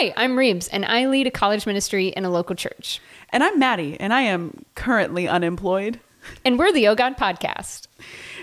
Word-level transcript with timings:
Hi, 0.00 0.14
I'm 0.16 0.38
Reeves, 0.38 0.66
and 0.68 0.86
I 0.86 1.08
lead 1.08 1.26
a 1.26 1.30
college 1.30 1.66
ministry 1.66 2.06
in 2.08 2.24
a 2.24 2.30
local 2.30 2.56
church. 2.56 3.02
And 3.28 3.44
I'm 3.44 3.58
Maddie, 3.58 3.98
and 4.00 4.14
I 4.14 4.22
am 4.22 4.64
currently 4.74 5.28
unemployed. 5.28 6.00
And 6.42 6.58
we're 6.58 6.72
the 6.72 6.88
Oh 6.88 6.94
God 6.94 7.18
Podcast. 7.18 7.86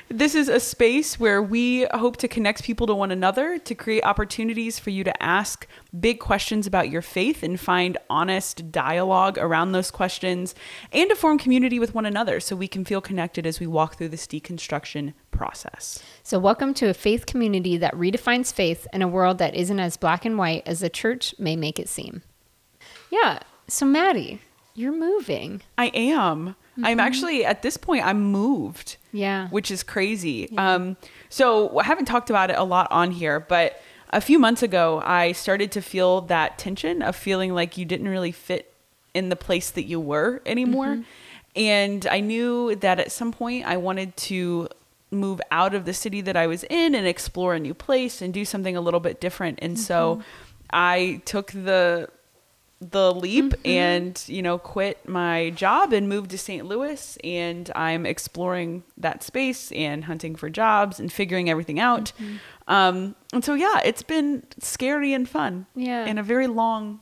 This 0.10 0.36
is 0.36 0.48
a 0.48 0.62
space 0.62 1.20
where 1.20 1.42
we 1.44 1.86
hope 1.94 2.16
to 2.18 2.30
connect 2.30 2.64
people 2.64 2.88
to 2.88 2.96
one 2.96 3.12
another 3.12 3.58
to 3.60 3.76
create 3.76 4.06
opportunities 4.06 4.80
for 4.80 4.90
you 4.90 5.04
to 5.04 5.22
ask 5.22 5.68
big 6.00 6.22
questions 6.22 6.66
about 6.66 6.90
your 6.90 7.02
faith 7.02 7.44
and 7.44 7.60
find 7.60 7.98
honest 8.10 8.72
dialogue 8.72 9.38
around 9.38 9.74
those 9.74 9.92
questions 9.92 10.56
and 10.94 11.10
to 11.10 11.16
form 11.16 11.38
community 11.38 11.78
with 11.78 11.94
one 11.94 12.06
another 12.06 12.40
so 12.40 12.56
we 12.56 12.70
can 12.70 12.86
feel 12.86 13.02
connected 13.02 13.46
as 13.46 13.60
we 13.60 13.68
walk 13.68 13.98
through 13.98 14.08
this 14.08 14.28
deconstruction 14.28 15.14
process. 15.32 16.02
So, 16.24 16.40
welcome 16.40 16.74
to 16.76 16.88
a 16.88 16.94
faith 16.94 17.26
community 17.26 17.76
that 17.76 17.94
redefines 17.94 18.54
faith 18.54 18.88
in 18.94 19.02
a 19.02 19.10
world 19.10 19.40
that 19.40 19.56
isn't 19.56 19.80
as 19.80 19.98
black 19.98 20.24
and 20.24 20.38
white 20.38 20.64
as 20.66 20.80
the 20.80 20.90
church 20.90 21.36
may 21.38 21.58
make 21.58 21.80
it 21.80 21.90
seem. 21.90 22.22
Yeah. 23.12 23.40
So, 23.68 23.86
Maddie, 23.86 24.40
you're 24.74 24.94
moving. 24.94 25.64
I 25.78 25.88
am. 25.88 26.56
I'm 26.78 26.84
mm-hmm. 26.84 27.00
actually 27.00 27.44
at 27.44 27.62
this 27.64 27.76
point 27.76 28.06
I'm 28.06 28.22
moved. 28.22 28.98
Yeah. 29.18 29.50
Which 29.50 29.72
is 29.72 29.84
crazy. 29.84 30.50
Um 30.58 30.98
so 31.30 31.78
I 31.80 31.84
haven't 31.84 32.06
talked 32.06 32.30
about 32.30 32.50
it 32.50 32.58
a 32.58 32.64
lot 32.64 32.88
on 32.92 33.12
here, 33.12 33.40
but 33.40 33.82
a 34.10 34.22
few 34.22 34.40
months 34.40 34.64
ago 34.64 35.02
I 35.06 35.34
started 35.34 35.72
to 35.74 35.82
feel 35.82 36.22
that 36.22 36.58
tension 36.58 37.02
of 37.02 37.16
feeling 37.16 37.54
like 37.54 37.78
you 37.78 37.86
didn't 37.86 38.08
really 38.08 38.32
fit 38.32 38.74
in 39.14 39.30
the 39.30 39.36
place 39.36 39.72
that 39.72 39.84
you 39.84 40.00
were 40.00 40.42
anymore. 40.46 41.04
And 41.56 42.06
I 42.06 42.20
knew 42.20 42.76
that 42.76 43.00
at 43.00 43.12
some 43.12 43.32
point 43.32 43.66
I 43.66 43.78
wanted 43.78 44.16
to 44.30 44.70
move 45.10 45.42
out 45.52 45.74
of 45.74 45.86
the 45.86 45.94
city 45.94 46.22
that 46.22 46.36
I 46.38 46.48
was 46.48 46.64
in 46.70 46.94
and 46.94 47.08
explore 47.08 47.56
a 47.56 47.60
new 47.60 47.74
place 47.74 48.22
and 48.22 48.34
do 48.34 48.46
something 48.46 48.76
a 48.78 48.82
little 48.82 49.00
bit 49.00 49.20
different. 49.20 49.60
And 49.62 49.80
so 49.80 50.22
I 50.72 51.22
took 51.26 51.52
the 51.52 52.10
the 52.80 53.12
leap 53.12 53.54
and 53.66 54.24
you 54.28 54.42
know 54.42 54.58
quit 54.60 55.08
my 55.10 55.50
job 55.52 55.94
and 55.94 56.08
moved 56.08 56.30
to 56.32 56.38
St. 56.38 56.66
Louis 56.66 57.18
and 57.24 57.72
I'm 57.76 58.06
exploring 58.06 58.84
that 58.98 59.24
space 59.24 59.72
and 59.72 60.04
hunting 60.06 60.36
for 60.36 60.50
jobs 60.50 61.00
and 61.00 61.12
figuring 61.12 61.50
everything 61.50 61.80
out. 61.80 62.12
Um, 62.68 63.16
and 63.34 63.44
so 63.44 63.54
yeah, 63.56 63.80
it's 63.84 64.04
been 64.04 64.44
scary 64.60 65.14
and 65.14 65.28
fun. 65.28 65.66
Yeah. 65.76 66.06
In 66.06 66.18
a 66.18 66.24
very 66.24 66.48
long 66.48 67.00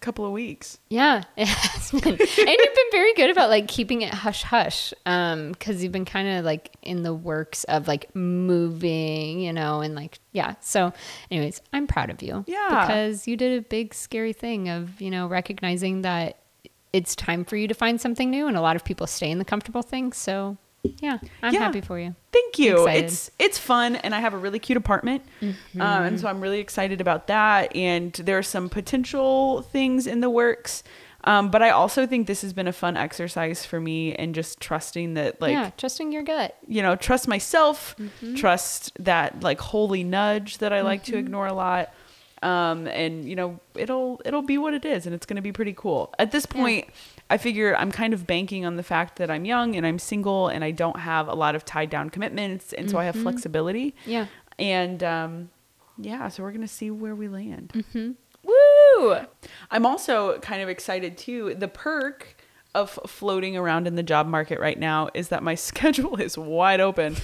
couple 0.00 0.24
of 0.24 0.32
weeks. 0.32 0.78
Yeah, 0.88 1.24
it 1.36 1.48
has 1.48 1.90
been. 1.90 2.12
and 2.12 2.20
you've 2.20 2.28
been 2.38 2.92
very 2.92 3.14
good 3.14 3.30
about 3.30 3.50
like 3.50 3.68
keeping 3.68 4.02
it 4.02 4.12
hush 4.12 4.42
hush. 4.42 4.92
Um, 5.06 5.52
because 5.52 5.82
you've 5.82 5.92
been 5.92 6.04
kind 6.04 6.28
of 6.28 6.44
like 6.44 6.74
in 6.82 7.02
the 7.02 7.14
works 7.14 7.64
of 7.64 7.88
like 7.88 8.14
moving, 8.14 9.40
you 9.40 9.52
know, 9.52 9.80
and 9.80 9.94
like 9.94 10.18
yeah. 10.32 10.54
So, 10.60 10.92
anyways, 11.30 11.60
I'm 11.72 11.86
proud 11.86 12.10
of 12.10 12.22
you. 12.22 12.44
Yeah. 12.46 12.86
Because 12.86 13.26
you 13.26 13.36
did 13.36 13.58
a 13.58 13.62
big 13.62 13.94
scary 13.94 14.32
thing 14.32 14.68
of, 14.68 15.00
you 15.00 15.10
know, 15.10 15.26
recognizing 15.26 16.02
that 16.02 16.38
it's 16.92 17.14
time 17.14 17.44
for 17.44 17.56
you 17.56 17.68
to 17.68 17.74
find 17.74 18.00
something 18.00 18.30
new 18.30 18.46
and 18.46 18.56
a 18.56 18.60
lot 18.60 18.76
of 18.76 18.84
people 18.84 19.06
stay 19.06 19.30
in 19.30 19.38
the 19.38 19.44
comfortable 19.44 19.82
thing. 19.82 20.12
So 20.12 20.56
yeah, 21.00 21.18
I'm 21.42 21.54
Yeah. 21.54 21.60
happy 21.60 21.80
for 21.80 21.98
you. 21.98 22.14
Thank 22.32 22.58
you. 22.58 22.78
Excited. 22.82 23.04
It's 23.04 23.30
it's 23.38 23.58
fun, 23.58 23.96
and 23.96 24.14
I 24.14 24.20
have 24.20 24.34
a 24.34 24.38
really 24.38 24.58
cute 24.58 24.76
apartment, 24.76 25.22
um, 25.42 25.56
and 25.78 26.20
so 26.20 26.28
I'm 26.28 26.40
really 26.40 26.60
excited 26.60 27.00
about 27.00 27.26
that. 27.28 27.74
And 27.76 28.12
there 28.12 28.38
are 28.38 28.42
some 28.42 28.68
potential 28.68 29.62
things 29.62 30.06
in 30.06 30.20
the 30.20 30.30
works, 30.30 30.82
um, 31.24 31.50
but 31.50 31.62
I 31.62 31.70
also 31.70 32.06
think 32.06 32.26
this 32.26 32.42
has 32.42 32.52
been 32.52 32.68
a 32.68 32.72
fun 32.72 32.96
exercise 32.96 33.64
for 33.66 33.80
me, 33.80 34.14
and 34.14 34.34
just 34.34 34.60
trusting 34.60 35.14
that, 35.14 35.40
like, 35.40 35.52
yeah, 35.52 35.70
trusting 35.76 36.12
your 36.12 36.22
gut. 36.22 36.56
you 36.66 36.82
know, 36.82 36.96
trust 36.96 37.26
myself, 37.28 37.96
trust 38.36 38.92
that 39.04 39.42
like 39.42 39.60
holy 39.60 40.04
nudge 40.04 40.58
that 40.58 40.72
I 40.72 40.82
like 40.82 41.04
to 41.04 41.16
ignore 41.16 41.46
a 41.46 41.54
lot. 41.54 41.92
Um, 42.40 42.86
and 42.86 43.28
you 43.28 43.34
know, 43.34 43.58
it'll 43.74 44.20
it'll 44.24 44.42
be 44.42 44.58
what 44.58 44.72
it 44.72 44.84
is 44.84 45.06
and 45.06 45.14
it's 45.14 45.26
gonna 45.26 45.42
be 45.42 45.50
pretty 45.52 45.72
cool. 45.76 46.14
At 46.20 46.30
this 46.30 46.46
point, 46.46 46.86
I 47.30 47.36
figure 47.36 47.76
I'm 47.76 47.92
kind 47.92 48.14
of 48.14 48.26
banking 48.26 48.64
on 48.64 48.76
the 48.76 48.82
fact 48.82 49.16
that 49.16 49.30
I'm 49.30 49.44
young 49.44 49.76
and 49.76 49.86
I'm 49.86 49.98
single 49.98 50.48
and 50.48 50.64
I 50.64 50.70
don't 50.70 50.98
have 51.00 51.28
a 51.28 51.34
lot 51.34 51.54
of 51.54 51.64
tied 51.64 51.90
down 51.90 52.08
commitments 52.10 52.72
and 52.72 52.90
so 52.90 52.98
I 52.98 53.04
have 53.04 53.16
flexibility. 53.16 53.94
Yeah. 54.06 54.26
And 54.58 55.02
um 55.02 55.50
yeah, 55.98 56.28
so 56.28 56.42
we're 56.42 56.52
gonna 56.52 56.68
see 56.68 56.90
where 56.90 57.14
we 57.14 57.28
land. 57.28 57.72
Mm-hmm. 57.74 58.12
Woo! 58.44 59.16
I'm 59.70 59.84
also 59.84 60.38
kind 60.38 60.62
of 60.62 60.68
excited 60.68 61.18
too. 61.18 61.54
The 61.54 61.68
perk 61.68 62.36
of 62.74 62.98
floating 63.06 63.56
around 63.56 63.86
in 63.86 63.94
the 63.96 64.02
job 64.02 64.26
market 64.26 64.60
right 64.60 64.78
now 64.78 65.08
is 65.14 65.28
that 65.28 65.42
my 65.42 65.54
schedule 65.68 66.16
is 66.20 66.38
wide 66.38 66.80
open. 66.80 67.16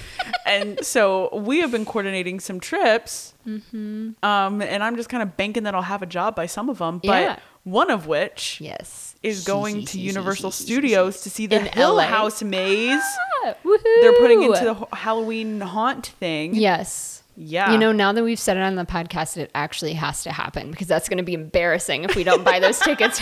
and 0.46 0.84
so 0.84 1.34
we 1.36 1.58
have 1.60 1.70
been 1.70 1.84
coordinating 1.84 2.40
some 2.40 2.58
trips. 2.60 3.34
Um, 3.46 4.62
and 4.62 4.82
I'm 4.82 4.96
just 4.96 5.08
kind 5.08 5.22
of 5.22 5.36
banking 5.36 5.62
that 5.64 5.74
I'll 5.74 5.82
have 5.82 6.02
a 6.02 6.06
job 6.06 6.34
by 6.34 6.46
some 6.46 6.68
of 6.68 6.78
them. 6.78 6.98
But 6.98 7.22
Yeah. 7.22 7.38
One 7.64 7.90
of 7.90 8.06
which 8.06 8.60
Yes. 8.60 9.16
is 9.22 9.44
going 9.44 9.84
to 9.86 9.98
Universal 9.98 10.52
Studios 10.52 11.22
to 11.22 11.30
see 11.30 11.46
the 11.46 11.56
In 11.56 11.66
Hill 11.66 11.94
LA. 11.96 12.04
House 12.04 12.42
maze. 12.42 13.00
Ah! 13.44 13.54
They're 14.00 14.18
putting 14.20 14.42
into 14.42 14.64
the 14.64 14.96
Halloween 14.96 15.60
haunt 15.60 16.06
thing. 16.20 16.54
Yes. 16.54 17.22
Yeah. 17.36 17.72
You 17.72 17.78
know, 17.78 17.92
now 17.92 18.12
that 18.12 18.22
we've 18.22 18.38
said 18.38 18.56
it 18.56 18.60
on 18.62 18.76
the 18.76 18.84
podcast, 18.84 19.36
it 19.36 19.50
actually 19.54 19.94
has 19.94 20.22
to 20.22 20.30
happen 20.32 20.70
because 20.70 20.86
that's 20.86 21.08
going 21.08 21.18
to 21.18 21.24
be 21.24 21.34
embarrassing 21.34 22.04
if 22.04 22.14
we 22.14 22.22
don't 22.24 22.44
buy 22.44 22.60
those 22.60 22.78
tickets. 22.80 23.20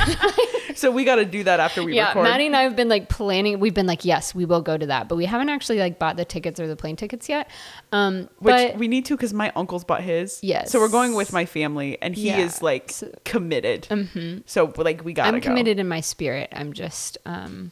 So 0.74 0.90
we 0.90 1.04
got 1.04 1.16
to 1.16 1.24
do 1.24 1.44
that 1.44 1.60
after 1.60 1.82
we 1.82 1.94
yeah, 1.96 2.08
record. 2.08 2.24
Maddie 2.24 2.46
and 2.46 2.56
I 2.56 2.62
have 2.62 2.76
been 2.76 2.88
like 2.88 3.08
planning. 3.08 3.58
We've 3.60 3.74
been 3.74 3.86
like, 3.86 4.04
yes, 4.04 4.34
we 4.34 4.44
will 4.44 4.60
go 4.62 4.76
to 4.76 4.86
that, 4.86 5.08
but 5.08 5.16
we 5.16 5.24
haven't 5.26 5.48
actually 5.48 5.78
like 5.78 5.98
bought 5.98 6.16
the 6.16 6.24
tickets 6.24 6.58
or 6.60 6.66
the 6.66 6.76
plane 6.76 6.96
tickets 6.96 7.28
yet. 7.28 7.50
Um, 7.90 8.28
Which 8.38 8.54
but 8.54 8.76
we 8.78 8.88
need 8.88 9.04
to 9.06 9.16
because 9.16 9.32
my 9.34 9.50
uncle's 9.56 9.84
bought 9.84 10.02
his. 10.02 10.40
Yes. 10.42 10.70
So 10.70 10.78
we're 10.80 10.88
going 10.88 11.14
with 11.14 11.32
my 11.32 11.44
family, 11.46 12.00
and 12.02 12.14
he 12.14 12.28
Yeah. 12.28 12.38
is 12.38 12.62
like 12.62 12.90
So- 12.90 13.12
committed. 13.24 13.86
So 14.46 14.72
like 14.76 15.04
we 15.04 15.12
gotta 15.12 15.28
I'm 15.28 15.34
go. 15.40 15.48
committed 15.48 15.78
in 15.78 15.88
my 15.88 16.00
spirit. 16.00 16.50
I'm 16.52 16.72
just 16.72 17.18
um, 17.26 17.70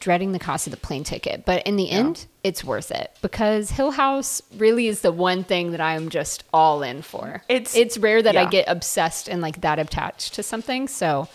dreading 0.00 0.32
the 0.32 0.38
cost 0.38 0.66
of 0.66 0.70
the 0.70 0.76
plane 0.76 1.04
ticket, 1.04 1.44
but 1.44 1.66
in 1.66 1.76
the 1.76 1.90
end, 1.90 2.26
it's 2.44 2.62
worth 2.62 2.90
it 2.90 3.16
because 3.22 3.70
Hill 3.70 3.90
House 3.90 4.42
really 4.56 4.86
is 4.86 5.00
the 5.00 5.12
one 5.12 5.44
thing 5.44 5.72
that 5.72 5.80
I'm 5.80 6.08
just 6.08 6.44
all 6.52 6.82
in 6.82 7.02
for. 7.02 7.42
It's- 7.48 7.74
it's 7.74 7.98
rare 7.98 8.22
that 8.22 8.36
I 8.36 8.46
get 8.46 8.68
obsessed 8.68 9.28
and 9.28 9.40
like 9.42 9.60
that 9.62 9.78
attached 9.78 10.34
to 10.34 10.42
something. 10.42 10.88
So 10.88 11.28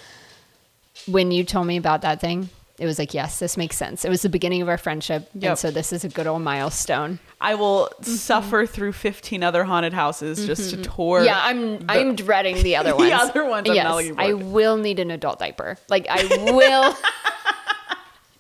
when 1.07 1.31
you 1.31 1.43
told 1.43 1.67
me 1.67 1.77
about 1.77 2.01
that 2.03 2.21
thing, 2.21 2.49
it 2.81 2.87
was 2.87 2.97
like, 2.97 3.13
yes, 3.13 3.37
this 3.37 3.57
makes 3.57 3.75
sense. 3.77 4.05
It 4.05 4.09
was 4.09 4.23
the 4.23 4.29
beginning 4.29 4.63
of 4.63 4.67
our 4.67 4.77
friendship, 4.77 5.29
Yep. 5.35 5.49
and 5.49 5.59
so 5.59 5.69
this 5.69 5.93
is 5.93 6.03
a 6.03 6.09
good 6.09 6.25
old 6.25 6.41
milestone. 6.41 7.19
I 7.39 7.53
will 7.53 7.89
mm-hmm. 7.93 8.11
suffer 8.11 8.65
through 8.65 8.93
15 8.93 9.43
other 9.43 9.63
haunted 9.63 9.93
houses 9.93 10.47
just 10.47 10.71
to 10.71 10.77
mm-hmm. 10.77 10.95
tour. 10.95 11.23
yeah, 11.23 11.39
I'm 11.43 11.85
I'm 11.87 12.15
dreading 12.15 12.61
the 12.63 12.77
other 12.77 12.95
ones. 12.95 13.11
The 13.11 13.15
other 13.15 13.45
ones 13.45 13.69
I'm 13.69 13.75
yes, 13.75 14.11
I 14.17 14.33
will 14.33 14.77
need 14.77 14.97
an 14.97 15.11
adult 15.11 15.37
diaper. 15.37 15.77
Like 15.89 16.07
I 16.09 16.25
will 16.51 16.95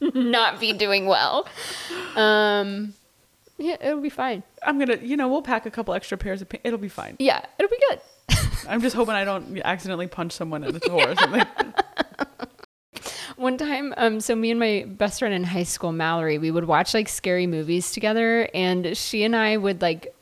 not 0.13 0.59
be 0.59 0.73
doing 0.73 1.05
well. 1.05 1.47
Um, 2.15 2.93
yeah, 3.57 3.77
it'll 3.79 4.01
be 4.01 4.09
fine. 4.09 4.43
I'm 4.63 4.79
gonna, 4.79 4.97
you 4.97 5.15
know, 5.15 5.27
we'll 5.27 5.41
pack 5.41 5.65
a 5.65 5.71
couple 5.71 5.93
extra 5.93 6.17
pairs 6.17 6.41
of 6.41 6.49
pants. 6.49 6.63
It'll 6.65 6.79
be 6.79 6.89
fine. 6.89 7.15
Yeah, 7.19 7.45
it'll 7.59 7.69
be 7.69 7.79
good. 7.89 8.01
I'm 8.67 8.81
just 8.81 8.95
hoping 8.95 9.13
I 9.13 9.23
don't 9.23 9.59
accidentally 9.63 10.07
punch 10.07 10.33
someone 10.33 10.63
in 10.63 10.73
the 10.73 10.79
tour 10.79 11.09
or 11.09 11.15
something. 11.19 11.45
One 13.37 13.57
time, 13.57 13.93
um, 13.97 14.19
so 14.19 14.35
me 14.35 14.51
and 14.51 14.59
my 14.59 14.85
best 14.87 15.19
friend 15.19 15.33
in 15.33 15.43
high 15.43 15.63
school, 15.63 15.91
Mallory, 15.91 16.37
we 16.37 16.51
would 16.51 16.65
watch 16.65 16.93
like 16.93 17.09
scary 17.09 17.47
movies 17.47 17.91
together, 17.91 18.47
and 18.53 18.95
she 18.95 19.23
and 19.23 19.35
I 19.35 19.57
would 19.57 19.81
like. 19.81 20.13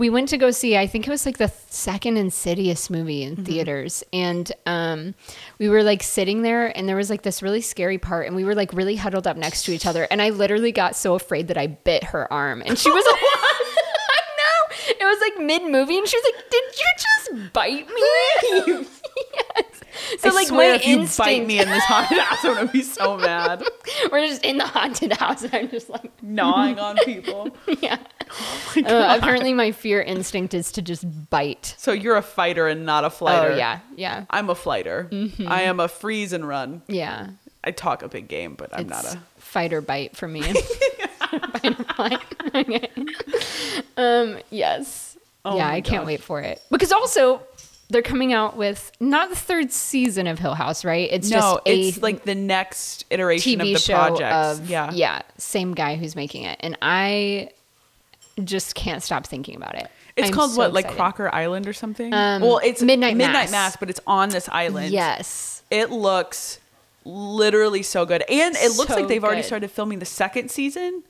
We 0.00 0.08
went 0.08 0.30
to 0.30 0.38
go 0.38 0.50
see, 0.50 0.78
I 0.78 0.86
think 0.86 1.06
it 1.06 1.10
was 1.10 1.26
like 1.26 1.36
the 1.36 1.52
second 1.68 2.16
Insidious 2.16 2.88
movie 2.88 3.22
in 3.22 3.44
theaters. 3.44 4.02
And 4.14 4.50
um, 4.64 5.14
we 5.58 5.68
were 5.68 5.82
like 5.82 6.02
sitting 6.02 6.40
there, 6.40 6.74
and 6.76 6.88
there 6.88 6.96
was 6.96 7.10
like 7.10 7.20
this 7.20 7.42
really 7.42 7.60
scary 7.60 7.98
part, 7.98 8.26
and 8.26 8.34
we 8.34 8.42
were 8.42 8.54
like 8.54 8.72
really 8.72 8.96
huddled 8.96 9.26
up 9.26 9.36
next 9.36 9.64
to 9.64 9.72
each 9.72 9.84
other. 9.84 10.08
And 10.10 10.22
I 10.22 10.30
literally 10.30 10.72
got 10.72 10.96
so 10.96 11.14
afraid 11.16 11.48
that 11.48 11.58
I 11.58 11.66
bit 11.66 12.02
her 12.04 12.32
arm. 12.32 12.62
And 12.64 12.78
she 12.78 12.90
was 12.90 13.04
like, 13.12 13.20
I 13.22 14.20
know. 14.38 14.76
It 15.00 15.04
was 15.04 15.20
like 15.20 15.46
mid 15.46 15.70
movie, 15.70 15.98
and 15.98 16.08
she 16.08 16.16
was 16.16 16.32
like, 16.34 16.50
Did 16.50 16.64
you 16.78 16.86
just 16.96 17.52
bite 17.52 17.86
me? 17.86 18.86
yes. 19.34 19.69
So, 20.18 20.28
I 20.28 20.32
like, 20.32 20.46
swear 20.48 20.70
my 20.70 20.76
if 20.76 20.86
you 20.86 21.00
instinct. 21.00 21.18
bite 21.18 21.46
me 21.46 21.60
in 21.60 21.68
this 21.68 21.82
haunted 21.84 22.18
house, 22.22 22.44
I'm 22.44 22.54
gonna 22.54 22.66
be 22.72 22.82
so 22.82 23.16
mad. 23.16 23.62
We're 24.12 24.26
just 24.26 24.44
in 24.44 24.58
the 24.58 24.66
haunted 24.66 25.12
house. 25.14 25.42
And 25.42 25.54
I'm 25.54 25.70
just 25.70 25.88
like, 25.90 26.10
Gnawing 26.22 26.78
on 26.78 26.96
people. 26.98 27.48
yeah. 27.80 27.98
my 28.76 28.82
Uh, 28.82 29.16
apparently, 29.18 29.52
my 29.54 29.72
fear 29.72 30.00
instinct 30.02 30.54
is 30.54 30.70
to 30.72 30.82
just 30.82 31.04
bite. 31.30 31.74
So 31.78 31.92
you're 31.92 32.16
a 32.16 32.22
fighter 32.22 32.68
and 32.68 32.86
not 32.86 33.04
a 33.04 33.10
flighter. 33.10 33.52
Oh 33.52 33.56
yeah, 33.56 33.80
yeah, 33.96 34.24
I'm 34.30 34.48
a 34.50 34.54
flighter. 34.54 35.08
I 35.46 35.62
am 35.62 35.80
a 35.80 35.88
freeze 35.88 36.32
and 36.32 36.46
run. 36.46 36.82
yeah. 36.88 37.28
I 37.62 37.72
talk 37.72 38.02
a 38.02 38.08
big 38.08 38.26
game, 38.28 38.54
but 38.54 38.70
I'm 38.72 38.80
it's 38.82 38.90
not 38.90 39.04
a. 39.04 39.18
fight 39.36 39.74
or 39.74 39.82
bite 39.82 40.16
for 40.16 40.26
me. 40.26 40.40
fight 40.42 41.78
or 41.78 41.84
flight. 41.94 42.18
Okay. 42.54 42.88
Um. 43.96 44.38
Yes. 44.50 45.16
Oh 45.44 45.56
yeah, 45.56 45.68
I 45.68 45.80
can't 45.80 46.06
wait 46.06 46.22
for 46.22 46.40
it 46.40 46.62
because 46.70 46.92
also 46.92 47.42
they're 47.90 48.02
coming 48.02 48.32
out 48.32 48.56
with 48.56 48.92
not 49.00 49.28
the 49.28 49.36
third 49.36 49.72
season 49.72 50.26
of 50.26 50.38
Hill 50.38 50.54
House, 50.54 50.84
right? 50.84 51.08
It's 51.10 51.30
no, 51.30 51.36
just 51.36 51.60
it's 51.66 52.02
like 52.02 52.24
the 52.24 52.34
next 52.34 53.04
iteration 53.10 53.58
TV 53.58 53.60
of 53.60 53.74
the 53.74 53.78
show 53.78 53.94
projects. 53.94 54.60
of 54.60 54.70
yeah. 54.70 54.90
yeah, 54.92 55.22
same 55.36 55.74
guy 55.74 55.96
who's 55.96 56.16
making 56.16 56.44
it, 56.44 56.58
and 56.60 56.76
I 56.80 57.50
just 58.42 58.74
can't 58.74 59.02
stop 59.02 59.26
thinking 59.26 59.56
about 59.56 59.74
it. 59.74 59.88
It's 60.16 60.28
I'm 60.28 60.34
called 60.34 60.52
so 60.52 60.58
what, 60.58 60.72
like 60.72 60.86
excited. 60.86 60.96
Crockett 60.96 61.34
Island 61.34 61.68
or 61.68 61.72
something? 61.72 62.12
Um, 62.12 62.42
well, 62.42 62.60
it's 62.62 62.82
Midnight 62.82 63.16
Midnight 63.16 63.50
Mass. 63.50 63.52
Mass, 63.52 63.76
but 63.76 63.90
it's 63.90 64.00
on 64.06 64.30
this 64.30 64.48
island. 64.48 64.92
Yes. 64.92 65.62
It 65.70 65.90
looks 65.90 66.58
literally 67.04 67.82
so 67.82 68.04
good. 68.04 68.22
And 68.28 68.56
it 68.56 68.76
looks 68.76 68.90
So 68.92 68.96
like 68.96 69.08
they've 69.08 69.22
already 69.22 69.42
started 69.42 69.70
filming 69.70 69.98
the 69.98 70.04
second 70.06 70.50
season 70.50 71.02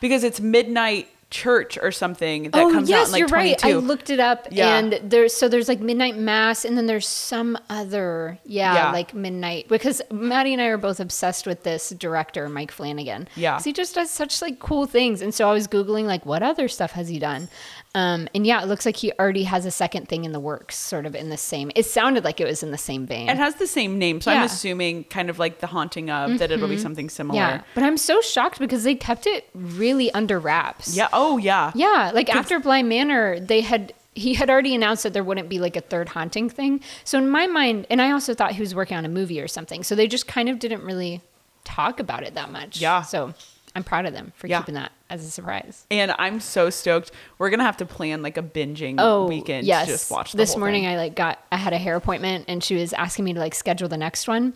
because 0.00 0.24
it's 0.24 0.40
Midnight 0.40 1.08
Church 1.30 1.78
or 1.80 1.90
something 1.90 2.44
that 2.50 2.54
oh 2.62 2.70
comes 2.70 2.88
yes, 2.88 3.00
out 3.00 3.06
in 3.06 3.12
like 3.12 3.18
you're 3.20 3.28
22. 3.28 3.66
right. 3.66 3.74
I 3.74 3.78
looked 3.78 4.10
it 4.10 4.20
up, 4.20 4.48
Yeah. 4.50 4.76
and 4.78 5.00
there's 5.02 5.34
so 5.34 5.48
there's 5.48 5.68
like 5.68 5.80
midnight 5.80 6.16
mass, 6.16 6.64
and 6.64 6.76
then 6.78 6.86
there's 6.86 7.08
some 7.08 7.58
other, 7.68 8.38
yeah, 8.44 8.74
Yeah. 8.74 8.92
like 8.92 9.14
midnight. 9.14 9.68
Because 9.68 10.00
Maddie 10.12 10.52
and 10.52 10.62
I 10.62 10.66
are 10.66 10.76
both 10.78 11.00
obsessed 11.00 11.46
with 11.46 11.62
this 11.64 11.90
director, 11.90 12.48
Mike 12.48 12.70
Flanagan. 12.70 13.28
Yeah. 13.36 13.60
he 13.60 13.72
just 13.72 13.94
does 13.94 14.10
such 14.10 14.40
like 14.42 14.58
cool 14.58 14.86
things, 14.86 15.20
and 15.22 15.34
so 15.34 15.48
I 15.48 15.52
was 15.52 15.66
googling 15.66 16.04
like 16.04 16.24
what 16.24 16.42
other 16.42 16.68
stuff 16.68 16.92
has 16.92 17.08
he 17.08 17.18
done, 17.18 17.48
um, 17.94 18.28
and 18.34 18.46
yeah, 18.46 18.62
it 18.62 18.66
looks 18.66 18.84
like 18.84 18.96
he 18.96 19.12
already 19.18 19.44
has 19.44 19.64
a 19.66 19.70
second 19.70 20.08
thing 20.08 20.24
in 20.24 20.32
the 20.32 20.40
works, 20.40 20.76
sort 20.76 21.06
of 21.06 21.14
in 21.14 21.28
the 21.28 21.36
same. 21.36 21.70
It 21.76 21.86
sounded 21.86 22.24
like 22.24 22.40
it 22.40 22.44
was 22.44 22.62
in 22.62 22.70
the 22.72 22.78
same 22.78 23.06
vein. 23.06 23.28
It 23.28 23.36
has 23.36 23.54
the 23.56 23.66
same 23.66 23.98
name, 23.98 24.20
so 24.20 24.32
I'm 24.32 24.42
assuming 24.42 25.04
kind 25.04 25.30
of 25.30 25.38
like 25.38 25.60
the 25.60 25.68
haunting 25.68 26.10
of 26.10 26.38
that 26.38 26.50
it'll 26.50 26.68
be 26.68 26.78
something 26.78 27.08
similar. 27.08 27.38
yeah, 27.38 27.62
but 27.74 27.84
I'm 27.84 27.96
so 27.96 28.20
shocked 28.20 28.58
because 28.58 28.84
they 28.84 28.94
kept 28.94 29.26
it 29.26 29.48
really 29.54 30.10
under 30.12 30.38
wraps. 30.40 30.96
Yeah. 30.96 31.08
Oh, 31.12 31.38
yeah. 31.38 31.70
Yeah, 31.74 32.10
like 32.14 32.28
after 32.34 32.58
Bly 32.58 32.82
Manor, 32.82 33.38
they 33.40 33.60
had 33.60 33.92
he 34.16 34.34
had 34.34 34.48
already 34.48 34.74
announced 34.74 35.02
that 35.02 35.12
there 35.12 35.24
wouldn't 35.24 35.48
be 35.48 35.58
like 35.58 35.74
a 35.76 35.80
third 35.80 36.08
haunting 36.10 36.48
thing. 36.48 36.80
So 37.02 37.18
in 37.18 37.28
my 37.28 37.46
mind, 37.48 37.86
and 37.90 38.00
I 38.00 38.12
also 38.12 38.32
thought 38.32 38.52
he 38.52 38.60
was 38.60 38.72
working 38.74 38.96
on 38.96 39.04
a 39.04 39.08
movie 39.08 39.40
or 39.40 39.48
something. 39.48 39.82
So 39.82 39.94
they 39.96 40.06
just 40.06 40.28
kind 40.28 40.48
of 40.48 40.60
didn't 40.60 40.82
really 40.82 41.20
talk 41.64 41.98
about 41.98 42.22
it 42.22 42.34
that 42.34 42.50
much. 42.52 42.80
Yeah. 42.80 43.02
So 43.02 43.34
I'm 43.74 43.82
proud 43.82 44.06
of 44.06 44.12
them 44.12 44.32
for 44.36 44.46
Yeah. 44.46 44.60
keeping 44.60 44.76
that 44.76 44.92
as 45.14 45.24
a 45.24 45.30
surprise. 45.30 45.86
And 45.90 46.12
I'm 46.18 46.40
so 46.40 46.70
stoked. 46.70 47.12
We're 47.38 47.50
gonna 47.50 47.62
have 47.64 47.76
to 47.78 47.86
plan 47.86 48.20
like 48.22 48.36
a 48.36 48.42
binging 48.42 48.96
Oh, 48.98 49.26
weekend 49.26 49.66
yes. 49.66 49.86
to 49.86 49.92
just 49.92 50.10
watch 50.10 50.32
the 50.32 50.38
this 50.38 50.56
morning, 50.56 50.82
thing. 50.82 50.92
I 50.92 50.96
like 50.96 51.14
got 51.14 51.38
I 51.52 51.56
had 51.56 51.72
a 51.72 51.78
hair 51.78 51.94
appointment, 51.96 52.46
and 52.48 52.62
she 52.62 52.74
was 52.74 52.92
asking 52.92 53.24
me 53.24 53.32
to 53.34 53.38
like 53.40 53.54
schedule 53.54 53.88
the 53.88 53.96
next 53.96 54.26
one, 54.28 54.54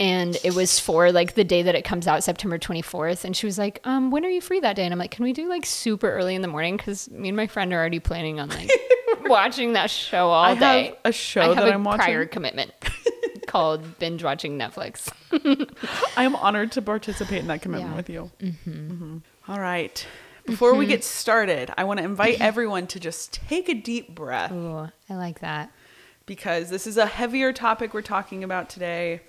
and 0.00 0.36
it 0.44 0.54
was 0.54 0.78
for 0.80 1.12
like 1.12 1.34
the 1.34 1.44
day 1.44 1.62
that 1.62 1.74
it 1.74 1.82
comes 1.84 2.06
out, 2.06 2.24
September 2.24 2.58
24th. 2.58 3.24
And 3.24 3.36
she 3.36 3.46
was 3.46 3.56
like, 3.58 3.80
"Um, 3.84 4.10
when 4.10 4.24
are 4.24 4.30
you 4.30 4.40
free 4.40 4.60
that 4.60 4.74
day?" 4.76 4.84
And 4.84 4.92
I'm 4.92 4.98
like, 4.98 5.12
"Can 5.12 5.22
we 5.24 5.32
do 5.32 5.48
like 5.48 5.64
super 5.64 6.10
early 6.12 6.34
in 6.34 6.42
the 6.42 6.48
morning? 6.48 6.76
Because 6.76 7.08
me 7.10 7.28
and 7.28 7.36
my 7.36 7.46
friend 7.46 7.72
are 7.72 7.78
already 7.78 8.00
planning 8.00 8.40
on 8.40 8.48
like 8.48 8.70
watching 9.26 9.74
that 9.74 9.90
show 9.90 10.28
all 10.28 10.44
I 10.44 10.54
day." 10.56 10.86
have 10.86 10.96
a 11.04 11.12
show 11.12 11.42
I 11.42 11.46
have 11.48 11.56
that 11.56 11.68
a 11.68 11.74
I'm 11.74 11.84
watching. 11.84 12.00
prior 12.04 12.26
commitment 12.26 12.72
called 13.46 13.98
binge 13.98 14.22
watching 14.24 14.58
Netflix. 14.58 15.08
I 16.16 16.24
am 16.24 16.34
honored 16.36 16.72
to 16.72 16.82
participate 16.82 17.38
in 17.40 17.46
that 17.48 17.62
commitment 17.62 17.90
Yeah. 17.92 17.96
with 17.96 18.10
you. 18.10 18.30
Mm-hmm. 18.40 19.18
All 19.50 19.58
right. 19.58 20.06
Before 20.46 20.76
we 20.76 20.86
get 20.86 21.02
started, 21.02 21.72
I 21.76 21.82
want 21.82 21.98
to 21.98 22.04
invite 22.04 22.40
everyone 22.40 22.86
to 22.86 23.00
just 23.00 23.32
take 23.32 23.68
a 23.68 23.74
deep 23.74 24.14
breath 24.14 24.52
Ooh, 24.52 24.88
I 25.08 25.14
like 25.16 25.40
that. 25.40 25.72
because 26.24 26.70
this 26.70 26.86
is 26.86 26.96
a 26.96 27.04
heavier 27.04 27.52
topic 27.52 27.92
we're 27.92 28.00
talking 28.00 28.44
about 28.44 28.70
today. 28.70 29.22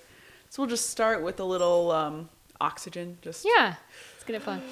So 0.48 0.62
we'll 0.62 0.70
just 0.70 0.90
start 0.90 1.24
with 1.24 1.40
a 1.40 1.44
little 1.44 1.90
um, 1.90 2.28
oxygen. 2.60 3.18
Just 3.20 3.44
Yeah, 3.44 3.74
let's 4.14 4.22
get 4.24 4.36
it 4.36 4.42
fun. 4.42 4.62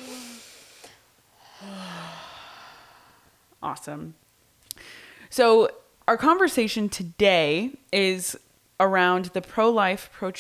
Awesome. 3.63 4.15
So, 5.29 5.69
our 6.09 6.17
conversation 6.17 6.89
today 6.89 7.73
is 7.93 8.35
around 8.79 9.27
the 9.35 9.43
pro 9.43 9.69
life, 9.69 10.09
pro 10.15 10.31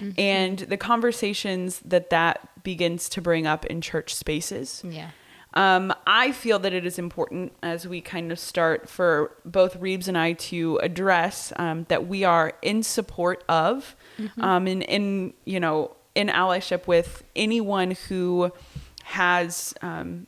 movement 0.00 0.18
and 0.18 0.58
the 0.58 0.76
conversations 0.76 1.80
that 1.84 2.10
that 2.10 2.62
begins 2.62 3.08
to 3.10 3.20
bring 3.20 3.46
up 3.46 3.64
in 3.66 3.80
church 3.80 4.14
spaces. 4.14 4.82
Yeah. 4.86 5.10
Um, 5.54 5.94
I 6.06 6.32
feel 6.32 6.58
that 6.58 6.72
it 6.72 6.84
is 6.84 6.98
important 6.98 7.52
as 7.62 7.88
we 7.88 8.00
kind 8.00 8.30
of 8.30 8.38
start 8.38 8.88
for 8.88 9.32
both 9.44 9.76
Reeves 9.76 10.06
and 10.06 10.16
I 10.16 10.34
to 10.34 10.76
address 10.82 11.52
um, 11.56 11.86
that 11.88 12.06
we 12.06 12.22
are 12.22 12.52
in 12.60 12.82
support 12.82 13.42
of, 13.48 13.96
um, 14.38 14.66
and 14.66 14.82
in 14.82 15.32
you 15.44 15.58
know 15.58 15.96
in 16.14 16.28
allyship 16.28 16.86
with 16.86 17.24
anyone 17.34 17.92
who 18.08 18.52
has 19.04 19.72
um, 19.80 20.26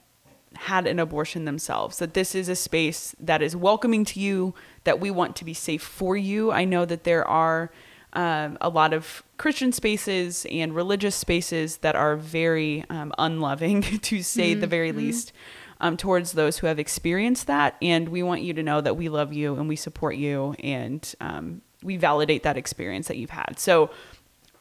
had 0.54 0.86
an 0.86 0.98
abortion 0.98 1.44
themselves. 1.44 1.98
That 1.98 2.14
this 2.14 2.34
is 2.34 2.48
a 2.48 2.56
space 2.56 3.14
that 3.20 3.42
is 3.42 3.54
welcoming 3.54 4.04
to 4.06 4.20
you, 4.20 4.54
that 4.84 5.00
we 5.00 5.10
want 5.10 5.36
to 5.36 5.44
be 5.44 5.54
safe 5.54 5.82
for 5.82 6.16
you. 6.16 6.50
I 6.50 6.64
know 6.64 6.84
that 6.86 7.04
there 7.04 7.26
are 7.28 7.70
um, 8.12 8.58
a 8.60 8.68
lot 8.68 8.92
of 8.92 9.22
Christian 9.36 9.72
spaces 9.72 10.46
and 10.50 10.74
religious 10.74 11.14
spaces 11.14 11.78
that 11.78 11.94
are 11.94 12.16
very 12.16 12.84
um, 12.90 13.12
unloving, 13.18 13.82
to 14.02 14.22
say 14.22 14.54
the 14.54 14.66
very 14.66 14.92
least, 14.92 15.32
um, 15.80 15.96
towards 15.96 16.32
those 16.32 16.58
who 16.58 16.66
have 16.66 16.78
experienced 16.78 17.46
that. 17.46 17.76
And 17.80 18.08
we 18.08 18.22
want 18.22 18.42
you 18.42 18.52
to 18.54 18.62
know 18.62 18.80
that 18.80 18.96
we 18.96 19.08
love 19.08 19.32
you 19.32 19.54
and 19.56 19.68
we 19.68 19.76
support 19.76 20.16
you 20.16 20.54
and 20.62 21.14
um, 21.20 21.62
we 21.82 21.96
validate 21.96 22.42
that 22.42 22.56
experience 22.56 23.08
that 23.08 23.16
you've 23.16 23.30
had. 23.30 23.58
So, 23.58 23.90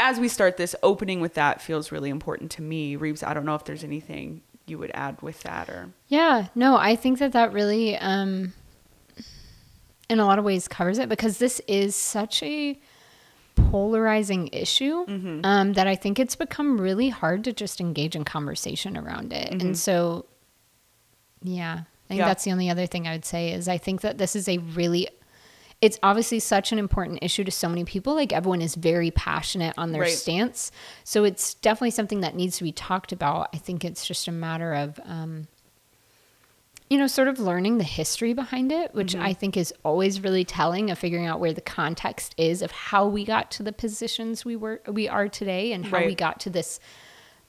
as 0.01 0.17
we 0.17 0.29
start 0.29 0.55
this, 0.55 0.75
opening 0.81 1.19
with 1.19 1.33
that 1.33 1.61
feels 1.61 1.91
really 1.91 2.09
important 2.09 2.51
to 2.51 2.61
me. 2.61 2.95
Reeves, 2.95 3.21
I 3.21 3.33
don't 3.33 3.45
know 3.45 3.55
if 3.55 3.65
there's 3.65 3.83
anything 3.83 4.41
you 4.65 4.77
would 4.77 4.91
add 4.93 5.21
with 5.21 5.41
that 5.41 5.67
or. 5.67 5.89
Yeah, 6.07 6.47
no, 6.55 6.77
I 6.77 6.95
think 6.95 7.19
that 7.19 7.33
that 7.33 7.51
really, 7.51 7.97
um, 7.97 8.53
in 10.09 10.19
a 10.19 10.25
lot 10.25 10.39
of 10.39 10.45
ways, 10.45 10.69
covers 10.69 10.99
it 10.99 11.09
because 11.09 11.39
this 11.39 11.59
is 11.67 11.97
such 11.97 12.41
a 12.43 12.79
polarizing 13.71 14.49
issue 14.53 15.05
Mm-hmm. 15.05 15.41
um, 15.43 15.73
that 15.73 15.87
I 15.87 15.95
think 15.95 16.19
it's 16.19 16.35
become 16.35 16.79
really 16.79 17.09
hard 17.09 17.43
to 17.45 17.53
just 17.53 17.79
engage 17.81 18.15
in 18.15 18.23
conversation 18.23 18.97
around 18.97 19.33
it. 19.33 19.51
And 19.51 19.77
so, 19.77 20.25
yeah, 21.43 21.71
I 21.73 21.75
think 21.75 21.85
Mm-hmm. 22.09 22.17
Yeah. 22.19 22.25
that's 22.25 22.43
the 22.43 22.51
only 22.51 22.69
other 22.71 22.87
thing 22.87 23.07
I 23.07 23.11
would 23.11 23.25
say 23.25 23.51
is 23.53 23.67
I 23.67 23.77
think 23.77 24.01
that 24.01 24.17
this 24.17 24.35
is 24.35 24.47
a 24.49 24.57
really 24.57 25.07
it's 25.81 25.97
obviously 26.03 26.39
such 26.39 26.73
an 26.73 26.77
important 26.79 27.19
issue 27.21 27.45
to 27.45 27.51
so 27.51 27.69
many 27.69 27.85
people. 27.85 28.13
Like 28.13 28.33
everyone 28.33 28.61
is 28.61 28.75
very 28.75 29.11
passionate 29.11 29.73
on 29.77 29.93
their 29.93 30.01
Right. 30.01 30.11
stance. 30.11 30.73
So 31.05 31.23
it's 31.23 31.53
definitely 31.53 31.91
something 31.91 32.19
that 32.19 32.35
needs 32.35 32.57
to 32.57 32.65
be 32.65 32.73
talked 32.73 33.13
about. 33.13 33.47
I 33.53 33.57
think 33.59 33.85
it's 33.85 34.05
just 34.05 34.27
a 34.27 34.31
matter 34.33 34.73
of, 34.73 34.99
um, 35.05 35.47
you 36.89 36.97
know, 36.97 37.05
sort 37.07 37.27
of 37.27 37.39
learning 37.39 37.77
the 37.77 37.83
history 37.83 38.33
behind 38.33 38.71
it, 38.71 38.93
which 38.95 39.13
Mm-hmm. 39.13 39.21
I 39.23 39.33
think 39.33 39.55
is 39.55 39.73
always 39.83 40.21
really 40.21 40.43
telling 40.43 40.89
of 40.89 40.97
figuring 40.97 41.27
out 41.27 41.39
where 41.39 41.53
the 41.53 41.61
context 41.61 42.33
is 42.37 42.61
of 42.61 42.71
how 42.71 43.07
we 43.07 43.23
got 43.23 43.51
to 43.51 43.63
the 43.63 43.71
positions 43.71 44.43
we 44.43 44.55
were 44.55 44.81
we 44.87 45.07
are 45.07 45.29
today 45.29 45.71
and 45.71 45.85
how 45.85 46.03
we 46.03 46.15
got 46.15 46.39
to 46.41 46.49
this 46.49 46.79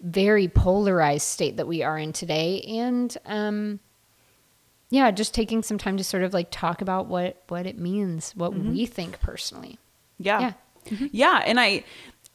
very 0.01 0.47
polarized 0.49 1.27
state 1.27 1.57
that 1.57 1.67
we 1.67 1.83
are 1.83 1.99
in 1.99 2.13
today. 2.13 2.61
And 2.63 3.17
um, 3.25 3.81
yeah, 4.91 5.11
just 5.11 5.33
taking 5.35 5.63
some 5.63 5.79
time 5.79 5.97
to 5.97 6.05
sort 6.05 6.23
of 6.23 6.35
like 6.35 6.51
talk 6.51 6.83
about 6.83 7.07
what 7.07 7.43
what 7.49 7.67
it 7.67 7.79
means, 7.79 8.33
what 8.37 8.53
Mm-hmm. 8.53 8.73
we 8.73 8.87
think 8.87 9.21
personally. 9.21 9.79
Yeah. 10.19 10.53
Yeah. 11.13 11.43
And 11.47 11.59
I 11.59 11.85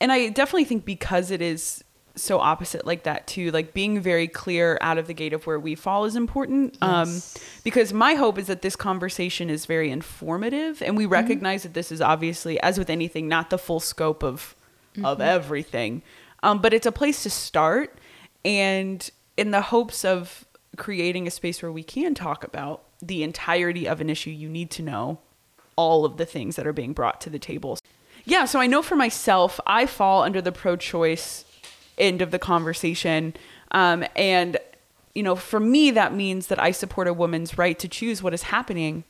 and 0.01 0.11
I 0.11 0.29
definitely 0.29 0.65
think 0.65 0.85
because 0.85 1.29
it 1.31 1.41
is 1.41 1.83
so 2.15 2.39
opposite 2.39 2.85
like 2.85 3.03
that 3.03 3.27
too, 3.27 3.51
like 3.51 3.73
being 3.73 3.99
very 3.99 4.27
clear 4.27 4.77
out 4.81 4.97
of 4.97 5.07
the 5.07 5.13
gate 5.13 5.33
of 5.33 5.45
where 5.45 5.59
we 5.59 5.75
fall 5.75 6.05
is 6.05 6.15
important. 6.15 6.77
Um 6.81 7.09
Yes. 7.09 7.37
because 7.63 7.93
my 7.93 8.13
hope 8.15 8.37
is 8.37 8.47
that 8.47 8.61
this 8.61 8.75
conversation 8.75 9.49
is 9.49 9.65
very 9.65 9.91
informative 9.91 10.81
and 10.81 10.95
we 10.97 11.05
recognize 11.05 11.63
that 11.63 11.73
this 11.73 11.91
is 11.91 12.01
obviously 12.01 12.59
as 12.61 12.77
with 12.77 12.89
anything 12.89 13.27
not 13.27 13.49
the 13.49 13.57
full 13.57 13.79
scope 13.79 14.23
of 14.23 14.55
of 15.03 15.19
everything. 15.19 16.01
Um 16.41 16.59
but 16.61 16.73
it's 16.73 16.85
a 16.85 16.91
place 16.91 17.23
to 17.23 17.29
start 17.29 17.97
and 18.43 19.09
in 19.37 19.51
the 19.51 19.61
hopes 19.61 20.05
of 20.05 20.45
creating 20.77 21.27
a 21.27 21.31
space 21.31 21.61
where 21.61 21.71
we 21.71 21.83
can 21.83 22.13
talk 22.15 22.43
about 22.43 22.83
the 23.01 23.23
entirety 23.23 23.87
of 23.87 24.01
an 24.01 24.09
issue 24.09 24.29
you 24.29 24.49
need 24.49 24.69
to 24.71 24.81
know 24.81 25.19
all 25.75 26.05
of 26.05 26.17
the 26.17 26.25
things 26.25 26.55
that 26.55 26.65
are 26.65 26.73
being 26.73 26.93
brought 26.93 27.19
to 27.21 27.29
the 27.29 27.39
table. 27.39 27.77
Yeah, 28.23 28.45
so 28.45 28.59
I 28.59 28.67
know 28.67 28.81
for 28.81 28.95
myself, 28.95 29.59
I 29.67 29.85
fall 29.85 30.23
under 30.23 30.41
the 30.41 30.51
pro 30.51 30.75
choice 30.77 31.44
end 31.97 32.21
of 32.21 32.31
the 32.31 32.39
conversation. 32.39 33.35
Um, 33.71 34.05
and, 34.15 34.57
you 35.13 35.23
know, 35.23 35.35
for 35.35 35.59
me, 35.59 35.91
that 35.91 36.13
means 36.13 36.47
that 36.47 36.61
I 36.61 36.71
support 36.71 37.07
a 37.07 37.13
woman's 37.13 37.57
right 37.57 37.77
to 37.79 37.87
choose 37.87 38.23
what 38.23 38.33
is 38.33 38.43
happening 38.43 39.03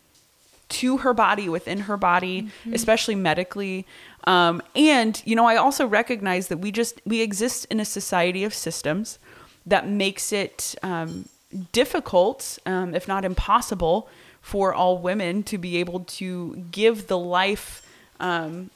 to 0.68 0.98
her 0.98 1.14
body, 1.14 1.48
within 1.48 1.82
her 1.82 1.98
body, 1.98 2.50
especially 2.72 3.16
medically. 3.16 3.86
Um, 4.26 4.64
and, 4.76 5.22
you 5.24 5.36
know, 5.36 5.46
I 5.46 5.58
also 5.58 5.86
recognize 5.86 6.48
that 6.48 6.58
we 6.58 6.72
just, 6.72 7.02
we 7.06 7.22
exist 7.22 7.68
in 7.70 7.80
a 7.80 7.86
society 7.86 8.44
of 8.44 8.54
systems 8.54 9.20
that 9.68 9.88
makes 9.88 10.34
it 10.34 10.76
um, 10.82 11.30
difficult, 11.72 12.58
um, 12.66 12.96
if 12.96 13.08
not 13.08 13.24
impossible, 13.24 14.10
for 14.42 14.74
all 14.74 14.98
women 14.98 15.44
to 15.44 15.58
be 15.58 15.78
able 15.78 16.00
to 16.02 16.66
give 16.72 17.08
the 17.08 17.18
life 17.18 17.86
um, 18.20 18.70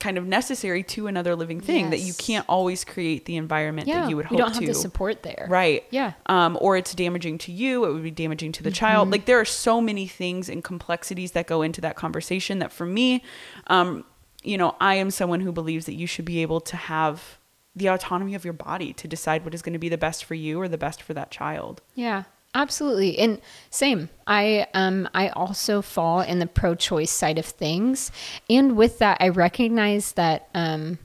kind 0.00 0.18
of 0.18 0.26
necessary 0.26 0.82
to 0.82 1.06
another 1.06 1.34
living 1.36 1.60
thing 1.60 1.90
that 1.90 2.00
you 2.00 2.12
can't 2.14 2.44
always 2.48 2.84
create 2.84 3.24
the 3.24 3.36
environment 3.36 3.88
Yeah, 3.88 4.02
that 4.02 4.10
you 4.10 4.16
would 4.16 4.26
hope 4.26 4.32
we 4.32 4.36
don't 4.38 4.52
to 4.54 4.60
have 4.60 4.66
the 4.66 4.74
support 4.74 5.22
there. 5.22 5.46
right 5.50 5.84
Yeah. 5.90 6.12
um, 6.26 6.56
or 6.60 6.76
it's 6.76 6.94
damaging 6.94 7.38
to 7.38 7.52
you 7.52 7.84
it 7.84 7.92
would 7.92 8.02
be 8.02 8.10
damaging 8.10 8.52
to 8.52 8.62
the 8.62 8.70
Mm-hmm. 8.70 8.74
child 8.74 9.10
like 9.10 9.24
there 9.26 9.40
are 9.40 9.44
so 9.44 9.80
many 9.80 10.06
things 10.06 10.48
and 10.48 10.62
complexities 10.64 11.32
that 11.32 11.46
go 11.46 11.62
into 11.62 11.80
that 11.80 11.96
conversation 11.96 12.58
that 12.60 12.72
for 12.72 12.86
me 12.86 13.22
um, 13.68 14.04
you 14.42 14.56
know 14.56 14.76
i 14.80 14.94
am 14.94 15.10
someone 15.10 15.40
who 15.40 15.50
believes 15.52 15.86
that 15.86 15.94
you 15.94 16.06
should 16.06 16.24
be 16.24 16.40
able 16.42 16.60
to 16.60 16.76
have 16.76 17.38
the 17.74 17.88
autonomy 17.88 18.34
of 18.34 18.44
your 18.44 18.52
body 18.54 18.92
to 18.92 19.06
decide 19.08 19.44
what 19.44 19.54
is 19.54 19.62
going 19.62 19.72
to 19.72 19.78
be 19.78 19.88
the 19.88 19.98
best 19.98 20.24
for 20.24 20.34
you 20.34 20.60
or 20.60 20.68
the 20.68 20.78
best 20.78 21.02
for 21.02 21.14
that 21.14 21.30
child 21.30 21.80
Yeah. 21.94 22.24
Absolutely. 22.54 23.18
And 23.18 23.40
same. 23.70 24.08
I 24.26 24.66
um 24.74 25.08
I 25.14 25.28
also 25.28 25.82
fall 25.82 26.20
in 26.20 26.38
the 26.38 26.46
pro-choice 26.46 27.10
side 27.10 27.38
of 27.38 27.44
things. 27.44 28.10
And 28.48 28.76
with 28.76 28.98
that, 28.98 29.18
I 29.20 29.28
recognize 29.28 30.12
that 30.12 30.48
um 30.54 30.98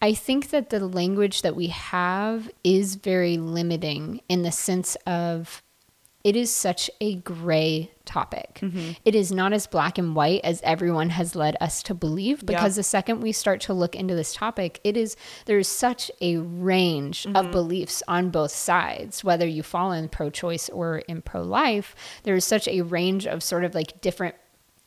I 0.00 0.14
think 0.14 0.50
that 0.50 0.70
the 0.70 0.80
language 0.86 1.42
that 1.42 1.54
we 1.56 1.68
have 1.68 2.50
is 2.64 2.96
very 2.96 3.36
limiting 3.36 4.20
in 4.28 4.42
the 4.42 4.50
sense 4.52 4.96
of 5.06 5.62
it 6.24 6.36
is 6.36 6.50
such 6.54 6.90
a 7.00 7.16
gray 7.16 7.90
topic. 8.04 8.58
Mm-hmm. 8.62 8.92
It 9.04 9.14
is 9.14 9.32
not 9.32 9.52
as 9.52 9.66
black 9.66 9.98
and 9.98 10.14
white 10.14 10.40
as 10.44 10.60
everyone 10.62 11.10
has 11.10 11.34
led 11.34 11.56
us 11.60 11.82
to 11.84 11.94
believe 11.94 12.44
because 12.46 12.74
Yeah. 12.76 12.80
the 12.80 12.82
second 12.84 13.20
we 13.20 13.32
start 13.32 13.60
to 13.62 13.72
look 13.72 13.94
into 13.96 14.14
this 14.14 14.34
topic, 14.34 14.80
it 14.84 14.96
is 14.96 15.16
there's 15.46 15.68
such 15.68 16.10
a 16.20 16.36
range 16.38 17.24
Mm-hmm. 17.24 17.36
of 17.36 17.50
beliefs 17.50 18.02
on 18.08 18.30
both 18.30 18.50
sides, 18.52 19.24
whether 19.24 19.46
you 19.46 19.62
fall 19.62 19.92
in 19.92 20.08
pro-choice 20.08 20.68
or 20.68 20.98
in 21.08 21.22
pro-life. 21.22 21.94
There's 22.22 22.44
such 22.44 22.68
a 22.68 22.82
range 22.82 23.26
of 23.26 23.42
sort 23.42 23.64
of 23.64 23.74
like 23.74 24.00
different 24.00 24.34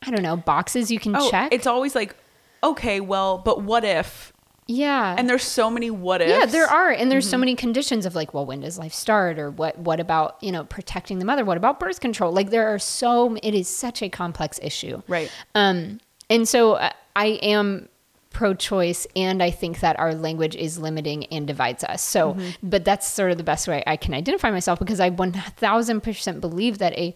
I 0.02 0.10
don't 0.10 0.22
know, 0.22 0.36
boxes 0.36 0.90
you 0.90 0.98
can 1.00 1.16
Oh, 1.16 1.30
check. 1.30 1.52
it's 1.52 1.66
always 1.66 1.94
like, 1.94 2.14
okay, 2.62 3.00
well, 3.00 3.38
but 3.38 3.62
what 3.62 3.82
if? 3.82 4.32
Yeah. 4.66 5.14
And 5.16 5.28
there's 5.28 5.44
so 5.44 5.70
many 5.70 5.90
what 5.90 6.20
ifs. 6.22 6.30
Yeah, 6.30 6.46
there 6.46 6.66
are, 6.66 6.90
and 6.90 7.10
there's 7.10 7.24
Mm-hmm. 7.26 7.30
so 7.30 7.38
many 7.38 7.54
conditions 7.54 8.04
of 8.06 8.14
like, 8.14 8.34
well, 8.34 8.44
when 8.46 8.60
does 8.60 8.78
life 8.78 8.92
start, 8.92 9.38
or 9.38 9.50
what? 9.50 9.78
What 9.78 10.00
about 10.00 10.36
you 10.42 10.50
know 10.52 10.64
protecting 10.64 11.18
the 11.18 11.24
mother? 11.24 11.44
What 11.44 11.56
about 11.56 11.78
birth 11.80 12.00
control? 12.00 12.32
Like 12.32 12.50
there 12.50 12.66
are 12.74 12.78
so. 12.78 13.36
It 13.42 13.54
is 13.54 13.68
such 13.68 14.02
a 14.02 14.08
complex 14.08 14.58
issue, 14.62 15.02
Right. 15.08 15.30
Um, 15.54 16.00
and 16.28 16.48
so 16.48 16.72
uh, 16.74 16.90
I 17.14 17.26
am 17.42 17.88
pro-choice, 18.30 19.06
and 19.16 19.42
I 19.42 19.50
think 19.50 19.80
that 19.80 19.98
our 19.98 20.14
language 20.14 20.54
is 20.56 20.78
limiting 20.78 21.24
and 21.26 21.46
divides 21.46 21.82
us. 21.84 22.02
So, 22.02 22.34
Mm-hmm. 22.34 22.68
but 22.68 22.84
that's 22.84 23.06
sort 23.06 23.30
of 23.30 23.38
the 23.38 23.44
best 23.44 23.66
way 23.66 23.82
I 23.86 23.96
can 23.96 24.12
identify 24.12 24.50
myself 24.50 24.78
because 24.78 25.00
I 25.00 25.08
one 25.10 25.32
thousand 25.32 26.02
percent 26.02 26.40
believe 26.42 26.78
that 26.78 26.92
a 26.98 27.14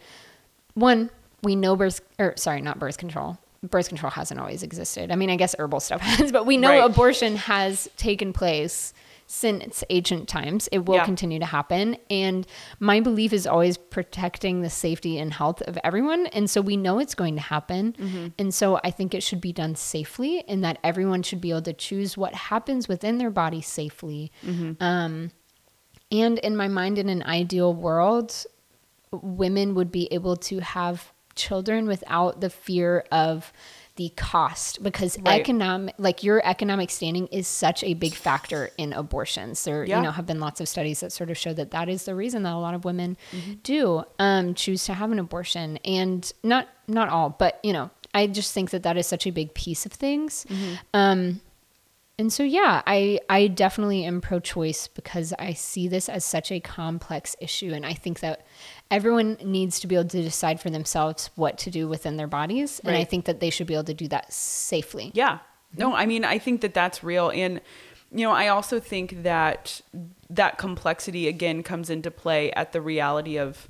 one 0.74 1.10
we 1.42 1.56
know 1.56 1.74
birth 1.76 2.00
or 2.18 2.34
sorry, 2.36 2.62
not 2.62 2.78
birth 2.78 2.96
control. 2.96 3.38
Birth 3.62 3.88
control 3.88 4.10
hasn't 4.10 4.40
always 4.40 4.62
existed. 4.62 5.10
I 5.12 5.16
mean, 5.16 5.28
I 5.28 5.36
guess 5.36 5.54
herbal 5.58 5.80
stuff 5.80 6.00
has, 6.02 6.32
but 6.32 6.46
we 6.46 6.56
know 6.56 6.70
Right. 6.70 6.84
abortion 6.90 7.36
has 7.36 7.88
taken 7.98 8.32
place 8.32 8.94
since 9.26 9.84
ancient 9.90 10.28
times. 10.28 10.66
It 10.72 10.86
will 10.86 10.96
Yeah. 10.96 11.04
continue 11.04 11.38
to 11.38 11.44
happen. 11.46 11.96
And 12.08 12.46
my 12.80 13.00
belief 13.00 13.32
is 13.34 13.46
always 13.46 13.76
protecting 13.76 14.62
the 14.62 14.70
safety 14.70 15.18
and 15.18 15.32
health 15.32 15.60
of 15.62 15.78
everyone. 15.84 16.26
And 16.28 16.48
so 16.48 16.60
we 16.62 16.76
know 16.78 16.98
it's 16.98 17.14
going 17.14 17.34
to 17.36 17.40
happen. 17.42 17.92
Mm-hmm. 17.92 18.26
And 18.38 18.52
so 18.54 18.80
I 18.82 18.90
think 18.90 19.14
it 19.14 19.22
should 19.22 19.40
be 19.42 19.52
done 19.52 19.76
safely 19.76 20.42
and 20.48 20.64
that 20.64 20.78
everyone 20.82 21.22
should 21.22 21.40
be 21.42 21.50
able 21.50 21.62
to 21.62 21.72
choose 21.74 22.16
what 22.16 22.34
happens 22.34 22.88
within 22.88 23.18
their 23.18 23.30
body 23.30 23.60
safely. 23.60 24.32
Mm-hmm. 24.44 24.82
Um, 24.82 25.30
and 26.10 26.38
in 26.38 26.56
my 26.56 26.66
mind, 26.66 26.98
in 26.98 27.08
an 27.10 27.22
ideal 27.22 27.72
world, 27.74 28.34
women 29.12 29.74
would 29.74 29.92
be 29.92 30.08
able 30.12 30.36
to 30.36 30.58
have 30.60 31.12
children 31.40 31.86
without 31.86 32.40
the 32.40 32.50
fear 32.50 33.04
of 33.10 33.52
the 33.96 34.10
cost 34.16 34.82
because 34.82 35.18
Right. 35.20 35.40
economic 35.40 35.94
like 35.98 36.22
your 36.22 36.40
economic 36.46 36.90
standing 36.90 37.26
is 37.26 37.46
such 37.46 37.82
a 37.84 37.92
big 37.94 38.14
factor 38.14 38.70
in 38.78 38.92
abortions 38.92 39.62
there 39.64 39.84
Yeah. 39.84 39.96
you 39.98 40.02
know 40.04 40.10
have 40.12 40.26
been 40.26 40.40
lots 40.40 40.60
of 40.60 40.68
studies 40.68 41.00
that 41.00 41.12
sort 41.12 41.28
of 41.30 41.36
show 41.36 41.52
that 41.52 41.70
that 41.72 41.88
is 41.88 42.04
the 42.04 42.14
reason 42.14 42.42
that 42.44 42.54
a 42.54 42.58
lot 42.58 42.74
of 42.74 42.84
women 42.84 43.16
Mm-hmm. 43.32 43.52
do 43.62 44.04
um, 44.18 44.54
choose 44.54 44.84
to 44.86 44.94
have 44.94 45.10
an 45.12 45.18
abortion 45.18 45.78
and 45.84 46.32
not 46.42 46.68
not 46.88 47.08
all 47.10 47.30
but 47.38 47.60
you 47.62 47.72
know 47.72 47.90
i 48.14 48.26
just 48.26 48.54
think 48.54 48.70
that 48.70 48.84
that 48.84 48.96
is 48.96 49.06
such 49.06 49.26
a 49.26 49.30
big 49.32 49.52
piece 49.54 49.84
of 49.84 49.92
things 49.92 50.46
Mm-hmm. 50.48 50.74
um, 50.94 51.40
and 52.20 52.32
so 52.32 52.42
yeah 52.42 52.82
i 52.86 53.18
i 53.28 53.46
definitely 53.46 54.04
am 54.04 54.20
pro-choice 54.20 54.86
because 54.88 55.32
i 55.38 55.52
see 55.52 55.88
this 55.88 56.08
as 56.08 56.24
such 56.24 56.52
a 56.52 56.60
complex 56.60 57.34
issue 57.40 57.72
and 57.72 57.84
i 57.86 57.92
think 57.94 58.20
that 58.20 58.46
everyone 58.90 59.36
needs 59.42 59.80
to 59.80 59.86
be 59.86 59.94
able 59.96 60.08
to 60.08 60.22
decide 60.22 60.60
for 60.60 60.70
themselves 60.70 61.30
what 61.34 61.58
to 61.58 61.70
do 61.70 61.88
within 61.88 62.16
their 62.16 62.26
bodies 62.28 62.80
and 62.84 62.94
i 62.96 63.04
think 63.04 63.24
that 63.24 63.40
they 63.40 63.50
should 63.50 63.66
be 63.66 63.74
able 63.74 63.84
to 63.84 63.94
do 63.94 64.06
that 64.08 64.32
safely 64.32 65.10
Yeah. 65.14 65.38
No, 65.76 65.94
I 65.94 66.04
mean, 66.04 66.24
I 66.24 66.38
think 66.38 66.62
that 66.62 66.74
that's 66.74 67.04
real. 67.04 67.30
And, 67.30 67.60
you 68.10 68.24
know, 68.26 68.32
I 68.32 68.48
also 68.48 68.80
think 68.80 69.22
that 69.22 69.80
that 70.28 70.58
complexity 70.58 71.28
again 71.28 71.62
comes 71.62 71.88
into 71.90 72.10
play 72.10 72.50
at 72.54 72.72
the 72.72 72.80
reality 72.80 73.38
of, 73.38 73.68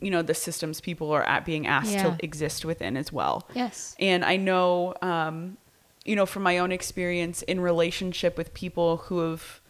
you 0.00 0.10
know, 0.10 0.20
the 0.20 0.34
systems 0.34 0.82
people 0.82 1.10
are 1.12 1.22
at 1.22 1.46
being 1.46 1.66
asked 1.66 1.92
Yeah. 1.92 2.02
to 2.10 2.16
exist 2.22 2.66
within 2.66 2.94
as 2.98 3.10
well. 3.10 3.48
yes 3.54 3.96
And 3.98 4.22
I 4.22 4.36
know, 4.36 4.92
um, 5.00 5.56
you 6.04 6.14
know, 6.16 6.26
from 6.26 6.42
my 6.42 6.58
own 6.58 6.70
experience 6.72 7.42
in 7.42 7.60
relationship 7.60 8.36
with 8.36 8.52
people 8.54 8.98
who 8.98 9.20
have, 9.20 9.60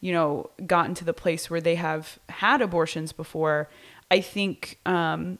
you 0.00 0.12
know, 0.12 0.50
gotten 0.66 0.94
to 0.94 1.04
the 1.04 1.14
place 1.14 1.48
where 1.48 1.60
they 1.60 1.76
have 1.76 2.18
had 2.28 2.60
abortions 2.60 3.12
before, 3.12 3.68
I 4.10 4.20
think 4.20 4.78
um, 4.86 5.38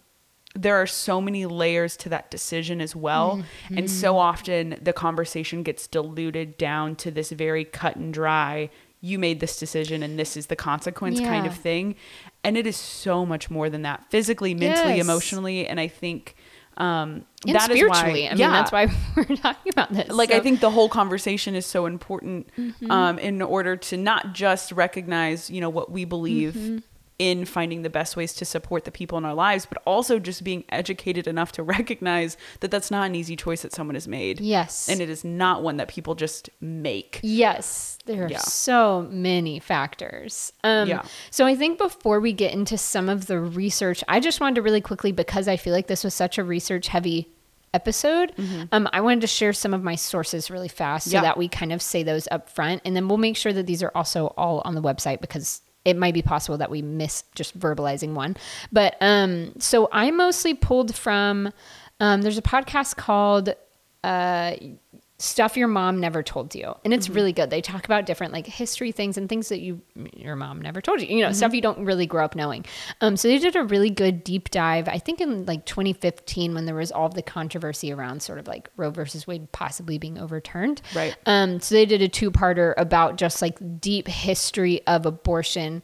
there 0.54 0.76
are 0.76 0.87
so 0.87 1.20
many 1.20 1.44
layers 1.46 1.96
to 1.99 2.08
that 2.11 2.30
decision 2.30 2.80
as 2.80 2.94
well. 2.94 3.44
And 3.76 3.90
so 3.90 4.16
often 4.18 4.78
the 4.80 4.92
conversation 4.92 5.62
gets 5.64 5.87
diluted 5.88 6.56
down 6.56 6.94
to 6.96 7.11
this 7.11 7.30
very 7.32 7.64
cut 7.64 7.96
and 7.96 8.14
dry. 8.14 8.70
You 9.00 9.18
made 9.18 9.40
this 9.40 9.58
decision 9.58 10.02
and 10.02 10.18
this 10.18 10.37
is 10.37 10.46
the 10.46 10.56
consequence 10.56 11.20
kind 11.20 11.46
of 11.46 11.54
thing. 11.54 11.96
And 12.42 12.56
it 12.56 12.66
is 12.66 12.76
so 12.76 13.26
much 13.26 13.50
more 13.50 13.68
than 13.68 13.82
that 13.82 14.08
physically, 14.11 14.54
mentally, 14.54 14.96
Yes. 14.96 15.04
emotionally. 15.04 15.66
And 15.66 15.78
I 15.80 15.88
think 15.88 16.37
um, 16.76 17.25
and 17.47 17.54
that 17.57 17.71
is 17.71 17.83
why- 17.88 18.02
i 18.04 18.12
mean 18.12 18.37
yeah. 18.37 18.50
that's 18.50 18.73
why 18.73 18.87
we're 19.16 19.37
talking 19.37 19.71
about 19.73 19.93
this 19.93 20.09
like 20.11 20.31
So- 20.31 20.37
I 20.37 20.40
think 20.40 20.61
the 20.61 20.71
whole 20.71 20.88
conversation 20.88 21.54
is 21.54 21.66
so 21.66 21.87
important 21.87 22.49
Mm-hmm. 22.59 22.90
um, 22.90 23.19
in 23.19 23.40
order 23.43 23.76
to 23.76 23.97
not 23.97 24.33
just 24.33 24.73
recognize, 24.73 25.50
you 25.50 25.61
know, 25.61 25.71
what 25.71 25.90
we 25.90 26.04
believe 26.04 26.54
Mm-hmm. 26.54 26.78
In 27.18 27.44
finding 27.44 27.83
the 27.83 27.90
best 27.90 28.16
ways 28.16 28.33
to 28.35 28.44
support 28.44 28.85
the 28.85 28.90
people 28.90 29.16
in 29.16 29.25
our 29.25 29.35
lives, 29.35 29.66
but 29.66 29.80
also 29.87 30.18
just 30.18 30.42
being 30.42 30.64
educated 30.71 31.28
enough 31.28 31.52
to 31.52 31.62
recognize 31.76 32.37
that 32.61 32.71
that's 32.73 32.90
not 32.90 33.06
an 33.06 33.14
easy 33.14 33.37
choice 33.37 33.62
that 33.62 33.73
someone 33.73 33.94
has 33.94 34.09
made. 34.09 34.40
yes 34.40 34.88
And 34.88 35.00
it 35.00 35.09
is 35.09 35.23
not 35.25 35.62
one 35.62 35.76
that 35.76 35.87
people 35.88 36.14
just 36.16 36.50
make. 36.61 37.21
Yes, 37.23 37.99
there 38.06 38.25
are 38.25 38.28
Yeah. 38.28 38.38
so 38.38 39.06
many 39.11 39.61
factors. 39.61 40.52
Um, 40.64 40.88
Yeah. 40.88 41.02
So 41.30 41.47
I 41.47 41.54
think 41.54 41.78
before 41.78 42.18
we 42.18 42.33
get 42.33 42.52
into 42.52 42.76
some 42.76 43.09
of 43.09 43.26
the 43.26 43.38
research, 43.38 44.02
I 44.09 44.18
just 44.18 44.40
wanted 44.40 44.56
to 44.56 44.62
really 44.62 44.80
quickly, 44.80 45.12
because 45.12 45.47
I 45.47 45.56
feel 45.56 45.73
like 45.73 45.87
this 45.87 46.02
was 46.02 46.14
such 46.14 46.37
a 46.37 46.42
research 46.44 46.88
heavy 46.88 47.28
episode, 47.73 48.33
um, 48.73 48.88
I 48.92 49.00
wanted 49.00 49.21
to 49.23 49.26
share 49.26 49.52
some 49.52 49.75
of 49.75 49.83
my 49.83 49.94
sources 49.97 50.50
really 50.50 50.68
fast 50.68 51.06
so 51.06 51.09
Mm-hmm. 51.11 51.14
Yeah. 51.16 51.23
that 51.30 51.38
we 51.38 51.49
kind 51.49 51.73
of 51.73 51.83
say 51.83 52.02
those 52.02 52.26
up 52.30 52.49
front. 52.49 52.83
And 52.85 52.94
then 52.97 53.09
we'll 53.09 53.18
make 53.18 53.37
sure 53.37 53.52
that 53.52 53.66
these 53.66 53.83
are 53.83 53.90
also 53.94 54.33
all 54.37 54.62
on 54.64 54.75
the 54.75 54.83
website 54.83 55.21
because 55.21 55.61
it 55.84 55.96
might 55.96 56.14
be 56.14 56.22
possible 56.22 56.58
that 56.58 56.70
we 56.70 56.82
miss 56.82 57.24
just 57.34 57.58
verbalizing 57.58 58.14
one. 58.14 58.36
But 58.72 58.96
um, 59.00 59.52
so 59.58 59.88
I 59.92 60.10
mostly 60.10 60.54
pulled 60.54 60.94
from, 60.94 61.52
um, 62.00 62.22
there's 62.22 62.38
a 62.38 62.42
podcast 62.42 62.96
called 62.96 63.54
uh, 64.02 64.54
stuff 65.25 65.57
your 65.57 65.69
mom 65.69 65.99
never 65.99 66.23
told 66.23 66.54
you. 66.54 66.75
And 66.85 66.93
it's 66.93 67.09
really 67.09 67.33
good. 67.33 67.50
They 67.50 67.61
talk 67.62 67.85
about 67.85 68.04
different 68.04 68.33
like 68.33 68.47
history 68.47 68.93
things 68.93 69.16
and 69.16 69.28
things 69.28 69.49
that 69.49 69.61
you 69.61 69.81
your 70.14 70.37
mom 70.37 70.61
never 70.61 70.81
told 70.81 71.00
you 71.00 71.07
you 71.07 71.23
know 71.23 71.33
stuff 71.33 71.54
you 71.54 71.62
don't 71.62 71.85
really 71.85 72.07
grow 72.07 72.25
up 72.25 72.35
knowing. 72.35 72.64
Um 73.00 73.16
so 73.16 73.28
they 73.28 73.38
did 73.38 73.57
a 73.57 73.62
really 73.62 73.90
good 73.90 74.23
deep 74.25 74.50
dive 74.50 74.88
i 74.88 74.99
think 74.99 75.21
in 75.21 75.47
like 75.47 75.64
2015 75.64 76.54
when 76.54 76.66
there 76.66 76.75
was 76.75 76.93
all 76.93 77.09
the 77.09 77.23
controversy 77.23 77.93
around 77.93 78.23
sort 78.23 78.38
of 78.38 78.47
like 78.47 78.69
roe 78.76 78.90
versus 78.90 79.26
wade 79.26 79.50
possibly 79.52 79.99
being 79.99 80.19
overturned. 80.19 80.83
Right. 80.95 81.16
um 81.26 81.61
so 81.61 81.75
they 81.75 81.87
did 81.87 82.02
a 82.02 82.09
two-parter 82.09 82.75
about 82.76 83.16
just 83.16 83.40
like 83.40 83.81
deep 83.81 84.07
history 84.09 84.87
of 84.87 85.07
abortion. 85.07 85.83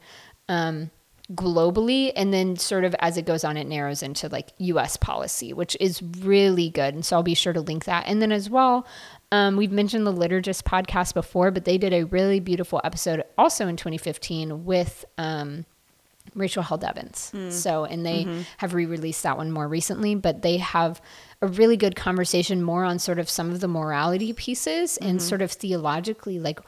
Um 0.49 0.91
globally 1.35 2.13
and 2.17 2.33
then 2.35 2.57
sort 2.57 2.85
of 2.85 2.95
as 2.99 3.17
it 3.17 3.25
goes 3.25 3.45
on 3.45 3.57
it 3.57 3.67
narrows 3.67 4.03
into 4.03 4.29
like 4.29 4.51
US 4.59 4.97
policy 4.97 5.53
which 5.53 5.77
is 5.79 6.03
really 6.03 6.71
good 6.71 6.93
and 6.95 7.05
so 7.05 7.17
I'll 7.17 7.23
be 7.23 7.35
sure 7.35 7.53
to 7.53 7.61
link 7.61 7.85
that. 7.85 8.05
And 8.07 8.21
then 8.21 8.33
as 8.33 8.51
well 8.51 8.87
um, 9.33 9.57
we've 9.57 9.71
mentioned 9.71 10.07
the 10.07 10.13
liturgist 10.13 10.65
podcast 10.65 11.15
before 11.15 11.51
but 11.51 11.65
they 11.65 11.79
did 11.79 11.93
a 11.93 12.05
really 12.05 12.41
beautiful 12.41 12.81
episode 12.83 13.23
also 13.39 13.69
in 13.69 13.77
2015 13.77 14.65
with 14.65 15.05
um, 15.19 15.67
Rachel 16.35 16.63
Held 16.63 16.85
Evans. 16.85 17.33
So, 17.51 17.85
and 17.85 18.05
they 18.07 18.23
have 18.59 18.75
re 18.75 18.87
released 18.87 19.23
that 19.25 19.37
one 19.37 19.51
more 19.51 19.67
recently, 19.67 20.15
but 20.15 20.43
they 20.43 20.59
have 20.59 21.01
a 21.43 21.49
really 21.49 21.77
good 21.77 21.97
conversation 21.97 22.63
more 22.63 22.85
on 22.85 22.99
sort 22.99 23.19
of 23.19 23.29
some 23.29 23.51
of 23.51 23.61
the 23.61 23.67
morality 23.67 24.33
pieces 24.33 24.97
and 24.99 25.21
sort 25.21 25.43
of 25.43 25.51
theologically, 25.51 26.39
like 26.39 26.61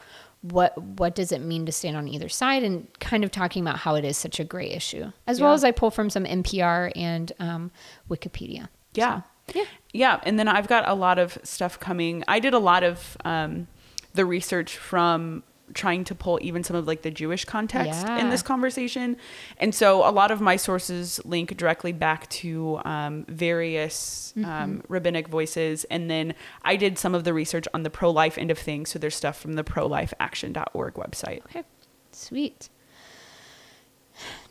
what 0.43 0.77
what 0.77 1.15
does 1.15 1.31
it 1.31 1.39
mean 1.39 1.65
to 1.65 1.71
stand 1.71 1.97
on 1.97 2.07
either 2.07 2.29
side 2.29 2.63
and 2.63 2.87
kind 2.99 3.23
of 3.23 3.31
talking 3.31 3.63
about 3.63 3.77
how 3.77 3.95
it 3.95 4.05
is 4.05 4.17
such 4.17 4.39
a 4.39 4.43
gray 4.43 4.69
issue 4.69 5.11
as 5.25 5.39
well 5.41 5.53
as 5.53 5.63
i 5.63 5.71
pull 5.71 5.89
from 5.89 6.09
some 6.09 6.25
npr 6.25 6.91
and 6.95 7.31
um, 7.39 7.71
wikipedia 8.09 8.67
Yeah. 8.93 9.21
So, 9.21 9.59
yeah 9.59 9.65
Yeah. 9.91 10.19
And 10.23 10.39
then 10.39 10.47
I've 10.47 10.67
got 10.67 10.87
a 10.87 10.93
lot 10.93 11.19
of 11.19 11.37
stuff 11.43 11.79
coming. 11.79 12.23
I 12.27 12.39
did 12.39 12.53
a 12.53 12.59
lot 12.59 12.83
of 12.83 13.17
um, 13.25 13.67
the 14.13 14.25
research 14.25 14.77
from 14.77 15.43
trying 15.73 16.03
to 16.03 16.15
pull 16.15 16.39
even 16.41 16.63
some 16.63 16.75
of 16.75 16.87
like 16.87 17.01
the 17.01 17.11
Jewish 17.11 17.45
context 17.45 18.07
in 18.07 18.29
this 18.29 18.41
conversation. 18.41 19.17
And 19.57 19.73
so 19.73 20.07
a 20.07 20.11
lot 20.11 20.31
of 20.31 20.41
my 20.41 20.55
sources 20.55 21.19
link 21.25 21.55
directly 21.57 21.91
back 21.91 22.29
to 22.29 22.79
um, 22.85 23.25
various 23.27 24.33
um, 24.43 24.83
rabbinic 24.87 25.27
voices. 25.27 25.83
And 25.85 26.09
then 26.09 26.35
I 26.63 26.75
did 26.75 26.97
some 26.97 27.15
of 27.15 27.23
the 27.23 27.33
research 27.33 27.67
on 27.73 27.83
the 27.83 27.89
pro 27.89 28.11
life 28.11 28.37
end 28.37 28.51
of 28.51 28.59
things. 28.59 28.89
So 28.89 28.99
there's 28.99 29.15
stuff 29.15 29.39
from 29.39 29.53
the 29.53 29.63
prolifeaction.org 29.63 30.93
website. 30.95 31.43
okay 31.45 31.63
sweet 32.11 32.69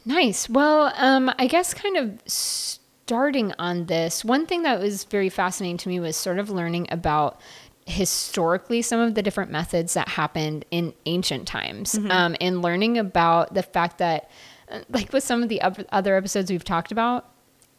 Nice. 0.05 0.49
Well, 0.49 0.93
um, 0.97 1.33
I 1.39 1.47
guess 1.47 1.75
kind 1.75 1.97
of 1.97 2.21
starting 2.27 3.53
on 3.59 3.87
this, 3.87 4.25
one 4.25 4.47
thing 4.47 4.63
that 4.63 4.81
was 4.81 5.05
very 5.05 5.29
fascinating 5.29 5.77
to 5.79 5.89
me 5.89 6.01
was 6.01 6.17
sort 6.17 6.39
of 6.39 6.51
learning 6.51 6.89
about 6.91 7.41
historically 7.87 8.81
some 8.83 9.01
of 9.01 9.15
the 9.15 9.23
different 9.23 9.51
methods 9.51 9.95
that 9.95 10.09
happened 10.09 10.65
in 10.71 10.95
ancient 11.07 11.47
times 11.49 11.93
Mm-hmm. 11.95 12.11
um, 12.11 12.37
and 12.41 12.63
learning 12.63 12.99
about 12.99 13.55
the 13.55 13.63
fact 13.63 13.99
that 13.99 14.31
uh, 14.71 14.81
like 14.89 15.13
with 15.13 15.25
some 15.25 15.43
of 15.43 15.49
the 15.49 15.61
other 15.91 16.17
episodes 16.17 16.51
we've 16.51 16.65
talked 16.65 16.93
about 16.93 17.29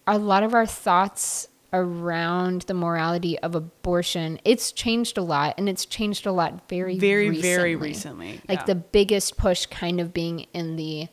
a 0.06 0.18
lot 0.18 0.44
of 0.44 0.54
our 0.54 0.66
thoughts 0.66 1.48
around 1.72 2.64
the 2.64 2.74
morality 2.74 3.40
of 3.40 3.56
abortion 3.56 4.40
it's 4.46 4.72
changed 4.72 5.18
a 5.18 5.22
lot 5.22 5.56
and 5.58 5.68
it's 5.70 5.86
changed 5.86 6.26
a 6.26 6.32
lot 6.32 6.68
very 6.70 7.00
Very, 7.00 7.30
recently. 7.30 7.56
very 7.56 7.76
recently, 7.76 8.42
like 8.48 8.60
yeah. 8.60 8.66
the 8.66 8.76
biggest 8.76 9.38
push 9.38 9.66
kind 9.68 10.00
of 10.00 10.14
being 10.14 10.46
in 10.54 10.76
the 10.76 11.08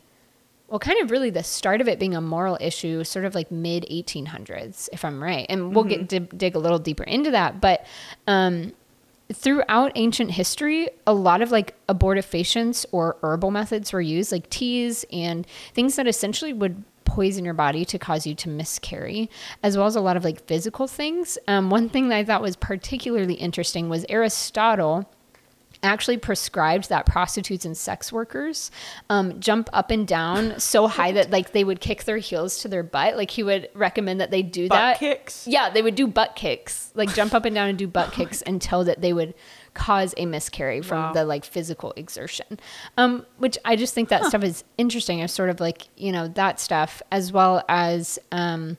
well 0.69 0.79
kind 0.79 1.01
of 1.01 1.11
really 1.11 1.31
the 1.31 1.43
start 1.43 1.81
of 1.81 1.89
it 1.89 1.99
being 1.99 2.15
a 2.15 2.21
moral 2.21 2.59
issue 2.61 3.05
sort 3.05 3.25
of 3.25 3.35
like 3.35 3.51
mid 3.51 3.87
1800s 3.91 4.89
if 4.93 5.05
i'm 5.05 5.23
right 5.23 5.47
and 5.49 5.75
we'll 5.75 5.85
Mm-hmm. 5.85 5.89
get 6.01 6.09
dig, 6.09 6.39
dig 6.39 6.55
a 6.57 6.59
little 6.59 6.79
deeper 6.79 7.05
into 7.05 7.31
that 7.31 7.61
but 7.61 7.87
um 8.27 8.73
throughout 9.33 9.93
ancient 9.95 10.33
history, 10.33 10.89
a 11.07 11.15
lot 11.15 11.43
of 11.43 11.51
like 11.51 11.75
abortifacients 11.89 12.87
or 12.93 13.17
herbal 13.23 13.51
methods 13.51 13.93
were 13.93 14.01
used, 14.01 14.33
like 14.33 14.49
teas 14.51 15.05
and 15.13 15.47
things 15.75 15.97
that 15.97 16.07
essentially 16.07 16.53
would 16.53 16.85
poison 17.05 17.45
your 17.45 17.55
body 17.55 17.85
to 17.85 17.99
cause 17.99 18.27
you 18.27 18.35
to 18.37 18.49
miscarry, 18.49 19.29
as 19.63 19.77
well 19.77 19.87
as 19.87 19.97
a 19.97 20.01
lot 20.01 20.17
of 20.17 20.25
like 20.25 20.47
physical 20.47 20.87
things. 20.87 21.39
Um, 21.49 21.69
one 21.69 21.89
thing 21.89 22.09
that 22.09 22.17
I 22.17 22.25
thought 22.25 22.43
was 22.43 22.57
particularly 22.57 23.35
interesting 23.35 23.89
was 23.89 24.07
Aristotle 24.09 25.11
actually 25.83 26.19
prescribed 26.19 26.89
that 26.91 27.07
prostitutes 27.07 27.65
and 27.65 27.77
sex 27.77 28.13
workers 28.13 28.71
um, 29.09 29.41
jump 29.41 29.69
up 29.73 29.91
and 29.91 30.07
down 30.07 30.59
so 30.61 30.87
high 30.87 31.13
that 31.13 31.31
like 31.31 31.53
they 31.53 31.65
would 31.65 31.81
kick 31.81 32.05
their 32.05 32.19
heels 32.19 32.59
to 32.59 32.69
their 32.69 32.83
butt. 32.83 33.17
Like 33.17 33.31
he 33.31 33.43
would 33.43 33.69
recommend 33.75 34.21
that 34.21 34.31
they 34.31 34.43
do 34.43 34.69
that. 34.69 34.69
Butt 34.69 34.79
that. 34.79 34.99
kicks? 34.99 35.47
Yeah, 35.47 35.71
they 35.71 35.83
would 35.83 35.95
do 35.95 36.07
butt 36.07 36.37
kicks, 36.37 36.91
like 36.95 37.15
jump 37.15 37.35
up 37.35 37.45
and 37.45 37.55
down 37.55 37.69
and 37.69 37.79
do 37.79 37.87
butt 37.87 38.13
kicks 38.13 38.43
until 38.47 38.85
that 38.85 39.01
they 39.01 39.13
would 39.13 39.35
cause 39.73 40.15
a 40.17 40.27
miscarry 40.27 40.83
from 40.83 40.99
Wow. 41.01 41.13
the 41.13 41.25
like 41.25 41.45
physical 41.45 41.93
exertion. 41.97 42.59
Um, 42.99 43.25
which 43.39 43.57
I 43.65 43.77
just 43.77 43.95
think 43.95 44.09
that 44.09 44.25
stuff 44.25 44.43
is 44.43 44.65
interesting. 44.77 45.21
It's 45.21 45.33
sort 45.33 45.49
of 45.49 45.61
like 45.61 45.89
you 45.97 46.13
know 46.13 46.29
that 46.29 46.61
stuff 46.61 47.01
as 47.11 47.33
well 47.33 47.63
as 47.69 48.19
um, 48.33 48.77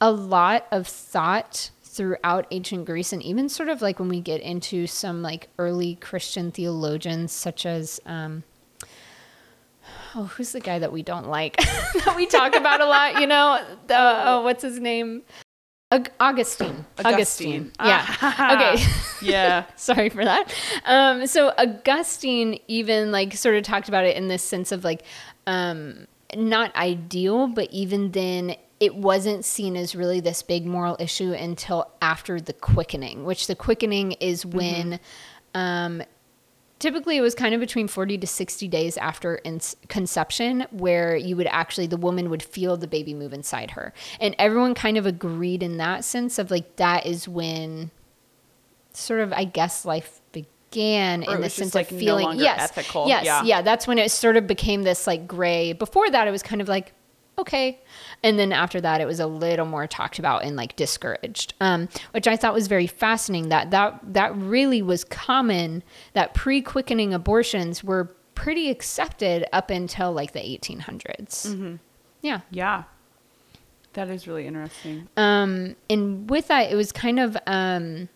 a 0.00 0.10
lot 0.12 0.66
of 0.70 0.86
thought 0.86 1.70
throughout 1.94 2.46
ancient 2.50 2.84
Greece 2.86 3.12
and 3.12 3.22
even 3.22 3.48
sort 3.48 3.68
of 3.68 3.80
like 3.80 4.00
when 4.00 4.08
we 4.08 4.20
get 4.20 4.40
into 4.40 4.86
some 4.86 5.22
like 5.22 5.48
early 5.58 5.94
Christian 5.96 6.50
theologians 6.50 7.30
such 7.30 7.64
as 7.64 8.00
um 8.04 8.42
oh 10.16 10.24
who's 10.24 10.50
the 10.52 10.60
guy 10.60 10.78
that 10.80 10.92
we 10.92 11.02
don't 11.02 11.28
like 11.28 11.56
that 12.04 12.14
we 12.16 12.26
talk 12.26 12.54
about 12.56 12.80
a 12.80 12.86
lot 12.86 13.20
you 13.20 13.26
know? 13.28 13.64
The 13.86 13.96
oh 13.96 14.42
what's 14.42 14.62
his 14.62 14.80
name? 14.80 15.22
Aug- 15.92 16.08
Augustine. 16.18 16.84
Augustine. 17.04 17.70
yeah. 17.78 18.04
Okay. 18.74 18.84
Yeah. 19.22 19.64
sorry 19.76 20.08
for 20.10 20.24
that. 20.24 20.52
Um 20.84 21.26
so 21.28 21.52
Augustine 21.56 22.58
even 22.66 23.12
like 23.12 23.34
sort 23.34 23.54
of 23.54 23.62
talked 23.62 23.88
about 23.88 24.04
it 24.04 24.16
in 24.16 24.26
this 24.26 24.42
sense 24.42 24.72
of 24.72 24.82
like 24.82 25.04
um 25.46 26.08
not 26.34 26.74
ideal 26.74 27.46
but 27.46 27.70
even 27.70 28.10
then 28.10 28.56
it 28.84 28.94
wasn't 28.94 29.44
seen 29.44 29.76
as 29.76 29.94
really 29.94 30.20
this 30.20 30.42
big 30.42 30.64
moral 30.66 30.96
issue 31.00 31.32
until 31.32 31.90
after 32.02 32.40
the 32.40 32.52
quickening 32.52 33.24
which 33.24 33.46
the 33.46 33.54
quickening 33.56 34.12
is 34.12 34.44
when 34.44 35.00
um 35.54 36.02
typically 36.80 37.16
it 37.16 37.20
was 37.22 37.34
kind 37.34 37.54
of 37.54 37.60
between 37.60 37.88
40 37.88 38.18
to 38.18 38.26
60 38.26 38.68
days 38.68 38.96
after 38.98 39.36
in- 39.36 39.60
conception 39.88 40.66
where 40.70 41.16
you 41.16 41.36
would 41.36 41.46
actually 41.46 41.86
the 41.86 41.96
woman 41.96 42.28
would 42.30 42.42
feel 42.42 42.76
the 42.76 42.86
baby 42.88 43.14
move 43.14 43.32
inside 43.32 43.70
her 43.70 43.92
and 44.20 44.34
everyone 44.38 44.74
kind 44.74 44.96
of 44.98 45.06
agreed 45.06 45.62
in 45.62 45.78
that 45.78 46.04
sense 46.04 46.38
of 46.38 46.50
like 46.50 46.76
that 46.76 47.06
is 47.06 47.26
when 47.26 47.90
sort 48.92 49.20
of 49.20 49.32
i 49.32 49.44
guess 49.44 49.84
life 49.84 50.20
began 50.32 51.24
Or 51.28 51.36
in 51.36 51.40
the 51.42 51.48
sense 51.50 51.74
like, 51.74 51.90
of 51.90 51.98
feeling 51.98 52.26
longer 52.26 52.42
yes 52.42 52.70
ethical. 52.76 53.06
yes 53.08 53.24
Yeah. 53.24 53.42
yeah 53.44 53.62
that's 53.62 53.86
when 53.86 53.98
it 53.98 54.10
sort 54.10 54.36
of 54.36 54.46
became 54.46 54.82
this 54.82 55.06
like 55.06 55.26
gray 55.26 55.72
before 55.72 56.10
that 56.10 56.28
it 56.28 56.32
was 56.32 56.42
kind 56.42 56.60
of 56.60 56.68
like 56.68 56.92
okay 57.38 57.80
and 58.22 58.38
then 58.38 58.52
after 58.52 58.80
that 58.80 59.00
it 59.00 59.06
was 59.06 59.18
a 59.20 59.26
little 59.26 59.66
more 59.66 59.86
talked 59.86 60.18
about 60.18 60.44
and 60.44 60.54
like 60.56 60.76
discouraged 60.76 61.54
um, 61.60 61.88
which 62.12 62.26
i 62.28 62.36
thought 62.36 62.54
was 62.54 62.66
very 62.68 62.86
fascinating 62.86 63.48
that 63.48 63.70
that 63.70 63.98
that 64.04 64.34
really 64.36 64.80
was 64.82 65.04
common 65.04 65.82
that 66.12 66.32
pre-quickening 66.34 67.12
abortions 67.12 67.82
were 67.82 68.04
pretty 68.34 68.70
accepted 68.70 69.44
up 69.52 69.70
until 69.70 70.12
like 70.12 70.32
the 70.32 70.40
1800s 70.40 71.46
Mm-hmm. 71.46 71.74
yeah 72.22 72.40
Yeah. 72.50 72.84
That 73.94 74.10
is 74.10 74.26
really 74.26 74.46
interesting. 74.48 75.08
um, 75.16 75.76
and 75.88 76.28
with 76.28 76.48
that, 76.48 76.72
it 76.72 76.74
was 76.74 76.90
kind 76.90 77.20
of 77.20 77.36
um, 77.46 78.08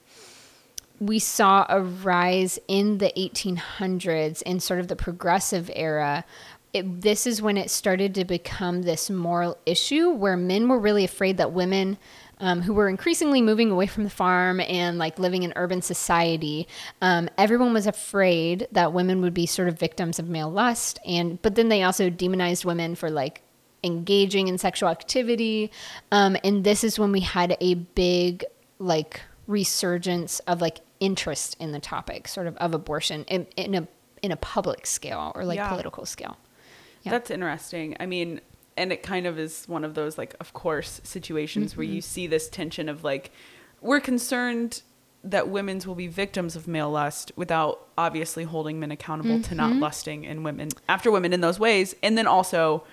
we 1.00 1.20
saw 1.20 1.64
a 1.68 1.80
rise 1.80 2.58
in 2.66 2.98
the 2.98 3.12
1800s 3.16 4.42
in 4.42 4.58
sort 4.58 4.80
of 4.80 4.88
the 4.88 4.96
progressive 4.96 5.70
era. 5.76 6.24
It, 6.72 7.00
this 7.02 7.26
is 7.26 7.40
when 7.40 7.56
it 7.56 7.70
started 7.70 8.14
to 8.16 8.24
become 8.24 8.82
this 8.82 9.08
moral 9.08 9.56
issue 9.64 10.10
where 10.10 10.36
men 10.36 10.68
were 10.68 10.78
really 10.78 11.04
afraid 11.04 11.38
that 11.38 11.52
women 11.52 11.96
um, 12.40 12.62
who 12.62 12.74
were 12.74 12.88
increasingly 12.88 13.40
moving 13.42 13.70
away 13.70 13.86
from 13.86 14.04
the 14.04 14.10
farm 14.10 14.60
and 14.60 14.98
like 14.98 15.18
living 15.18 15.42
in 15.42 15.52
urban 15.56 15.82
society 15.82 16.68
um, 17.02 17.28
everyone 17.36 17.72
was 17.72 17.86
afraid 17.86 18.68
that 18.72 18.92
women 18.92 19.20
would 19.22 19.34
be 19.34 19.46
sort 19.46 19.68
of 19.68 19.78
victims 19.78 20.18
of 20.18 20.28
male 20.28 20.50
lust 20.50 20.98
and 21.06 21.40
but 21.42 21.54
then 21.54 21.68
they 21.68 21.82
also 21.82 22.10
demonized 22.10 22.64
women 22.64 22.94
for 22.94 23.10
like 23.10 23.42
engaging 23.82 24.46
in 24.48 24.58
sexual 24.58 24.88
activity 24.88 25.70
um, 26.12 26.36
and 26.44 26.64
this 26.64 26.84
is 26.84 26.98
when 26.98 27.12
we 27.12 27.20
had 27.20 27.56
a 27.60 27.74
big 27.74 28.44
like 28.78 29.22
resurgence 29.46 30.38
of 30.40 30.60
like 30.60 30.80
interest 31.00 31.56
in 31.58 31.72
the 31.72 31.80
topic 31.80 32.28
sort 32.28 32.46
of 32.46 32.56
of 32.58 32.74
abortion 32.74 33.24
in, 33.24 33.46
in 33.56 33.74
a 33.74 33.88
in 34.22 34.32
a 34.32 34.36
public 34.36 34.86
scale 34.86 35.32
or 35.34 35.44
like 35.44 35.56
Yeah. 35.56 35.68
political 35.68 36.04
scale 36.04 36.36
Yeah. 37.08 37.18
That's 37.18 37.30
interesting. 37.30 37.96
I 37.98 38.06
mean, 38.06 38.40
and 38.76 38.92
it 38.92 39.02
kind 39.02 39.26
of 39.26 39.38
is 39.38 39.64
one 39.66 39.84
of 39.84 39.94
those 39.94 40.16
like 40.16 40.34
of 40.40 40.52
course 40.52 41.00
situations 41.04 41.76
where 41.76 41.84
you 41.84 41.98
mm-hmm. 41.98 42.00
see 42.00 42.26
this 42.26 42.48
tension 42.48 42.88
of 42.88 43.04
like 43.04 43.30
we're 43.80 44.00
concerned 44.00 44.82
that 45.24 45.48
women's 45.48 45.86
will 45.86 45.96
be 45.96 46.06
victims 46.06 46.54
of 46.54 46.68
male 46.68 46.90
lust 46.90 47.32
without 47.34 47.88
obviously 47.98 48.44
holding 48.44 48.78
men 48.78 48.92
accountable 48.92 49.42
to 49.42 49.54
not 49.54 49.72
mm-hmm. 49.72 49.80
lusting 49.80 50.24
in 50.24 50.44
women 50.44 50.68
after 50.88 51.10
women 51.10 51.32
in 51.32 51.40
those 51.40 51.58
ways 51.58 51.94
and 52.02 52.16
then 52.16 52.26
also 52.26 52.84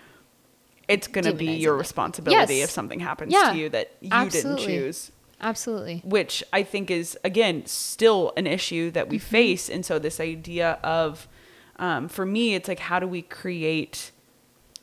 it's 0.87 1.07
going 1.07 1.25
to 1.25 1.33
be 1.33 1.53
your 1.53 1.75
responsibility 1.75 2.55
Yes. 2.55 2.65
if 2.65 2.71
something 2.71 2.99
happens 2.99 3.31
Yeah. 3.31 3.51
to 3.51 3.57
you 3.57 3.69
that 3.69 3.91
you 4.01 4.09
Absolutely. 4.11 4.65
didn't 4.65 4.83
choose 4.83 5.11
absolutely 5.41 6.01
which 6.03 6.43
I 6.51 6.63
think 6.63 6.89
is 6.89 7.17
again 7.23 7.65
still 7.65 8.33
an 8.37 8.47
issue 8.47 8.89
that 8.91 9.09
we 9.09 9.17
mm-hmm. 9.17 9.27
face. 9.27 9.69
And 9.69 9.85
so 9.85 9.99
this 9.99 10.19
idea 10.19 10.79
of, 10.83 11.27
um, 11.77 12.07
for 12.07 12.25
me, 12.25 12.55
it's 12.55 12.67
like 12.67 12.79
how 12.79 12.99
do 12.99 13.07
we 13.07 13.21
create 13.21 14.11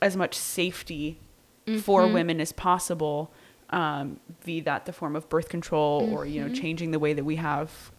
as 0.01 0.17
much 0.17 0.35
safety 0.37 1.19
for 1.81 2.09
women 2.09 2.41
as 2.41 2.51
possible, 2.53 3.33
um, 3.71 4.19
be 4.45 4.61
that 4.61 4.85
the 4.85 4.93
form 4.93 5.15
of 5.15 5.29
birth 5.29 5.49
control 5.49 6.09
or 6.13 6.27
you 6.27 6.41
know 6.43 6.53
changing 6.53 6.91
the 6.91 6.99
way 6.99 7.13
that 7.13 7.25
we 7.25 7.37
have 7.37 7.93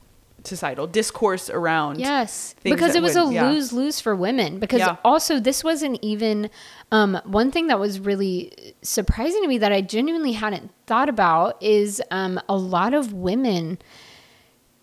societal 0.44 0.86
discourse 0.86 1.50
around. 1.50 2.00
Yes, 2.02 2.54
because 2.64 2.94
it 2.96 3.02
was 3.02 3.16
would- 3.16 3.30
a 3.30 3.34
yeah. 3.34 3.50
lose 3.50 3.72
lose 3.72 4.02
for 4.02 4.14
women. 4.16 4.60
Because 4.60 4.80
Yeah. 4.82 4.98
also 5.06 5.40
this 5.40 5.64
wasn't 5.64 5.98
even 6.02 6.50
um, 6.92 7.20
one 7.24 7.50
thing 7.52 7.68
that 7.68 7.80
was 7.80 8.02
really 8.02 8.76
surprising 8.82 9.42
to 9.42 9.48
me 9.48 9.58
that 9.60 9.72
I 9.72 9.80
genuinely 9.80 10.34
hadn't 10.34 10.70
thought 10.86 11.08
about 11.08 11.56
is 11.64 12.02
um, 12.12 12.40
a 12.50 12.58
lot 12.58 12.94
of 12.94 13.14
women 13.14 13.78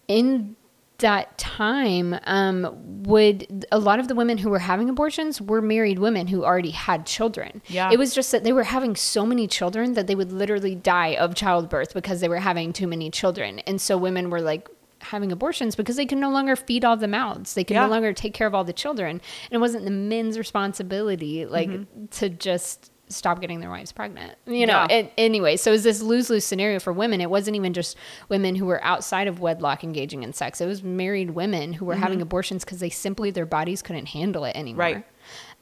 in 0.08 0.56
that 1.00 1.36
time 1.36 2.18
um, 2.24 3.02
would 3.04 3.66
a 3.70 3.78
lot 3.78 3.98
of 4.00 4.08
the 4.08 4.14
women 4.14 4.38
who 4.38 4.48
were 4.50 4.58
having 4.60 4.88
abortions 4.88 5.40
were 5.40 5.60
married 5.60 5.98
women 5.98 6.26
who 6.28 6.44
already 6.44 6.70
had 6.70 7.04
children. 7.06 7.60
Yeah. 7.68 7.90
It 7.92 7.98
was 7.98 8.14
just 8.14 8.32
that 8.32 8.44
they 8.44 8.52
were 8.52 8.64
having 8.64 8.96
so 8.96 9.26
many 9.26 9.46
children 9.46 9.94
that 9.94 10.06
they 10.06 10.14
would 10.14 10.32
literally 10.32 10.74
die 10.74 11.14
of 11.16 11.34
childbirth 11.34 11.92
because 11.94 12.20
they 12.20 12.28
were 12.28 12.38
having 12.38 12.72
too 12.72 12.86
many 12.86 13.10
children. 13.10 13.58
And 13.60 13.80
so 13.80 13.96
women 13.98 14.30
were 14.30 14.40
like 14.40 14.68
having 15.00 15.32
abortions 15.32 15.74
because 15.76 15.96
they 15.96 16.04
could 16.06 16.18
no 16.18 16.30
longer 16.30 16.54
feed 16.54 16.84
all 16.84 16.96
the 16.96 17.08
mouths. 17.08 17.54
They 17.54 17.64
could 17.64 17.74
Yeah. 17.74 17.84
no 17.86 17.90
longer 17.90 18.12
take 18.12 18.34
care 18.34 18.46
of 18.46 18.54
all 18.54 18.64
the 18.64 18.72
children. 18.72 19.12
And 19.12 19.52
it 19.52 19.58
wasn't 19.58 19.84
the 19.86 19.90
men's 19.90 20.36
responsibility 20.38 21.46
like 21.46 21.68
Mm-hmm. 21.70 22.06
to 22.10 22.28
just 22.28 22.92
stop 23.10 23.40
getting 23.40 23.60
their 23.60 23.70
wives 23.70 23.92
pregnant. 23.92 24.36
You 24.46 24.66
know, 24.66 24.86
Yeah. 24.88 24.96
it, 24.98 25.12
anyway, 25.18 25.56
so 25.56 25.70
it 25.70 25.74
was 25.74 25.82
this 25.82 26.00
lose-lose 26.00 26.44
scenario 26.44 26.78
for 26.78 26.92
women. 26.92 27.20
It 27.20 27.28
wasn't 27.30 27.56
even 27.56 27.72
just 27.72 27.96
women 28.28 28.54
who 28.54 28.66
were 28.66 28.82
outside 28.84 29.26
of 29.28 29.40
wedlock 29.40 29.82
engaging 29.84 30.22
in 30.22 30.32
sex. 30.32 30.60
It 30.60 30.66
was 30.66 30.82
married 30.82 31.30
women 31.32 31.72
who 31.74 31.84
were 31.84 31.96
having 31.96 32.22
abortions 32.22 32.64
because 32.64 32.80
they 32.80 32.90
simply 32.90 33.30
their 33.30 33.46
bodies 33.46 33.82
couldn't 33.82 34.06
handle 34.06 34.44
it 34.44 34.56
anymore. 34.56 34.78
Right. 34.84 35.04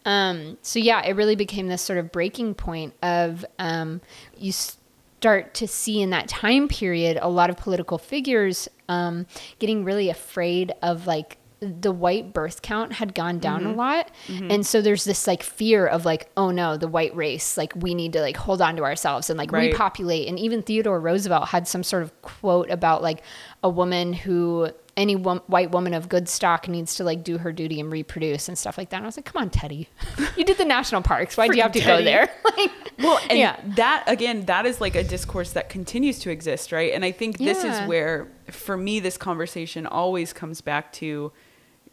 Um, 0.05 0.59
so 0.63 0.79
yeah, 0.79 1.05
it 1.05 1.17
really 1.17 1.37
became 1.37 1.69
this 1.69 1.83
sort 1.83 1.99
of 1.99 2.13
breaking 2.13 2.55
point 2.55 2.95
of 3.03 3.45
um, 3.59 4.01
you 4.37 4.53
start 4.53 5.53
to 5.55 5.67
see 5.67 6.01
in 6.01 6.11
that 6.11 6.29
time 6.29 6.69
period 6.69 7.19
a 7.21 7.29
lot 7.29 7.51
of 7.51 7.57
political 7.57 7.99
figures 7.99 8.69
um, 8.89 9.27
getting 9.59 9.85
really 9.85 10.09
afraid 10.09 10.73
of 10.83 11.07
like 11.07 11.37
the 11.61 11.91
white 11.93 12.33
birth 12.33 12.63
count 12.63 12.93
had 12.95 13.15
gone 13.15 13.39
down 13.39 13.65
a 13.65 13.69
mm-hmm. 13.69 13.79
lot. 13.79 14.11
Mm-hmm. 14.29 14.51
And 14.51 14.67
so 14.67 14.81
there's 14.81 15.05
this 15.05 15.27
like 15.27 15.43
fear 15.43 15.87
of 15.87 16.05
like, 16.05 16.31
oh 16.37 16.51
no, 16.51 16.77
the 16.77 16.89
white 16.89 17.15
race, 17.17 17.57
like 17.57 17.73
we 17.75 17.95
need 17.95 18.13
to 18.13 18.21
like 18.21 18.37
hold 18.37 18.63
on 18.63 18.77
to 18.77 18.85
ourselves 18.85 19.29
and 19.29 19.39
like 19.39 19.51
Right. 19.51 19.73
repopulate. 19.73 20.29
And 20.29 20.39
even 20.39 20.63
Theodore 20.63 21.01
Roosevelt 21.01 21.49
had 21.49 21.67
some 21.67 21.83
sort 21.83 22.03
of 22.03 22.23
quote 22.23 22.71
about 22.71 23.03
like 23.03 23.23
a 23.63 23.69
woman 23.69 24.13
who 24.13 24.71
any 24.97 25.15
wom- 25.15 25.43
white 25.47 25.71
woman 25.71 25.95
of 25.95 26.09
good 26.09 26.29
stock 26.29 26.67
needs 26.69 26.97
to 26.97 27.05
like 27.05 27.23
do 27.23 27.39
her 27.39 27.53
duty 27.53 27.79
and 27.81 27.91
reproduce 27.91 28.49
and 28.49 28.59
stuff 28.59 28.77
like 28.77 28.91
that. 28.91 28.97
And 28.97 29.07
I 29.07 29.09
was 29.09 29.17
like, 29.17 29.27
come 29.27 29.41
on, 29.41 29.49
Teddy, 29.49 29.89
you 30.37 30.45
did 30.45 30.59
the 30.59 30.65
national 30.65 31.03
parks. 31.03 31.37
Why 31.37 31.49
do 31.49 31.57
you 31.57 31.63
have 31.63 31.73
to 31.73 31.81
Freaking 31.81 31.99
go 31.99 32.05
there? 32.05 32.31
like, 32.57 32.71
Well, 32.99 33.21
and 33.31 33.39
Yeah. 33.39 33.61
that 33.77 34.05
again, 34.09 34.47
that 34.47 34.67
is 34.67 34.81
like 34.81 34.97
a 34.97 35.05
discourse 35.05 35.53
that 35.53 35.69
continues 35.69 36.19
to 36.21 36.31
exist, 36.31 36.73
right? 36.73 36.93
And 36.93 37.05
I 37.05 37.13
think 37.13 37.39
this 37.39 37.63
Yeah. 37.63 37.83
is 37.83 37.89
where, 37.89 38.29
for 38.51 38.77
me, 38.77 38.99
this 38.99 39.17
conversation 39.17 39.87
always 39.87 40.33
comes 40.33 40.61
back 40.61 40.93
to, 40.95 41.33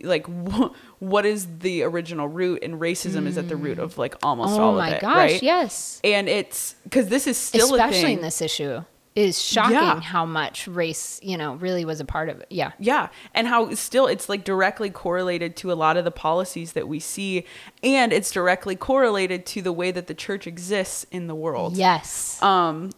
like, 0.02 0.26
wh- 0.28 0.72
what 1.00 1.26
is 1.26 1.48
the 1.60 1.84
original 1.84 2.28
root? 2.28 2.64
And 2.64 2.76
racism 2.82 3.28
is 3.28 3.38
at 3.38 3.48
the 3.50 3.56
root 3.56 3.80
of 3.80 3.98
like 3.98 4.16
almost 4.24 4.60
oh 4.60 4.62
all 4.64 4.80
of 4.80 4.88
it, 4.88 4.90
Oh 4.90 4.92
my 4.94 5.00
gosh, 5.00 5.32
right? 5.34 5.44
yes. 5.44 6.00
And 6.04 6.28
it's 6.30 6.76
because 6.84 7.08
this 7.08 7.28
is 7.28 7.38
still 7.38 7.72
a 7.76 7.78
Especially 7.78 8.14
in 8.14 8.22
this 8.22 8.42
issue. 8.42 8.84
Is 9.16 9.42
shocking 9.42 9.76
Yeah. 9.76 10.02
how 10.02 10.26
much 10.26 10.68
race, 10.68 11.22
you 11.24 11.38
know, 11.38 11.54
really 11.56 11.86
was 11.86 12.02
a 12.02 12.06
part 12.06 12.28
of 12.28 12.42
it. 12.42 12.48
Yeah. 12.50 12.74
Yeah. 12.80 13.08
And 13.34 13.48
how 13.48 13.74
still 13.74 14.08
it's 14.08 14.28
like 14.28 14.44
directly 14.44 14.90
correlated 14.90 15.56
to 15.58 15.72
a 15.72 15.74
lot 15.76 15.96
of 15.96 16.04
the 16.04 16.12
policies 16.12 16.74
that 16.74 16.90
we 16.90 17.00
see. 17.00 17.46
And 17.82 18.12
it's 18.12 18.30
directly 18.30 18.76
correlated 18.76 19.46
to 19.46 19.62
the 19.62 19.72
way 19.72 19.92
that 19.92 20.08
the 20.08 20.14
church 20.14 20.48
exists 20.48 21.06
in 21.12 21.28
the 21.28 21.36
world. 21.36 21.78
Yes. 21.78 22.44
Um, 22.44 22.90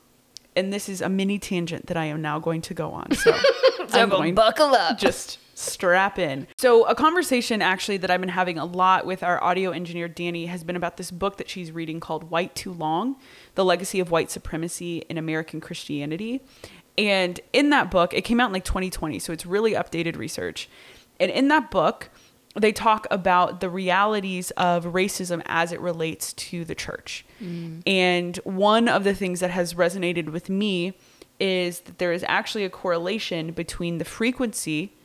and 0.55 0.73
this 0.73 0.89
is 0.89 1.01
a 1.01 1.09
mini 1.09 1.37
tangent 1.37 1.85
that 1.85 1.97
I 1.97 2.05
am 2.05 2.19
now 2.23 2.39
going 2.39 2.61
to 2.61 2.73
go 2.73 2.89
on. 2.93 3.11
So, 3.13 3.37
so 3.87 3.99
I'm 4.01 4.09
going 4.09 4.33
buckle 4.33 4.73
up. 4.73 4.97
just 4.97 5.37
strap 5.57 6.19
in. 6.19 6.47
So, 6.57 6.85
a 6.85 6.95
conversation 6.95 7.61
actually 7.61 7.97
that 7.97 8.11
I've 8.11 8.19
been 8.19 8.29
having 8.29 8.57
a 8.57 8.65
lot 8.65 9.05
with 9.05 9.23
our 9.23 9.43
audio 9.43 9.71
engineer 9.71 10.07
Danny 10.07 10.45
has 10.45 10.63
been 10.63 10.75
about 10.75 10.97
this 10.97 11.11
book 11.11 11.37
that 11.37 11.49
she's 11.49 11.71
reading 11.71 11.99
called 11.99 12.29
White 12.29 12.55
Too 12.55 12.71
Long: 12.71 13.15
The 13.55 13.65
Legacy 13.65 13.99
of 13.99 14.11
White 14.11 14.29
Supremacy 14.29 14.99
in 15.09 15.17
American 15.17 15.59
Christianity. 15.59 16.41
And 16.97 17.39
in 17.53 17.69
that 17.71 17.91
book, 17.91 18.13
it 18.13 18.21
came 18.21 18.39
out 18.39 18.47
in 18.47 18.53
like 18.53 18.65
2020, 18.65 19.19
so 19.19 19.31
it's 19.31 19.45
really 19.45 19.73
updated 19.73 20.17
research. 20.17 20.67
And 21.19 21.31
in 21.31 21.47
that 21.49 21.69
book, 21.69 22.09
they 22.55 22.71
talk 22.71 23.05
about 23.11 23.59
the 23.59 23.69
realities 23.69 24.51
of 24.51 24.85
racism 24.85 25.41
as 25.45 25.71
it 25.71 25.79
relates 25.79 26.33
to 26.33 26.65
the 26.65 26.73
church. 26.73 27.23
Mm. 27.41 27.83
And 27.85 28.37
one 28.37 28.87
of 28.87 29.03
the 29.03 29.13
things 29.13 29.41
that 29.41 29.51
has 29.51 29.75
resonated 29.75 30.31
with 30.31 30.49
me 30.49 30.93
is 31.39 31.81
that 31.81 31.99
there 31.99 32.11
is 32.11 32.25
actually 32.27 32.65
a 32.65 32.69
correlation 32.69 33.51
between 33.51 33.99
the 33.99 34.05
frequency 34.05 34.96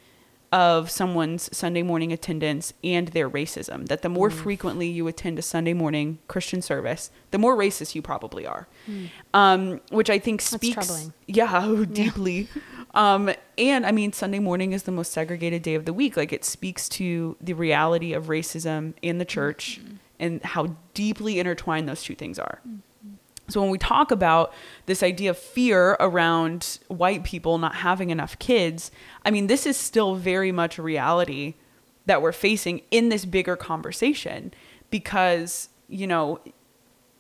of 0.53 0.91
someone's 0.91 1.55
Sunday 1.57 1.83
morning 1.83 2.13
attendance 2.13 2.75
and 2.85 3.09
their 3.09 3.29
racism. 3.29 3.89
That 3.89 4.03
the 4.03 4.11
more 4.11 4.29
mm. 4.29 4.35
frequently 4.35 4.87
you 4.87 5.09
attend 5.09 5.39
a 5.39 5.43
Sunday 5.43 5.73
morning 5.73 6.19
Christian 6.29 6.61
service, 6.61 7.11
the 7.31 7.39
more 7.39 7.57
racist 7.57 7.95
you 7.95 8.03
probably 8.03 8.47
are. 8.47 8.69
Mm. 8.89 9.09
Um, 9.33 9.81
which 9.91 10.11
I 10.11 10.19
think 10.19 10.43
speaks, 10.43 11.11
yeah, 11.27 11.85
deeply. 11.91 12.49
Um, 12.95 13.33
and 13.57 13.87
I 13.87 13.93
mean, 13.93 14.13
Sunday 14.13 14.39
morning 14.39 14.73
is 14.73 14.83
the 14.83 14.93
most 14.93 15.13
segregated 15.13 15.63
day 15.63 15.75
of 15.75 15.87
the 15.87 15.95
week. 15.95 16.17
Like 16.17 16.33
it 16.33 16.45
speaks 16.45 16.89
to 16.91 17.37
the 17.41 17.55
reality 17.55 18.13
of 18.13 18.27
racism 18.27 18.93
in 19.01 19.17
the 19.17 19.25
mm. 19.25 19.29
church 19.29 19.81
and 20.21 20.43
how 20.45 20.77
deeply 20.93 21.41
intertwined 21.41 21.89
those 21.89 22.03
two 22.03 22.15
things 22.15 22.39
are. 22.39 22.61
So 23.53 23.61
when 23.61 23.71
we 23.71 23.79
talk 23.79 24.11
about 24.11 24.53
this 24.87 25.03
idea 25.03 25.31
of 25.31 25.39
fear 25.39 25.97
around 26.01 26.79
white 26.89 27.23
people 27.25 27.59
not 27.59 27.77
having 27.77 28.11
enough 28.11 28.39
kids, 28.39 28.91
I 29.25 29.31
mean, 29.31 29.47
this 29.47 29.67
is 29.67 29.77
still 29.77 30.15
very 30.15 30.53
much 30.53 30.79
a 30.79 30.83
reality 30.83 31.55
that 32.07 32.23
we're 32.23 32.33
facing 32.33 32.81
in 32.91 33.11
this 33.11 33.25
bigger 33.25 33.55
conversation 33.57 34.53
because, 34.91 35.69
you 35.89 36.07
know, 36.07 36.41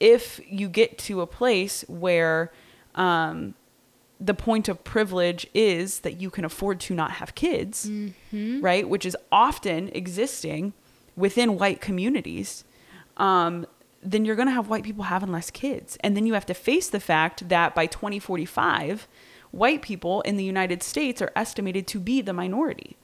if 0.01 0.41
you 0.49 0.69
get 0.69 0.99
to 0.99 1.21
a 1.21 1.27
place 1.27 1.85
where 1.87 2.51
um, 2.97 3.55
the 4.19 4.35
point 4.35 4.69
of 4.69 4.83
privilege 4.85 5.47
is 5.55 6.01
that 6.01 6.21
you 6.21 6.31
can 6.31 6.45
afford 6.45 6.81
to 6.81 6.95
not 6.95 7.13
have 7.13 7.35
kids, 7.35 7.89
right? 8.61 8.89
Which 8.89 9.07
is 9.07 9.17
often 9.31 9.91
existing 9.93 10.73
within 11.17 11.59
white 11.59 11.81
communities. 11.81 12.65
Um, 13.17 13.67
then 14.03 14.25
you're 14.25 14.37
going 14.37 14.49
to 14.49 14.55
have 14.55 14.69
white 14.69 14.85
people 14.85 15.05
having 15.05 15.31
less 15.31 15.51
kids. 15.51 15.97
And 16.01 16.17
then 16.17 16.27
you 16.27 16.35
have 16.35 16.47
to 16.47 16.55
face 16.55 16.91
the 16.91 17.01
fact 17.01 17.49
that 17.49 17.75
by 17.75 17.87
2045, 17.87 19.07
white 19.53 19.83
people 19.83 20.23
in 20.23 20.37
the 20.37 20.45
United 20.45 20.83
States 20.83 21.23
are 21.23 21.31
estimated 21.37 21.87
to 21.89 22.01
be 22.01 22.21
the 22.21 22.33
minority. 22.33 22.97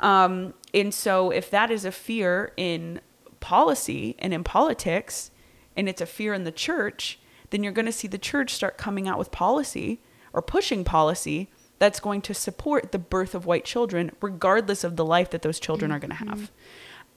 Um, 0.00 0.54
and 0.72 0.92
so, 0.92 1.30
if 1.30 1.50
that 1.50 1.70
is 1.70 1.84
a 1.84 1.92
fear 1.92 2.52
in 2.56 3.00
policy 3.40 4.16
and 4.18 4.32
in 4.32 4.42
politics, 4.42 5.30
and 5.76 5.88
it's 5.88 6.00
a 6.00 6.06
fear 6.06 6.32
in 6.32 6.44
the 6.44 6.52
church, 6.52 7.18
then 7.50 7.62
you're 7.62 7.72
going 7.72 7.86
to 7.86 7.92
see 7.92 8.08
the 8.08 8.18
church 8.18 8.50
start 8.54 8.78
coming 8.78 9.06
out 9.06 9.18
with 9.18 9.30
policy 9.30 10.00
or 10.32 10.40
pushing 10.42 10.82
policy 10.82 11.48
that's 11.78 12.00
going 12.00 12.22
to 12.22 12.32
support 12.32 12.92
the 12.92 12.98
birth 12.98 13.34
of 13.34 13.44
white 13.44 13.64
children, 13.64 14.10
regardless 14.20 14.82
of 14.84 14.96
the 14.96 15.04
life 15.04 15.30
that 15.30 15.42
those 15.42 15.60
children 15.60 15.92
are 15.92 15.98
going 15.98 16.10
to 16.10 16.16
have. 16.16 16.50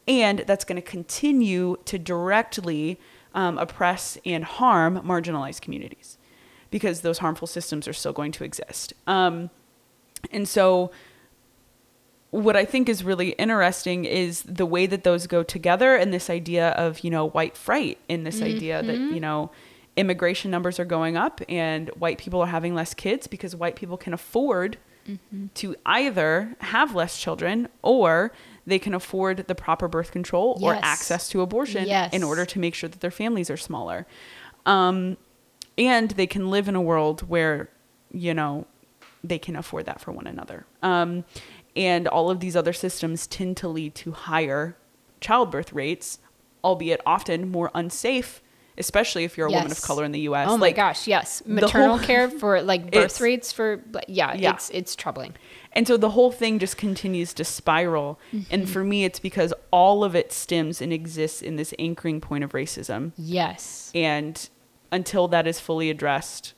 And 0.08 0.40
that's 0.40 0.64
going 0.64 0.78
to 0.78 0.82
continue 0.82 1.78
to 1.86 2.00
directly 2.00 3.00
um, 3.34 3.58
oppress 3.58 4.18
and 4.26 4.44
harm 4.44 5.02
marginalized 5.02 5.62
communities 5.62 6.18
because 6.72 7.02
those 7.02 7.20
harmful 7.20 7.48
systems 7.48 7.88
are 7.88 7.94
still 7.94 8.14
going 8.14 8.32
to 8.34 8.44
exist. 8.44 8.94
Um, 9.06 9.50
and 10.32 10.48
so, 10.48 10.92
what 12.32 12.58
I 12.58 12.66
think 12.66 12.90
is 12.90 13.04
really 13.04 13.30
interesting 13.32 14.04
is 14.06 14.44
the 14.44 14.66
way 14.66 14.86
that 14.86 15.04
those 15.04 15.28
go 15.28 15.44
together 15.44 15.96
and 15.96 16.14
this 16.14 16.30
idea 16.30 16.70
of, 16.72 17.00
you 17.00 17.10
know, 17.10 17.30
white 17.30 17.56
fright 17.56 18.00
and 18.10 18.26
this 18.26 18.42
idea 18.42 18.84
that, 18.84 18.98
you 18.98 19.20
know, 19.22 19.50
immigration 19.96 20.52
numbers 20.52 20.78
are 20.80 20.86
going 20.86 21.16
up 21.16 21.42
and 21.48 21.90
white 21.92 22.18
people 22.18 22.42
are 22.42 22.48
having 22.48 22.76
less 22.76 22.94
kids 22.94 23.28
because 23.28 23.56
white 23.56 23.76
people 23.78 23.98
can 23.98 24.14
afford 24.14 24.78
to 25.54 25.74
either 25.86 26.56
have 26.60 26.94
less 26.94 27.18
children 27.18 27.70
or 27.82 28.34
they 28.68 28.78
can 28.78 28.94
afford 28.94 29.48
the 29.48 29.56
proper 29.56 29.88
birth 29.88 30.12
control 30.12 30.60
or 30.62 30.76
access 30.76 31.28
to 31.30 31.42
abortion 31.42 31.88
Yes. 31.88 32.14
in 32.14 32.22
order 32.22 32.46
to 32.46 32.60
make 32.60 32.76
sure 32.76 32.90
that 32.90 33.00
their 33.00 33.10
families 33.12 33.50
are 33.50 33.58
smaller. 33.58 34.06
Um, 34.66 35.18
and 35.78 36.12
they 36.12 36.28
can 36.28 36.50
live 36.50 36.68
in 36.68 36.76
a 36.76 36.82
world 36.82 37.22
where, 37.30 37.70
you 38.12 38.34
know, 38.34 38.66
they 39.24 39.40
can 39.40 39.56
afford 39.56 39.86
that 39.86 40.02
for 40.02 40.12
one 40.12 40.28
another. 40.28 40.66
Um, 40.84 41.24
and 41.76 42.08
all 42.08 42.30
of 42.30 42.40
these 42.42 42.56
other 42.56 42.74
systems 42.74 43.26
tend 43.28 43.56
to 43.58 43.68
lead 43.68 43.96
to 43.96 44.12
higher 44.12 44.76
childbirth 45.22 45.72
rates, 45.74 46.20
albeit 46.64 47.00
often 47.06 47.50
more 47.50 47.72
unsafe, 47.74 48.42
especially 48.78 49.24
if 49.24 49.38
you're 49.38 49.48
a 49.48 49.52
woman 49.52 49.72
of 49.72 49.82
color 49.82 50.04
in 50.04 50.12
the 50.12 50.22
U.S. 50.22 50.48
Oh 50.50 50.58
my 50.58 50.68
like, 50.68 50.76
gosh, 50.76 51.08
yes. 51.08 51.42
Maternal 51.46 51.98
whole- 51.98 52.06
care 52.06 52.30
for 52.30 52.62
like 52.62 52.92
birth 52.98 53.22
rates 53.22 53.52
for 53.52 53.82
yeah, 54.08 54.34
Yeah. 54.36 54.54
it's 54.54 54.70
it's 54.72 54.96
troubling. 54.96 55.36
And 55.78 55.88
so 55.88 55.96
the 55.96 56.10
whole 56.10 56.32
thing 56.32 56.58
just 56.58 56.76
continues 56.76 57.36
to 57.36 57.46
spiral. 57.46 58.20
Mm-hmm. 58.34 58.52
And 58.52 58.68
for 58.68 58.84
me, 58.84 59.06
it's 59.06 59.20
because 59.20 59.54
all 59.70 60.04
of 60.04 60.16
it 60.16 60.34
stems 60.34 60.82
and 60.82 60.92
exists 60.92 61.44
in 61.44 61.56
this 61.56 61.72
anchoring 61.78 62.20
point 62.20 62.44
of 62.44 62.54
racism. 62.54 63.12
Yes. 63.16 63.92
And 63.94 64.50
until 64.92 65.28
that 65.28 65.46
is 65.46 65.60
fully 65.60 65.92
addressed, 65.92 66.56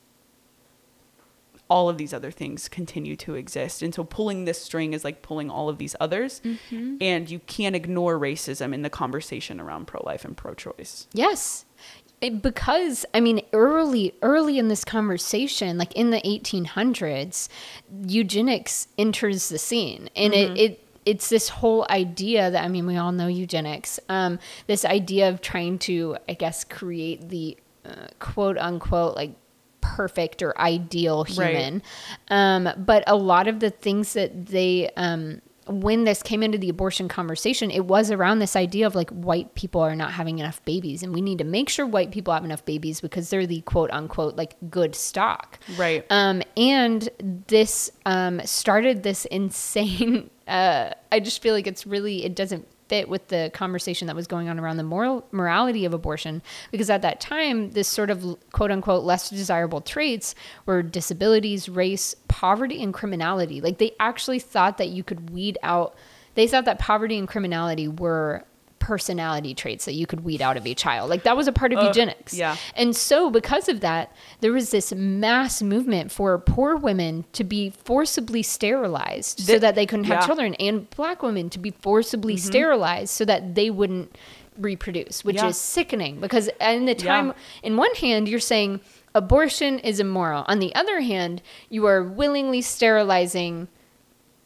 all 1.70 1.90
of 1.90 1.98
these 1.98 2.14
other 2.14 2.32
things 2.32 2.70
continue 2.70 3.18
to 3.18 3.36
exist. 3.36 3.84
And 3.84 3.94
so 3.94 4.06
pulling 4.06 4.46
this 4.46 4.62
string 4.62 4.94
is 4.94 5.04
like 5.04 5.22
pulling 5.22 5.50
all 5.50 5.68
of 5.68 5.80
these 5.80 5.98
others. 6.00 6.40
Mm-hmm. 6.46 6.96
And 7.02 7.30
you 7.30 7.40
can't 7.40 7.76
ignore 7.76 8.18
racism 8.18 8.74
in 8.74 8.84
the 8.84 8.90
conversation 8.90 9.60
around 9.60 9.88
pro 9.88 10.02
life 10.06 10.24
and 10.24 10.38
pro 10.38 10.54
choice. 10.54 11.08
Yes. 11.12 11.66
It- 12.22 12.42
because 12.42 13.06
I 13.14 13.20
mean 13.22 13.42
early 13.54 14.14
early 14.22 14.58
in 14.60 14.68
this 14.68 14.84
conversation 14.84 15.78
like 15.78 15.94
in 15.96 16.10
the 16.12 16.20
1800s 16.22 17.48
eugenics 18.08 18.88
enters 18.98 19.50
the 19.50 19.58
scene 19.58 20.10
and 20.16 20.34
Mm-hmm. 20.34 20.56
it, 20.56 20.60
it 20.60 20.86
it's 21.06 21.30
this 21.30 21.50
whole 21.50 21.88
idea 21.90 22.52
that 22.52 22.64
I 22.64 22.68
mean 22.68 22.86
we 22.86 22.98
all 22.98 23.12
know 23.12 23.28
eugenics 23.28 24.00
um 24.10 24.38
this 24.68 24.86
idea 24.86 25.30
of 25.30 25.42
trying 25.42 25.80
to 25.80 26.18
I 26.28 26.34
guess 26.34 26.64
create 26.64 27.30
the 27.30 27.58
uh, 27.86 28.08
quote 28.20 28.58
unquote 28.58 29.16
like 29.16 29.32
perfect 29.82 30.42
or 30.44 30.58
ideal 30.60 31.26
Right. 31.36 31.56
human 31.56 31.82
um 32.30 32.70
but 32.78 33.04
a 33.08 33.16
lot 33.16 33.48
of 33.48 33.60
the 33.62 33.70
things 33.70 34.14
that 34.14 34.48
they 34.48 34.90
um 34.98 35.42
when 35.70 36.04
this 36.04 36.24
came 36.24 36.42
into 36.42 36.58
the 36.58 36.70
abortion 36.70 37.08
conversation, 37.08 37.70
it 37.70 37.86
was 37.86 38.12
around 38.12 38.40
this 38.40 38.56
idea 38.56 38.88
of 38.88 38.96
like 38.96 39.10
white 39.12 39.54
people 39.56 39.82
are 39.82 39.96
not 39.96 40.12
having 40.12 40.40
enough 40.40 40.64
babies, 40.66 41.04
and 41.04 41.14
we 41.14 41.22
need 41.22 41.38
to 41.38 41.44
make 41.44 41.70
sure 41.70 41.86
white 41.86 42.12
people 42.12 42.34
have 42.34 42.44
enough 42.44 42.66
babies 42.66 43.02
because 43.02 43.30
they're 43.30 43.46
the 43.46 43.62
quote 43.62 43.92
unquote 43.92 44.36
like 44.36 44.56
good 44.70 44.96
stock. 44.96 45.60
Right. 45.78 46.06
Um, 46.10 46.42
and 46.58 47.08
this 47.48 47.92
um, 48.06 48.42
started 48.46 49.04
this 49.04 49.26
insane. 49.32 50.30
Uh, 50.48 50.92
I 51.12 51.20
just 51.20 51.42
feel 51.42 51.54
like 51.54 51.68
it's 51.68 51.86
really 51.86 52.26
it 52.26 52.36
doesn't 52.36 52.68
fit 52.90 53.08
with 53.08 53.28
the 53.30 53.52
conversation 53.54 54.08
that 54.08 54.16
was 54.16 54.28
going 54.28 54.50
on 54.50 54.60
around 54.60 54.78
the 54.78 54.84
moral 54.84 55.26
morality 55.32 55.86
of 55.86 55.94
abortion 55.94 56.42
because 56.72 56.90
at 56.90 57.02
that 57.02 57.22
time 57.22 57.72
this 57.72 57.88
sort 57.88 58.10
of 58.10 58.38
quote 58.52 58.72
unquote 58.72 59.04
less 59.04 59.30
desirable 59.30 59.80
traits 59.80 60.36
were 60.66 60.84
disabilities 60.84 61.70
race 61.70 62.16
poverty 62.28 62.84
and 62.84 62.94
criminality. 62.94 63.62
Like 63.62 63.78
they 63.78 63.96
actually 64.00 64.40
thought 64.40 64.78
that 64.80 64.90
you 64.90 65.04
could 65.04 65.30
weed 65.30 65.58
out 65.64 65.96
they 66.36 66.48
thought 66.48 66.66
that 66.66 66.80
poverty 66.80 67.18
and 67.18 67.28
criminality 67.28 67.88
were 67.88 68.46
personality 68.80 69.54
traits 69.54 69.86
that 69.86 69.94
you 69.94 70.06
could 70.08 70.22
weed 70.24 70.42
out 70.42 70.58
of 70.58 70.66
a 70.66 70.74
child. 70.74 71.10
Like 71.10 71.24
that 71.24 71.38
was 71.38 71.48
a 71.48 71.52
part 71.52 71.72
of 71.74 71.80
Ugh, 71.80 71.86
eugenics. 71.88 72.34
yeah. 72.34 72.56
And 72.76 72.96
so 72.96 73.30
because 73.30 73.70
of 73.70 73.82
that, 73.82 74.12
there 74.42 74.52
was 74.52 74.72
this 74.72 74.94
mass 74.94 75.62
movement 75.62 76.12
for 76.12 76.38
poor 76.40 76.76
women 76.76 77.26
to 77.34 77.44
be 77.44 77.70
forcibly 77.70 78.42
sterilized 78.44 79.40
so 79.42 79.60
that 79.60 79.76
they 79.76 79.86
couldn't 79.86 80.06
have 80.06 80.14
yeah. 80.16 80.20
Mm-hmm. 80.22 80.26
children 80.28 80.54
and 80.56 80.90
black 80.92 81.22
women 81.22 81.50
to 81.52 81.60
be 81.60 81.72
forcibly 81.72 82.38
sterilized 82.38 83.10
so 83.12 83.26
that 83.26 83.56
they 83.56 83.70
wouldn't 83.70 84.18
reproduce, 84.58 85.24
which 85.24 85.38
Yeah. 85.38 85.48
is 85.48 85.58
sickening 85.58 86.20
because 86.20 86.50
in 86.60 86.86
the 86.86 86.96
time 86.96 87.28
Yeah. 87.28 87.34
in 87.64 87.78
one 87.78 87.94
hand 87.96 88.28
you're 88.28 88.40
saying 88.40 88.82
abortion 89.16 89.80
is 89.80 90.00
immoral. 90.00 90.44
On 90.48 90.60
the 90.60 90.74
other 90.76 91.00
hand, 91.02 91.42
you 91.70 91.86
are 91.86 92.04
willingly 92.04 92.62
sterilizing 92.62 93.68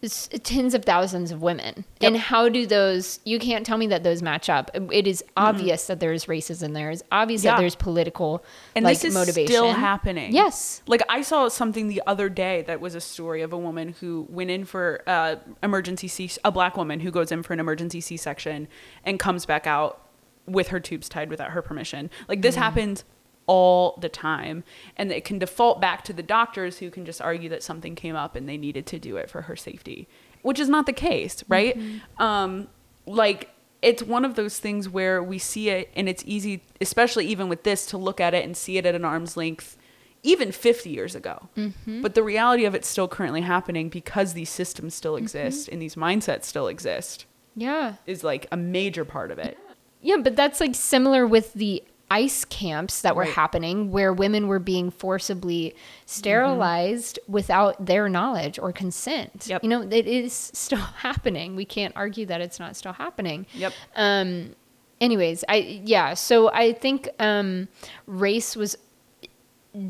tens 0.09 0.73
of 0.73 0.83
thousands 0.83 1.31
of 1.31 1.41
women. 1.41 1.85
Yep. 1.99 2.07
And 2.07 2.17
how 2.17 2.49
do 2.49 2.65
those 2.65 3.19
you 3.23 3.39
can't 3.39 3.65
tell 3.65 3.77
me 3.77 3.87
that 3.87 4.03
those 4.03 4.21
match 4.21 4.49
up. 4.49 4.69
It 4.91 5.07
is 5.07 5.23
obvious 5.37 5.87
that 5.87 5.99
there's 5.99 6.25
racism 6.25 6.73
there. 6.73 6.91
It's 6.91 7.03
obvious 7.11 7.43
Yeah. 7.43 7.51
that 7.51 7.59
there's 7.59 7.75
political 7.75 8.43
and 8.75 8.83
like 8.83 8.95
this 8.97 9.05
is 9.05 9.13
motivation. 9.13 9.47
still 9.47 9.71
happening. 9.73 10.33
Yes. 10.33 10.81
Like 10.87 11.01
I 11.09 11.21
saw 11.21 11.47
something 11.47 11.87
the 11.87 12.01
other 12.05 12.29
day 12.29 12.63
that 12.67 12.81
was 12.81 12.95
a 12.95 13.01
story 13.01 13.41
of 13.41 13.53
a 13.53 13.57
woman 13.57 13.95
who 13.99 14.27
went 14.29 14.49
in 14.51 14.65
for 14.65 15.01
uh, 15.07 15.35
emergency 15.61 16.07
C, 16.07 16.29
a 16.43 16.51
black 16.51 16.75
woman 16.77 16.99
who 16.99 17.11
goes 17.11 17.31
in 17.31 17.41
for 17.43 17.53
an 17.53 17.59
emergency 17.59 18.01
C 18.01 18.17
section 18.17 18.67
and 19.05 19.19
comes 19.19 19.45
back 19.45 19.65
out 19.67 19.99
with 20.45 20.67
her 20.67 20.79
tubes 20.79 21.07
tied 21.07 21.29
without 21.29 21.51
her 21.51 21.61
permission. 21.61 22.09
Like 22.27 22.41
this 22.41 22.55
happens 22.55 23.05
all 23.45 23.97
the 24.01 24.09
time, 24.09 24.63
and 24.95 25.11
it 25.11 25.25
can 25.25 25.39
default 25.39 25.81
back 25.81 26.03
to 26.05 26.13
the 26.13 26.23
doctors 26.23 26.79
who 26.79 26.89
can 26.89 27.05
just 27.05 27.21
argue 27.21 27.49
that 27.49 27.63
something 27.63 27.95
came 27.95 28.15
up 28.15 28.35
and 28.35 28.47
they 28.47 28.57
needed 28.57 28.85
to 28.87 28.99
do 28.99 29.17
it 29.17 29.29
for 29.29 29.43
her 29.43 29.55
safety, 29.55 30.07
which 30.41 30.59
is 30.59 30.69
not 30.69 30.85
the 30.85 30.93
case, 30.93 31.43
right? 31.47 31.77
Mm-hmm. 31.77 32.23
Um, 32.23 32.67
like 33.05 33.49
it's 33.81 34.01
one 34.01 34.23
of 34.23 34.35
those 34.35 34.59
things 34.59 34.87
where 34.87 35.21
we 35.21 35.37
see 35.37 35.69
it 35.69 35.89
and 35.93 36.07
it's 36.07 36.23
easy 36.25 36.63
especially 36.79 37.25
even 37.25 37.49
with 37.49 37.63
this 37.63 37.85
to 37.87 37.97
look 37.97 38.21
at 38.21 38.33
it 38.33 38.45
and 38.45 38.55
see 38.55 38.77
it 38.77 38.85
at 38.85 38.95
an 38.95 39.03
arm's 39.03 39.35
length 39.35 39.77
even 40.23 40.53
50 40.53 40.89
years 40.89 41.15
ago. 41.15 41.49
Mm-hmm. 41.57 42.01
But 42.01 42.15
the 42.15 42.23
reality 42.23 42.63
of 42.63 42.73
it's 42.73 42.87
still 42.87 43.09
currently 43.09 43.41
happening 43.41 43.89
because 43.89 44.33
these 44.33 44.49
systems 44.49 44.95
still 44.95 45.15
mm-hmm. 45.15 45.23
exist 45.23 45.67
and 45.67 45.81
these 45.81 45.95
mindsets 45.95 46.45
still 46.45 46.67
exist 46.67 47.25
Yeah. 47.55 47.95
is 48.05 48.23
like 48.23 48.47
a 48.51 48.57
major 48.57 49.03
part 49.03 49.31
of 49.31 49.37
it. 49.37 49.57
Yeah, 50.01 50.17
but 50.17 50.35
that's 50.35 50.59
like 50.59 50.75
similar 50.75 51.27
with 51.27 51.53
the 51.53 51.83
ice 52.21 52.45
camps 52.45 53.01
that 53.01 53.15
were 53.15 53.23
Right. 53.23 53.33
happening 53.33 53.91
where 53.91 54.11
women 54.13 54.47
were 54.47 54.59
being 54.59 54.91
forcibly 54.91 55.75
sterilized 56.05 57.17
without 57.27 57.73
their 57.85 58.07
knowledge 58.09 58.59
or 58.59 58.71
consent. 58.71 59.45
Yep. 59.47 59.63
You 59.63 59.69
know, 59.69 59.81
it 59.81 60.07
is 60.07 60.33
still 60.53 60.77
happening. 61.07 61.55
We 61.55 61.65
can't 61.65 61.93
argue 61.95 62.25
that 62.27 62.39
it's 62.41 62.59
not 62.59 62.75
still 62.75 62.93
happening. 62.93 63.45
yep 63.53 63.73
Um 63.95 64.55
anyways, 65.01 65.43
I 65.49 65.81
yeah, 65.95 66.13
so 66.13 66.35
I 66.63 66.73
think 66.73 67.09
um 67.19 67.67
race 68.07 68.55
was 68.55 68.77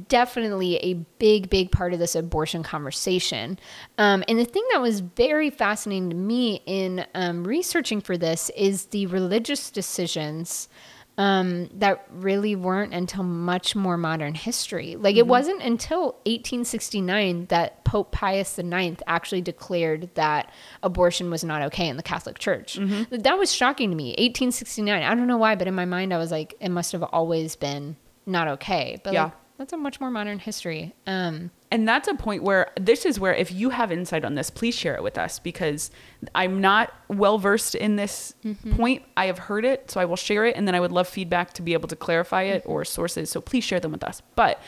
definitely 0.08 0.78
a 0.78 0.94
big 1.20 1.50
big 1.50 1.70
part 1.70 1.92
of 1.94 2.00
this 2.00 2.16
abortion 2.16 2.64
conversation 2.64 3.60
um, 3.98 4.24
and 4.30 4.40
the 4.40 4.46
thing 4.46 4.64
that 4.72 4.82
was 4.82 5.02
very 5.02 5.50
fascinating 5.50 6.10
to 6.10 6.16
me 6.16 6.62
in 6.66 7.06
um, 7.16 7.44
researching 7.46 8.00
for 8.00 8.18
this 8.18 8.50
is 8.56 8.86
the 8.88 9.06
religious 9.08 9.70
decisions 9.70 10.70
um, 11.18 11.70
that 11.76 12.06
really 12.12 12.56
weren't 12.56 12.94
until 12.94 13.24
much 13.24 13.76
more 13.76 13.98
modern 13.98 14.34
history. 14.34 14.96
Like 14.96 15.16
it 15.16 15.28
wasn't 15.28 15.62
until 15.62 16.14
1869 16.26 17.46
that 17.48 17.84
pope 17.84 18.12
pius 18.12 18.58
IX 18.58 19.02
actually 19.06 19.42
declared 19.42 20.10
that 20.16 20.52
abortion 20.82 21.30
was 21.30 21.44
not 21.44 21.62
okay 21.64 21.88
in 21.88 21.98
the 21.98 22.04
catholic 22.04 22.40
church. 22.40 22.80
That 23.12 23.38
was 23.38 23.54
shocking 23.54 23.90
to 23.92 23.96
me. 23.96 24.10
1869 24.18 25.04
i 25.04 25.16
don't 25.16 25.28
know 25.28 25.38
why 25.38 25.56
but 25.56 25.68
in 25.68 25.76
my 25.76 25.86
mind 25.86 26.14
i 26.14 26.18
was 26.18 26.32
like 26.32 26.56
it 26.60 26.70
must 26.70 26.92
have 26.94 27.04
always 27.04 27.56
been 27.56 27.96
not 28.26 28.48
okay. 28.48 29.00
But 29.04 29.14
Yeah. 29.14 29.24
like 29.26 29.34
that's 29.58 29.74
a 29.74 29.78
much 29.78 30.00
more 30.02 30.10
modern 30.12 30.40
history. 30.40 30.94
Um, 31.08 31.52
And 31.72 31.88
that's 31.88 32.08
a 32.08 32.14
point 32.16 32.44
where 32.44 32.72
this 32.80 33.06
is 33.06 33.20
where 33.20 33.34
if 33.34 33.52
you 33.52 33.70
have 33.72 33.92
insight 33.92 34.24
on 34.26 34.36
this, 34.36 34.50
please 34.50 34.76
share 34.76 34.96
it 34.96 35.04
with 35.04 35.18
us 35.18 35.40
because 35.40 35.90
I'm 36.36 36.62
not 36.62 36.94
well 37.08 37.38
versed 37.38 37.74
in 37.76 37.96
this 37.96 38.34
point. 38.76 39.04
I 39.18 39.26
have 39.28 39.38
heard 39.40 39.66
it, 39.66 39.90
so 39.90 40.00
I 40.00 40.06
will 40.06 40.16
share 40.16 40.46
it 40.46 40.56
and 40.56 40.68
then 40.68 40.76
I 40.76 40.80
would 40.80 40.92
love 40.92 41.08
feedback 41.08 41.54
to 41.54 41.62
be 41.62 41.74
able 41.74 41.88
to 41.88 41.96
clarify 41.96 42.44
it 42.44 42.64
or 42.66 42.84
sources. 42.86 43.30
So 43.32 43.42
please 43.42 43.64
share 43.64 43.80
them 43.80 43.92
with 43.92 44.04
us. 44.04 44.22
But 44.36 44.60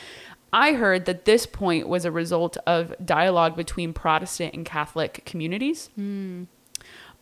I 0.52 0.72
heard 0.72 1.04
that 1.06 1.24
this 1.26 1.46
point 1.46 1.88
was 1.88 2.04
a 2.04 2.10
result 2.10 2.56
of 2.66 2.94
dialogue 3.04 3.56
between 3.56 3.92
Protestant 3.92 4.54
and 4.54 4.64
Catholic 4.64 5.22
communities. 5.26 5.90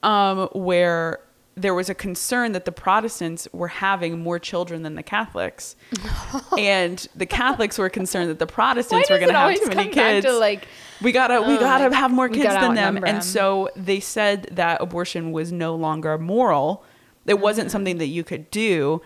Um, 0.03 0.49
where 0.55 1.21
there 1.57 1.75
was 1.75 1.89
a 1.89 1.95
concern 1.95 2.53
that 2.53 2.65
the 2.65 2.73
Protestants 2.73 3.47
were 3.53 3.69
having 3.69 4.19
more 4.19 4.39
children 4.39 4.83
than 4.83 4.95
the 4.95 5.03
Catholics, 5.03 5.77
and 6.59 7.07
the 7.15 7.27
Catholics 7.27 7.79
were 7.79 7.89
concerned 7.89 8.31
that 8.31 8.39
the 8.39 8.47
Protestants 8.47 9.09
were 9.09 9.19
going 9.19 9.33
to 9.33 9.39
have 9.39 9.55
too 9.55 9.69
many 9.69 9.91
kids. 9.91 10.27
to, 10.27 10.33
like, 10.33 10.67
we 11.03 11.13
gotta, 11.13 11.41
we 11.43 11.57
oh, 11.57 11.61
gotta 11.61 11.85
like, 11.85 11.95
have 11.95 12.11
more 12.11 12.29
kids 12.29 12.55
than 12.55 12.75
them, 12.75 12.97
and 12.97 13.07
'em. 13.07 13.23
so 13.23 13.69
they 13.77 14.01
said 14.01 14.49
that 14.53 14.81
abortion 14.81 15.33
was 15.33 15.53
no 15.53 15.75
longer 15.75 16.19
moral. 16.19 16.85
It 17.27 17.41
wasn't 17.41 17.71
something 17.71 17.99
that 17.99 18.09
you 18.09 18.25
could 18.25 18.51
do 18.51 19.01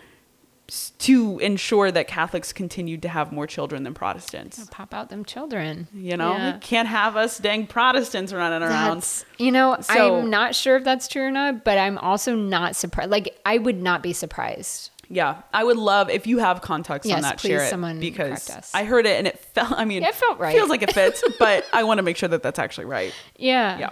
to 0.99 1.39
ensure 1.39 1.91
that 1.91 2.09
Catholics 2.09 2.53
continued 2.53 3.03
to 3.03 3.09
have 3.09 3.33
more 3.33 3.47
children 3.47 3.85
than 3.85 3.95
Protestants. 3.95 4.69
pop 4.71 4.93
out 4.93 5.09
them 5.09 5.25
children. 5.25 5.89
You 5.95 6.17
know, 6.17 6.33
Yeah. 6.33 6.55
you 6.55 6.61
can't 6.61 6.89
have 6.89 7.17
us 7.17 7.39
dang 7.39 7.67
Protestants 7.67 8.33
running 8.33 8.63
around. 8.63 8.97
That's, 8.99 9.25
you 9.39 9.51
know, 9.51 9.77
So- 9.81 10.19
I'm 10.21 10.31
not 10.31 10.55
sure 10.55 10.77
if 10.77 10.85
that's 10.85 11.09
true 11.09 11.23
or 11.23 11.31
not, 11.31 11.65
but 11.65 11.79
I'm 11.79 11.97
also 11.99 12.35
not 12.35 12.77
surprised. 12.77 13.11
Like, 13.11 13.39
I 13.47 13.59
would 13.59 13.81
not 13.83 14.03
be 14.03 14.13
surprised. 14.13 14.91
Yeah, 15.11 15.37
I 15.55 15.65
would 15.65 15.79
love 15.79 16.11
if 16.11 16.27
you 16.27 16.37
have 16.37 16.61
context 16.61 17.11
on 17.11 17.23
that. 17.23 17.39
please, 17.39 17.49
share 17.49 17.63
it 17.65 17.71
someone 17.71 17.99
because 17.99 18.51
us. 18.51 18.71
I 18.75 18.85
heard 18.85 19.07
it 19.07 19.17
and 19.17 19.27
it 19.27 19.39
felt. 19.55 19.73
I 19.73 19.87
mean, 19.87 20.03
Yeah, 20.03 20.09
it 20.11 20.15
felt 20.15 20.39
right. 20.39 20.55
Feels 20.55 20.69
like 20.69 20.83
it 20.83 20.93
fits, 20.93 21.25
but 21.39 21.65
I 21.73 21.85
want 21.85 21.97
to 21.97 22.03
make 22.03 22.19
sure 22.19 22.29
that 22.29 22.43
that's 22.43 22.59
actually 22.59 22.85
right. 22.85 23.15
Yeah. 23.37 23.79
Yeah. 23.79 23.91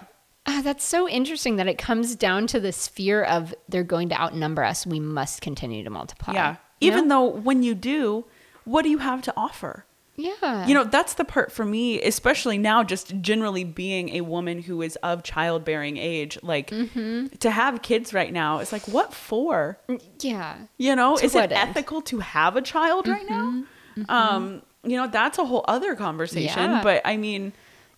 Ah, 0.48 0.60
that's 0.62 0.84
so 0.84 1.08
interesting 1.08 1.56
that 1.56 1.66
it 1.66 1.78
comes 1.78 2.14
down 2.16 2.46
to 2.48 2.60
this 2.60 2.86
fear 2.86 3.22
of 3.24 3.54
they're 3.68 3.82
going 3.82 4.10
to 4.10 4.20
outnumber 4.20 4.62
us. 4.62 4.86
We 4.86 5.00
must 5.00 5.40
continue 5.40 5.82
to 5.84 5.90
multiply. 5.90 6.34
Yeah, 6.34 6.56
even 6.80 7.08
though 7.08 7.24
when 7.24 7.62
you 7.62 7.74
do, 7.74 8.24
what 8.64 8.82
do 8.82 8.88
you 8.88 8.98
have 8.98 9.22
to 9.22 9.32
offer? 9.36 9.84
Yeah. 10.18 10.66
You 10.66 10.72
know, 10.74 10.84
that's 10.84 11.14
the 11.14 11.24
part 11.26 11.52
for 11.52 11.64
me, 11.66 12.00
especially 12.00 12.56
now, 12.56 12.82
just 12.82 13.20
generally 13.20 13.64
being 13.64 14.10
a 14.16 14.22
woman 14.22 14.62
who 14.62 14.80
is 14.80 14.96
of 15.02 15.22
childbearing 15.22 15.98
age. 15.98 16.38
Like, 16.42 16.70
Mm-hmm. 16.70 17.36
to 17.40 17.50
have 17.50 17.82
kids 17.82 18.14
right 18.14 18.32
now, 18.32 18.60
it's 18.60 18.72
like, 18.72 18.88
what 18.88 19.12
for? 19.12 19.78
yeah. 20.20 20.56
You 20.78 20.96
know, 20.96 21.16
To 21.18 21.24
is 21.24 21.34
it 21.34 21.38
end? 21.38 21.52
Mm-hmm. 21.52 21.70
ethical 21.70 22.00
to 22.02 22.20
have 22.20 22.56
a 22.56 22.62
child 22.62 23.08
right 23.08 23.28
now? 23.28 23.64
Um, 24.08 24.62
you 24.84 24.96
know, 24.96 25.06
that's 25.06 25.38
a 25.38 25.44
whole 25.44 25.64
other 25.68 25.94
conversation. 25.94 26.70
Yeah. 26.70 26.82
But 26.82 27.02
I 27.04 27.16
mean, 27.18 27.52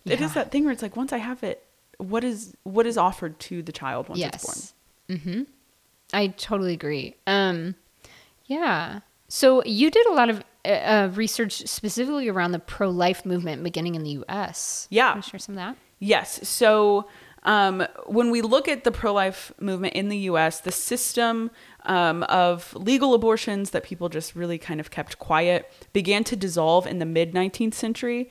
it 0.05 0.19
is 0.21 0.33
that 0.33 0.51
thing 0.51 0.63
where 0.65 0.73
it's 0.73 0.81
like, 0.81 0.95
once 0.97 1.13
I 1.13 1.17
have 1.19 1.41
it, 1.43 1.63
what 1.99 2.23
is 2.23 2.53
what 2.63 2.85
is 2.85 2.97
offered 2.97 3.39
to 3.41 3.61
the 3.61 3.71
child 3.71 4.07
once 4.09 4.21
it's 4.21 4.45
born? 5.07 5.19
Mm-hmm. 5.19 5.41
I 6.13 6.27
totally 6.27 6.73
agree. 6.73 7.15
Um, 7.27 7.75
yeah. 8.49 8.99
So 9.29 9.63
you 9.63 9.89
did 9.91 10.05
a 10.07 10.13
lot 10.13 10.29
of 10.29 10.43
uh, 10.65 10.69
uh, 10.69 11.11
research 11.13 11.65
specifically 11.67 12.27
around 12.27 12.51
the 12.51 12.59
pro-life 12.59 13.25
movement 13.25 13.63
beginning 13.63 13.95
in 13.95 14.03
the 14.03 14.09
U.S. 14.11 14.87
Yeah. 14.89 15.11
Can 15.11 15.19
you 15.19 15.21
share 15.21 15.39
some 15.39 15.53
of 15.53 15.57
that? 15.57 15.77
Yes. 15.99 16.47
So 16.47 17.07
um, 17.43 17.85
when 18.07 18.31
we 18.31 18.41
look 18.41 18.67
at 18.67 18.83
the 18.83 18.91
pro 18.91 19.13
life 19.13 19.51
movement 19.59 19.93
in 19.93 20.09
the 20.09 20.17
US, 20.17 20.59
the 20.61 20.71
system 20.71 21.51
um, 21.85 22.23
of 22.23 22.73
legal 22.75 23.13
abortions 23.13 23.69
that 23.69 23.83
people 23.83 24.09
just 24.09 24.35
really 24.35 24.57
kind 24.57 24.79
of 24.79 24.91
kept 24.91 25.19
quiet 25.19 25.71
began 25.93 26.23
to 26.25 26.35
dissolve 26.35 26.87
in 26.87 26.99
the 26.99 27.05
mid 27.05 27.33
19th 27.33 27.75
century. 27.75 28.29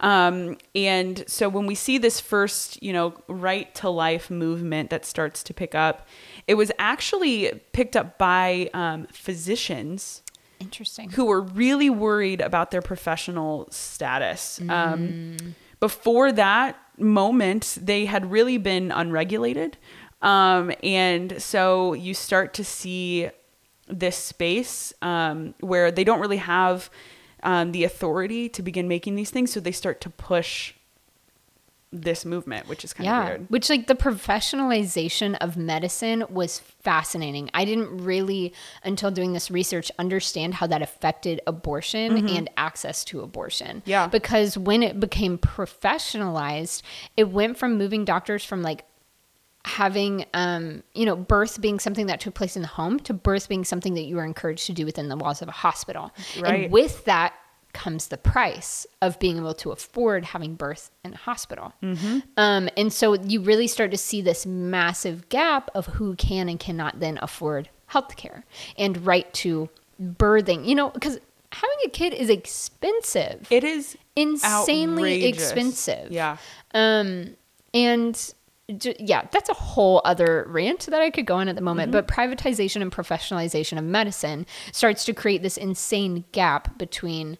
Um, 0.00 0.56
and 0.74 1.24
so 1.26 1.48
when 1.48 1.66
we 1.66 1.74
see 1.74 1.98
this 1.98 2.20
first, 2.20 2.82
you 2.82 2.92
know, 2.92 3.14
right 3.26 3.74
to 3.76 3.90
life 3.90 4.30
movement 4.30 4.90
that 4.90 5.04
starts 5.04 5.42
to 5.44 5.54
pick 5.54 5.74
up, 5.74 6.06
it 6.46 6.54
was 6.54 6.70
actually 6.78 7.60
picked 7.72 7.96
up 7.96 8.16
by 8.18 8.70
um, 8.74 9.06
physicians 9.12 10.22
Interesting. 10.60 11.10
who 11.10 11.24
were 11.24 11.40
really 11.40 11.90
worried 11.90 12.40
about 12.40 12.70
their 12.70 12.82
professional 12.82 13.68
status. 13.70 14.60
Um, 14.68 15.36
before 15.80 16.32
that 16.32 16.76
moment, 16.96 17.78
they 17.80 18.06
had 18.06 18.30
really 18.30 18.58
been 18.58 18.90
unregulated. 18.92 19.76
Um, 20.22 20.72
and 20.82 21.40
so 21.40 21.92
you 21.92 22.14
start 22.14 22.54
to 22.54 22.64
see 22.64 23.30
this 23.86 24.16
space 24.16 24.92
um, 25.00 25.54
where 25.60 25.90
they 25.90 26.04
don't 26.04 26.20
really 26.20 26.38
have 26.38 26.90
um, 27.42 27.72
the 27.72 27.84
authority 27.84 28.48
to 28.50 28.62
begin 28.62 28.88
making 28.88 29.14
these 29.14 29.30
things. 29.30 29.52
So 29.52 29.60
they 29.60 29.72
start 29.72 30.00
to 30.02 30.10
push 30.10 30.74
this 31.90 32.26
movement, 32.26 32.68
which 32.68 32.84
is 32.84 32.92
kind 32.92 33.08
of 33.08 33.12
yeah. 33.12 33.24
weird. 33.24 33.46
Which, 33.48 33.70
like, 33.70 33.86
the 33.86 33.94
professionalization 33.94 35.38
of 35.40 35.56
medicine 35.56 36.22
was 36.28 36.58
fascinating. 36.58 37.48
I 37.54 37.64
didn't 37.64 38.04
really, 38.04 38.52
until 38.84 39.10
doing 39.10 39.32
this 39.32 39.50
research, 39.50 39.90
understand 39.98 40.52
how 40.52 40.66
that 40.66 40.82
affected 40.82 41.40
abortion 41.46 42.28
and 42.28 42.50
access 42.58 43.04
to 43.04 43.20
abortion. 43.22 43.78
Mm-hmm. 43.78 43.90
Yeah. 43.90 44.06
Because 44.06 44.58
when 44.58 44.82
it 44.82 45.00
became 45.00 45.38
professionalized, 45.38 46.82
it 47.16 47.30
went 47.30 47.56
from 47.56 47.78
moving 47.78 48.04
doctors 48.04 48.44
from 48.44 48.60
like 48.62 48.84
having 49.68 50.24
um, 50.34 50.82
you 50.94 51.04
know 51.06 51.14
birth 51.16 51.60
being 51.60 51.78
something 51.78 52.06
that 52.06 52.20
took 52.20 52.34
place 52.34 52.56
in 52.56 52.62
the 52.62 52.68
home 52.68 52.98
to 53.00 53.12
birth 53.14 53.48
being 53.48 53.64
something 53.64 53.94
that 53.94 54.02
you 54.02 54.16
were 54.16 54.24
encouraged 54.24 54.66
to 54.66 54.72
do 54.72 54.84
within 54.84 55.08
the 55.08 55.16
walls 55.16 55.42
of 55.42 55.48
a 55.48 55.52
hospital 55.52 56.10
Right. 56.40 56.64
and 56.64 56.72
with 56.72 57.04
that 57.04 57.34
comes 57.74 58.08
the 58.08 58.16
price 58.16 58.86
of 59.02 59.18
being 59.18 59.36
able 59.36 59.52
to 59.54 59.70
afford 59.72 60.24
having 60.24 60.54
birth 60.54 60.90
in 61.04 61.12
a 61.12 61.16
hospital 61.18 61.72
Mm-hmm. 61.82 62.20
um, 62.36 62.68
and 62.76 62.92
so 62.92 63.14
you 63.14 63.40
really 63.42 63.66
start 63.68 63.90
to 63.90 63.98
see 63.98 64.22
this 64.22 64.46
massive 64.46 65.28
gap 65.28 65.70
of 65.74 65.86
who 65.86 66.14
can 66.16 66.48
and 66.48 66.58
cannot 66.58 66.98
then 67.00 67.18
afford 67.20 67.68
health 67.86 68.16
care 68.16 68.44
and 68.78 69.04
right 69.06 69.30
to 69.34 69.68
birthing 70.02 70.66
you 70.66 70.74
know 70.74 70.88
because 70.90 71.18
having 71.52 71.78
a 71.84 71.88
kid 71.90 72.12
is 72.14 72.28
expensive 72.30 73.46
It 73.50 73.64
is 73.64 73.96
insanely 74.16 75.16
outrageous. 75.16 75.42
expensive 75.50 76.10
Yeah. 76.10 76.36
um, 76.74 77.36
and 77.74 78.34
yeah, 78.68 79.26
that's 79.32 79.48
a 79.48 79.54
whole 79.54 80.02
other 80.04 80.44
rant 80.48 80.80
that 80.86 81.00
I 81.00 81.10
could 81.10 81.24
go 81.26 81.36
on 81.36 81.48
at 81.48 81.54
the 81.56 81.62
moment. 81.62 81.90
Mm-hmm. 81.90 82.06
But 82.06 82.08
privatization 82.08 82.82
and 82.82 82.92
professionalization 82.92 83.78
of 83.78 83.84
medicine 83.84 84.46
starts 84.72 85.04
to 85.06 85.14
create 85.14 85.42
this 85.42 85.56
insane 85.56 86.24
gap 86.32 86.76
between 86.78 87.38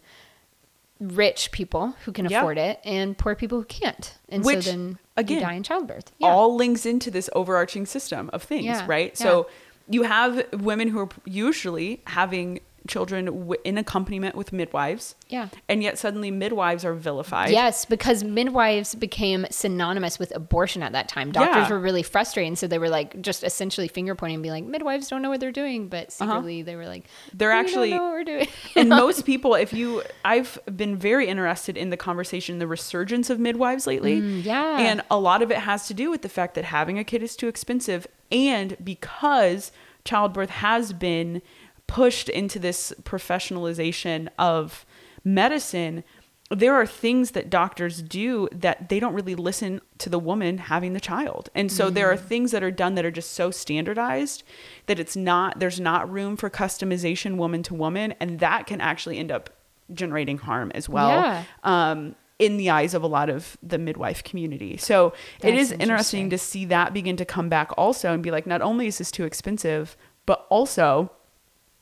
rich 1.00 1.52
people 1.52 1.94
who 2.04 2.12
can 2.12 2.28
Yeah. 2.28 2.40
afford 2.40 2.58
it 2.58 2.80
and 2.84 3.16
poor 3.16 3.34
people 3.34 3.58
who 3.58 3.64
can't. 3.66 4.16
And 4.30 4.44
Which, 4.44 4.64
so 4.64 4.70
then 4.70 4.98
again, 5.16 5.38
you 5.38 5.44
die 5.44 5.52
in 5.52 5.62
childbirth. 5.62 6.12
Yeah. 6.18 6.28
all 6.28 6.56
links 6.56 6.86
into 6.86 7.10
this 7.10 7.28
overarching 7.34 7.86
system 7.86 8.30
of 8.32 8.42
things, 8.42 8.64
Yeah, 8.64 8.86
right? 8.88 9.16
So 9.16 9.48
you 9.88 10.02
have 10.04 10.44
women 10.52 10.88
who 10.88 10.98
are 11.00 11.08
usually 11.24 12.02
having 12.06 12.60
children 12.88 13.27
w- 13.27 13.55
in 13.64 13.79
accompaniment 13.79 14.35
with 14.35 14.53
midwives. 14.53 15.14
Yeah. 15.29 15.48
And 15.68 15.83
yet 15.83 15.98
suddenly 15.98 16.31
midwives 16.33 16.85
are 16.85 16.94
vilified. 16.94 17.51
Yes, 17.51 17.85
because 17.85 18.24
midwives 18.24 18.94
became 18.96 19.46
synonymous 19.51 20.18
with 20.18 20.35
abortion 20.35 20.83
at 20.83 20.92
that 20.92 21.07
time. 21.09 21.31
Doctors 21.31 21.68
Yeah. 21.68 21.70
were 21.74 21.79
really 21.79 22.03
frustrated, 22.03 22.59
so 22.59 22.66
they 22.66 22.79
were 22.79 22.88
like 22.88 23.20
just 23.20 23.44
essentially 23.44 23.87
finger 23.87 24.14
pointing, 24.14 24.35
and 24.37 24.42
being 24.42 24.53
like, 24.55 24.64
"Midwives 24.64 25.09
don't 25.09 25.22
know 25.22 25.29
what 25.31 25.38
they're 25.38 25.53
doing," 25.53 25.88
but 25.88 26.11
secretly 26.11 26.62
they 26.62 26.74
were 26.74 26.87
like, 26.87 27.05
Uh-huh. 27.05 27.31
They're 27.35 27.48
"We 27.51 27.55
don't 27.55 27.64
actually- 27.64 27.90
know 27.90 28.03
what 28.03 28.12
we're 28.12 28.24
doing." 28.24 28.48
and 28.74 28.88
most 29.05 29.24
people, 29.24 29.55
if 29.55 29.72
you, 29.72 30.03
I've 30.24 30.59
been 30.74 30.96
very 30.96 31.29
interested 31.29 31.77
in 31.77 31.90
the 31.90 31.96
conversation, 31.96 32.59
the 32.59 32.66
resurgence 32.66 33.31
of 33.31 33.38
midwives 33.38 33.87
lately. 33.87 34.20
Mm, 34.20 34.44
yeah. 34.44 34.79
And 34.79 35.03
a 35.11 35.18
lot 35.18 35.42
of 35.42 35.51
it 35.51 35.59
has 35.59 35.87
to 35.88 35.94
do 35.94 36.11
with 36.11 36.22
the 36.22 36.29
fact 36.29 36.55
that 36.55 36.64
having 36.64 36.98
a 36.98 37.05
kid 37.05 37.22
is 37.22 37.37
too 37.37 37.48
expensive. 37.48 38.07
And 38.33 38.77
because 38.83 39.72
childbirth 40.05 40.51
has 40.51 40.92
been 40.92 41.42
pushed 41.88 42.29
into 42.29 42.59
this 42.61 42.92
professionalization 43.03 44.29
of 44.38 44.87
medicine, 45.24 46.05
there 46.51 46.74
are 46.74 46.87
things 46.87 47.33
that 47.33 47.51
doctors 47.51 48.01
do 48.01 48.48
that 48.53 48.88
they 48.88 48.98
don't 49.01 49.12
really 49.12 49.35
listen 49.35 49.81
to 49.98 50.09
the 50.09 50.18
woman 50.18 50.57
having 50.59 50.94
the 50.94 51.01
child. 51.01 51.51
And 51.55 51.70
so 51.70 51.90
there 51.90 52.11
are 52.11 52.16
Mm. 52.16 52.20
things 52.24 52.51
that 52.53 52.62
are 52.62 52.70
done 52.70 52.94
that 52.94 53.05
are 53.05 53.11
just 53.11 53.33
so 53.33 53.51
standardized 53.51 54.42
that 54.87 54.98
it's 54.98 55.14
not 55.16 55.59
there's 55.61 55.79
not 55.81 56.11
room 56.11 56.37
for 56.38 56.48
customization 56.48 57.37
woman 57.37 57.62
to 57.64 57.74
woman 57.74 58.14
and 58.20 58.38
that 58.38 58.66
can 58.66 58.81
actually 58.81 59.18
end 59.18 59.31
up 59.31 59.51
generating 59.92 60.38
harm 60.38 60.70
as 60.74 60.88
well. 60.88 61.11
Yeah. 61.11 61.42
Um 61.64 62.14
in 62.38 62.57
the 62.57 62.70
eyes 62.70 62.94
of 62.94 63.03
a 63.03 63.07
lot 63.09 63.29
of 63.29 63.59
the 63.62 63.79
midwife 63.79 64.22
community. 64.22 64.77
So 64.77 65.09
it 65.09 65.14
That's 65.40 65.55
is 65.55 65.72
interesting 65.72 65.81
interesting. 65.83 66.31
to 66.31 66.38
see 66.38 66.64
that 66.66 66.94
begin 66.94 67.16
to 67.16 67.24
come 67.24 67.48
back 67.48 67.72
also 67.77 68.12
and 68.14 68.22
be 68.22 68.31
like, 68.31 68.46
not 68.46 68.62
only 68.62 68.87
is 68.87 68.98
this 68.98 69.11
too 69.11 69.24
expensive, 69.24 69.96
but 70.24 70.46
also, 70.48 71.11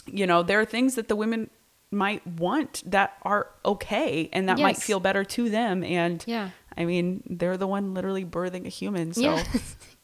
you 0.06 0.26
know, 0.26 0.42
there 0.42 0.60
are 0.60 0.64
things 0.64 0.94
that 0.96 1.08
the 1.08 1.16
women 1.16 1.50
might 1.90 2.26
want 2.26 2.82
that 2.86 3.16
are 3.22 3.48
okay 3.64 4.28
and 4.32 4.48
that 4.48 4.58
might 4.58 4.76
feel 4.76 5.00
better 5.00 5.24
to 5.24 5.48
them. 5.50 5.82
And 5.84 6.22
Yeah. 6.26 6.50
I 6.76 6.84
mean, 6.84 7.22
they're 7.28 7.56
the 7.56 7.66
one 7.66 7.94
literally 7.94 8.24
birthing 8.24 8.66
a 8.66 8.68
human. 8.68 9.12
So 9.14 9.20
Yeah. 9.22 9.44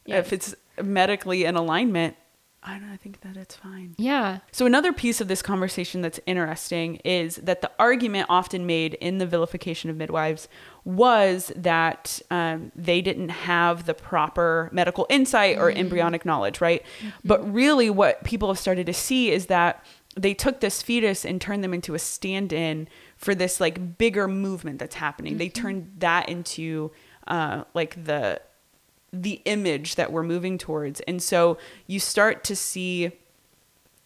Yes. 0.05 0.25
if 0.27 0.33
it's 0.33 0.55
medically 0.83 1.45
in 1.45 1.55
alignment, 1.55 2.17
I 2.65 2.79
don't 2.79 2.89
I 2.89 2.97
think 2.97 3.21
that 3.21 3.35
it's 3.35 3.55
fine. 3.55 3.95
Yeah. 3.97 4.39
So 4.51 4.65
another 4.65 4.93
piece 4.93 5.19
of 5.19 5.27
this 5.27 5.41
conversation 5.41 6.01
that's 6.01 6.19
interesting 6.25 6.95
is 6.97 7.37
that 7.37 7.61
the 7.61 7.71
argument 7.77 8.27
often 8.29 8.65
made 8.65 8.93
in 8.95 9.17
the 9.17 9.25
vilification 9.25 9.89
of 9.89 9.97
midwives 9.97 10.47
was 10.85 11.51
that 11.55 12.21
um, 12.31 12.71
they 12.75 13.01
didn't 13.01 13.29
have 13.29 13.85
the 13.85 13.93
proper 13.93 14.69
medical 14.71 15.05
insight 15.09 15.57
or 15.57 15.71
embryonic 15.71 16.25
knowledge, 16.25 16.61
right? 16.61 16.83
But 17.23 17.51
really, 17.51 17.89
what 17.89 18.23
people 18.23 18.47
have 18.49 18.59
started 18.59 18.85
to 18.85 18.93
see 18.93 19.31
is 19.31 19.47
that 19.47 19.85
they 20.15 20.33
took 20.33 20.59
this 20.59 20.81
fetus 20.81 21.25
and 21.25 21.41
turned 21.41 21.63
them 21.63 21.73
into 21.73 21.95
a 21.95 21.99
stand-in 21.99 22.87
for 23.17 23.33
this 23.33 23.59
like 23.59 23.97
bigger 23.97 24.27
movement 24.27 24.79
that's 24.79 24.95
happening. 24.95 25.37
They 25.37 25.49
turned 25.49 25.91
that 25.99 26.29
into 26.29 26.91
uh, 27.27 27.63
like 27.73 28.03
the 28.03 28.41
the 29.13 29.41
image 29.45 29.95
that 29.95 30.11
we're 30.11 30.23
moving 30.23 30.57
towards. 30.57 30.99
And 31.01 31.21
so 31.21 31.59
you 31.85 31.99
start 31.99 32.43
to 32.45 32.55
see 32.55 33.11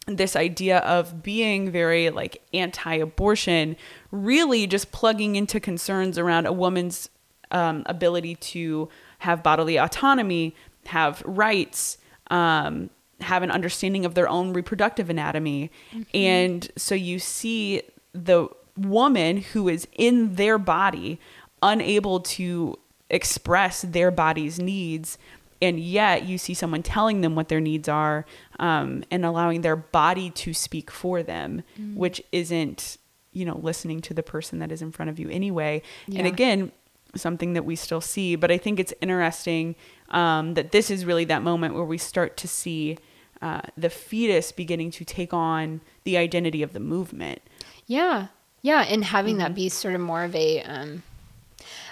this 0.05 0.35
idea 0.35 0.79
of 0.79 1.23
being 1.23 1.69
very 1.71 2.09
like 2.09 2.41
anti-abortion 2.53 3.75
really 4.11 4.65
just 4.65 4.91
plugging 4.91 5.35
into 5.35 5.59
concerns 5.59 6.17
around 6.17 6.45
a 6.45 6.53
woman's 6.53 7.09
um, 7.51 7.83
ability 7.87 8.35
to 8.35 8.87
have 9.19 9.43
bodily 9.43 9.77
autonomy 9.77 10.55
have 10.85 11.21
rights 11.25 11.97
um, 12.31 12.89
have 13.19 13.43
an 13.43 13.51
understanding 13.51 14.05
of 14.05 14.15
their 14.15 14.29
own 14.29 14.53
reproductive 14.53 15.09
anatomy 15.09 15.69
and 16.13 16.71
so 16.77 16.95
you 16.95 17.19
see 17.19 17.81
the 18.13 18.47
woman 18.77 19.37
who 19.37 19.67
is 19.67 19.87
in 19.97 20.35
their 20.35 20.57
body 20.57 21.19
unable 21.61 22.21
to 22.21 22.77
express 23.09 23.81
their 23.83 24.11
body's 24.11 24.59
needs 24.59 25.17
and 25.61 25.79
yet 25.79 26.25
you 26.25 26.37
see 26.37 26.53
someone 26.53 26.83
telling 26.83 27.21
them 27.21 27.33
what 27.35 27.47
their 27.47 27.59
needs 27.61 27.87
are 27.89 28.25
um, 28.59 29.03
and 29.09 29.25
allowing 29.25 29.61
their 29.61 29.75
body 29.75 30.29
to 30.29 30.53
speak 30.53 30.91
for 30.91 31.23
them 31.23 31.63
which 31.95 32.21
isn't 32.31 32.97
you 33.31 33.45
know 33.45 33.57
listening 33.57 34.01
to 34.01 34.13
the 34.13 34.21
person 34.23 34.59
that 34.59 34.71
is 34.71 34.81
in 34.81 34.91
front 34.91 35.09
of 35.09 35.17
you 35.19 35.29
anyway 35.29 35.81
and 36.15 36.27
again 36.27 36.71
something 37.15 37.53
that 37.53 37.63
we 37.65 37.75
still 37.75 38.01
see 38.01 38.35
but 38.35 38.51
i 38.51 38.57
think 38.57 38.79
it's 38.79 38.93
interesting 39.01 39.75
um, 40.09 40.53
that 40.55 40.71
this 40.71 40.91
is 40.91 41.05
really 41.05 41.25
that 41.25 41.41
moment 41.41 41.73
where 41.73 41.83
we 41.85 41.97
start 41.97 42.37
to 42.37 42.47
see 42.47 42.97
uh, 43.41 43.61
the 43.77 43.89
fetus 43.89 44.51
beginning 44.51 44.89
to 44.91 45.05
take 45.05 45.33
on 45.33 45.79
the 46.03 46.17
identity 46.17 46.61
of 46.61 46.73
the 46.73 46.79
movement 46.79 47.41
Yeah. 47.87 48.27
Yeah. 48.63 48.81
And 48.81 49.03
having 49.05 49.35
Mm-hmm. 49.35 49.43
that 49.43 49.55
be 49.55 49.69
sort 49.69 49.93
of 49.95 50.01
more 50.01 50.23
of 50.23 50.35
a, 50.35 50.61
um, 50.63 51.03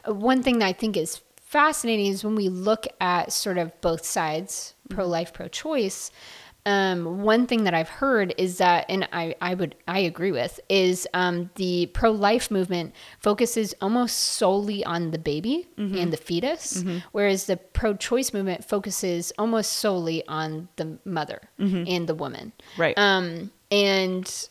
one 0.06 0.44
thing 0.44 0.60
that 0.60 0.66
I 0.68 0.74
think 0.74 0.98
is 0.98 1.22
fascinating 1.42 2.08
is 2.08 2.24
when 2.24 2.36
we 2.36 2.50
look 2.50 2.86
at 3.00 3.32
sort 3.32 3.58
of 3.58 3.80
both 3.82 4.06
sides, 4.06 4.74
Mm-hmm. 4.86 4.96
pro 4.96 5.08
life, 5.08 5.34
pro 5.34 5.48
choice. 5.48 6.12
Um, 6.68 7.22
one 7.24 7.46
thing 7.48 7.64
that 7.66 7.74
I've 7.76 7.90
heard 7.90 8.34
is 8.40 8.58
that, 8.60 8.86
and 8.90 9.08
I, 9.14 9.36
I 9.42 9.54
would, 9.56 9.76
I 9.88 10.00
agree 10.00 10.32
with, 10.32 10.60
is 10.70 11.08
um, 11.14 11.50
the 11.56 11.88
pro 11.88 12.10
life 12.12 12.50
movement 12.52 12.94
focuses 13.20 13.74
almost 13.82 14.16
solely 14.18 14.84
on 14.86 15.10
the 15.12 15.18
baby 15.20 15.68
Mm-hmm. 15.78 15.98
and 15.98 16.14
the 16.14 16.18
fetus, 16.18 16.84
whereas 17.12 17.46
the 17.46 17.58
pro 17.58 17.96
choice 17.96 18.32
movement 18.34 18.64
focuses 18.64 19.32
almost 19.40 19.74
solely 19.74 20.26
on 20.28 20.68
the 20.76 20.98
mother 21.06 21.40
and 21.60 22.08
the 22.08 22.16
woman. 22.16 22.52
Mm-hmm. 22.74 22.82
Right. 22.82 22.98
Um, 22.98 23.52
and 23.72 24.48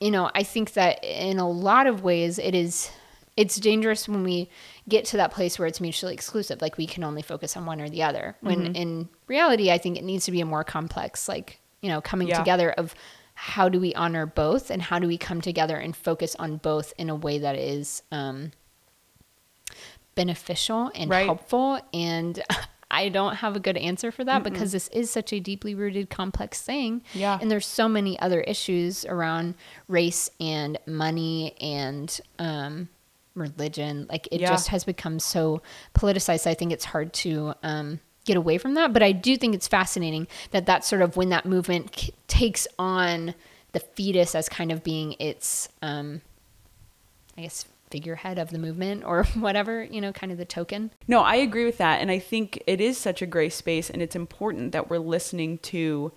you 0.00 0.10
know, 0.10 0.30
I 0.34 0.42
think 0.42 0.72
that 0.72 1.02
in 1.04 1.38
a 1.38 1.48
lot 1.48 1.86
of 1.86 2.02
ways 2.02 2.38
it 2.38 2.54
is 2.54 2.90
it's 3.36 3.56
dangerous 3.56 4.08
when 4.08 4.22
we 4.24 4.48
get 4.88 5.04
to 5.06 5.16
that 5.16 5.30
place 5.32 5.58
where 5.58 5.66
it's 5.66 5.80
mutually 5.80 6.12
exclusive, 6.14 6.60
like 6.60 6.76
we 6.76 6.86
can 6.86 7.02
only 7.02 7.22
focus 7.22 7.56
on 7.56 7.64
one 7.66 7.80
or 7.80 7.88
the 7.88 8.02
other. 8.02 8.36
When 8.40 8.64
Mm-hmm. 8.66 8.74
in 8.74 9.08
reality, 9.26 9.70
I 9.70 9.78
think 9.78 9.96
it 9.96 10.04
needs 10.04 10.24
to 10.26 10.30
be 10.32 10.40
a 10.40 10.46
more 10.46 10.64
complex, 10.64 11.28
like, 11.28 11.60
you 11.80 11.88
know, 11.88 12.00
coming 12.00 12.28
Yeah. 12.28 12.38
together 12.38 12.70
of 12.72 12.94
how 13.34 13.68
do 13.70 13.80
we 13.80 13.94
honor 13.94 14.26
both 14.26 14.70
and 14.70 14.82
how 14.82 14.98
do 14.98 15.06
we 15.08 15.16
come 15.16 15.40
together 15.40 15.76
and 15.76 15.96
focus 15.96 16.36
on 16.38 16.58
both 16.58 16.92
in 16.98 17.08
a 17.08 17.14
way 17.14 17.38
that 17.38 17.56
is 17.56 18.02
um, 18.12 18.52
beneficial 20.14 20.90
and 20.94 21.10
Right. 21.10 21.24
helpful 21.26 21.80
and 21.92 22.42
I 22.90 23.08
don't 23.08 23.36
have 23.36 23.56
a 23.56 23.60
good 23.60 23.78
answer 23.78 24.12
for 24.12 24.22
that 24.24 24.42
because 24.42 24.72
this 24.72 24.88
is 24.88 25.10
such 25.10 25.32
a 25.32 25.40
deeply 25.40 25.74
rooted 25.74 26.10
complex 26.10 26.60
thing. 26.60 27.02
Yeah. 27.14 27.38
And 27.40 27.50
there's 27.50 27.64
so 27.64 27.88
many 27.88 28.18
other 28.20 28.42
issues 28.42 29.06
around 29.06 29.54
race 29.88 30.30
and 30.38 30.76
money 30.86 31.54
and 31.58 32.20
um, 32.38 32.90
religion. 33.34 34.06
Like 34.08 34.28
it 34.30 34.40
Yeah. 34.40 34.48
just 34.50 34.68
has 34.68 34.84
become 34.84 35.18
so 35.18 35.62
politicized. 35.94 36.46
I 36.46 36.54
think 36.54 36.72
it's 36.72 36.84
hard 36.86 37.12
to 37.14 37.54
um, 37.62 38.00
get 38.24 38.36
away 38.36 38.58
from 38.58 38.74
that. 38.74 38.92
But 38.92 39.02
I 39.02 39.12
do 39.12 39.36
think 39.36 39.54
it's 39.54 39.68
fascinating 39.68 40.26
that 40.50 40.66
that's 40.66 40.86
sort 40.88 41.02
of 41.02 41.16
when 41.16 41.28
that 41.30 41.46
movement 41.46 41.92
k- 41.92 42.12
takes 42.28 42.66
on 42.78 43.34
the 43.72 43.80
fetus 43.80 44.34
as 44.34 44.48
kind 44.48 44.70
of 44.70 44.84
being 44.84 45.14
its, 45.18 45.68
um, 45.80 46.20
I 47.38 47.42
guess, 47.42 47.64
figurehead 47.90 48.38
of 48.38 48.50
the 48.50 48.58
movement 48.58 49.04
or 49.04 49.24
whatever, 49.34 49.82
you 49.84 50.00
know, 50.00 50.12
kind 50.12 50.32
of 50.32 50.38
the 50.38 50.44
token. 50.44 50.90
No, 51.08 51.20
I 51.20 51.36
agree 51.36 51.64
with 51.64 51.78
that. 51.78 52.00
And 52.00 52.10
I 52.10 52.18
think 52.18 52.62
it 52.66 52.80
is 52.80 52.96
such 52.98 53.22
a 53.22 53.26
gray 53.26 53.48
space, 53.48 53.90
and 53.90 54.00
it's 54.02 54.16
important 54.16 54.72
that 54.72 54.88
we're 54.90 54.98
listening 54.98 55.58
to 55.58 56.12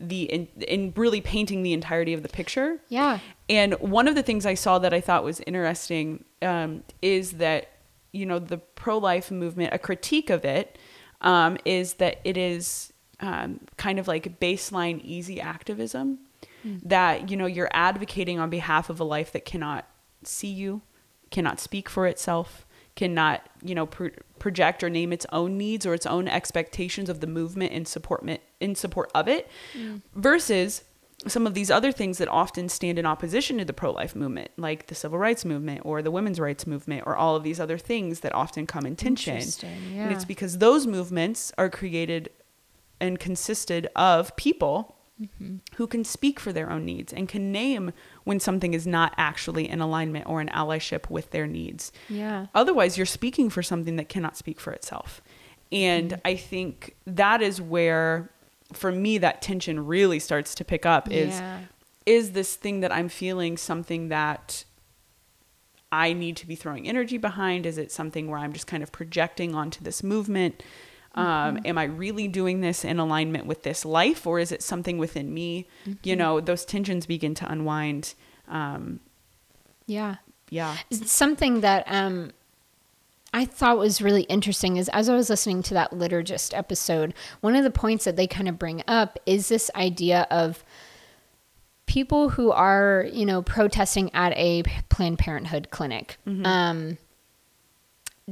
the, 0.00 0.22
in, 0.22 0.48
in 0.66 0.92
really 0.96 1.20
painting 1.20 1.62
the 1.62 1.72
entirety 1.72 2.12
of 2.14 2.22
the 2.22 2.28
picture. 2.28 2.80
Yeah. 2.88 3.18
And 3.48 3.74
one 3.74 4.08
of 4.08 4.14
the 4.14 4.22
things 4.22 4.46
I 4.46 4.54
saw 4.54 4.78
that 4.78 4.94
I 4.94 5.00
thought 5.00 5.22
was 5.22 5.40
interesting 5.40 6.24
um, 6.42 6.82
is 7.02 7.32
that, 7.32 7.68
you 8.12 8.26
know, 8.26 8.38
the 8.38 8.58
pro 8.58 8.98
life 8.98 9.30
movement, 9.30 9.74
a 9.74 9.78
critique 9.78 10.30
of 10.30 10.44
it 10.44 10.78
um, 11.20 11.58
is 11.64 11.94
that 11.94 12.20
it 12.24 12.36
is 12.36 12.92
um, 13.20 13.60
kind 13.76 13.98
of 13.98 14.08
like 14.08 14.40
baseline 14.40 15.00
easy 15.04 15.40
activism 15.40 16.18
that 16.82 17.30
you 17.30 17.36
know 17.36 17.46
you're 17.46 17.70
advocating 17.72 18.38
on 18.38 18.50
behalf 18.50 18.90
of 18.90 19.00
a 19.00 19.04
life 19.04 19.32
that 19.32 19.44
cannot 19.44 19.86
see 20.24 20.48
you 20.48 20.82
cannot 21.30 21.60
speak 21.60 21.88
for 21.88 22.06
itself 22.06 22.66
cannot 23.00 23.40
you 23.62 23.74
know 23.74 23.86
pro- 23.86 24.10
project 24.38 24.84
or 24.84 24.90
name 24.90 25.10
its 25.10 25.24
own 25.32 25.56
needs 25.56 25.86
or 25.86 25.94
its 25.94 26.04
own 26.04 26.28
expectations 26.28 27.08
of 27.08 27.20
the 27.20 27.26
movement 27.26 27.72
in 27.72 27.86
support 27.86 28.22
in 28.60 28.74
support 28.74 29.10
of 29.14 29.26
it 29.26 29.48
mm. 29.72 30.02
versus 30.14 30.84
some 31.26 31.46
of 31.46 31.54
these 31.54 31.70
other 31.70 31.92
things 31.92 32.18
that 32.18 32.28
often 32.28 32.68
stand 32.68 32.98
in 32.98 33.06
opposition 33.06 33.56
to 33.56 33.64
the 33.64 33.72
pro-life 33.72 34.14
movement 34.14 34.50
like 34.58 34.88
the 34.88 34.94
civil 34.94 35.18
rights 35.18 35.46
movement 35.46 35.80
or 35.82 36.02
the 36.02 36.10
women's 36.10 36.38
rights 36.38 36.66
movement 36.66 37.02
or 37.06 37.16
all 37.16 37.36
of 37.36 37.42
these 37.42 37.58
other 37.58 37.78
things 37.78 38.20
that 38.20 38.34
often 38.34 38.66
come 38.66 38.84
in 38.84 38.96
tension. 38.96 39.36
Interesting, 39.36 39.98
and 39.98 40.12
it's 40.12 40.26
because 40.26 40.58
those 40.58 40.86
movements 40.86 41.52
are 41.56 41.70
created 41.70 42.28
and 43.00 43.18
consisted 43.18 43.88
of 43.96 44.36
people 44.36 44.99
Mm-hmm. 45.20 45.56
who 45.76 45.86
can 45.86 46.02
speak 46.02 46.40
for 46.40 46.50
their 46.50 46.70
own 46.70 46.86
needs 46.86 47.12
and 47.12 47.28
can 47.28 47.52
name 47.52 47.92
when 48.24 48.40
something 48.40 48.72
is 48.72 48.86
not 48.86 49.12
actually 49.18 49.68
in 49.68 49.80
alignment 49.82 50.26
or 50.26 50.40
in 50.40 50.48
allyship 50.48 51.10
with 51.10 51.30
their 51.30 51.46
needs. 51.46 51.92
Yeah. 52.08 52.46
Otherwise, 52.54 52.96
you're 52.96 53.04
speaking 53.04 53.50
for 53.50 53.62
something 53.62 53.96
that 53.96 54.08
cannot 54.08 54.38
speak 54.38 54.58
for 54.58 54.72
itself. 54.72 55.20
And 55.70 56.12
Mm-hmm. 56.12 56.20
I 56.24 56.36
think 56.36 56.96
that 57.06 57.42
is 57.42 57.60
where, 57.60 58.30
for 58.72 58.90
me, 58.90 59.18
that 59.18 59.42
tension 59.42 59.84
really 59.86 60.18
starts 60.20 60.54
to 60.54 60.64
pick 60.64 60.86
up 60.86 61.10
is 61.10 61.34
Yeah. 61.38 61.60
is 62.06 62.32
this 62.32 62.56
thing 62.56 62.80
that 62.80 62.90
I'm 62.90 63.10
feeling 63.10 63.58
something 63.58 64.08
that 64.08 64.64
I 65.92 66.12
need 66.12 66.36
to 66.38 66.46
be 66.46 66.54
throwing 66.54 66.88
energy 66.88 67.18
behind? 67.18 67.66
Is 67.66 67.76
it 67.76 67.92
something 67.92 68.28
where 68.30 68.38
I'm 68.38 68.52
just 68.52 68.66
kind 68.66 68.82
of 68.82 68.90
projecting 68.92 69.54
onto 69.54 69.84
this 69.84 70.02
movement? 70.02 70.62
Um, 71.14 71.58
am 71.64 71.76
I 71.76 71.84
really 71.84 72.28
doing 72.28 72.60
this 72.60 72.84
in 72.84 72.98
alignment 73.00 73.46
with 73.46 73.62
this 73.64 73.84
life, 73.84 74.26
or 74.26 74.38
is 74.38 74.52
it 74.52 74.62
something 74.62 74.96
within 74.96 75.34
me? 75.34 75.66
You 76.04 76.14
know, 76.16 76.40
those 76.40 76.64
tensions 76.64 77.06
begin 77.06 77.34
to 77.34 77.50
unwind. 77.50 78.14
Um, 78.48 79.00
Yeah. 79.86 80.16
yeah. 80.50 80.76
something 80.90 81.60
that 81.62 81.84
um 81.88 82.30
I 83.32 83.44
thought 83.44 83.78
was 83.78 84.02
really 84.02 84.22
interesting 84.22 84.76
is 84.76 84.88
as 84.88 85.08
I 85.08 85.14
was 85.14 85.30
listening 85.30 85.62
to 85.64 85.74
that 85.74 85.92
liturgist 85.92 86.56
episode, 86.56 87.14
one 87.40 87.54
of 87.54 87.62
the 87.64 87.70
points 87.70 88.04
that 88.04 88.16
they 88.16 88.26
kind 88.26 88.48
of 88.48 88.58
bring 88.58 88.82
up 88.88 89.18
is 89.24 89.48
this 89.48 89.70
idea 89.76 90.26
of 90.30 90.64
people 91.86 92.30
who 92.30 92.50
are, 92.52 93.06
you 93.12 93.24
know, 93.26 93.42
protesting 93.42 94.12
at 94.14 94.32
a 94.36 94.62
Planned 94.88 95.18
Parenthood 95.18 95.68
clinic. 95.70 96.18
Um, 96.44 96.98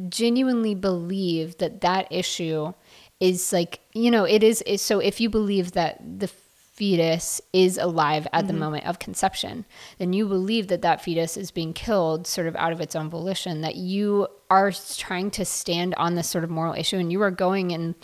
genuinely 0.08 0.74
believe 0.74 1.58
that 1.58 1.80
that 1.80 2.06
issue 2.10 2.72
is 3.20 3.52
like 3.52 3.80
you 3.94 4.10
know 4.10 4.24
it 4.24 4.42
is, 4.42 4.62
is 4.62 4.80
so 4.82 5.00
if 5.00 5.20
you 5.20 5.28
believe 5.28 5.72
that 5.72 6.00
the 6.20 6.28
fetus 6.28 7.40
is 7.52 7.76
alive 7.76 8.28
at 8.32 8.46
the 8.46 8.52
mm-hmm. 8.52 8.60
moment 8.60 8.86
of 8.86 9.00
conception 9.00 9.64
then 9.98 10.12
you 10.12 10.28
believe 10.28 10.68
that 10.68 10.82
that 10.82 11.02
fetus 11.02 11.36
is 11.36 11.50
being 11.50 11.72
killed 11.72 12.24
sort 12.24 12.46
of 12.46 12.54
out 12.54 12.72
of 12.72 12.80
its 12.80 12.94
own 12.94 13.10
volition 13.10 13.62
that 13.62 13.74
you 13.74 14.28
are 14.48 14.70
trying 14.96 15.28
to 15.28 15.44
stand 15.44 15.92
on 15.96 16.14
this 16.14 16.28
sort 16.28 16.44
of 16.44 16.50
moral 16.50 16.74
issue 16.74 16.96
and 16.96 17.10
you 17.10 17.20
are 17.20 17.32
going 17.32 17.72
and 17.72 17.96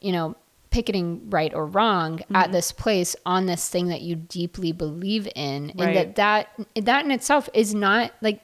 you 0.00 0.10
know 0.10 0.34
picketing 0.70 1.30
right 1.30 1.54
or 1.54 1.66
wrong 1.66 2.18
at 2.18 2.26
mm-hmm. 2.26 2.52
this 2.52 2.72
place 2.72 3.14
on 3.24 3.46
this 3.46 3.68
thing 3.68 3.88
that 3.88 4.00
you 4.00 4.16
deeply 4.16 4.72
believe 4.72 5.28
in 5.36 5.70
and 5.78 5.94
that 5.94 6.16
that 6.16 6.48
that 6.74 7.04
in 7.04 7.10
itself 7.10 7.48
is 7.52 7.74
not 7.74 8.10
like 8.22 8.40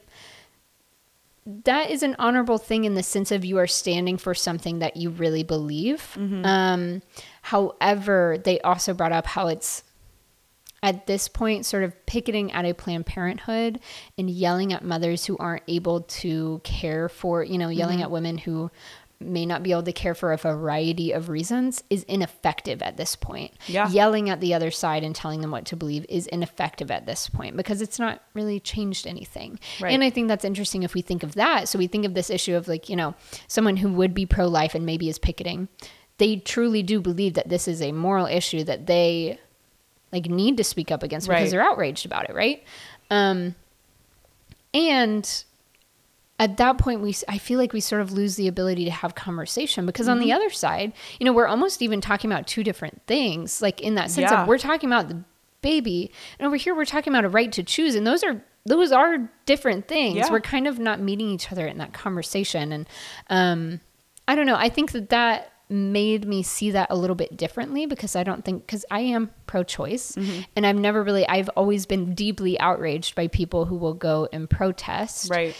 that 1.47 1.91
is 1.91 2.03
an 2.03 2.16
honorable 2.18 2.59
thing 2.59 2.84
in 2.84 2.95
the 2.95 3.03
sense 3.03 3.32
of 3.32 3.45
you 3.45 3.59
are 3.59 3.66
standing 3.66 4.16
for 4.16 4.34
something 4.34 4.80
that 4.80 4.97
you 4.97 5.11
really 5.11 5.43
believe. 5.43 6.16
Um, 6.45 7.03
however, 7.43 8.36
they 8.43 8.61
also 8.61 8.95
brought 8.95 9.12
up 9.12 9.26
how 9.26 9.49
it's 9.49 9.82
at 10.82 11.07
this 11.07 11.28
point 11.28 11.66
sort 11.66 11.82
of 11.84 12.07
picketing 12.07 12.53
at 12.53 12.64
a 12.64 12.72
Planned 12.72 13.05
Parenthood 13.07 13.80
and 14.16 14.30
yelling 14.30 14.72
at 14.72 14.84
mothers 14.84 15.26
who 15.26 15.36
aren't 15.36 15.62
able 15.68 16.03
to 16.03 16.61
care 16.64 17.09
for, 17.09 17.45
you 17.45 17.59
know, 17.59 17.68
yelling 17.68 18.01
at 18.01 18.11
women 18.11 18.38
who 18.38 18.70
may 19.20 19.44
not 19.44 19.62
be 19.62 19.70
able 19.70 19.82
to 19.82 19.92
care 19.92 20.14
for 20.14 20.32
a 20.32 20.36
variety 20.36 21.12
of 21.12 21.28
reasons 21.28 21.84
is 21.90 22.04
ineffective 22.04 22.80
at 22.80 22.96
this 22.96 23.14
point. 23.14 23.52
Yeah. 23.66 23.88
Yelling 23.90 24.30
at 24.30 24.40
the 24.40 24.54
other 24.54 24.70
side 24.70 25.04
and 25.04 25.14
telling 25.14 25.42
them 25.42 25.50
what 25.50 25.66
to 25.66 25.76
believe 25.76 26.06
is 26.08 26.26
ineffective 26.28 26.90
at 26.90 27.04
this 27.04 27.28
point 27.28 27.56
because 27.56 27.82
it's 27.82 27.98
not 27.98 28.22
really 28.32 28.58
changed 28.58 29.06
anything. 29.06 29.60
Right. 29.80 29.92
And 29.92 30.02
I 30.02 30.08
think 30.08 30.28
that's 30.28 30.44
interesting 30.44 30.84
if 30.84 30.94
we 30.94 31.02
think 31.02 31.22
of 31.22 31.34
that. 31.34 31.68
So 31.68 31.78
we 31.78 31.86
think 31.86 32.06
of 32.06 32.14
this 32.14 32.30
issue 32.30 32.56
of 32.56 32.66
like, 32.66 32.88
you 32.88 32.96
know, 32.96 33.14
someone 33.46 33.76
who 33.76 33.92
would 33.92 34.14
be 34.14 34.24
pro 34.24 34.46
life 34.46 34.74
and 34.74 34.86
maybe 34.86 35.08
is 35.10 35.18
picketing. 35.18 35.68
They 36.16 36.36
truly 36.36 36.82
do 36.82 37.00
believe 37.00 37.34
that 37.34 37.50
this 37.50 37.68
is 37.68 37.82
a 37.82 37.92
moral 37.92 38.26
issue 38.26 38.64
that 38.64 38.86
they 38.86 39.38
like 40.12 40.26
need 40.26 40.56
to 40.56 40.64
speak 40.64 40.90
up 40.90 41.02
against 41.02 41.28
because 41.28 41.50
they're 41.50 41.62
outraged 41.62 42.06
about 42.06 42.28
it, 42.28 42.34
right? 42.34 42.64
Um 43.10 43.54
and 44.72 45.44
at 46.41 46.57
that 46.57 46.76
point 46.78 47.01
we 47.01 47.14
i 47.28 47.38
feel 47.38 47.59
like 47.59 47.72
we 47.72 47.80
sort 47.80 48.01
of 48.03 48.11
lose 48.12 48.34
the 48.34 48.49
ability 48.49 48.84
to 48.84 48.91
have 48.91 49.14
conversation 49.14 49.86
because 49.86 50.09
on 50.09 50.16
Mm-hmm. 50.18 50.26
the 50.26 50.32
other 50.32 50.51
side 50.51 50.93
you 51.20 51.24
know 51.26 51.32
we're 51.32 51.47
almost 51.47 51.82
even 51.82 52.01
talking 52.01 52.30
about 52.32 52.47
two 52.49 52.64
different 52.64 53.01
things 53.07 53.62
like 53.62 53.80
in 53.80 53.95
that 53.95 54.11
sense 54.11 54.30
Yeah. 54.32 54.43
of 54.43 54.49
we're 54.49 54.59
talking 54.59 54.88
about 54.88 55.09
the 55.09 55.22
baby 55.62 56.11
and 56.38 56.47
over 56.47 56.57
here 56.57 56.74
we're 56.74 56.84
talking 56.86 57.12
about 57.12 57.24
a 57.24 57.28
right 57.28 57.53
to 57.53 57.62
choose 57.62 57.95
and 57.95 58.07
those 58.07 58.24
are 58.24 58.43
those 58.66 58.91
are 58.93 59.30
different 59.47 59.86
things 59.86 60.16
Yeah. 60.16 60.30
we're 60.30 60.41
kind 60.41 60.66
of 60.66 60.78
not 60.78 60.99
meeting 61.01 61.28
each 61.30 61.53
other 61.53 61.66
in 61.66 61.78
that 61.78 61.93
conversation 61.93 62.72
and 62.72 62.88
um 63.28 63.80
i 64.26 64.34
don't 64.34 64.47
know 64.47 64.57
i 64.57 64.68
think 64.68 64.93
that 64.93 65.11
that 65.11 65.53
made 65.68 66.26
me 66.26 66.43
see 66.43 66.72
that 66.72 66.88
a 66.91 66.97
little 66.97 67.14
bit 67.14 67.36
differently 67.36 67.86
because 67.86 68.16
i 68.16 68.22
don't 68.24 68.45
think 68.45 68.66
because 68.66 68.84
i 68.91 69.01
am 69.01 69.30
pro-choice 69.47 70.12
Mm-hmm. 70.16 70.41
and 70.57 70.66
i've 70.66 70.76
never 70.76 71.03
really 71.03 71.26
i've 71.28 71.49
always 71.51 71.86
been 71.86 72.14
deeply 72.14 72.59
outraged 72.59 73.14
by 73.14 73.28
people 73.28 73.66
who 73.66 73.76
will 73.76 73.95
go 73.95 74.28
and 74.32 74.49
protest 74.51 75.30
Right. 75.30 75.55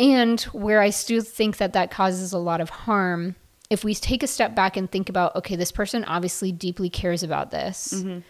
And 0.00 0.40
where 0.40 0.80
I 0.80 0.90
still 0.90 1.20
think 1.22 1.58
that 1.58 1.74
that 1.74 1.90
causes 1.90 2.32
a 2.32 2.38
lot 2.38 2.60
of 2.62 2.70
harm, 2.70 3.36
if 3.68 3.84
we 3.84 3.94
take 3.94 4.22
a 4.22 4.26
step 4.26 4.54
back 4.54 4.76
and 4.76 4.90
think 4.90 5.08
about, 5.10 5.36
okay, 5.36 5.56
this 5.56 5.70
person 5.70 6.04
obviously 6.04 6.50
deeply 6.52 6.88
cares 6.88 7.22
about 7.22 7.50
this. 7.50 7.92
Mm-hmm. 7.94 8.20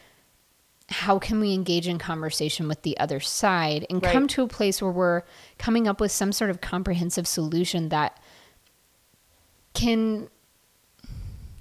How 0.88 1.20
can 1.20 1.38
we 1.38 1.54
engage 1.54 1.86
in 1.86 1.98
conversation 1.98 2.66
with 2.66 2.82
the 2.82 2.98
other 2.98 3.20
side 3.20 3.86
and 3.88 4.02
Right. 4.02 4.12
come 4.12 4.26
to 4.28 4.42
a 4.42 4.48
place 4.48 4.82
where 4.82 4.90
we're 4.90 5.22
coming 5.56 5.86
up 5.86 6.00
with 6.00 6.10
some 6.10 6.32
sort 6.32 6.50
of 6.50 6.60
comprehensive 6.60 7.28
solution 7.28 7.90
that 7.90 8.18
can 9.72 10.28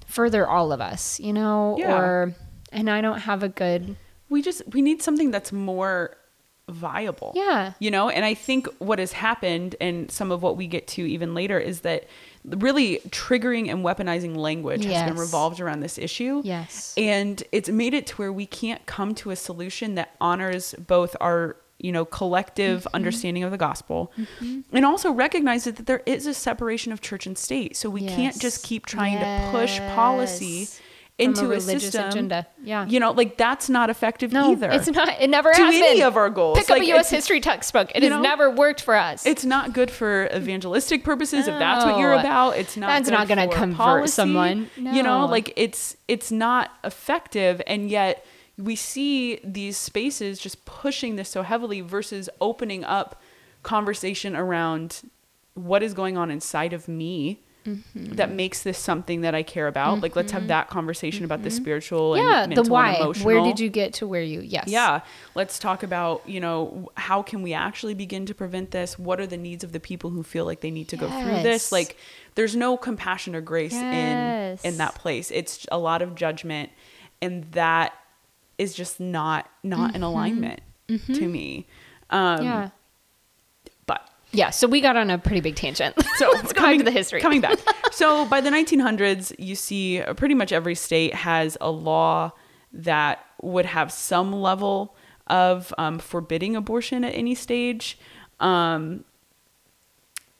further 0.06 0.48
all 0.48 0.72
of 0.72 0.80
us, 0.80 1.20
you 1.20 1.32
know? 1.32 1.76
Yeah. 1.78 1.96
Or, 1.96 2.34
and 2.72 2.90
I 2.90 3.00
don't 3.00 3.20
have 3.20 3.44
a 3.44 3.48
good, 3.48 3.96
we 4.28 4.42
just 4.42 4.62
we 4.72 4.82
need 4.82 5.00
something 5.02 5.30
that's 5.30 5.52
more 5.52 6.16
viable 6.70 7.32
Yeah. 7.34 7.72
you 7.78 7.90
know 7.90 8.08
and 8.08 8.24
i 8.24 8.34
think 8.34 8.66
what 8.78 8.98
has 8.98 9.12
happened 9.12 9.76
and 9.80 10.10
some 10.10 10.30
of 10.32 10.42
what 10.42 10.56
we 10.56 10.66
get 10.66 10.86
to 10.88 11.02
even 11.08 11.34
later 11.34 11.58
is 11.58 11.80
that 11.80 12.06
really 12.44 13.00
triggering 13.08 13.70
and 13.70 13.84
weaponizing 13.84 14.34
language 14.36 14.84
has 14.84 15.02
been 15.10 15.18
revolved 15.18 15.60
around 15.60 15.80
this 15.80 15.98
issue 15.98 16.40
yes. 16.44 16.94
and 16.96 17.42
it's 17.52 17.68
made 17.68 17.92
it 17.94 18.06
to 18.06 18.16
where 18.16 18.32
we 18.32 18.46
can't 18.46 18.84
come 18.86 19.14
to 19.14 19.30
a 19.30 19.36
solution 19.36 19.94
that 19.96 20.14
honors 20.20 20.74
both 20.86 21.14
our 21.20 21.56
you 21.78 21.92
know 21.92 22.04
collective 22.04 22.80
Mm-hmm. 22.84 22.94
understanding 22.96 23.42
of 23.42 23.50
the 23.50 23.56
gospel 23.58 24.12
and 24.72 24.84
also 24.86 25.10
recognizes 25.12 25.74
that 25.74 25.86
there 25.86 26.02
is 26.06 26.26
a 26.26 26.34
separation 26.34 26.92
of 26.92 27.00
church 27.00 27.26
and 27.26 27.36
state 27.38 27.76
so 27.76 27.88
we 27.90 28.06
can't 28.06 28.38
just 28.40 28.64
keep 28.64 28.86
trying 28.86 29.18
to 29.18 29.48
push 29.50 29.78
policy 29.94 30.60
Yes. 30.60 30.80
Into 31.20 31.42
a 31.42 31.44
a, 31.44 31.48
religious 31.48 31.82
system 31.84 32.08
agenda. 32.08 32.46
Yeah. 32.62 32.86
you 32.86 32.98
know 33.00 33.12
like 33.12 33.36
that's 33.36 33.68
not 33.68 33.90
effective 33.90 34.32
No, 34.32 34.52
either 34.52 34.70
it's 34.70 34.88
not. 34.88 35.20
It 35.20 35.28
never 35.30 35.52
to 35.52 35.62
has 35.62 35.74
any 35.74 35.98
been. 36.00 36.06
of 36.06 36.16
our 36.16 36.30
goals. 36.30 36.58
Pick 36.58 36.64
up 36.70 36.78
Like, 36.78 36.82
a 36.82 36.86
U.S. 36.86 37.10
history 37.10 37.40
textbook. 37.40 37.90
It 37.94 38.02
has 38.02 38.10
know, 38.10 38.20
never 38.20 38.50
worked 38.50 38.80
for 38.82 38.94
us. 38.94 39.26
it's 39.26 39.44
not 39.44 39.72
good 39.72 39.90
for 39.90 40.28
evangelistic 40.34 41.04
purposes 41.04 41.46
if 41.48 41.58
that's 41.58 41.84
what 41.84 41.98
you're 41.98 42.12
about 42.14 42.56
it's 42.56 42.76
not 42.76 42.88
That's 42.88 43.08
good 43.10 43.16
not 43.16 43.28
gonna 43.28 43.46
for 43.48 43.54
convert 43.54 43.76
policy. 43.76 44.12
someone. 44.12 44.70
you 44.76 45.02
know 45.02 45.26
like 45.26 45.52
it's 45.56 45.96
it's 46.08 46.30
not 46.32 46.70
effective 46.84 47.60
and 47.66 47.88
yet 47.90 48.24
we 48.58 48.76
see 48.76 49.40
these 49.42 49.76
spaces 49.78 50.38
just 50.38 50.64
pushing 50.66 51.16
this 51.16 51.28
so 51.30 51.42
heavily 51.42 51.80
versus 51.80 52.28
opening 52.40 52.84
up 52.84 53.20
conversation 53.62 54.34
around 54.36 55.02
what 55.54 55.82
is 55.82 55.94
going 55.94 56.16
on 56.16 56.30
inside 56.30 56.72
of 56.72 56.88
me 56.88 57.42
Mm-hmm. 57.66 58.14
that 58.14 58.30
makes 58.32 58.62
this 58.62 58.78
something 58.78 59.20
that 59.20 59.34
I 59.34 59.42
care 59.42 59.66
about. 59.66 60.00
Like, 60.00 60.16
let's 60.16 60.32
have 60.32 60.48
that 60.48 60.70
conversation 60.70 61.24
about 61.26 61.42
the 61.42 61.50
spiritual 61.50 62.12
Mm-hmm. 62.12 62.26
yeah, 62.28 62.44
and 62.44 62.56
the 62.56 62.62
why. 62.62 62.92
and 62.92 63.02
emotional. 63.02 63.26
Where 63.26 63.42
did 63.42 63.60
you 63.60 63.68
get 63.68 63.92
to 63.94 64.06
where 64.06 64.22
you? 64.22 64.40
Yes. 64.40 64.64
Yeah. 64.68 65.00
Let's 65.34 65.58
talk 65.58 65.82
about, 65.82 66.26
you 66.28 66.40
know, 66.40 66.90
how 66.94 67.22
can 67.22 67.42
we 67.42 67.52
actually 67.52 67.92
begin 67.94 68.24
to 68.26 68.34
prevent 68.34 68.70
this? 68.70 68.98
What 68.98 69.20
are 69.20 69.26
the 69.26 69.36
needs 69.36 69.62
of 69.62 69.72
the 69.72 69.80
people 69.80 70.08
who 70.10 70.22
feel 70.22 70.44
like 70.46 70.60
they 70.62 70.70
need 70.70 70.88
to 70.88 70.96
go 70.96 71.08
through 71.10 71.42
this? 71.42 71.70
Like 71.70 71.96
there's 72.34 72.56
no 72.56 72.76
compassion 72.76 73.34
or 73.36 73.40
grace 73.42 73.72
Yes. 73.74 74.64
in 74.64 74.72
in 74.72 74.78
that 74.78 74.94
place. 74.94 75.30
It's 75.30 75.66
a 75.70 75.78
lot 75.78 76.00
of 76.02 76.14
judgment 76.14 76.70
and 77.20 77.44
that 77.52 77.92
is 78.56 78.74
just 78.74 79.00
not 79.00 79.50
not 79.62 79.94
in 79.94 80.02
alignment 80.02 80.60
to 80.88 81.28
me. 81.28 81.66
Um 82.08 82.38
Mm-hmm. 82.38 82.44
Yeah. 82.44 82.68
Yeah, 84.32 84.50
so 84.50 84.68
we 84.68 84.80
got 84.80 84.96
on 84.96 85.10
a 85.10 85.18
pretty 85.18 85.40
big 85.40 85.56
tangent. 85.56 85.96
So 86.16 86.30
let's 86.34 86.52
go 86.52 86.62
back 86.62 86.76
to 86.78 86.84
the 86.84 86.90
history. 86.90 87.20
Coming 87.20 87.40
back. 87.40 87.58
So 87.92 88.24
by 88.26 88.40
the 88.40 88.50
1900s, 88.50 89.34
you 89.38 89.54
see 89.54 90.00
uh, 90.00 90.14
pretty 90.14 90.34
much 90.34 90.52
every 90.52 90.74
state 90.74 91.12
has 91.12 91.58
a 91.60 91.70
law 91.70 92.32
that 92.72 93.24
would 93.42 93.66
have 93.66 93.90
some 93.90 94.32
level 94.32 94.94
of 95.26 95.74
um, 95.76 95.98
forbidding 95.98 96.54
abortion 96.54 97.04
at 97.04 97.14
any 97.14 97.34
stage. 97.34 97.98
Um, 98.38 99.04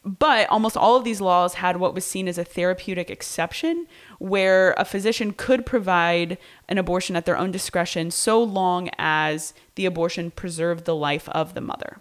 but 0.04 0.48
almost 0.48 0.76
all 0.76 0.96
of 0.96 1.04
these 1.04 1.20
laws 1.20 1.54
had 1.54 1.78
what 1.78 1.94
was 1.94 2.04
seen 2.04 2.28
as 2.28 2.38
a 2.38 2.44
therapeutic 2.44 3.10
exception, 3.10 3.86
where 4.18 4.74
a 4.78 4.84
physician 4.84 5.32
could 5.32 5.66
provide 5.66 6.38
an 6.68 6.78
abortion 6.78 7.16
at 7.16 7.26
their 7.26 7.36
own 7.36 7.50
discretion 7.50 8.10
so 8.10 8.42
long 8.42 8.88
as 8.98 9.52
the 9.74 9.86
abortion 9.86 10.30
preserved 10.30 10.84
the 10.84 10.96
life 10.96 11.28
of 11.30 11.54
the 11.54 11.60
mother. 11.60 12.00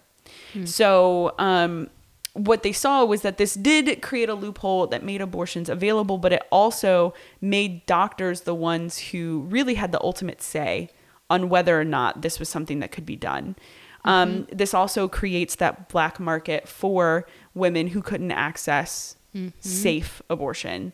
So, 0.66 1.34
um, 1.38 1.90
what 2.34 2.62
they 2.62 2.72
saw 2.72 3.04
was 3.04 3.22
that 3.22 3.38
this 3.38 3.54
did 3.54 4.00
create 4.02 4.28
a 4.28 4.34
loophole 4.34 4.86
that 4.86 5.02
made 5.02 5.20
abortions 5.20 5.68
available, 5.68 6.16
but 6.16 6.32
it 6.32 6.42
also 6.50 7.12
made 7.40 7.84
doctors 7.86 8.42
the 8.42 8.54
ones 8.54 8.98
who 8.98 9.40
really 9.48 9.74
had 9.74 9.90
the 9.90 10.00
ultimate 10.02 10.40
say 10.40 10.90
on 11.28 11.48
whether 11.48 11.80
or 11.80 11.84
not 11.84 12.22
this 12.22 12.38
was 12.38 12.48
something 12.48 12.78
that 12.80 12.92
could 12.92 13.04
be 13.04 13.16
done. 13.16 13.56
Um, 14.04 14.46
this 14.52 14.72
also 14.74 15.08
creates 15.08 15.56
that 15.56 15.88
black 15.88 16.18
market 16.20 16.66
for 16.68 17.26
women 17.54 17.88
who 17.88 18.00
couldn't 18.00 18.32
access 18.32 19.16
safe 19.60 20.22
abortion. 20.30 20.92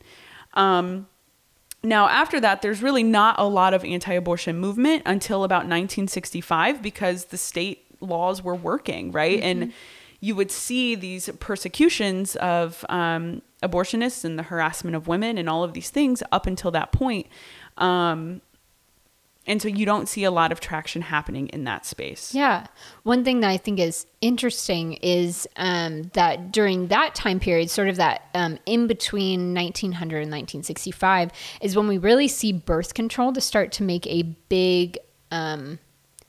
Um, 0.55 1.07
now, 1.83 2.09
after 2.09 2.41
that, 2.41 2.63
there's 2.63 2.83
really 2.83 3.05
not 3.05 3.39
a 3.39 3.45
lot 3.45 3.73
of 3.73 3.85
anti 3.85 4.13
abortion 4.13 4.59
movement 4.59 5.03
until 5.07 5.45
about 5.45 5.59
1965 5.59 6.83
because 6.83 7.27
the 7.27 7.39
state 7.39 7.86
laws 8.07 8.43
were 8.43 8.55
working, 8.55 9.13
right? 9.13 9.41
And 9.41 9.73
you 10.21 10.35
would 10.35 10.51
see 10.51 10.95
these 10.95 11.29
persecutions 11.41 12.37
of 12.37 12.85
um, 12.89 13.43
abortionists 13.63 14.25
and 14.25 14.39
the 14.39 14.45
harassment 14.45 14.97
of 14.97 15.07
women 15.07 15.39
and 15.39 15.49
all 15.49 15.63
of 15.63 15.73
these 15.73 15.91
things 15.91 16.23
up 16.33 16.47
until 16.47 16.71
that 16.71 16.93
point. 16.93 17.27
Um, 17.77 18.41
and 19.47 19.63
so 19.63 19.69
you 19.69 19.87
don't 19.87 20.09
see 20.09 20.25
a 20.25 20.31
lot 20.31 20.51
of 20.51 20.59
traction 20.59 21.03
happening 21.03 21.49
in 21.49 21.65
that 21.65 21.87
space. 21.87 22.35
Yeah. 22.35 22.67
One 23.05 23.23
thing 23.25 23.41
that 23.41 23.51
I 23.51 23.57
think 23.57 23.79
is 23.79 24.07
interesting 24.21 24.95
is 24.95 25.47
um, 25.57 26.11
that 26.15 26.51
during 26.51 26.89
that 26.89 27.15
time 27.15 27.39
period, 27.39 27.71
sort 27.71 27.89
of 27.89 27.97
that 27.97 28.23
um, 28.35 28.59
in 28.67 28.89
between 28.89 29.55
1900 29.55 30.17
and 30.17 30.33
1965, 30.33 31.31
is 31.61 31.77
when 31.77 31.87
we 31.87 31.99
really 31.99 32.29
see 32.29 32.53
birth 32.53 32.95
control 32.95 33.33
to 33.33 33.41
start 33.41 33.71
to 33.73 33.85
make 33.85 34.07
a 34.09 34.23
big 34.49 34.99
um, 35.31 35.79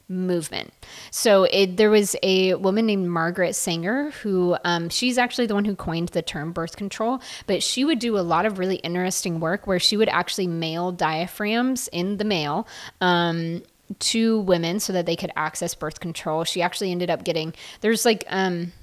movement. 0.10 0.74
So 1.12 1.44
it, 1.44 1.78
there 1.78 1.90
was 1.90 2.16
a 2.24 2.54
woman 2.56 2.86
named 2.86 3.08
Margaret 3.08 3.54
Sanger 3.54 4.12
who 4.22 4.58
um, 4.64 4.90
she's 4.90 5.18
actually 5.18 5.48
the 5.48 5.54
one 5.54 5.66
who 5.66 5.76
coined 5.76 6.10
the 6.10 6.22
term 6.22 6.52
birth 6.52 6.76
control, 6.76 7.22
but 7.46 7.62
she 7.62 7.84
would 7.84 8.00
do 8.00 8.18
a 8.18 8.22
lot 8.22 8.46
of 8.46 8.60
really 8.60 8.78
interesting 8.78 9.40
work 9.40 9.68
where 9.68 9.80
she 9.80 9.98
would 9.98 10.10
actually 10.10 10.48
mail 10.48 10.92
diaphragms 10.92 11.88
in 11.90 12.18
the 12.18 12.26
mail. 12.26 12.68
Um, 13.02 13.64
to 14.00 14.42
women 14.42 14.82
so 14.82 14.92
that 14.92 15.06
they 15.06 15.16
could 15.16 15.32
access 15.38 15.74
birth 15.74 16.02
control. 16.02 16.44
She 16.44 16.62
actually 16.62 16.92
ended 16.92 17.10
up 17.10 17.24
getting 17.24 17.54
there's 17.80 18.04
like 18.04 18.26
um 18.28 18.74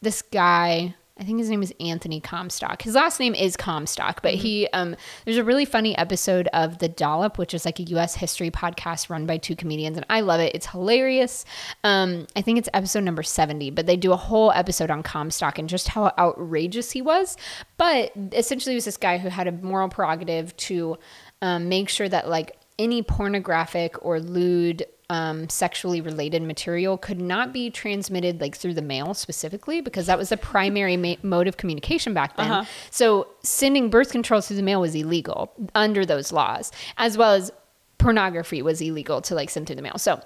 this 0.00 0.22
guy 0.22 0.94
I 1.18 1.24
think 1.24 1.38
his 1.38 1.50
name 1.50 1.62
is 1.62 1.74
Anthony 1.80 2.20
Comstock. 2.20 2.82
His 2.82 2.94
last 2.94 3.18
name 3.18 3.34
is 3.34 3.56
Comstock, 3.56 4.22
but 4.22 4.34
he 4.34 4.68
um 4.68 4.94
there's 5.24 5.36
a 5.36 5.44
really 5.44 5.64
funny 5.64 5.96
episode 5.98 6.48
of 6.52 6.78
The 6.78 6.88
Dollop, 6.88 7.38
which 7.38 7.54
is 7.54 7.64
like 7.64 7.80
a 7.80 7.82
US 7.84 8.14
history 8.14 8.50
podcast 8.50 9.10
run 9.10 9.26
by 9.26 9.36
two 9.36 9.56
comedians 9.56 9.96
and 9.96 10.06
I 10.08 10.20
love 10.20 10.40
it. 10.40 10.54
It's 10.54 10.66
hilarious. 10.66 11.44
Um 11.82 12.26
I 12.36 12.42
think 12.42 12.58
it's 12.58 12.68
episode 12.72 13.02
number 13.02 13.24
70, 13.24 13.70
but 13.70 13.86
they 13.86 13.96
do 13.96 14.12
a 14.12 14.16
whole 14.16 14.52
episode 14.52 14.90
on 14.90 15.02
Comstock 15.02 15.58
and 15.58 15.68
just 15.68 15.88
how 15.88 16.12
outrageous 16.18 16.92
he 16.92 17.02
was. 17.02 17.36
But 17.76 18.12
essentially 18.32 18.74
he 18.74 18.76
was 18.76 18.84
this 18.84 18.96
guy 18.96 19.18
who 19.18 19.28
had 19.28 19.48
a 19.48 19.52
moral 19.52 19.88
prerogative 19.88 20.56
to 20.56 20.98
um, 21.42 21.68
make 21.68 21.88
sure 21.88 22.08
that 22.08 22.28
like 22.28 22.56
any 22.78 23.02
pornographic 23.02 23.96
or 24.04 24.20
lewd 24.20 24.86
um, 25.10 25.48
sexually 25.48 26.00
related 26.00 26.42
material 26.42 26.98
could 26.98 27.20
not 27.20 27.52
be 27.52 27.70
transmitted 27.70 28.40
like 28.40 28.54
through 28.56 28.74
the 28.74 28.82
mail 28.82 29.14
specifically 29.14 29.80
because 29.80 30.06
that 30.06 30.18
was 30.18 30.28
the 30.28 30.36
primary 30.36 30.96
ma- 30.98 31.14
mode 31.22 31.48
of 31.48 31.56
communication 31.56 32.12
back 32.12 32.36
then. 32.36 32.48
So 32.90 33.28
sending 33.42 33.88
birth 33.88 34.12
control 34.12 34.40
through 34.42 34.56
the 34.56 34.62
mail 34.62 34.80
was 34.82 34.94
illegal 34.94 35.52
under 35.74 36.04
those 36.04 36.30
laws, 36.30 36.70
as 36.98 37.16
well 37.16 37.32
as 37.32 37.50
pornography 37.96 38.60
was 38.62 38.80
illegal 38.82 39.22
to 39.22 39.34
like 39.34 39.48
send 39.50 39.66
through 39.66 39.76
the 39.76 39.82
mail. 39.82 39.96
So 39.98 40.20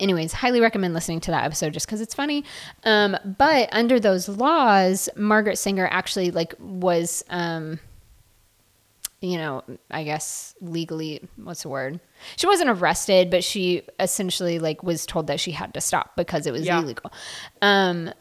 anyways 0.00 0.32
highly 0.34 0.60
recommend 0.60 0.92
listening 0.92 1.18
to 1.18 1.30
that 1.30 1.44
episode 1.44 1.72
just 1.72 1.86
because 1.86 2.02
it's 2.02 2.12
funny 2.14 2.44
um, 2.84 3.16
but 3.38 3.70
under 3.72 3.98
those 3.98 4.28
laws 4.28 5.08
margaret 5.16 5.56
sanger 5.56 5.88
actually 5.90 6.30
like 6.30 6.54
was 6.58 7.24
um, 7.30 7.80
you 9.20 9.36
know 9.36 9.62
i 9.90 10.04
guess 10.04 10.54
legally 10.60 11.20
what's 11.36 11.62
the 11.64 11.68
word 11.68 11.98
she 12.36 12.46
wasn't 12.46 12.70
arrested 12.70 13.30
but 13.30 13.42
she 13.42 13.82
essentially 13.98 14.58
like 14.60 14.82
was 14.82 15.04
told 15.06 15.26
that 15.26 15.40
she 15.40 15.50
had 15.50 15.74
to 15.74 15.80
stop 15.80 16.14
because 16.16 16.46
it 16.46 16.52
was 16.52 16.64
Yeah. 16.66 16.80
illegal 16.80 17.10
um, 17.60 18.12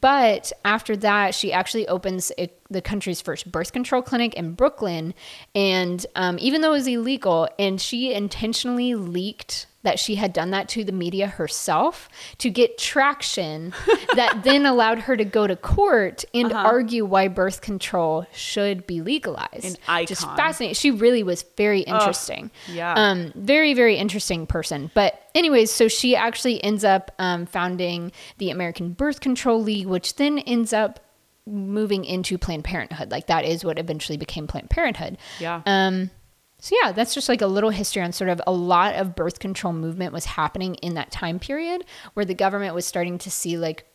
but 0.00 0.50
after 0.64 0.96
that 0.96 1.34
she 1.34 1.52
actually 1.52 1.86
opens 1.88 2.32
a, 2.38 2.50
the 2.70 2.82
country's 2.82 3.20
first 3.20 3.50
birth 3.50 3.72
control 3.72 4.02
clinic 4.02 4.34
in 4.34 4.52
brooklyn 4.52 5.14
and 5.54 6.06
um, 6.16 6.36
even 6.40 6.60
though 6.60 6.70
it 6.70 6.78
was 6.78 6.86
illegal 6.86 7.48
and 7.58 7.80
she 7.80 8.12
intentionally 8.12 8.94
leaked 8.94 9.66
that 9.86 10.00
she 10.00 10.16
had 10.16 10.32
done 10.32 10.50
that 10.50 10.68
to 10.68 10.82
the 10.82 10.90
media 10.90 11.28
herself 11.28 12.08
to 12.38 12.50
get 12.50 12.76
traction 12.76 13.72
that 14.16 14.42
then 14.42 14.66
allowed 14.66 14.98
her 14.98 15.16
to 15.16 15.24
go 15.24 15.46
to 15.46 15.54
court 15.54 16.24
and 16.34 16.50
argue 16.52 17.04
why 17.04 17.28
birth 17.28 17.60
control 17.60 18.26
should 18.32 18.84
be 18.88 19.00
legalized. 19.00 19.78
Just 20.08 20.22
fascinating. 20.36 20.74
She 20.74 20.90
really 20.90 21.22
was 21.22 21.44
very 21.56 21.82
interesting. 21.82 22.50
yeah. 22.66 22.94
Um, 22.96 23.32
very, 23.36 23.74
very 23.74 23.94
interesting 23.96 24.44
person. 24.48 24.90
But 24.92 25.22
anyways, 25.36 25.70
so 25.70 25.86
she 25.86 26.16
actually 26.16 26.62
ends 26.64 26.82
up 26.82 27.12
um, 27.20 27.46
founding 27.46 28.10
the 28.38 28.50
American 28.50 28.92
Birth 28.92 29.20
Control 29.20 29.62
League, 29.62 29.86
which 29.86 30.16
then 30.16 30.40
ends 30.40 30.72
up 30.72 30.98
moving 31.46 32.04
into 32.04 32.36
Planned 32.38 32.64
Parenthood. 32.64 33.10
Like 33.10 33.28
that 33.28 33.44
is 33.44 33.64
what 33.64 33.78
eventually 33.78 34.18
became 34.18 34.46
Planned 34.46 34.70
Parenthood. 34.70 35.18
Yeah. 35.38 35.62
Um, 35.64 36.10
so 36.58 36.76
yeah, 36.82 36.92
that's 36.92 37.14
just 37.14 37.28
like 37.28 37.42
a 37.42 37.46
little 37.46 37.70
history 37.70 38.02
on 38.02 38.12
sort 38.12 38.30
of 38.30 38.40
a 38.46 38.52
lot 38.52 38.94
of 38.96 39.14
birth 39.14 39.38
control 39.38 39.72
movement 39.72 40.12
was 40.12 40.24
happening 40.24 40.74
in 40.76 40.94
that 40.94 41.10
time 41.10 41.38
period 41.38 41.84
where 42.14 42.24
the 42.24 42.34
government 42.34 42.74
was 42.74 42.86
starting 42.86 43.18
to 43.18 43.30
see 43.30 43.56
like, 43.56 43.86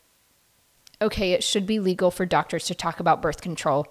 okay, 1.02 1.34
it 1.34 1.44
should 1.44 1.66
be 1.66 1.80
legal 1.80 2.12
for 2.12 2.26
doctors 2.26 2.66
to 2.68 2.76
talk 2.76 3.00
about 3.00 3.22
birth 3.22 3.42
control 3.42 3.88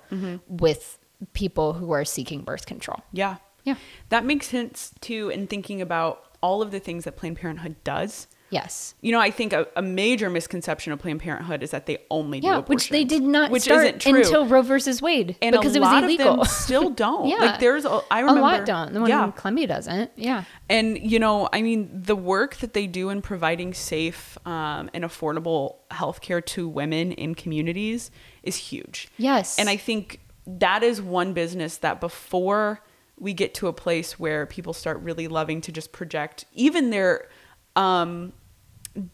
with 0.46 0.98
people 1.32 1.74
who 1.74 1.90
are 1.90 2.04
seeking 2.04 2.42
birth 2.42 2.66
control. 2.66 3.02
Yeah. 3.12 3.36
Yeah. 3.64 3.74
That 4.08 4.24
makes 4.24 4.46
sense 4.46 4.92
too 5.00 5.28
in 5.28 5.46
thinking 5.46 5.82
about 5.82 6.24
all 6.40 6.62
of 6.62 6.70
the 6.70 6.80
things 6.80 7.04
that 7.04 7.16
Planned 7.16 7.38
Parenthood 7.38 7.76
does. 7.84 8.28
Yes. 8.50 8.94
You 9.00 9.12
know, 9.12 9.20
I 9.20 9.30
think 9.30 9.52
a, 9.52 9.66
a 9.76 9.82
major 9.82 10.28
misconception 10.28 10.92
of 10.92 10.98
Planned 10.98 11.20
Parenthood 11.20 11.62
is 11.62 11.70
that 11.70 11.86
they 11.86 11.98
only 12.10 12.40
do 12.40 12.48
Yeah, 12.48 12.58
abortions. 12.58 12.68
which 12.68 12.88
they 12.90 13.04
did 13.04 13.22
not 13.22 13.50
which 13.50 13.62
start 13.62 13.86
isn't 13.86 14.00
true. 14.00 14.16
until 14.16 14.46
Roe 14.46 14.62
versus 14.62 15.00
Wade 15.00 15.36
and 15.40 15.52
because 15.52 15.74
a 15.74 15.78
it 15.78 15.80
was 15.80 15.88
lot 15.88 16.04
illegal. 16.04 16.44
Still 16.46 16.90
don't. 16.90 17.28
Yeah. 17.28 17.36
Like 17.36 17.60
there's, 17.60 17.84
a, 17.84 18.00
I 18.10 18.20
remember 18.20 18.40
a 18.40 18.42
lot 18.42 18.66
don't. 18.66 18.92
The 18.92 19.00
one 19.00 19.08
yeah. 19.08 19.24
in 19.24 19.32
Columbia 19.32 19.68
doesn't. 19.68 20.10
Yeah. 20.16 20.44
And 20.68 20.98
you 20.98 21.18
know, 21.18 21.48
I 21.52 21.62
mean, 21.62 21.88
the 21.92 22.16
work 22.16 22.56
that 22.56 22.74
they 22.74 22.86
do 22.86 23.10
in 23.10 23.22
providing 23.22 23.72
safe 23.72 24.36
um, 24.46 24.90
and 24.92 25.04
affordable 25.04 25.76
healthcare 25.90 26.44
to 26.46 26.68
women 26.68 27.12
in 27.12 27.34
communities 27.34 28.10
is 28.42 28.56
huge. 28.56 29.08
Yes. 29.16 29.58
And 29.58 29.68
I 29.68 29.76
think 29.76 30.20
that 30.46 30.82
is 30.82 31.00
one 31.00 31.32
business 31.32 31.76
that 31.78 32.00
before 32.00 32.82
we 33.18 33.34
get 33.34 33.54
to 33.54 33.68
a 33.68 33.72
place 33.72 34.18
where 34.18 34.46
people 34.46 34.72
start 34.72 34.98
really 35.00 35.28
loving 35.28 35.60
to 35.60 35.70
just 35.70 35.92
project 35.92 36.46
even 36.54 36.90
their 36.90 37.28
um, 37.76 38.32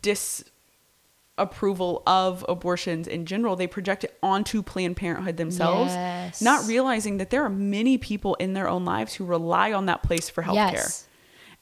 disapproval 0.03 2.03
of 2.07 2.45
abortions 2.49 3.07
in 3.07 3.27
general, 3.27 3.57
they 3.57 3.67
project 3.67 4.05
it 4.05 4.17
onto 4.23 4.63
Planned 4.63 4.97
Parenthood 4.97 5.37
themselves, 5.37 5.93
Yes. 5.93 6.43
not 6.43 6.67
realizing 6.67 7.19
that 7.19 7.31
there 7.31 7.43
are 7.43 7.51
many 7.51 7.99
people 7.99 8.35
in 8.37 8.55
their 8.55 8.69
own 8.69 8.85
lives 8.85 9.15
who 9.15 9.25
rely 9.25 9.73
on 9.73 9.87
that 9.87 10.03
place 10.03 10.29
for 10.29 10.43
healthcare 10.43 10.73
Yes. 10.73 11.09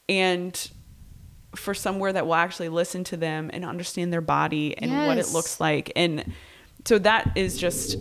and 0.08 0.70
for 1.56 1.74
somewhere 1.74 2.12
that 2.12 2.26
will 2.26 2.34
actually 2.34 2.68
listen 2.68 3.04
to 3.04 3.16
them 3.16 3.50
and 3.52 3.64
understand 3.64 4.12
their 4.12 4.20
body 4.20 4.76
and 4.76 5.06
what 5.06 5.18
it 5.18 5.30
looks 5.32 5.60
like 5.60 5.92
and 5.94 6.32
so 6.84 6.98
that 6.98 7.30
is 7.36 7.56
just 7.56 7.96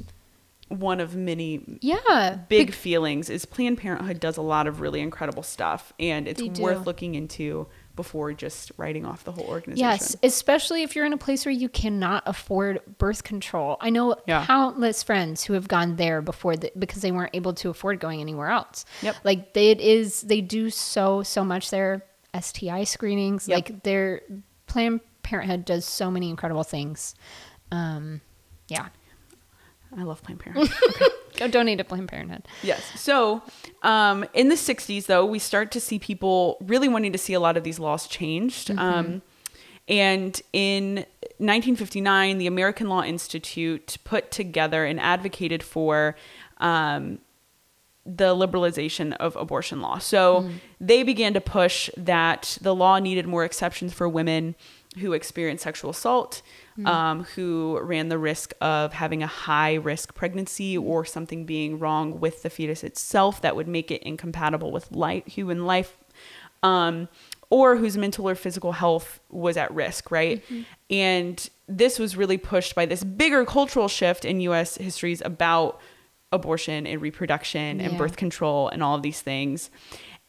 one 0.70 0.99
of 0.99 1.16
many 1.16 1.61
Yeah. 1.82 2.39
big 2.49 2.74
feelings 2.74 3.30
is 3.30 3.45
planned 3.45 3.78
parenthood 3.78 4.20
does 4.20 4.38
a 4.38 4.41
lot 4.41 4.66
of 4.66 4.82
really 4.82 5.01
incredible 5.01 5.43
stuff 5.43 5.93
and 5.99 6.28
it's 6.28 6.41
worth 6.64 6.88
looking 6.88 7.14
into 7.14 7.68
before 7.96 8.34
just 8.34 8.72
writing 8.78 9.06
off 9.06 9.24
the 9.24 9.32
whole 9.32 9.46
organization 9.46 9.88
Yes, 9.89 10.16
especially 10.24 10.84
if 10.84 10.96
you're 10.96 11.06
in 11.06 11.14
a 11.14 11.18
place 11.18 11.46
where 11.46 11.54
you 11.54 11.70
cannot 11.70 12.24
afford 12.26 12.82
birth 12.98 13.24
control. 13.24 13.78
I 13.82 13.89
know 13.89 14.16
Yeah. 14.28 14.46
countless 14.46 15.04
friends 15.04 15.44
who 15.44 15.54
have 15.54 15.68
gone 15.68 15.96
there 15.96 16.22
before 16.22 16.56
the, 16.58 16.72
because 16.78 17.02
they 17.02 17.12
weren't 17.12 17.36
able 17.36 17.54
to 17.54 17.70
afford 17.70 18.00
going 18.00 18.20
anywhere 18.22 18.50
else. 18.50 18.86
Yep. 19.02 19.16
Like 19.24 19.54
they, 19.54 19.72
it 19.72 19.80
is, 19.82 20.22
they 20.22 20.41
do 20.41 20.70
so 20.70 21.24
so 21.24 21.44
much 21.44 21.70
there. 21.70 22.04
STI 22.39 22.84
screenings, 22.84 23.48
Yep. 23.48 23.56
like 23.56 23.84
their 23.84 24.22
Planned 24.66 25.02
Parenthood 25.22 25.66
does 25.66 25.86
so 25.86 26.10
many 26.10 26.30
incredible 26.30 26.64
things. 26.64 27.14
Um, 27.72 28.22
Yeah. 28.70 28.88
I 29.98 30.04
love 30.04 30.22
Planned 30.24 30.39
Parenthood. 30.39 30.72
Go 31.38 31.48
donate 31.48 31.80
to 31.80 31.84
Planned 31.84 32.10
Parenthood. 32.10 32.44
Yes. 32.62 32.84
So, 32.96 33.41
um, 33.82 34.26
in 34.34 34.50
the 34.50 34.56
60s, 34.56 35.08
though, 35.08 35.26
we 35.26 35.39
start 35.39 35.72
to 35.72 35.80
see 35.80 36.00
people 36.00 36.58
really 36.62 36.88
wanting 36.88 37.12
to 37.12 37.18
see 37.18 37.34
a 37.34 37.39
lot 37.39 37.58
of 37.58 37.64
these 37.64 37.80
laws 37.80 38.08
changed. 38.08 38.72
Um, 38.72 39.22
and 39.88 40.39
in 40.54 40.96
1959, 41.39 42.38
the 42.38 42.48
American 42.48 42.88
Law 42.88 43.04
Institute 43.04 43.98
put 44.04 44.32
together 44.32 44.86
and 44.86 45.00
advocated 45.00 45.64
for 45.64 46.16
um, 46.60 47.20
the 48.06 48.36
liberalization 48.36 49.14
of 49.14 49.36
abortion 49.36 49.82
law. 49.82 49.98
So, 49.98 50.50
they 50.80 51.04
began 51.04 51.34
to 51.34 51.41
push 51.41 51.89
that 51.98 52.58
the 52.62 52.76
law 52.76 53.00
needed 53.00 53.28
more 53.28 53.44
exceptions 53.44 53.94
for 53.94 54.08
women 54.08 54.56
who 55.00 55.14
experienced 55.14 55.64
sexual 55.64 55.91
assault, 55.91 56.41
um, 56.86 57.24
who 57.24 57.80
ran 57.82 58.09
the 58.09 58.17
risk 58.17 58.53
of 58.61 58.93
having 58.93 59.21
a 59.21 59.28
high 59.28 59.76
risk 59.76 60.15
pregnancy 60.15 60.78
or 60.78 61.05
something 61.05 61.45
being 61.45 61.80
wrong 61.80 62.19
with 62.19 62.43
the 62.43 62.49
fetus 62.49 62.84
itself 62.84 63.41
that 63.41 63.55
would 63.55 63.67
make 63.67 63.91
it 63.91 64.01
incompatible 64.03 64.71
with 64.71 64.91
life, 64.91 65.26
human 65.26 65.65
life, 65.65 65.97
um, 66.63 67.07
or 67.49 67.76
whose 67.76 67.97
mental 67.97 68.28
or 68.28 68.36
physical 68.36 68.71
health 68.71 69.19
was 69.30 69.57
at 69.57 69.71
risk, 69.74 70.09
right? 70.09 70.43
And 70.89 71.49
this 71.67 71.99
was 71.99 72.17
really 72.17 72.38
pushed 72.38 72.74
by 72.74 72.86
this 72.88 73.03
bigger 73.03 73.45
cultural 73.45 73.88
shift 73.88 74.26
in 74.26 74.39
US 74.41 74.78
histories 74.78 75.21
about 75.24 75.80
abortion 76.32 76.88
and 76.88 76.99
reproduction 76.99 77.80
and 77.80 77.91
birth 77.97 78.17
control 78.17 78.69
and 78.69 78.82
all 78.82 78.95
of 78.95 79.03
these 79.03 79.21
things. 79.21 79.69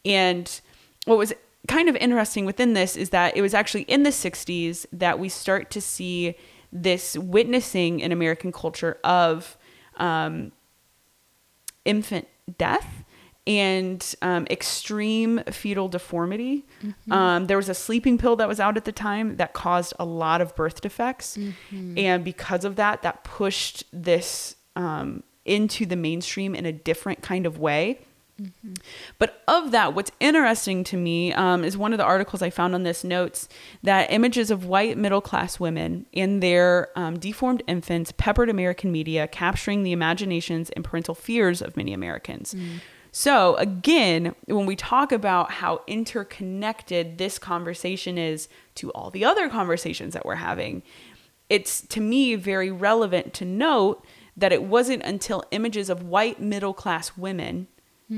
And 0.05 0.61
what 1.07 1.16
was 1.16 1.32
kind 1.69 1.89
of 1.89 1.97
interesting 1.97 2.45
within 2.45 2.75
this 2.75 2.97
is 2.97 3.11
that 3.11 3.37
it 3.37 3.43
was 3.43 3.55
actually 3.55 3.83
in 3.83 4.03
the 4.03 4.11
60s 4.11 4.87
that 4.93 5.19
we 5.19 5.29
start 5.29 5.71
to 5.71 5.81
see 5.81 6.35
this 6.73 7.17
witnessing 7.17 8.01
in 8.01 8.12
American 8.12 8.53
culture 8.53 8.99
of 9.05 9.57
um, 9.97 10.53
infant 11.85 12.27
death 12.59 13.05
and 13.47 14.15
um, 14.23 14.47
extreme 14.51 15.43
fetal 15.51 15.87
deformity. 15.89 16.65
Um, 17.11 17.47
there 17.47 17.57
was 17.59 17.69
a 17.69 17.75
sleeping 17.75 18.17
pill 18.19 18.37
that 18.37 18.49
was 18.49 18.59
out 18.59 18.77
at 18.77 18.85
the 18.87 18.93
time 18.93 19.37
that 19.37 19.53
caused 19.53 19.93
a 19.99 20.05
lot 20.05 20.41
of 20.41 20.55
birth 20.57 20.81
defects. 20.81 21.37
And 21.99 22.25
because 22.25 22.65
of 22.65 22.77
that, 22.77 23.03
that 23.03 23.23
pushed 23.23 23.85
this 23.93 24.57
um, 24.77 25.23
into 25.45 25.85
the 25.87 25.97
mainstream 25.97 26.55
in 26.55 26.65
a 26.67 26.73
different 26.73 27.21
kind 27.23 27.45
of 27.47 27.59
way. 27.59 28.01
But 29.18 29.43
of 29.47 29.70
that, 29.70 29.95
what's 29.95 30.11
interesting 30.18 30.82
to 30.85 30.97
me 30.97 31.32
um, 31.32 31.62
is 31.62 31.76
one 31.76 31.93
of 31.93 31.99
the 31.99 32.05
articles 32.05 32.43
I 32.43 32.51
found 32.51 32.74
on 32.74 32.82
this 32.82 33.05
notes 33.05 33.49
that 33.82 34.11
images 34.12 34.51
of 34.51 34.64
white 34.66 34.99
middle 34.99 35.20
class 35.20 35.61
women 35.61 36.07
and 36.12 36.43
their 36.43 36.89
um, 36.97 37.18
deformed 37.18 37.62
infants 37.66 38.12
peppered 38.16 38.51
American 38.51 38.91
media, 38.91 39.28
capturing 39.28 39.82
the 39.85 39.93
imaginations 39.93 40.70
and 40.70 40.85
parental 40.85 41.14
fears 41.14 41.62
of 41.62 41.76
many 41.76 41.93
Americans. 41.93 42.57
So, 43.12 43.55
again, 43.57 44.35
when 44.47 44.66
we 44.66 44.74
talk 44.74 45.12
about 45.12 45.53
how 45.53 45.82
interconnected 45.87 47.16
this 47.18 47.39
conversation 47.39 48.18
is 48.18 48.49
to 48.74 48.91
all 48.91 49.11
the 49.11 49.24
other 49.24 49.49
conversations 49.49 50.14
that 50.14 50.26
we're 50.26 50.35
having, 50.35 50.82
it's 51.49 51.82
to 51.82 52.01
me 52.01 52.35
very 52.35 52.72
relevant 52.72 53.32
to 53.35 53.45
note 53.45 54.05
that 54.37 54.53
it 54.53 54.64
wasn't 54.64 55.05
until 55.05 55.45
images 55.53 55.89
of 55.89 56.03
white 56.03 56.41
middle 56.41 56.74
class 56.74 57.16
women 57.16 57.68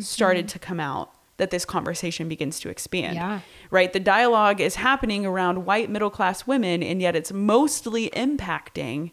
started 0.01 0.49
to 0.49 0.59
come 0.59 0.81
out 0.81 1.13
that 1.39 1.51
this 1.51 1.65
conversation 1.65 2.29
begins 2.29 2.59
to 2.61 2.69
expand. 2.69 3.15
Yeah. 3.15 3.41
Right? 3.71 3.93
The 3.93 4.01
dialogue 4.01 4.61
is 4.61 4.77
happening 4.77 5.27
around 5.27 5.67
white 5.67 5.91
middle 5.91 6.11
class 6.11 6.47
women, 6.47 6.83
and 6.83 7.01
yet 7.01 7.15
it's 7.15 7.33
mostly 7.33 8.11
impacting 8.11 9.13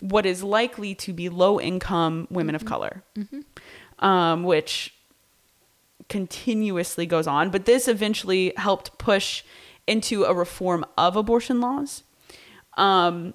what 0.00 0.26
is 0.26 0.42
likely 0.42 0.94
to 0.94 1.12
be 1.12 1.28
low 1.28 1.58
income 1.60 2.28
women 2.30 2.54
of 2.54 2.64
color, 2.64 3.02
um, 3.98 4.44
which 4.44 4.94
continuously 6.08 7.06
goes 7.06 7.26
on. 7.26 7.50
But 7.50 7.64
this 7.64 7.88
eventually 7.88 8.52
helped 8.56 8.98
push 8.98 9.42
into 9.86 10.24
a 10.24 10.34
reform 10.34 10.84
of 10.98 11.16
abortion 11.16 11.60
laws. 11.60 12.02
Um, 12.76 13.34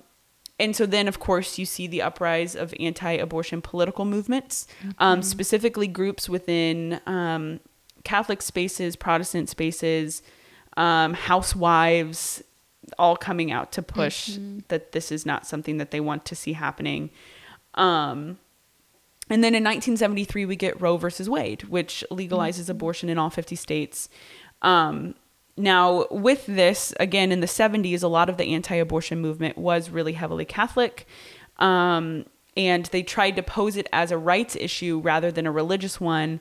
and 0.62 0.76
so 0.76 0.86
then, 0.86 1.08
of 1.08 1.20
course, 1.20 1.58
you 1.58 1.66
see 1.66 1.88
the 1.88 2.04
uprise 2.04 2.56
of 2.56 2.72
anti 2.80 3.14
abortion 3.14 3.64
political 3.64 4.06
movements, 4.06 4.68
um, 5.00 5.24
specifically 5.24 5.88
groups 5.88 6.30
within 6.30 7.02
um, 7.08 7.60
Catholic 8.04 8.44
spaces, 8.44 8.96
Protestant 8.96 9.50
spaces, 9.50 10.22
um, 10.78 11.16
housewives, 11.16 12.44
all 13.00 13.18
coming 13.18 13.52
out 13.52 13.72
to 13.72 13.82
push 13.82 14.38
that 14.68 14.92
this 14.92 15.12
is 15.12 15.26
not 15.26 15.48
something 15.48 15.78
that 15.78 15.90
they 15.90 16.00
want 16.00 16.26
to 16.26 16.36
see 16.36 16.54
happening. 16.54 17.10
Um, 17.74 18.38
and 19.32 19.44
then 19.44 19.56
in 19.56 19.64
1973, 19.64 20.46
we 20.46 20.56
get 20.56 20.80
Roe 20.80 20.98
versus 20.98 21.28
Wade, 21.28 21.64
which 21.64 22.04
legalizes 22.12 22.70
abortion 22.70 23.10
in 23.10 23.18
all 23.18 23.32
50 23.32 23.56
states. 23.56 24.10
Um, 24.62 25.16
now, 25.58 26.06
with 26.10 26.46
this, 26.46 26.94
again, 27.00 27.32
in 27.32 27.40
the 27.40 27.48
70s, 27.48 28.04
a 28.04 28.08
lot 28.08 28.30
of 28.30 28.38
the 28.38 28.54
anti 28.54 28.76
abortion 28.76 29.20
movement 29.20 29.58
was 29.58 29.90
really 29.90 30.14
heavily 30.14 30.46
Catholic. 30.46 31.06
Um, 31.58 32.26
and 32.58 32.86
they 32.88 33.04
tried 33.04 33.36
to 33.38 33.44
pose 33.44 33.78
it 33.78 33.88
as 33.94 34.12
a 34.12 34.18
rights 34.18 34.56
issue 34.56 35.02
rather 35.04 35.32
than 35.32 35.46
a 35.46 35.52
religious 35.52 36.00
one. 36.00 36.40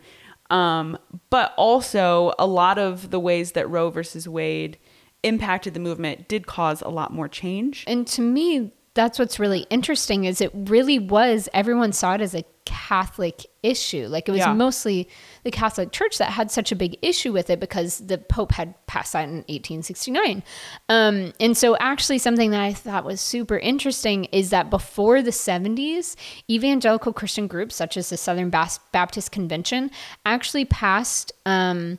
Um, 0.49 0.99
but 1.29 1.55
also, 1.57 2.33
a 2.39 2.47
lot 2.47 2.79
of 2.79 3.11
the 3.11 3.21
ways 3.21 3.53
that 3.53 3.71
Roe 3.71 3.91
versus 3.91 4.29
Wade 4.29 4.79
impacted 5.23 5.75
the 5.75 5.81
movement 5.81 6.27
did 6.27 6.47
cause 6.47 6.83
a 6.83 6.89
lot 6.89 7.13
more 7.13 7.29
change. 7.29 7.85
And 7.87 8.07
to 8.09 8.23
me, 8.23 8.73
that's 8.95 9.19
what's 9.19 9.39
really 9.39 9.67
interesting 9.71 10.25
is 10.25 10.41
it 10.41 10.51
really 10.55 10.99
was 10.99 11.49
everyone 11.55 11.93
saw 11.93 12.15
it 12.15 12.21
as 12.21 12.35
a 12.35 12.45
Catholic 12.65 13.47
issue. 13.63 14.07
Like 14.09 14.29
it 14.29 14.33
was 14.33 14.41
Yeah. 14.41 14.53
mostly 14.53 15.09
the 15.45 15.51
Catholic 15.51 15.93
Church 15.93 16.19
that 16.19 16.31
had 16.31 16.51
such 16.51 16.71
a 16.73 16.77
big 16.77 16.97
issue 17.03 17.33
with 17.33 17.51
it 17.51 17.59
because 17.59 17.99
the 17.99 18.19
Pope 18.19 18.53
had 18.53 18.75
passed 18.87 19.13
that 19.13 19.25
in 19.29 19.45
1869. 19.49 20.43
Um, 20.89 21.33
and 21.41 21.57
so, 21.57 21.77
actually, 21.79 22.19
something 22.19 22.51
that 22.51 22.61
I 22.61 22.73
thought 22.73 23.05
was 23.05 23.21
super 23.21 23.59
interesting 23.59 24.25
is 24.27 24.51
that 24.51 24.71
before 24.71 25.21
the 25.23 25.31
70s, 25.33 26.17
evangelical 26.49 27.13
Christian 27.13 27.47
groups 27.47 27.75
such 27.75 27.97
as 27.97 28.11
the 28.11 28.17
Southern 28.17 28.51
Baptist 28.51 29.33
Convention 29.33 29.91
actually 30.27 30.65
passed. 30.65 31.33
Um, 31.47 31.99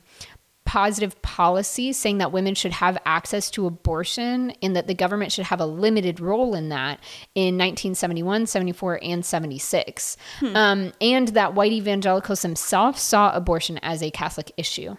positive 0.72 1.20
policy 1.20 1.92
saying 1.92 2.16
that 2.16 2.32
women 2.32 2.54
should 2.54 2.72
have 2.72 2.96
access 3.04 3.50
to 3.50 3.66
abortion 3.66 4.50
and 4.62 4.74
that 4.74 4.86
the 4.86 4.94
government 4.94 5.30
should 5.30 5.44
have 5.44 5.60
a 5.60 5.66
limited 5.66 6.18
role 6.18 6.54
in 6.54 6.70
that 6.70 6.98
in 7.34 7.58
1971, 7.58 8.46
74, 8.46 8.98
and 9.02 9.22
76. 9.22 10.16
Um, 10.54 10.94
and 10.98 11.28
that 11.28 11.52
white 11.52 11.72
evangelicals 11.72 12.40
themselves 12.40 13.02
saw 13.02 13.36
abortion 13.36 13.78
as 13.82 14.02
a 14.02 14.10
Catholic 14.12 14.50
issue 14.56 14.96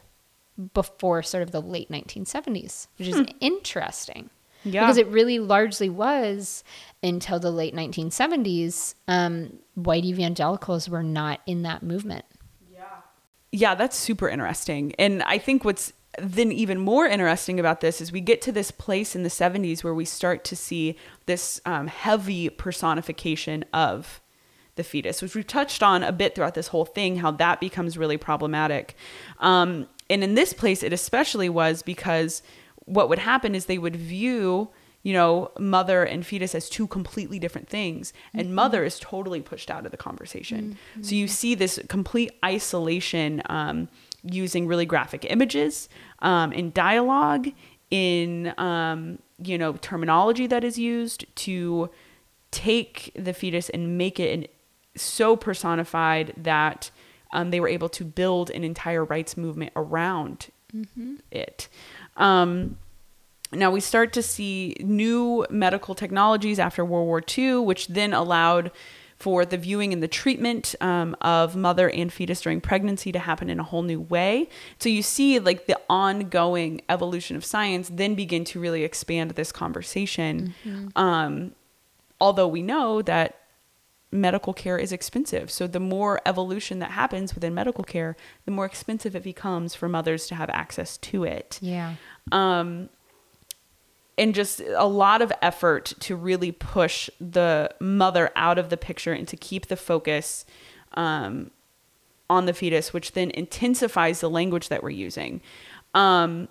before 0.76 1.24
sort 1.24 1.42
of 1.42 1.50
the 1.50 1.62
late 1.62 1.90
1970s, 1.90 2.86
which 2.98 3.08
is 3.08 3.24
interesting. 3.40 4.30
Yeah. 4.64 4.82
Because 4.82 4.98
it 4.98 5.08
really 5.08 5.40
largely 5.40 5.90
was 5.90 6.64
until 7.02 7.40
the 7.40 7.50
late 7.50 7.74
1970s, 7.74 8.94
um, 9.08 9.58
white 9.74 10.06
evangelicals 10.06 10.88
were 10.88 11.02
not 11.02 11.42
in 11.48 11.64
that 11.64 11.82
movement. 11.82 12.26
Yeah, 13.56 13.76
that's 13.76 13.96
super 13.96 14.28
interesting. 14.28 14.96
And 14.98 15.22
I 15.22 15.38
think 15.38 15.64
what's 15.64 15.94
then 16.18 16.52
even 16.52 16.80
more 16.80 17.06
interesting 17.06 17.60
about 17.60 17.82
this 17.82 18.02
is 18.02 18.12
we 18.12 18.20
get 18.20 18.42
to 18.42 18.52
this 18.52 18.72
place 18.72 19.16
in 19.16 19.22
the 19.22 19.30
70s 19.30 19.84
where 19.84 19.94
we 19.94 20.06
start 20.06 20.44
to 20.46 20.56
see 20.56 20.98
this 21.28 21.62
um, 21.64 21.86
heavy 21.86 22.50
personification 22.50 23.64
of 23.72 24.22
the 24.76 24.84
fetus, 24.84 25.22
which 25.22 25.36
we've 25.36 25.46
touched 25.46 25.84
on 25.84 26.02
a 26.02 26.12
bit 26.12 26.34
throughout 26.34 26.56
this 26.56 26.70
whole 26.70 26.84
thing, 26.84 27.18
how 27.18 27.30
that 27.30 27.60
becomes 27.60 27.96
really 27.96 28.18
problematic. 28.18 28.96
Um, 29.38 29.88
and 30.10 30.24
in 30.24 30.34
this 30.34 30.52
place, 30.52 30.82
it 30.82 30.92
especially 30.92 31.48
was 31.48 31.84
because 31.84 32.42
what 32.86 33.08
would 33.08 33.20
happen 33.20 33.54
is 33.54 33.68
they 33.68 33.78
would 33.78 33.96
view 33.96 34.70
you 35.04 35.14
know, 35.14 35.52
mother 35.60 36.04
and 36.04 36.26
fetus 36.26 36.56
as 36.56 36.70
two 36.70 36.88
completely 36.88 37.38
different 37.38 37.68
things. 37.70 38.14
And 38.34 38.56
mother 38.56 38.84
is 38.86 39.00
totally 39.00 39.42
pushed 39.42 39.70
out 39.70 39.86
of 39.86 39.92
the 39.92 39.98
conversation. 39.98 40.78
So 41.02 41.16
you 41.16 41.28
see 41.28 41.56
this 41.56 41.80
complete 41.90 42.32
isolation 42.44 43.42
um, 43.48 43.90
using 44.24 44.66
really 44.66 44.86
graphic 44.86 45.26
images 45.30 45.90
um, 46.20 46.54
in 46.54 46.72
dialogue, 46.72 47.50
in, 47.92 48.54
um, 48.58 49.20
you 49.38 49.58
know, 49.58 49.74
terminology 49.74 50.48
that 50.48 50.64
is 50.64 50.80
used 50.80 51.26
to 51.36 51.90
take 52.52 53.12
the 53.16 53.34
fetus 53.34 53.70
and 53.70 53.98
make 53.98 54.20
it 54.20 54.34
an, 54.34 54.48
so 54.96 55.36
personified 55.36 56.34
that 56.38 56.92
um, 57.34 57.52
they 57.52 57.60
were 57.60 57.68
able 57.68 57.90
to 57.90 58.06
build 58.06 58.50
an 58.52 58.64
entire 58.64 59.04
rights 59.04 59.36
movement 59.36 59.74
around 59.76 60.48
it. 61.32 61.68
Um, 62.16 62.78
now 63.56 63.72
we 63.72 63.80
start 63.80 64.14
to 64.14 64.22
see 64.22 64.76
new 64.80 65.46
medical 65.50 65.96
technologies 65.96 66.60
after 66.60 66.84
World 66.84 67.08
War 67.08 67.24
II, 67.38 67.60
which 67.60 67.88
then 67.88 68.14
allowed 68.14 68.72
for 69.18 69.46
the 69.46 69.58
viewing 69.58 69.94
and 69.94 70.04
the 70.04 70.08
treatment 70.08 70.76
um, 70.82 71.16
of 71.22 71.56
mother 71.56 71.90
and 71.90 72.12
fetus 72.12 72.42
during 72.42 72.60
pregnancy 72.60 73.12
to 73.12 73.20
happen 73.20 73.50
in 73.50 73.60
a 73.60 73.64
whole 73.64 73.84
new 73.84 74.02
way. 74.02 74.50
So 74.80 74.90
you 74.90 75.02
see, 75.02 75.40
like 75.40 75.66
the 75.66 75.80
ongoing 75.90 76.82
evolution 76.90 77.38
of 77.38 77.46
science 77.46 77.90
then 77.94 78.16
begin 78.16 78.44
to 78.46 78.60
really 78.60 78.84
expand 78.84 79.32
this 79.32 79.52
conversation 79.52 80.54
um, 80.96 81.56
although 82.20 82.48
we 82.48 82.62
know 82.62 83.02
that 83.02 83.40
medical 84.12 84.54
care 84.54 84.78
is 84.78 84.92
expensive. 84.92 85.52
So 85.52 85.68
the 85.68 85.80
more 85.80 86.22
evolution 86.26 86.80
that 86.80 86.92
happens 86.92 87.36
within 87.36 87.54
medical 87.54 87.84
care, 87.84 88.16
the 88.46 88.52
more 88.52 88.66
expensive 88.66 89.16
it 89.16 89.24
becomes 89.24 89.76
for 89.76 89.90
mothers 89.90 90.28
to 90.28 90.36
have 90.36 90.50
access 90.50 90.98
to 90.98 91.26
it. 91.26 91.60
Yeah. 91.62 91.96
Um, 92.32 92.90
and 94.18 94.36
just 94.36 94.62
a 94.76 94.86
lot 94.86 95.22
of 95.22 95.32
effort 95.42 95.94
to 96.02 96.16
really 96.16 96.52
push 96.52 97.10
the 97.20 97.74
mother 97.80 98.32
out 98.36 98.58
of 98.58 98.70
the 98.70 98.78
picture 98.78 99.14
and 99.14 99.28
to 99.28 99.38
keep 99.38 99.68
the 99.68 99.76
focus 99.76 100.46
um, 100.94 101.52
on 102.30 102.46
the 102.46 102.54
fetus, 102.54 102.94
which 102.94 103.14
then 103.14 103.32
intensifies 103.32 104.20
the 104.20 104.30
language 104.30 104.70
that 104.70 104.84
we're 104.84 104.90
using. 104.92 105.42
Um, 105.94 106.48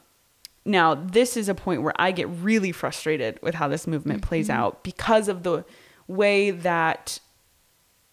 now, 0.65 0.95
this 0.95 1.37
is 1.37 1.49
a 1.49 1.55
point 1.55 1.83
where 1.83 1.95
I 1.97 2.13
get 2.13 2.29
really 2.29 2.73
frustrated 2.73 3.39
with 3.43 3.55
how 3.55 3.69
this 3.69 3.87
movement 3.87 4.23
plays 4.23 4.49
out 4.49 4.85
because 4.85 5.29
of 5.29 5.43
the 5.43 5.65
way 6.07 6.51
that 6.51 7.19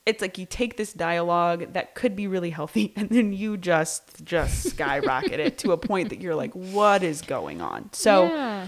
it's 0.05 0.21
like 0.21 0.39
you 0.39 0.45
take 0.47 0.77
this 0.77 0.91
dialogue 0.93 1.73
that 1.73 1.93
could 1.93 2.15
be 2.15 2.27
really 2.27 2.49
healthy 2.49 2.93
and 2.95 3.09
then 3.09 3.33
you 3.33 3.57
just 3.57 4.23
just 4.25 4.63
skyrocket 4.71 5.39
it 5.39 5.57
to 5.59 5.71
a 5.71 5.77
point 5.77 6.09
that 6.09 6.21
you're 6.21 6.35
like 6.35 6.51
what 6.53 7.03
is 7.03 7.21
going 7.21 7.61
on 7.61 7.89
so 7.93 8.23
Yeah. 8.25 8.67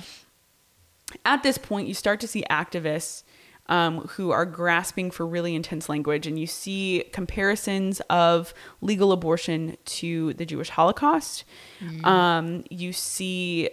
At 1.26 1.44
this 1.44 1.58
point, 1.58 1.88
you 1.88 1.94
start 1.94 2.20
to 2.22 2.28
see 2.28 2.44
activists 2.50 3.24
um, 3.68 4.00
who 4.10 4.32
are 4.32 4.46
grasping 4.46 5.12
for 5.12 5.26
really 5.26 5.56
intense 5.56 5.88
language, 5.88 6.28
and 6.28 6.38
you 6.38 6.48
see 6.48 7.06
comparisons 7.14 8.02
of 8.10 8.54
legal 8.82 9.12
abortion 9.12 9.78
to 9.86 10.34
the 10.34 10.46
Jewish 10.46 10.70
Holocaust. 10.70 11.46
Um, 12.06 12.64
you 12.70 12.92
see 12.92 13.70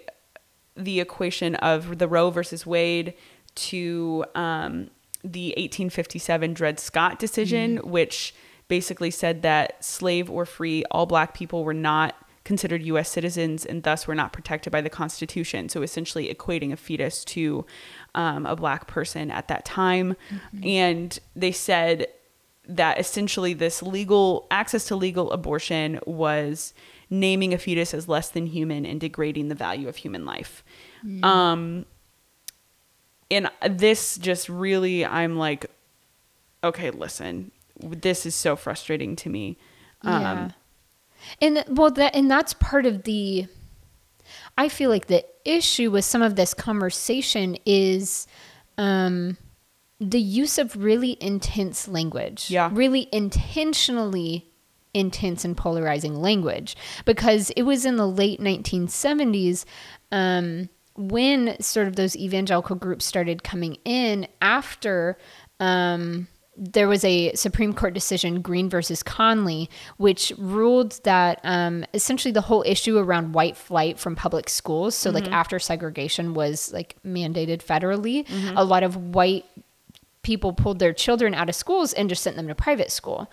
the 0.76 1.01
equation 1.01 1.57
of 1.57 1.99
the 1.99 2.07
Roe 2.07 2.30
versus 2.30 2.64
Wade 2.64 3.14
to 3.57 4.24
um, 4.36 4.91
the 5.24 5.49
1857 5.57 6.55
Dred 6.55 6.78
Scott 6.78 7.18
decision, 7.18 7.78
which 7.78 8.34
basically 8.68 9.11
said 9.11 9.43
that 9.43 9.82
slave 9.84 10.30
or 10.30 10.47
free, 10.47 10.84
all 10.91 11.07
black 11.07 11.34
people 11.34 11.64
were 11.64 11.74
not 11.74 12.14
considered 12.49 12.82
U.S. 12.84 13.11
citizens 13.11 13.66
and 13.66 13.82
thus 13.82 14.07
were 14.07 14.14
not 14.14 14.32
protected 14.32 14.72
by 14.72 14.80
the 14.80 14.88
Constitution. 14.88 15.68
So 15.68 15.82
essentially 15.82 16.34
equating 16.34 16.72
a 16.72 16.76
fetus 16.76 17.22
to 17.26 17.66
um, 18.14 18.46
a 18.46 18.57
black 18.57 18.86
person 18.86 19.30
at 19.30 19.49
that 19.49 19.66
time. 19.66 20.16
And 20.64 21.18
they 21.36 21.53
said 21.53 22.07
that 22.66 22.99
essentially 22.99 23.53
this 23.53 23.82
legal 23.82 24.46
access 24.51 24.86
to 24.86 24.96
legal 24.96 25.30
abortion 25.30 26.01
was 26.07 26.72
naming 27.11 27.53
a 27.53 27.59
fetus 27.59 27.92
as 27.92 28.09
less 28.09 28.30
than 28.30 28.46
human 28.46 28.86
and 28.86 28.99
degrading 28.99 29.49
the 29.49 29.55
value 29.55 29.86
of 29.86 29.96
human 29.96 30.24
life. 30.24 30.64
Um, 31.22 31.84
and 33.30 33.51
this 33.68 34.16
just 34.16 34.49
really, 34.49 35.05
I'm 35.05 35.36
like, 35.36 35.66
okay, 36.64 36.90
listen, 36.90 37.51
this 37.78 38.24
is 38.24 38.34
so 38.34 38.57
frustrating 38.57 39.16
to 39.16 39.28
me. 39.28 39.59
Um, 40.01 40.22
yeah. 40.22 40.51
And 41.41 41.64
well, 41.69 41.91
that 41.93 42.14
and 42.14 42.31
that's 42.31 42.55
part 42.55 42.87
of 42.87 43.05
the. 43.05 43.47
I 44.57 44.69
feel 44.69 44.91
like 44.91 45.07
the 45.07 45.25
issue 45.45 45.91
with 45.91 46.05
some 46.05 46.21
of 46.21 46.37
this 46.37 46.53
conversation 46.53 47.57
is 47.64 48.27
um, 48.77 49.37
the 50.01 50.21
use 50.21 50.59
of 50.59 50.77
really 50.77 51.16
intense 51.21 51.89
language. 51.89 52.51
Yeah. 52.51 52.71
Really 52.73 53.09
intentionally 53.12 54.51
intense 54.95 55.45
and 55.45 55.57
polarizing 55.57 56.16
language 56.16 56.77
because 57.05 57.51
it 57.51 57.62
was 57.62 57.85
in 57.85 57.97
the 57.97 58.07
late 58.07 58.41
1970s 58.41 59.64
um, 60.11 60.69
when 60.97 61.61
sort 61.61 61.87
of 61.87 61.97
those 61.97 62.16
evangelical 62.16 62.75
groups 62.75 63.05
started 63.05 63.45
coming 63.45 63.77
in 63.85 64.27
after 64.41 65.16
um, 65.61 66.27
there 66.59 66.89
was 66.89 67.05
a 67.05 67.33
Supreme 67.35 67.73
Court 67.73 67.95
decision, 67.95 68.43
Green 68.43 68.69
versus 68.69 69.03
Connally, 69.03 69.69
which 69.97 70.33
ruled 70.37 71.01
that 71.05 71.41
um, 71.45 71.85
essentially 71.95 72.33
the 72.33 72.41
whole 72.41 72.65
issue 72.67 72.99
around 72.99 73.33
white 73.33 73.57
flight 73.57 73.99
from 73.99 74.17
public 74.17 74.49
schools, 74.49 74.97
so 74.97 75.11
like 75.11 75.29
after 75.29 75.59
segregation 75.61 76.35
was 76.35 76.73
like 76.73 76.97
mandated 77.07 77.63
federally, 77.65 78.27
a 78.57 78.65
lot 78.65 78.83
of 78.83 78.97
white 79.15 79.45
people 80.23 80.53
pulled 80.53 80.79
their 80.79 80.93
children 80.93 81.33
out 81.33 81.49
of 81.49 81.55
schools 81.55 81.93
and 81.93 82.09
just 82.09 82.23
sent 82.23 82.37
them 82.37 82.49
to 82.49 82.55
private 82.55 82.91
school. 82.91 83.31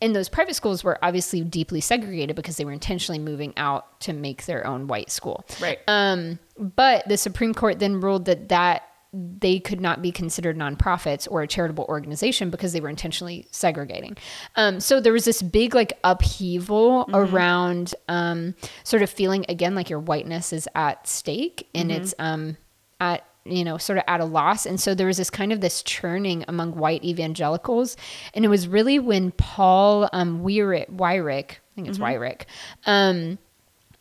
And 0.00 0.16
those 0.16 0.28
private 0.28 0.54
schools 0.54 0.82
were 0.82 0.98
obviously 1.02 1.42
deeply 1.42 1.80
segregated 1.80 2.34
because 2.34 2.56
they 2.56 2.64
were 2.64 2.72
intentionally 2.72 3.18
moving 3.18 3.52
out 3.56 4.00
to 4.00 4.12
make 4.12 4.46
their 4.46 4.66
own 4.66 4.86
white 4.86 5.10
school. 5.10 5.46
Right. 5.60 5.78
Um, 5.86 6.38
but 6.58 7.06
the 7.08 7.16
Supreme 7.16 7.54
Court 7.54 7.78
then 7.78 8.00
ruled 8.00 8.24
that 8.24 8.48
that 8.48 8.82
they 9.14 9.60
could 9.60 9.80
not 9.80 10.02
be 10.02 10.10
considered 10.10 10.58
nonprofits 10.58 11.28
or 11.30 11.42
a 11.42 11.46
charitable 11.46 11.86
organization 11.88 12.50
because 12.50 12.72
they 12.72 12.80
were 12.80 12.88
intentionally 12.88 13.46
segregating. 13.52 14.16
Um, 14.56 14.80
so 14.80 15.00
there 15.00 15.12
was 15.12 15.24
this 15.24 15.40
big 15.40 15.74
like 15.74 15.98
upheaval 16.02 17.08
around 17.14 17.94
um, 18.08 18.54
sort 18.82 19.02
of 19.02 19.10
feeling 19.10 19.46
again 19.48 19.74
like 19.74 19.88
your 19.88 20.00
whiteness 20.00 20.52
is 20.52 20.68
at 20.74 21.06
stake 21.06 21.68
and 21.74 21.92
it's 21.92 22.14
um, 22.18 22.56
at 23.00 23.24
you 23.44 23.62
know 23.62 23.78
sort 23.78 23.98
of 23.98 24.04
at 24.08 24.20
a 24.20 24.24
loss. 24.24 24.66
And 24.66 24.80
so 24.80 24.94
there 24.94 25.06
was 25.06 25.18
this 25.18 25.30
kind 25.30 25.52
of 25.52 25.60
this 25.60 25.82
churning 25.82 26.44
among 26.48 26.74
white 26.74 27.04
evangelicals. 27.04 27.96
And 28.32 28.44
it 28.44 28.48
was 28.48 28.66
really 28.66 28.98
when 28.98 29.30
paul 29.32 30.08
um 30.12 30.42
Weyrich, 30.42 30.90
Weyrich 30.90 31.50
i 31.52 31.74
think 31.74 31.88
it's 31.88 31.98
um 32.86 33.38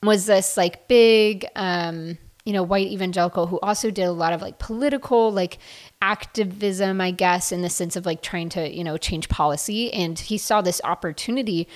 was 0.01 0.25
this 0.25 0.57
like 0.57 0.87
big 0.87 1.45
um 1.55 2.17
you 2.45 2.53
know 2.53 2.63
white 2.63 2.87
evangelical 2.87 3.47
who 3.47 3.59
also 3.61 3.89
did 3.89 4.03
a 4.03 4.11
lot 4.11 4.33
of 4.33 4.41
like 4.41 4.59
political 4.59 5.31
like 5.31 5.59
activism 6.01 6.99
i 6.99 7.09
guess 7.11 7.51
in 7.51 7.61
the 7.61 7.69
sense 7.69 7.95
of 7.95 8.05
like 8.05 8.21
trying 8.21 8.49
to 8.49 8.73
you 8.73 8.83
know 8.83 8.97
change 8.97 9.29
policy. 9.29 9.93
And 9.93 10.17
he 10.17 10.37
saw 10.37 10.61
this 10.61 10.81
opportunity 10.83 11.67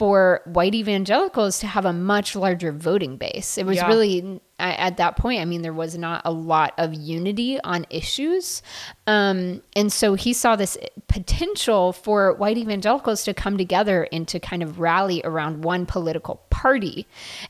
for 0.00 0.40
white 0.46 0.74
evangelicals 0.74 1.58
to 1.58 1.66
have 1.66 1.84
a 1.84 1.92
much 1.92 2.34
larger 2.34 2.72
voting 2.72 3.18
base. 3.18 3.58
It 3.58 3.66
was 3.66 3.76
Yeah. 3.76 3.86
really 3.86 4.40
at 4.58 4.98
that 4.98 5.16
point 5.16 5.40
i 5.40 5.44
mean 5.46 5.62
there 5.62 5.72
was 5.72 5.96
not 5.96 6.20
a 6.26 6.30
lot 6.30 6.74
of 6.78 6.94
unity 6.94 7.60
on 7.64 7.84
issues. 7.90 8.62
Um, 9.06 9.62
and 9.76 9.92
so 9.92 10.14
he 10.14 10.32
saw 10.32 10.56
this 10.56 10.78
potential 11.08 11.92
for 11.92 12.32
white 12.34 12.56
evangelicals 12.56 13.24
to 13.24 13.34
come 13.34 13.58
together 13.58 14.08
and 14.10 14.26
to 14.28 14.40
kind 14.40 14.62
of 14.62 14.80
rally 14.80 15.20
around 15.22 15.64
one 15.64 15.84
political 15.84 16.42
party. 16.48 17.06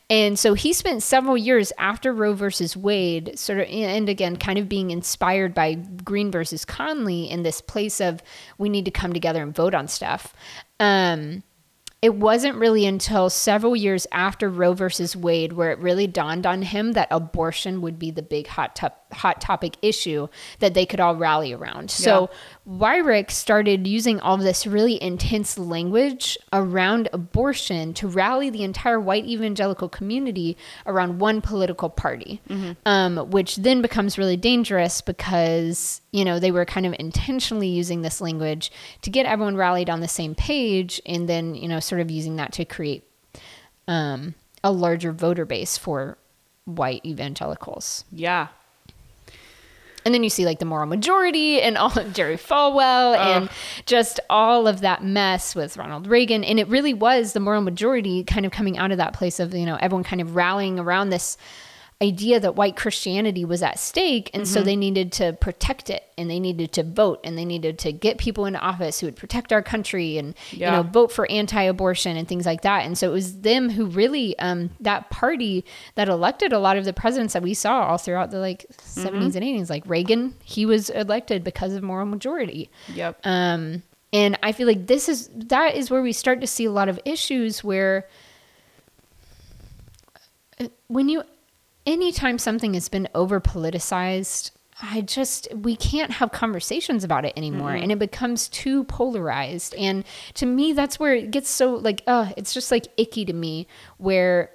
And 0.09 0.37
so 0.37 0.53
he 0.53 0.73
spent 0.73 1.03
several 1.03 1.37
years 1.37 1.71
after 1.77 2.13
roe 2.13 2.33
versus 2.33 2.75
wade 2.75 3.39
sort 3.39 3.59
of 3.59 3.67
and 3.69 4.09
again 4.09 4.35
kind 4.35 4.59
of 4.59 4.67
being 4.67 4.91
inspired 4.91 5.53
by 5.53 5.75
green 6.03 6.31
versus 6.31 6.65
connally 6.65 7.29
in 7.29 7.43
this 7.43 7.61
place 7.61 8.01
of 8.01 8.21
we 8.57 8.67
need 8.67 8.83
to 8.85 8.91
come 8.91 9.13
together 9.13 9.41
and 9.41 9.55
vote 9.55 9.73
on 9.73 9.87
stuff. 9.87 10.33
Um, 10.81 11.43
it 12.01 12.15
wasn't 12.15 12.57
really 12.57 12.85
until 12.87 13.29
several 13.29 13.75
years 13.75 14.07
after 14.11 14.49
Roe 14.49 14.73
versus 14.73 15.15
Wade 15.15 15.53
where 15.53 15.71
it 15.71 15.79
really 15.79 16.07
dawned 16.07 16.47
on 16.47 16.63
him 16.63 16.93
that 16.93 17.07
abortion 17.11 17.81
would 17.81 17.99
be 17.99 18.09
the 18.09 18.23
big 18.23 18.47
hot 18.47 18.75
top, 18.75 19.00
hot 19.13 19.41
topic 19.41 19.75
issue 19.81 20.27
that 20.59 20.73
they 20.73 20.85
could 20.85 20.99
all 20.99 21.15
rally 21.15 21.53
around. 21.53 21.91
So 21.91 22.29
Weyrich 22.67 23.31
started 23.31 23.87
using 23.87 24.19
all 24.19 24.37
this 24.37 24.67
really 24.67 25.01
intense 25.01 25.57
language 25.57 26.37
around 26.53 27.09
abortion 27.11 27.93
to 27.95 28.07
rally 28.07 28.49
the 28.49 28.63
entire 28.63 28.99
white 28.99 29.25
evangelical 29.25 29.89
community 29.89 30.57
around 30.85 31.19
one 31.19 31.41
political 31.41 31.89
party, 31.89 32.41
um, 32.85 33.17
which 33.29 33.57
then 33.57 33.81
becomes 33.81 34.17
really 34.17 34.37
dangerous 34.37 35.01
because 35.01 36.01
you 36.11 36.23
know 36.23 36.39
they 36.39 36.51
were 36.51 36.65
kind 36.65 36.85
of 36.85 36.95
intentionally 36.99 37.67
using 37.67 38.01
this 38.01 38.21
language 38.21 38.71
to 39.01 39.09
get 39.09 39.25
everyone 39.25 39.55
rallied 39.55 39.89
on 39.89 40.01
the 40.01 40.07
same 40.07 40.35
page, 40.35 41.01
and 41.05 41.27
then 41.27 41.55
you 41.55 41.67
know 41.67 41.79
sort 41.79 42.01
of 42.01 42.11
using 42.11 42.35
that 42.35 42.51
to 42.53 42.65
create 42.65 43.03
um, 43.87 44.35
a 44.63 44.71
larger 44.71 45.11
voter 45.11 45.45
base 45.45 45.77
for 45.77 46.17
white 46.65 47.05
evangelicals. 47.05 48.05
Yeah. 48.11 48.47
And 50.03 50.13
then 50.13 50.23
you 50.23 50.29
see 50.29 50.45
like 50.45 50.59
the 50.59 50.65
moral 50.65 50.87
majority 50.87 51.61
and 51.61 51.77
all 51.77 51.97
of 51.97 52.13
Jerry 52.13 52.37
Falwell 52.37 53.15
and 53.17 53.49
just 53.85 54.19
all 54.29 54.67
of 54.67 54.81
that 54.81 55.03
mess 55.03 55.53
with 55.53 55.77
Ronald 55.77 56.07
Reagan. 56.07 56.43
And 56.43 56.59
it 56.59 56.67
really 56.67 56.93
was 56.93 57.33
the 57.33 57.39
moral 57.39 57.61
majority 57.61 58.23
kind 58.23 58.45
of 58.45 58.51
coming 58.51 58.77
out 58.77 58.91
of 58.91 58.97
that 58.97 59.13
place 59.13 59.39
of, 59.39 59.53
you 59.53 59.65
know, 59.65 59.77
everyone 59.79 60.03
kind 60.03 60.21
of 60.21 60.35
rallying 60.35 60.79
around 60.79 61.09
this 61.09 61.37
idea 62.01 62.39
that 62.39 62.55
white 62.55 62.75
Christianity 62.75 63.45
was 63.45 63.61
at 63.61 63.77
stake. 63.77 64.31
And 64.33 64.47
so 64.47 64.61
they 64.63 64.75
needed 64.75 65.11
to 65.13 65.33
protect 65.33 65.89
it 65.89 66.03
and 66.17 66.29
they 66.29 66.39
needed 66.39 66.71
to 66.73 66.83
vote 66.83 67.19
and 67.23 67.37
they 67.37 67.45
needed 67.45 67.77
to 67.79 67.91
get 67.91 68.17
people 68.17 68.45
into 68.45 68.59
office 68.59 68.99
who 68.99 69.07
would 69.07 69.15
protect 69.15 69.53
our 69.53 69.61
country 69.61 70.17
and, 70.17 70.33
Yeah. 70.51 70.71
you 70.77 70.83
know, 70.83 70.89
vote 70.89 71.11
for 71.11 71.29
anti-abortion 71.29 72.17
and 72.17 72.27
things 72.27 72.45
like 72.45 72.61
that. 72.63 72.85
And 72.85 72.97
so 72.97 73.09
it 73.09 73.13
was 73.13 73.41
them 73.41 73.69
who 73.69 73.85
really, 73.85 74.37
um, 74.39 74.71
that 74.79 75.11
party 75.11 75.63
that 75.95 76.09
elected 76.09 76.53
a 76.53 76.59
lot 76.59 76.75
of 76.77 76.85
the 76.85 76.93
presidents 76.93 77.33
that 77.33 77.43
we 77.43 77.53
saw 77.53 77.83
all 77.83 77.97
throughout 77.99 78.31
the 78.31 78.39
like 78.39 78.65
70s 78.79 79.35
and 79.35 79.45
80s, 79.45 79.69
like 79.69 79.83
Reagan, 79.85 80.33
he 80.43 80.65
was 80.65 80.89
elected 80.89 81.43
because 81.43 81.73
of 81.73 81.83
moral 81.83 82.07
majority. 82.07 82.71
Yep. 82.95 83.19
Um, 83.23 83.83
and 84.11 84.39
I 84.41 84.53
feel 84.53 84.67
like 84.67 84.87
this 84.87 85.07
is 85.07 85.29
that 85.35 85.75
is 85.75 85.91
where 85.91 86.01
we 86.01 86.13
start 86.13 86.41
to 86.41 86.47
see 86.47 86.65
a 86.65 86.71
lot 86.71 86.89
of 86.89 86.99
issues 87.05 87.63
where 87.63 88.07
uh, 90.59 90.67
when 90.87 91.07
you 91.09 91.23
anytime 91.85 92.37
something 92.37 92.73
has 92.73 92.89
been 92.89 93.07
over 93.13 93.39
politicized 93.39 94.51
I 94.81 95.01
just 95.01 95.47
we 95.53 95.75
can't 95.75 96.11
have 96.11 96.31
conversations 96.31 97.03
about 97.03 97.25
it 97.25 97.33
anymore 97.37 97.73
and 97.73 97.91
it 97.91 97.99
becomes 97.99 98.49
too 98.49 98.83
polarized. 98.85 99.75
And 99.75 100.03
to 100.35 100.45
me 100.45 100.73
that's 100.73 100.99
where 100.99 101.13
it 101.13 101.31
gets 101.31 101.49
so 101.49 101.75
like 101.75 102.01
uh 102.07 102.31
it's 102.35 102.53
just 102.53 102.71
like 102.71 102.87
icky 102.97 103.25
to 103.25 103.33
me 103.33 103.67
where 103.97 104.51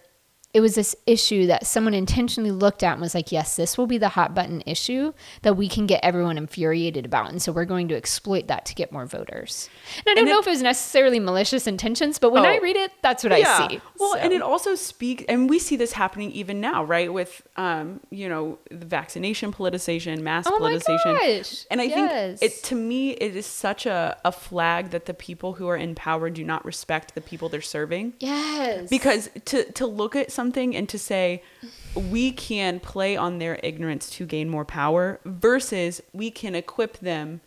it 0.57 0.61
was 0.63 0.75
this 0.75 0.97
issue 1.07 1.47
that 1.49 1.67
someone 1.67 1.93
intentionally 1.93 2.51
looked 2.51 2.83
at 2.83 2.93
and 2.93 3.01
was 3.03 3.15
like, 3.15 3.31
yes, 3.31 3.57
this 3.57 3.77
will 3.77 3.87
be 3.87 3.99
the 3.99 4.09
hot 4.09 4.35
button 4.35 4.63
issue 4.65 5.13
that 5.43 5.55
we 5.55 5.69
can 5.69 5.87
get 5.87 6.01
everyone 6.03 6.39
infuriated 6.39 7.05
about. 7.05 7.29
And 7.29 7.43
so 7.43 7.53
we're 7.53 7.67
going 7.67 7.89
to 7.89 7.95
exploit 7.95 8.47
that 8.49 8.65
to 8.67 8.75
get 8.75 8.91
more 8.91 9.05
voters. 9.05 9.69
And 9.99 10.05
I 10.07 10.15
don't 10.15 10.19
And 10.21 10.29
know 10.29 10.37
it- 10.39 10.41
if 10.41 10.47
it 10.47 10.51
was 10.51 10.63
necessarily 10.63 11.21
malicious 11.21 11.67
intentions, 11.67 12.19
but 12.19 12.33
when 12.33 12.47
I 12.47 12.57
Oh. 12.57 12.61
read 12.63 12.77
it, 12.77 12.91
that's 13.03 13.23
what 13.23 13.35
I 13.35 13.43
see. 13.69 13.81
Well, 13.99 14.13
So- 14.15 14.19
and 14.19 14.33
it 14.33 14.41
also 14.41 14.75
speaks, 14.77 15.25
and 15.29 15.51
we 15.51 15.59
see 15.59 15.77
this 15.77 15.93
happening 15.93 16.33
even 16.33 16.59
now, 16.59 16.83
right? 16.85 17.13
With, 17.13 17.43
um, 17.59 18.01
you 18.11 18.27
know, 18.31 18.57
the 18.71 18.87
vaccination 18.87 19.53
politicization, 19.53 20.21
mass 20.23 20.47
Oh 20.49 20.59
my 20.59 20.71
politicization. 20.73 21.39
gosh, 21.39 21.67
And 21.71 21.83
I 21.83 21.85
yes. 21.85 22.39
think 22.41 22.51
it, 22.53 22.63
to 22.65 22.75
me, 22.75 23.11
it 23.11 23.37
is 23.37 23.45
such 23.45 23.85
a, 23.85 24.17
a 24.25 24.33
flag 24.33 24.89
that 24.93 25.05
the 25.05 25.13
people 25.15 25.53
who 25.55 25.69
are 25.69 25.77
in 25.77 25.95
power 25.95 26.31
do 26.31 26.43
not 26.45 26.65
respect 26.65 27.15
the 27.15 27.21
people 27.21 27.51
they're 27.51 27.61
serving. 27.61 28.15
yes. 28.21 28.89
Because 28.89 29.29
to, 29.47 29.71
to 29.73 29.87
look 29.87 30.17
at 30.17 30.33
something 30.33 30.46
and 30.55 30.89
to 30.89 30.99
say, 30.99 31.43
we 31.95 32.31
can 32.31 32.81
play 32.81 33.17
on 33.17 33.39
their 33.39 33.59
ignorance 33.63 34.11
to 34.11 34.27
gain 34.27 34.49
more 34.49 34.65
power 34.65 35.21
versus 35.25 36.01
we 36.13 36.31
can 36.31 36.55
equip 36.55 36.99
them 36.99 37.41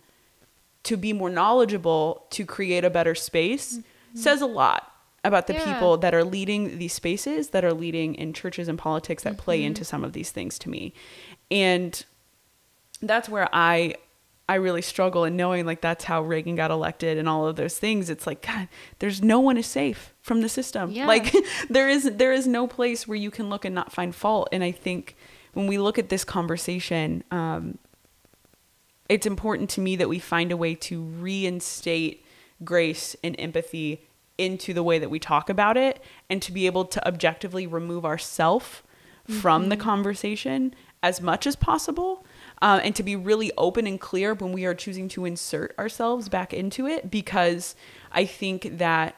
to 0.83 0.97
be 0.97 1.13
more 1.13 1.29
knowledgeable 1.29 2.25
to 2.31 2.45
create 2.45 2.83
a 2.83 2.89
better 2.89 3.13
space 3.13 3.77
mm-hmm. 3.77 4.17
says 4.17 4.41
a 4.41 4.45
lot 4.45 4.91
about 5.23 5.47
the 5.47 5.53
Yeah. 5.53 5.73
people 5.73 5.97
that 5.97 6.13
are 6.13 6.23
leading 6.23 6.77
these 6.79 6.93
spaces 6.93 7.49
that 7.49 7.65
are 7.65 7.73
leading 7.73 8.15
in 8.15 8.33
churches 8.33 8.67
and 8.67 8.79
politics 8.79 9.23
that 9.23 9.37
play 9.37 9.59
mm-hmm. 9.59 9.67
into 9.67 9.85
some 9.85 10.03
of 10.03 10.13
these 10.13 10.31
things 10.31 10.57
to 10.59 10.69
me. 10.69 10.93
And 11.51 12.03
that's 13.01 13.29
where 13.29 13.47
i 13.53 13.95
i 14.49 14.55
really 14.55 14.81
struggle 14.81 15.23
in 15.23 15.37
knowing 15.37 15.65
like 15.65 15.79
that's 15.79 16.03
how 16.03 16.21
reagan 16.21 16.55
got 16.55 16.71
elected 16.71 17.17
and 17.17 17.29
all 17.29 17.47
of 17.47 17.55
those 17.55 17.77
things. 17.77 18.09
It's 18.09 18.27
like 18.27 18.41
god 18.41 18.67
there's 18.97 19.21
no 19.21 19.39
one 19.39 19.57
is 19.57 19.67
safe 19.67 20.13
from 20.21 20.41
the 20.41 20.49
system. 20.49 20.91
Yeah. 20.91 21.05
like 21.07 21.33
there 21.69 21.87
is 21.87 22.11
there 22.15 22.33
is 22.33 22.47
no 22.47 22.67
place 22.67 23.07
where 23.07 23.17
you 23.17 23.31
can 23.31 23.49
look 23.49 23.63
and 23.63 23.75
not 23.75 23.93
find 23.93 24.13
fault. 24.13 24.49
And 24.51 24.63
i 24.63 24.71
think 24.71 25.15
when 25.53 25.67
we 25.67 25.77
look 25.77 25.99
at 25.99 26.09
this 26.09 26.23
conversation 26.23 27.23
um, 27.31 27.77
it's 29.07 29.25
important 29.25 29.69
to 29.71 29.81
me 29.81 29.95
that 29.95 30.09
we 30.09 30.19
find 30.19 30.51
a 30.51 30.57
way 30.57 30.75
to 30.75 31.01
reinstate 31.01 32.25
grace 32.63 33.15
and 33.23 33.35
empathy 33.39 34.07
into 34.37 34.73
the 34.73 34.83
way 34.83 34.97
that 34.97 35.09
we 35.09 35.19
talk 35.19 35.49
about 35.49 35.77
it 35.77 36.01
and 36.29 36.41
to 36.41 36.51
be 36.51 36.65
able 36.65 36.85
to 36.85 37.05
objectively 37.07 37.67
remove 37.67 38.05
ourself 38.05 38.83
from 39.27 39.69
the 39.69 39.77
conversation 39.77 40.73
as 41.03 41.21
much 41.21 41.45
as 41.45 41.55
possible 41.55 42.25
uh, 42.62 42.80
and 42.84 42.95
to 42.95 43.03
be 43.03 43.16
really 43.16 43.51
open 43.57 43.88
and 43.88 43.99
clear 43.99 44.34
when 44.34 44.51
we 44.51 44.66
are 44.66 44.74
choosing 44.74 45.07
to 45.10 45.26
insert 45.26 45.78
ourselves 45.80 46.30
back 46.30 46.53
into 46.53 46.86
it 46.88 47.10
because 47.10 47.76
i 48.12 48.26
think 48.26 48.78
that 48.78 49.16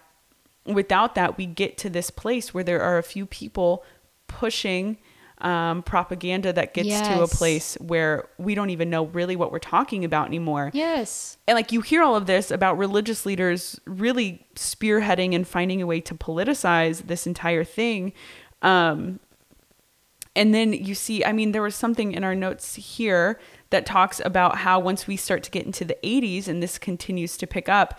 without 0.65 1.15
that 1.15 1.37
we 1.37 1.45
get 1.45 1.77
to 1.77 1.89
this 1.89 2.09
place 2.09 2.53
where 2.53 2.63
there 2.63 2.81
are 2.81 2.97
a 2.97 3.03
few 3.03 3.25
people 3.25 3.83
pushing 4.27 4.97
um, 5.41 5.81
propaganda 5.83 6.53
that 6.53 6.73
gets 6.73 6.89
to 7.07 7.23
a 7.23 7.27
place 7.27 7.75
where 7.81 8.27
we 8.37 8.53
don't 8.53 8.69
even 8.69 8.89
know 8.89 9.05
really 9.07 9.35
what 9.35 9.51
we're 9.51 9.59
talking 9.59 10.05
about 10.05 10.27
anymore. 10.27 10.69
Yes. 10.73 11.37
and 11.47 11.55
like 11.55 11.71
you 11.71 11.81
hear 11.81 12.03
all 12.03 12.15
of 12.15 12.27
this 12.27 12.51
about 12.51 12.77
religious 12.77 13.25
leaders 13.25 13.79
really 13.85 14.45
spearheading 14.55 15.33
and 15.33 15.47
finding 15.47 15.81
a 15.81 15.87
way 15.87 15.99
to 16.01 16.13
politicize 16.13 17.07
this 17.07 17.25
entire 17.25 17.63
thing. 17.63 18.13
Um 18.61 19.19
and 20.35 20.53
then 20.53 20.73
you 20.73 20.95
see 20.95 21.23
i 21.25 21.31
mean 21.31 21.51
there 21.51 21.61
was 21.61 21.75
something 21.75 22.13
in 22.13 22.23
our 22.23 22.35
notes 22.35 22.75
here 22.75 23.39
that 23.69 23.85
talks 23.85 24.21
about 24.23 24.57
how 24.57 24.79
once 24.79 25.07
we 25.07 25.15
start 25.15 25.43
to 25.43 25.51
get 25.51 25.65
into 25.65 25.83
the 25.85 25.97
80s 26.03 26.47
and 26.47 26.61
this 26.61 26.77
continues 26.77 27.37
to 27.37 27.47
pick 27.47 27.67
up 27.69 27.97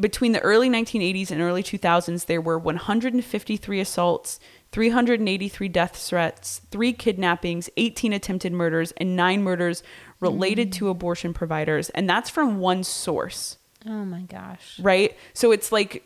between 0.00 0.30
the 0.30 0.40
early 0.40 0.70
1980s 0.70 1.32
and 1.32 1.40
early 1.40 1.60
2000s, 1.60 2.26
there 2.26 2.40
were 2.40 2.56
153 2.56 3.80
assaults, 3.80 4.38
383 4.70 5.68
death 5.68 5.96
threats, 5.96 6.60
three 6.70 6.92
kidnappings, 6.92 7.68
18 7.76 8.12
attempted 8.12 8.52
murders, 8.52 8.92
and 8.98 9.16
nine 9.16 9.42
murders 9.42 9.82
related 10.20 10.72
to 10.74 10.88
abortion 10.88 11.34
providers. 11.34 11.90
And 11.90 12.08
that's 12.08 12.30
from 12.30 12.58
one 12.60 12.84
source, 12.84 13.58
Oh 13.84 14.04
my 14.04 14.20
gosh. 14.20 14.78
right? 14.78 15.16
So 15.34 15.50
it's 15.50 15.72
like 15.72 16.04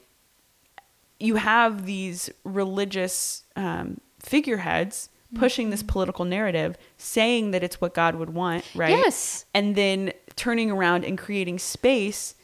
you 1.21 1.37
have 1.37 1.85
these 1.85 2.31
religious 2.45 3.45
um, 3.57 4.01
figureheads 4.21 5.11
pushing 5.35 5.71
this 5.71 5.83
political 5.83 6.25
narrative, 6.25 6.77
saying 6.97 7.53
that 7.53 7.63
it's 7.63 7.81
what 7.81 7.95
God 7.95 8.15
would 8.17 8.31
want, 8.31 8.65
right? 8.75 8.91
Yes. 8.91 9.45
and 9.55 9.75
then 9.77 10.13
turning 10.37 10.71
around 10.71 11.05
and 11.05 11.17
creating 11.19 11.59
space 11.59 12.35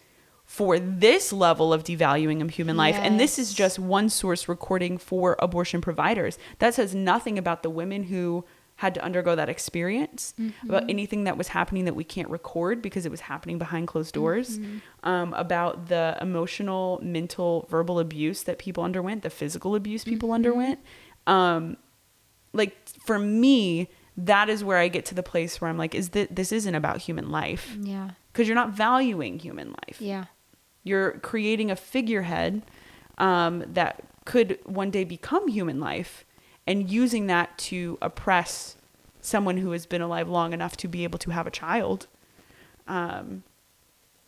for 0.45 0.78
this 0.78 1.32
level 1.32 1.72
of 1.72 1.84
devaluing 1.84 2.41
of 2.41 2.51
human 2.51 2.76
life. 2.76 2.97
And 2.97 3.20
this 3.20 3.39
is 3.39 3.53
just 3.53 3.78
one 3.78 4.09
source 4.09 4.49
recording 4.49 4.97
for 4.97 5.36
abortion 5.41 5.80
providers. 5.82 6.39
That 6.59 6.72
says 6.74 6.95
nothing 6.95 7.36
about 7.39 7.62
the 7.62 7.68
women 7.70 8.05
who 8.05 8.45
had 8.76 8.95
to 8.95 9.03
undergo 9.05 9.34
that 9.34 9.49
experience, 9.49 10.34
about 10.64 10.84
anything 10.89 11.24
that 11.24 11.36
was 11.36 11.49
happening 11.49 11.84
that 11.84 11.97
we 11.97 12.05
can't 12.05 12.30
record 12.30 12.80
because 12.80 13.05
it 13.05 13.11
was 13.11 13.20
happening 13.20 13.59
behind 13.59 13.89
closed 13.89 14.14
doors, 14.14 14.61
um, 15.03 15.34
about 15.34 15.89
the 15.89 16.16
emotional, 16.20 17.01
mental, 17.03 17.66
verbal 17.68 17.99
abuse 17.99 18.45
that 18.45 18.59
people 18.59 18.84
underwent, 18.84 19.22
the 19.22 19.30
physical 19.30 19.74
abuse 19.74 20.05
people 20.05 20.32
underwent. 20.32 20.78
Um, 21.26 21.76
like 22.53 22.77
for 23.05 23.19
me, 23.19 23.89
that 24.17 24.49
is 24.49 24.65
where 24.65 24.79
I 24.79 24.89
get 24.89 25.05
to 25.07 25.15
the 25.15 25.23
place 25.23 25.61
where 25.61 25.71
I'm 25.71 25.79
like, 25.79 25.95
is 25.95 26.11
that 26.11 26.35
this 26.35 26.51
isn't 26.53 26.75
about 26.75 26.99
human 26.99 27.31
life 27.31 27.77
Yeah. 27.81 28.11
because 28.33 28.49
you're 28.49 28.55
not 28.55 28.71
valuing 28.71 29.39
human 29.39 29.69
life. 29.69 30.01
Yeah. 30.01 30.25
You're 30.85 31.13
creating 31.21 31.71
a 31.71 31.77
figurehead 31.77 32.63
um, 33.19 33.65
that 33.75 34.03
could 34.25 34.59
one 34.65 34.91
day 34.91 35.05
become 35.05 35.49
human 35.49 35.79
life 35.81 36.25
and 36.67 36.91
using 36.91 37.27
that 37.29 37.57
to 37.59 37.97
oppress 38.03 38.77
someone 39.21 39.57
who 39.59 39.71
has 39.73 39.87
been 39.87 40.01
alive 40.03 40.29
long 40.29 40.53
enough 40.53 40.77
to 40.79 40.89
be 40.89 41.05
able 41.05 41.19
to 41.19 41.31
have 41.31 41.47
a 41.47 41.51
child. 41.51 42.07
Um, 42.87 43.43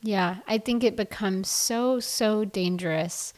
Yeah, 0.02 0.36
I 0.46 0.58
think 0.58 0.82
it 0.84 0.96
becomes 0.96 1.48
so, 1.48 2.00
so 2.00 2.44
dangerous 2.44 3.32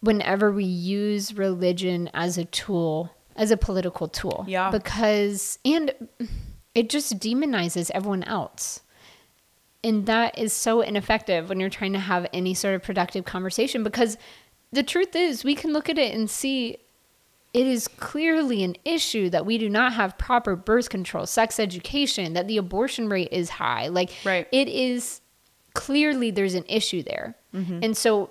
whenever 0.00 0.50
we 0.50 0.64
use 0.64 1.34
religion 1.34 2.10
as 2.12 2.36
a 2.38 2.44
tool, 2.44 3.14
as 3.36 3.50
a 3.50 3.56
political 3.56 4.08
tool. 4.08 4.44
Yeah. 4.48 4.70
Because, 4.70 5.58
and 5.64 5.92
it 6.74 6.88
just 6.90 7.18
demonizes 7.18 7.90
everyone 7.94 8.22
else. 8.24 8.80
And 9.84 10.06
that 10.06 10.38
is 10.38 10.52
so 10.52 10.80
ineffective 10.80 11.48
when 11.48 11.58
you're 11.58 11.70
trying 11.70 11.92
to 11.94 11.98
have 11.98 12.26
any 12.32 12.54
sort 12.54 12.74
of 12.74 12.82
productive 12.82 13.24
conversation 13.24 13.82
because 13.82 14.16
the 14.70 14.82
truth 14.82 15.14
is, 15.16 15.44
we 15.44 15.54
can 15.54 15.72
look 15.72 15.88
at 15.90 15.98
it 15.98 16.14
and 16.14 16.30
see 16.30 16.78
it 17.52 17.66
is 17.66 17.86
clearly 17.88 18.62
an 18.62 18.76
issue 18.84 19.28
that 19.28 19.44
we 19.44 19.58
do 19.58 19.68
not 19.68 19.92
have 19.92 20.16
proper 20.16 20.56
birth 20.56 20.88
control, 20.88 21.26
sex 21.26 21.60
education, 21.60 22.32
that 22.32 22.46
the 22.48 22.56
abortion 22.56 23.08
rate 23.10 23.28
is 23.30 23.50
high. 23.50 23.88
Like, 23.88 24.10
Right. 24.24 24.46
it 24.50 24.68
is 24.68 25.20
clearly 25.74 26.30
there's 26.30 26.54
an 26.54 26.64
issue 26.68 27.02
there. 27.02 27.34
Mm-hmm. 27.54 27.80
And 27.82 27.96
so 27.96 28.30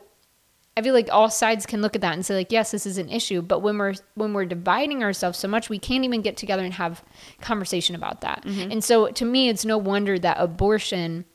I 0.78 0.82
feel 0.82 0.94
like 0.94 1.10
all 1.12 1.30
sides 1.30 1.66
can 1.66 1.82
look 1.82 1.96
at 1.96 2.02
that 2.02 2.14
and 2.14 2.26
say 2.26 2.34
like, 2.34 2.52
yes, 2.52 2.72
this 2.72 2.86
is 2.86 2.98
an 2.98 3.10
issue. 3.10 3.42
But 3.42 3.60
when 3.60 3.78
we're 3.78 3.96
when 4.16 4.34
we're 4.34 4.46
dividing 4.46 5.04
ourselves 5.04 5.38
so 5.38 5.48
much, 5.48 5.70
we 5.70 5.80
can't 5.80 6.06
even 6.06 6.22
get 6.22 6.38
together 6.38 6.64
and 6.64 6.74
have 6.74 7.04
conversation 7.42 7.94
about 7.96 8.22
that. 8.22 8.44
Mm-hmm. 8.46 8.72
And 8.72 8.84
so 8.84 9.08
to 9.08 9.26
me, 9.26 9.50
it's 9.50 9.66
no 9.66 9.78
wonder 9.78 10.18
that 10.20 10.38
abortion 10.40 11.26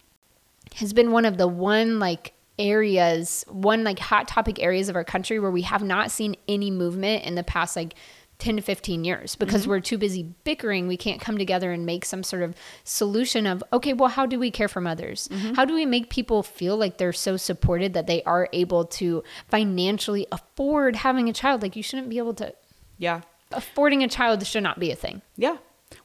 has 0.76 0.92
been 0.92 1.12
one 1.12 1.24
of 1.26 1.36
the 1.36 1.46
one 1.48 1.98
like 1.98 2.32
areas, 2.58 3.44
one 3.48 3.84
like 3.84 3.98
hot 3.98 4.26
topic 4.26 4.62
areas 4.62 4.88
of 4.88 4.96
our 4.96 5.04
country 5.04 5.38
where 5.38 5.50
we 5.50 5.62
have 5.62 5.82
not 5.82 6.10
seen 6.10 6.36
any 6.48 6.70
movement 6.70 7.24
in 7.24 7.34
the 7.34 7.42
past 7.42 7.76
like 7.76 7.94
10 8.38 8.56
to 8.56 8.62
15 8.62 9.04
years 9.04 9.34
because 9.34 9.62
mm-hmm. 9.62 9.70
we're 9.70 9.80
too 9.80 9.98
busy 9.98 10.34
bickering. 10.44 10.86
We 10.86 10.96
can't 10.96 11.20
come 11.20 11.38
together 11.38 11.72
and 11.72 11.86
make 11.86 12.04
some 12.04 12.22
sort 12.22 12.42
of 12.42 12.54
solution 12.84 13.46
of, 13.46 13.64
okay, 13.72 13.92
well, 13.92 14.10
how 14.10 14.26
do 14.26 14.38
we 14.38 14.50
care 14.50 14.68
for 14.68 14.80
mothers? 14.80 15.28
Mm-hmm. 15.28 15.54
How 15.54 15.64
do 15.64 15.74
we 15.74 15.86
make 15.86 16.10
people 16.10 16.42
feel 16.42 16.76
like 16.76 16.98
they're 16.98 17.12
so 17.12 17.36
supported 17.36 17.94
that 17.94 18.06
they 18.06 18.22
are 18.24 18.48
able 18.52 18.84
to 18.84 19.22
financially 19.48 20.26
afford 20.30 20.96
having 20.96 21.28
a 21.28 21.32
child? 21.32 21.62
Like, 21.62 21.76
you 21.76 21.82
shouldn't 21.82 22.10
be 22.10 22.18
able 22.18 22.34
to, 22.34 22.54
yeah. 22.98 23.22
affording 23.52 24.02
a 24.02 24.08
child 24.08 24.46
should 24.46 24.62
not 24.62 24.78
be 24.78 24.90
a 24.90 24.96
thing. 24.96 25.22
Yeah. 25.36 25.56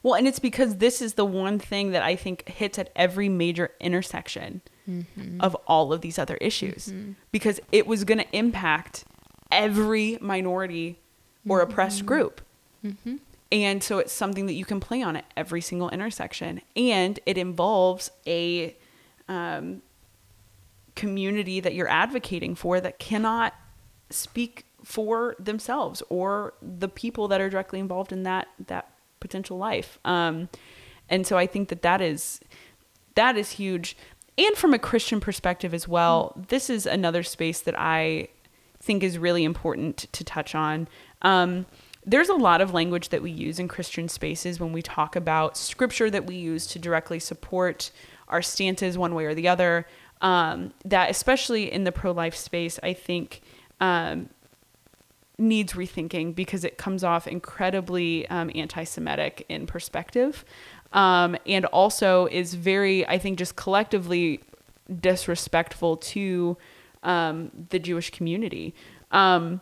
Well, 0.02 0.14
and 0.14 0.26
it's 0.26 0.38
because 0.38 0.76
this 0.76 1.02
is 1.02 1.14
the 1.14 1.24
one 1.24 1.58
thing 1.58 1.90
that 1.90 2.02
I 2.02 2.16
think 2.16 2.48
hits 2.48 2.78
at 2.78 2.90
every 2.96 3.28
major 3.28 3.72
intersection 3.80 4.62
mm-hmm. 4.88 5.40
of 5.40 5.54
all 5.66 5.92
of 5.92 6.00
these 6.00 6.18
other 6.18 6.36
issues 6.36 6.92
because 7.32 7.60
it 7.72 7.86
was 7.86 8.04
going 8.04 8.18
to 8.18 8.36
impact 8.36 9.04
every 9.50 10.18
minority 10.20 11.01
or 11.48 11.60
oppressed 11.60 12.06
group. 12.06 12.40
And 13.50 13.82
so 13.82 13.98
it's 13.98 14.12
something 14.12 14.46
that 14.46 14.54
you 14.54 14.64
can 14.64 14.80
play 14.80 15.02
on 15.02 15.16
at 15.16 15.26
every 15.36 15.60
single 15.60 15.90
intersection. 15.90 16.62
And 16.74 17.20
it 17.26 17.36
involves 17.36 18.10
a 18.26 18.76
um, 19.28 19.82
community 20.94 21.60
that 21.60 21.74
you're 21.74 21.88
advocating 21.88 22.54
for 22.54 22.80
that 22.80 22.98
cannot 22.98 23.54
speak 24.10 24.64
for 24.82 25.36
themselves 25.38 26.02
or 26.08 26.54
the 26.60 26.88
people 26.88 27.28
that 27.28 27.40
are 27.40 27.48
directly 27.48 27.78
involved 27.78 28.12
in 28.12 28.24
that 28.24 28.48
that 28.66 28.90
potential 29.20 29.56
life. 29.56 29.98
Um, 30.04 30.48
and 31.08 31.26
so 31.26 31.38
I 31.38 31.46
think 31.46 31.68
that 31.68 31.82
that 31.82 32.00
is 32.00 32.40
that 33.14 33.36
is 33.36 33.52
huge. 33.52 33.96
And 34.38 34.56
from 34.56 34.72
a 34.72 34.78
Christian 34.78 35.20
perspective 35.20 35.74
as 35.74 35.86
well, 35.86 36.34
this 36.48 36.70
is 36.70 36.86
another 36.86 37.22
space 37.22 37.60
that 37.60 37.78
I 37.78 38.28
think 38.80 39.02
is 39.02 39.18
really 39.18 39.44
important 39.44 40.06
to 40.12 40.24
touch 40.24 40.54
on. 40.54 40.88
Um, 41.22 41.66
there's 42.04 42.28
a 42.28 42.34
lot 42.34 42.60
of 42.60 42.74
language 42.74 43.10
that 43.10 43.22
we 43.22 43.30
use 43.30 43.58
in 43.58 43.68
Christian 43.68 44.08
spaces 44.08 44.58
when 44.58 44.72
we 44.72 44.82
talk 44.82 45.14
about 45.14 45.56
scripture 45.56 46.10
that 46.10 46.26
we 46.26 46.34
use 46.34 46.66
to 46.68 46.78
directly 46.78 47.20
support 47.20 47.90
our 48.28 48.42
stances 48.42 48.98
one 48.98 49.14
way 49.14 49.24
or 49.24 49.34
the 49.34 49.48
other. 49.48 49.86
Um, 50.20 50.72
that, 50.84 51.10
especially 51.10 51.72
in 51.72 51.84
the 51.84 51.92
pro 51.92 52.12
life 52.12 52.34
space, 52.34 52.78
I 52.82 52.92
think 52.92 53.42
um, 53.80 54.30
needs 55.38 55.74
rethinking 55.74 56.34
because 56.34 56.64
it 56.64 56.78
comes 56.78 57.04
off 57.04 57.26
incredibly 57.26 58.26
um, 58.28 58.50
anti 58.54 58.84
Semitic 58.84 59.44
in 59.48 59.66
perspective. 59.66 60.44
Um, 60.92 61.36
and 61.46 61.64
also 61.66 62.26
is 62.26 62.54
very, 62.54 63.06
I 63.06 63.18
think, 63.18 63.38
just 63.38 63.56
collectively 63.56 64.40
disrespectful 65.00 65.96
to 65.96 66.56
um, 67.02 67.50
the 67.70 67.78
Jewish 67.78 68.10
community. 68.10 68.74
Um, 69.10 69.60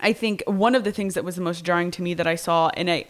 I 0.00 0.12
think 0.12 0.42
one 0.46 0.74
of 0.74 0.84
the 0.84 0.92
things 0.92 1.14
that 1.14 1.24
was 1.24 1.36
the 1.36 1.42
most 1.42 1.64
jarring 1.64 1.90
to 1.92 2.02
me 2.02 2.14
that 2.14 2.26
I 2.26 2.34
saw, 2.34 2.70
and 2.74 2.90
I, 2.90 3.06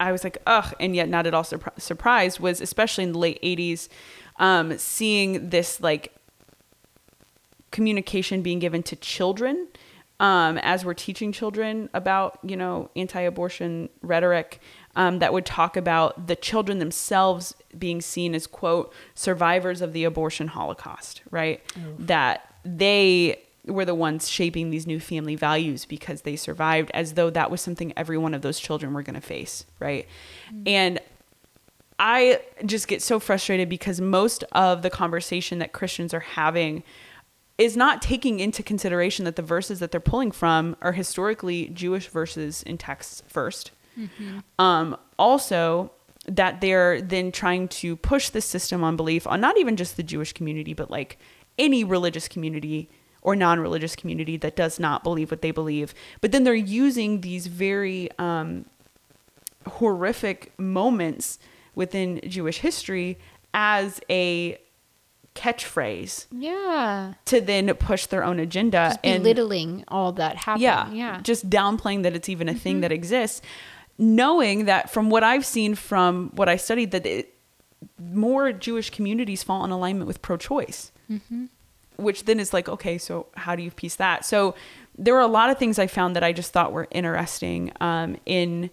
I 0.00 0.12
was 0.12 0.24
like, 0.24 0.38
ugh, 0.46 0.74
and 0.80 0.94
yet 0.94 1.08
not 1.08 1.26
at 1.26 1.34
all 1.34 1.44
surpri- 1.44 1.80
surprised, 1.80 2.40
was 2.40 2.60
especially 2.60 3.04
in 3.04 3.12
the 3.12 3.18
late 3.18 3.40
80s, 3.42 3.88
um, 4.38 4.76
seeing 4.78 5.50
this 5.50 5.80
like 5.80 6.14
communication 7.70 8.42
being 8.42 8.58
given 8.58 8.82
to 8.84 8.96
children 8.96 9.68
um, 10.20 10.58
as 10.58 10.84
we're 10.84 10.94
teaching 10.94 11.32
children 11.32 11.90
about, 11.92 12.38
you 12.42 12.56
know, 12.56 12.90
anti 12.96 13.20
abortion 13.20 13.88
rhetoric. 14.02 14.60
Um, 14.96 15.18
that 15.18 15.32
would 15.32 15.44
talk 15.44 15.76
about 15.76 16.28
the 16.28 16.36
children 16.36 16.78
themselves 16.78 17.52
being 17.76 18.00
seen 18.00 18.32
as 18.32 18.46
quote 18.46 18.94
survivors 19.16 19.80
of 19.80 19.92
the 19.92 20.04
abortion 20.04 20.46
holocaust 20.46 21.20
right 21.32 21.60
that 21.98 22.54
they 22.64 23.42
were 23.66 23.84
the 23.84 23.94
ones 23.94 24.28
shaping 24.28 24.70
these 24.70 24.86
new 24.86 25.00
family 25.00 25.36
values 25.36 25.84
because 25.84 26.22
they 26.22 26.36
survived 26.36 26.90
as 26.92 27.14
though 27.14 27.30
that 27.30 27.50
was 27.50 27.60
something 27.60 27.92
every 27.96 28.18
one 28.18 28.34
of 28.34 28.42
those 28.42 28.60
children 28.60 28.92
were 28.92 29.02
going 29.02 29.14
to 29.14 29.20
face 29.20 29.64
right? 29.80 30.06
And 30.66 31.00
i 31.96 32.40
just 32.66 32.88
get 32.88 33.00
so 33.00 33.20
frustrated 33.20 33.68
because 33.68 34.00
most 34.00 34.42
of 34.50 34.82
the 34.82 34.90
conversation 34.90 35.60
that 35.60 35.72
christians 35.72 36.12
are 36.12 36.18
having 36.18 36.82
is 37.56 37.76
not 37.76 38.02
taking 38.02 38.40
into 38.40 38.64
consideration 38.64 39.24
that 39.24 39.36
the 39.36 39.42
verses 39.42 39.78
that 39.78 39.92
they're 39.92 40.00
pulling 40.00 40.32
from 40.32 40.74
are 40.82 40.90
historically 40.90 41.68
jewish 41.68 42.08
verses 42.08 42.64
in 42.64 42.76
texts 42.76 43.22
1st 43.32 43.70
um, 44.58 44.96
also 45.20 45.92
that 46.26 46.60
they're 46.60 47.00
then 47.00 47.30
trying 47.30 47.68
to 47.68 47.96
push 47.96 48.30
the 48.30 48.40
system 48.40 48.82
on 48.82 48.96
belief 48.96 49.26
on 49.26 49.40
not 49.40 49.58
even 49.58 49.76
just 49.76 49.96
the 49.96 50.02
Jewish 50.02 50.32
community, 50.32 50.74
but 50.74 50.90
like 50.90 51.18
any 51.58 51.84
religious 51.84 52.28
community 52.28 52.88
or 53.24 53.34
non-religious 53.34 53.96
community 53.96 54.36
that 54.36 54.54
does 54.54 54.78
not 54.78 55.02
believe 55.02 55.30
what 55.32 55.42
they 55.42 55.50
believe. 55.50 55.92
But 56.20 56.30
then 56.30 56.44
they're 56.44 56.54
using 56.54 57.22
these 57.22 57.48
very 57.48 58.08
um, 58.18 58.66
horrific 59.66 60.52
moments 60.58 61.38
within 61.74 62.20
Jewish 62.28 62.58
history 62.58 63.18
as 63.52 64.00
a 64.10 64.58
catchphrase 65.34 66.26
Yeah. 66.30 67.14
to 67.24 67.40
then 67.40 67.72
push 67.74 68.06
their 68.06 68.22
own 68.22 68.38
agenda 68.38 68.90
Just 68.90 69.02
belittling 69.02 69.84
all 69.88 70.12
that 70.12 70.36
happened. 70.36 70.62
yeah 70.62 70.90
Yeah. 70.92 71.20
just 71.22 71.50
downplaying 71.50 72.04
that 72.04 72.14
it's 72.14 72.28
even 72.28 72.48
a 72.48 72.54
thing 72.54 72.82
that 72.82 72.92
exists 72.92 73.42
knowing 73.98 74.66
that 74.66 74.90
from 74.90 75.10
what 75.10 75.24
i've 75.24 75.44
seen 75.44 75.74
from 75.74 76.30
what 76.36 76.48
i 76.48 76.54
studied 76.54 76.92
that 76.92 77.04
it, 77.04 77.34
more 78.00 78.52
jewish 78.52 78.90
communities 78.90 79.42
fall 79.42 79.64
in 79.64 79.72
alignment 79.72 80.06
with 80.06 80.22
pro-choice 80.22 80.92
which 81.96 82.24
then 82.24 82.40
is 82.40 82.52
like 82.52 82.68
okay 82.68 82.98
so 82.98 83.26
how 83.36 83.54
do 83.56 83.62
you 83.62 83.70
piece 83.70 83.96
that 83.96 84.24
so 84.24 84.54
there 84.98 85.14
were 85.14 85.20
a 85.20 85.26
lot 85.26 85.50
of 85.50 85.58
things 85.58 85.78
i 85.78 85.86
found 85.86 86.14
that 86.16 86.22
i 86.24 86.32
just 86.32 86.52
thought 86.52 86.72
were 86.72 86.88
interesting 86.90 87.72
um, 87.80 88.16
in 88.26 88.70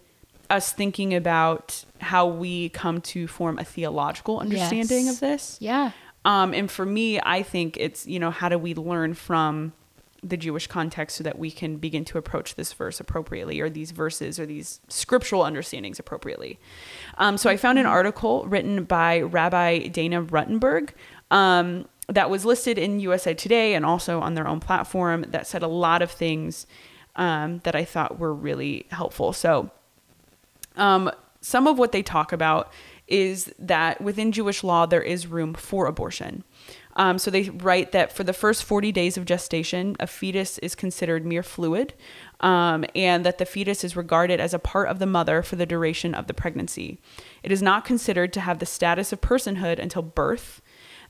us 0.50 0.72
thinking 0.72 1.14
about 1.14 1.84
how 2.00 2.26
we 2.26 2.68
come 2.70 3.00
to 3.00 3.26
form 3.26 3.58
a 3.58 3.64
theological 3.64 4.38
understanding 4.38 5.06
Yes. 5.06 5.14
of 5.14 5.20
this 5.20 5.56
yeah. 5.60 5.92
um, 6.24 6.52
and 6.52 6.70
for 6.70 6.84
me, 6.84 7.18
I 7.20 7.42
think 7.42 7.76
it's, 7.78 8.06
you 8.06 8.18
know, 8.20 8.30
how 8.30 8.48
do 8.48 8.58
we 8.58 8.74
learn 8.74 9.14
from 9.14 9.72
the 10.22 10.36
Jewish 10.36 10.68
context 10.68 11.16
so 11.16 11.24
that 11.24 11.36
we 11.38 11.50
can 11.50 11.78
begin 11.78 12.04
to 12.04 12.18
approach 12.18 12.54
this 12.54 12.72
verse 12.74 13.00
appropriately 13.00 13.60
or 13.60 13.68
these 13.68 13.90
verses 13.90 14.38
or 14.38 14.46
these 14.46 14.80
scriptural 14.88 15.42
understandings 15.42 15.98
appropriately. 15.98 16.60
Um, 17.18 17.36
so 17.38 17.50
I 17.50 17.56
found 17.56 17.78
an 17.80 17.86
article 17.86 18.44
written 18.46 18.84
by 18.84 19.20
Rabbi 19.22 19.88
Dana 19.88 20.22
Ruttenberg 20.22 20.90
um, 21.32 21.88
that 22.08 22.30
was 22.30 22.44
listed 22.44 22.78
in 22.78 23.00
USA 23.00 23.34
Today 23.34 23.74
and 23.74 23.84
also 23.84 24.20
on 24.20 24.34
their 24.34 24.46
own 24.46 24.60
platform 24.60 25.24
that 25.28 25.46
said 25.46 25.62
a 25.62 25.68
lot 25.68 26.02
of 26.02 26.10
things 26.10 26.66
um, 27.16 27.60
that 27.64 27.74
I 27.74 27.84
thought 27.84 28.18
were 28.18 28.34
really 28.34 28.86
helpful. 28.90 29.32
So 29.32 29.70
um, 30.76 31.10
some 31.40 31.66
of 31.66 31.78
what 31.78 31.92
they 31.92 32.02
talk 32.02 32.32
about 32.32 32.72
is 33.08 33.52
that 33.58 34.00
within 34.00 34.32
Jewish 34.32 34.64
law, 34.64 34.86
there 34.86 35.02
is 35.02 35.26
room 35.26 35.54
for 35.54 35.86
abortion. 35.86 36.44
Um, 36.94 37.18
so 37.18 37.30
they 37.30 37.48
write 37.50 37.92
that 37.92 38.12
for 38.12 38.22
the 38.22 38.32
first 38.32 38.64
40 38.64 38.92
days 38.92 39.16
of 39.16 39.24
gestation, 39.24 39.96
a 39.98 40.06
fetus 40.06 40.58
is 40.58 40.74
considered 40.74 41.24
mere 41.24 41.42
fluid, 41.42 41.94
um, 42.40 42.84
and 42.94 43.24
that 43.24 43.38
the 43.38 43.46
fetus 43.46 43.82
is 43.82 43.96
regarded 43.96 44.40
as 44.40 44.52
a 44.52 44.58
part 44.58 44.88
of 44.88 44.98
the 44.98 45.06
mother 45.06 45.42
for 45.42 45.56
the 45.56 45.66
duration 45.66 46.14
of 46.14 46.26
the 46.26 46.34
pregnancy. 46.34 47.00
It 47.42 47.50
is 47.50 47.62
not 47.62 47.84
considered 47.84 48.32
to 48.34 48.40
have 48.40 48.58
the 48.58 48.66
status 48.66 49.12
of 49.12 49.20
personhood 49.20 49.78
until 49.78 50.02
birth. 50.02 50.60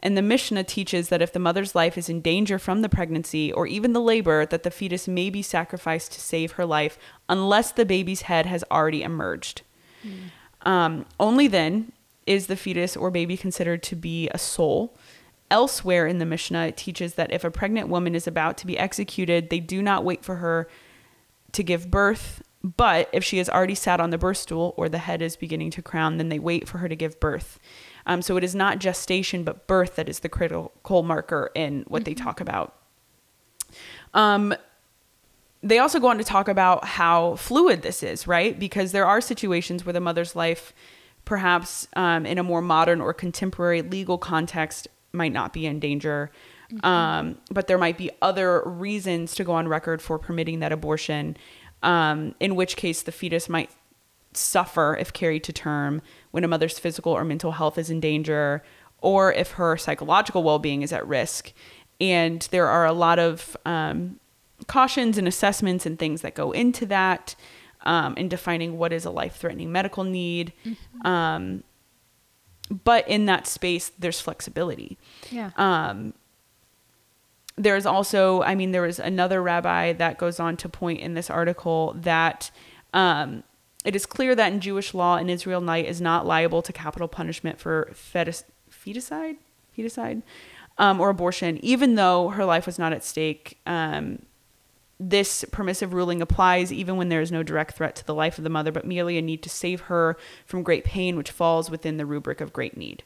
And 0.03 0.17
the 0.17 0.23
Mishnah 0.23 0.65
teaches 0.65 1.11
that 1.11 1.23
if 1.23 1.33
the 1.33 1.39
mother's 1.39 1.75
life 1.77 1.97
is 1.97 2.09
in 2.09 2.21
danger 2.21 2.59
from 2.59 2.83
the 2.83 2.89
pregnancy 2.89 3.53
or 3.53 3.69
even 3.69 3.93
the 3.93 4.01
labor, 4.01 4.45
that 4.47 4.65
the 4.65 4.71
fetus 4.71 5.07
may 5.07 5.31
be 5.31 5.43
sacrificed 5.43 6.13
to 6.13 6.21
save 6.21 6.53
her 6.53 6.67
life 6.67 6.99
unless 7.29 7.71
the 7.71 7.85
baby's 7.85 8.23
head 8.23 8.47
has 8.47 8.65
already 8.71 9.03
emerged. 9.03 9.63
Um, 10.63 11.07
only 11.21 11.47
then 11.47 11.93
is 12.27 12.49
the 12.49 12.57
fetus 12.57 12.97
or 12.97 13.11
baby 13.11 13.37
considered 13.37 13.83
to 13.85 13.97
be 13.97 14.29
a 14.31 14.39
soul. 14.39 14.97
Elsewhere 15.51 16.07
in 16.07 16.19
the 16.19 16.27
Mishnah, 16.27 16.67
it 16.67 16.77
teaches 16.77 17.15
that 17.15 17.33
if 17.33 17.45
a 17.45 17.51
pregnant 17.51 17.89
woman 17.89 18.15
is 18.15 18.27
about 18.27 18.57
to 18.59 18.67
be 18.67 18.79
executed, 18.79 19.51
they 19.51 19.61
do 19.61 19.83
not 19.83 20.05
wait 20.05 20.25
for 20.25 20.37
her 20.37 20.69
to 21.53 21.63
give 21.63 21.91
birth. 21.91 22.43
But 22.65 23.09
if 23.13 23.23
she 23.25 23.39
has 23.39 23.49
already 23.49 23.75
sat 23.75 24.01
on 24.01 24.11
the 24.11 24.19
birth 24.19 24.39
stool 24.39 24.73
or 24.77 24.89
the 24.89 24.99
head 24.99 25.21
is 25.21 25.37
beginning 25.37 25.71
to 25.73 25.83
crown, 25.83 26.17
then 26.17 26.29
they 26.29 26.39
wait 26.39 26.69
for 26.69 26.79
her 26.79 26.89
to 26.89 26.97
give 26.97 27.21
birth. 27.21 27.59
Um, 28.07 28.23
so 28.23 28.37
it 28.37 28.45
is 28.45 28.55
not 28.55 28.79
gestation, 28.79 29.45
but 29.45 29.67
birth 29.67 29.97
that 29.97 30.09
is 30.09 30.21
the 30.21 30.29
critical 30.29 31.03
marker 31.03 31.51
in 31.55 31.85
what 31.89 32.05
they 32.05 32.15
talk 32.15 32.41
about. 32.41 32.75
Um, 34.15 34.55
they 35.63 35.79
also 35.79 36.01
go 36.01 36.09
on 36.09 36.19
to 36.19 36.25
talk 36.25 36.49
about 36.49 36.85
how 36.85 37.37
fluid 37.37 37.83
this 37.83 38.03
is, 38.03 38.27
right? 38.27 38.59
Because 38.59 38.93
there 38.93 39.07
are 39.07 39.21
situations 39.21 39.87
where 39.87 39.93
the 39.93 40.01
mother's 40.01 40.35
life, 40.35 40.73
perhaps 41.25 41.87
um, 41.95 42.27
in 42.27 42.39
a 42.39 42.43
more 42.43 42.61
modern 42.61 43.01
or 43.01 43.15
contemporary 43.15 43.83
legal 43.83 44.19
context, 44.19 44.89
might 45.13 45.33
not 45.33 45.53
be 45.53 45.67
in 45.67 45.79
danger. 45.79 46.31
Um, 46.83 47.39
but 47.51 47.67
there 47.67 47.77
might 47.77 47.99
be 47.99 48.11
other 48.23 48.63
reasons 48.65 49.35
to 49.35 49.45
go 49.45 49.53
on 49.53 49.69
record 49.69 50.01
for 50.01 50.19
permitting 50.19 50.61
that 50.61 50.73
abortion, 50.73 51.37
um, 51.83 52.35
in 52.41 52.57
which 52.57 52.77
case 52.77 53.03
the 53.03 53.13
fetus 53.13 53.49
might 53.49 53.71
suffer 54.33 54.97
if 54.99 55.13
carried 55.13 55.45
to 55.45 55.53
term 55.53 56.01
when 56.33 56.45
a 56.45 56.49
mother's 56.49 56.79
physical 56.79 57.13
or 57.13 57.25
mental 57.25 57.53
health 57.53 57.79
is 57.79 57.89
in 57.89 58.01
danger 58.01 58.63
or 59.01 59.33
if 59.33 59.53
her 59.53 59.77
psychological 59.77 60.43
well-being 60.43 60.83
is 60.83 60.93
at 60.93 61.07
risk. 61.07 61.53
And 62.01 62.47
there 62.51 62.67
are 62.67 62.85
a 62.85 62.93
lot 62.93 63.19
of 63.19 63.57
um, 63.65 64.19
cautions 64.67 65.19
and 65.19 65.29
assessments 65.29 65.87
and 65.87 65.99
things 65.99 66.23
that 66.23 66.35
go 66.35 66.53
into 66.53 66.85
that 66.87 67.37
um, 67.83 68.17
in 68.17 68.29
defining 68.29 68.79
what 68.79 68.93
is 68.93 69.05
a 69.05 69.11
life-threatening 69.11 69.71
medical 69.71 70.05
need. 70.05 70.53
Um, 71.05 71.63
but 72.85 73.07
in 73.09 73.27
that 73.27 73.47
space 73.47 73.93
there's 73.99 74.21
flexibility. 74.21 74.99
Yeah. 75.31 75.51
um, 75.57 76.15
there's 77.57 77.85
also, 77.85 78.43
I 78.43 78.55
mean, 78.55 78.73
there 78.73 78.83
was 78.83 78.99
another 78.99 79.43
rabbi 79.43 79.93
that 79.93 80.17
goes 80.17 80.41
on 80.41 80.57
to 80.57 80.69
point 80.69 81.01
in 81.01 81.13
this 81.15 81.29
article 81.29 81.95
that 82.01 82.51
um, 82.95 83.43
it 83.85 83.97
is 83.97 84.07
clear 84.07 84.35
that 84.35 84.53
in 84.53 84.61
Jewish 84.61 84.95
law, 84.95 85.17
an 85.17 85.29
Israelite 85.29 85.87
is 85.87 86.01
not 86.01 86.27
liable 86.27 86.63
to 86.63 86.73
capital 86.73 87.09
punishment 87.09 87.59
for 87.59 87.91
fetus, 87.95 88.45
feticide, 88.71 89.37
feticide, 89.77 90.23
um, 90.79 91.01
or 91.01 91.11
abortion, 91.11 91.59
even 91.65 91.97
though 91.97 92.29
her 92.29 92.45
life 92.45 92.67
was 92.67 92.79
not 92.79 92.93
at 92.93 93.05
stake. 93.05 93.59
Um, 93.67 94.23
this 95.01 95.45
permissive 95.51 95.95
ruling 95.95 96.23
applies 96.23 96.73
even 96.73 96.97
when 96.97 97.09
there 97.09 97.21
is 97.21 97.33
no 97.33 97.43
direct 97.43 97.75
threat 97.77 97.97
to 97.97 98.07
the 98.07 98.15
life 98.15 98.39
of 98.39 98.45
the 98.45 98.51
mother, 98.51 98.71
but 98.71 98.85
merely 98.87 99.19
a 99.19 99.23
need 99.23 99.43
to 99.43 99.49
save 99.49 99.83
her 99.83 100.17
from 100.47 100.63
great 100.63 100.85
pain, 100.85 101.17
which 101.17 101.31
falls 101.33 101.71
within 101.71 101.97
the 101.97 102.07
rubric 102.07 102.41
of 102.41 102.53
great 102.53 102.77
need. 102.77 103.03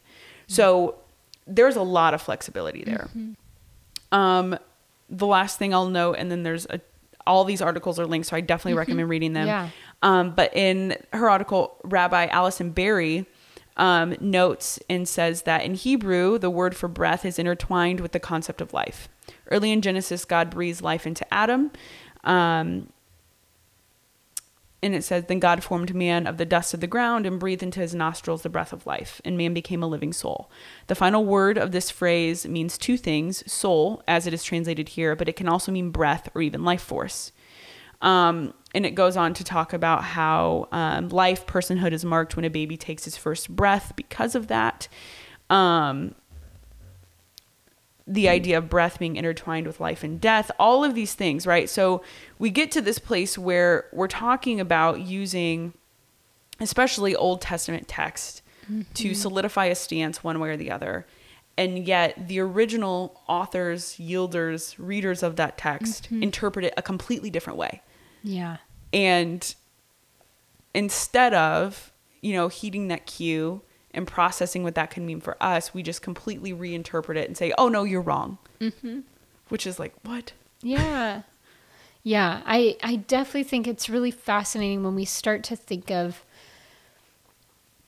So 0.47 0.97
there's 1.47 1.77
a 1.77 1.83
lot 1.83 2.13
of 2.13 2.21
flexibility 2.21 2.85
there. 2.85 3.09
Um, 4.13 4.59
the 5.09 5.27
last 5.27 5.59
thing 5.59 5.73
I'll 5.73 5.89
note, 5.89 6.17
and 6.19 6.31
then 6.31 6.43
there's 6.43 6.67
a, 6.67 6.81
all 7.27 7.45
these 7.45 7.63
articles 7.63 7.99
are 7.99 8.07
linked, 8.07 8.29
so 8.29 8.37
I 8.37 8.41
definitely 8.41 8.75
recommend 8.79 9.09
reading 9.09 9.33
them. 9.33 9.47
Yeah. 9.47 9.71
Um, 10.03 10.31
but 10.31 10.55
in 10.55 10.97
her 11.13 11.29
article, 11.31 11.79
Rabbi 11.85 12.27
Allison 12.27 12.71
Berry 12.71 13.27
um, 13.77 14.17
notes 14.21 14.79
and 14.89 15.09
says 15.09 15.43
that 15.43 15.65
in 15.65 15.75
Hebrew, 15.75 16.39
the 16.39 16.51
word 16.51 16.77
for 16.77 16.89
breath 16.89 17.25
is 17.25 17.39
intertwined 17.39 18.01
with 18.01 18.13
the 18.13 18.21
concept 18.21 18.61
of 18.61 18.73
life. 18.73 19.09
Early 19.51 19.73
in 19.73 19.83
Genesis, 19.83 20.25
God 20.25 20.51
breathes 20.51 20.83
life 20.83 21.07
into 21.07 21.33
Adam. 21.33 21.71
Um, 22.25 22.89
and 24.83 24.95
it 24.95 25.03
says, 25.03 25.25
Then 25.25 25.41
God 25.41 25.65
formed 25.65 25.95
man 25.95 26.27
of 26.27 26.37
the 26.37 26.45
dust 26.45 26.75
of 26.75 26.81
the 26.81 26.87
ground 26.87 27.27
and 27.27 27.41
breathed 27.41 27.63
into 27.63 27.81
his 27.81 27.95
nostrils 27.95 28.43
the 28.43 28.49
breath 28.49 28.73
of 28.73 28.87
life, 28.87 29.21
and 29.25 29.37
man 29.37 29.55
became 29.55 29.83
a 29.83 29.87
living 29.87 30.13
soul. 30.13 30.51
The 30.87 30.95
final 30.95 31.25
word 31.25 31.59
of 31.59 31.73
this 31.73 31.91
phrase 31.91 32.47
means 32.47 32.79
two 32.79 32.97
things 32.97 33.51
soul, 33.51 34.03
as 34.07 34.27
it 34.27 34.35
is 34.35 34.45
translated 34.45 34.91
here, 34.91 35.17
but 35.17 35.29
it 35.29 35.37
can 35.37 35.49
also 35.49 35.73
mean 35.73 35.91
breath 35.91 36.29
or 36.35 36.43
even 36.43 36.65
life 36.65 36.83
force. 36.83 37.33
Um, 38.03 38.53
and 38.75 38.85
it 38.85 38.95
goes 38.95 39.17
on 39.17 39.33
to 39.35 39.45
talk 39.45 39.73
about 39.73 40.05
how 40.05 40.69
um, 40.71 41.09
life, 41.09 41.47
personhood 41.47 41.93
is 41.93 42.05
marked 42.05 42.37
when 42.37 42.45
a 42.45 42.51
baby 42.51 42.77
takes 42.77 43.05
his 43.05 43.17
first 43.17 43.55
breath 43.55 43.95
because 43.97 44.35
of 44.35 44.49
that. 44.49 44.89
Um, 45.49 46.15
the 48.07 48.29
idea 48.29 48.59
of 48.59 48.69
breath 48.69 48.99
being 48.99 49.17
intertwined 49.17 49.67
with 49.67 49.81
life 49.81 50.05
and 50.05 50.21
death, 50.21 50.51
all 50.59 50.85
of 50.85 50.95
these 50.95 51.15
things, 51.15 51.47
right? 51.47 51.69
So 51.69 52.03
we 52.39 52.51
get 52.51 52.71
to 52.73 52.81
this 52.81 52.99
place 52.99 53.37
where 53.37 53.87
we're 53.93 54.07
talking 54.07 54.61
about 54.61 55.01
using, 55.01 55.73
especially 56.61 57.17
Old 57.17 57.41
Testament 57.41 57.89
text, 57.89 58.43
mm-hmm. 58.71 58.83
to 58.95 59.15
solidify 59.15 59.67
a 59.67 59.75
stance 59.75 60.23
one 60.23 60.39
way 60.39 60.51
or 60.51 60.57
the 60.57 60.71
other. 60.71 61.07
And 61.59 61.87
yet, 61.87 62.29
the 62.29 62.39
original 62.41 63.23
authors, 63.27 63.97
yielders, 63.99 64.75
readers 64.79 65.23
of 65.23 65.37
that 65.37 65.57
text 65.57 66.05
mm-hmm. 66.05 66.23
interpret 66.23 66.67
it 66.67 66.75
a 66.77 66.83
completely 66.83 67.31
different 67.31 67.59
way. 67.59 67.83
Yeah. 68.27 68.57
And 68.93 69.55
instead 70.75 71.33
of, 71.33 71.93
you 72.21 72.35
know, 72.35 72.49
heeding 72.49 72.89
that 72.89 73.07
cue 73.07 73.63
and 73.95 74.07
processing 74.07 74.63
what 74.63 74.75
that 74.75 74.91
can 74.91 75.07
mean 75.07 75.21
for 75.21 75.37
us, 75.41 75.73
we 75.73 75.83
just 75.83 76.03
completely 76.03 76.53
reinterpret 76.53 77.17
it 77.17 77.29
and 77.29 77.37
say, 77.37 77.53
"Oh 77.57 77.69
no, 77.69 77.85
you're 77.85 78.03
wrong," 78.03 78.39
mm-hmm. 78.61 79.01
which 79.49 79.67
is 79.67 79.79
like 79.79 79.95
what? 80.03 80.33
Yeah, 80.61 81.23
yeah. 82.03 82.43
I 82.45 82.77
I 82.83 82.97
definitely 82.97 83.45
think 83.45 83.69
it's 83.69 83.89
really 83.89 84.11
fascinating 84.11 84.83
when 84.83 84.95
we 84.95 85.05
start 85.05 85.45
to 85.45 85.57
think 85.57 85.91
of 85.91 86.25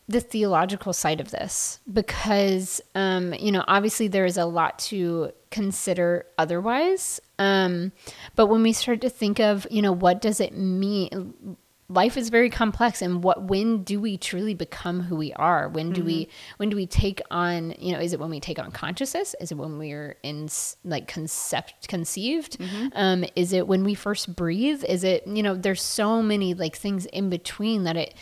the 0.09 0.21
theological 0.21 0.95
side 0.95 1.21
of 1.21 1.31
this 1.33 1.81
because 1.93 2.81
um, 2.95 3.35
you 3.35 3.53
know 3.53 3.65
obviously 3.69 4.09
there 4.09 4.25
is 4.25 4.39
a 4.39 4.47
lot 4.47 4.79
to 4.79 5.33
consider 5.51 6.27
otherwise. 6.37 7.21
Um, 7.39 7.93
but 8.37 8.47
when 8.47 8.63
we 8.63 8.73
start 8.73 9.01
to 9.03 9.11
think 9.11 9.41
of 9.41 9.67
you 9.71 9.83
know 9.83 9.93
what 9.93 10.21
does 10.21 10.41
it 10.41 10.57
mean? 10.57 11.57
Life 11.91 12.19
is 12.19 12.29
very 12.29 12.51
complex 12.51 13.01
and 13.01 13.25
what 13.25 13.45
when 13.45 13.83
do 13.83 13.99
we 13.99 14.19
truly 14.19 14.53
become 14.53 15.01
who 15.01 15.17
we 15.17 15.33
are? 15.33 15.69
When 15.69 15.93
do 15.93 16.01
mm-hmm. 16.01 16.07
we 16.07 16.29
when 16.59 16.69
do 16.69 16.77
we 16.77 16.87
take 16.87 17.23
on 17.31 17.75
you 17.79 17.93
know 17.93 17.99
is 17.99 18.13
it 18.13 18.21
when 18.21 18.31
we 18.31 18.41
take 18.41 18.59
on 18.59 18.71
consciousness? 18.73 19.35
Is 19.41 19.53
it 19.53 19.57
when 19.57 19.79
we're 19.79 20.17
in 20.23 20.49
like 20.85 21.09
concept 21.09 21.89
conceived? 21.89 22.59
Mm-hmm. 22.59 22.89
um 22.95 23.25
is 23.37 23.53
it 23.53 23.67
when 23.67 23.85
we 23.85 23.95
first 23.95 24.37
breathe? 24.37 24.85
Is 24.85 25.03
it 25.03 25.27
you 25.27 25.43
know 25.43 25.55
there's 25.55 25.83
so 25.83 26.23
many 26.23 26.53
like 26.53 26.77
things 26.77 27.07
in 27.07 27.31
between 27.31 27.85
that 27.85 27.97
it 27.97 28.15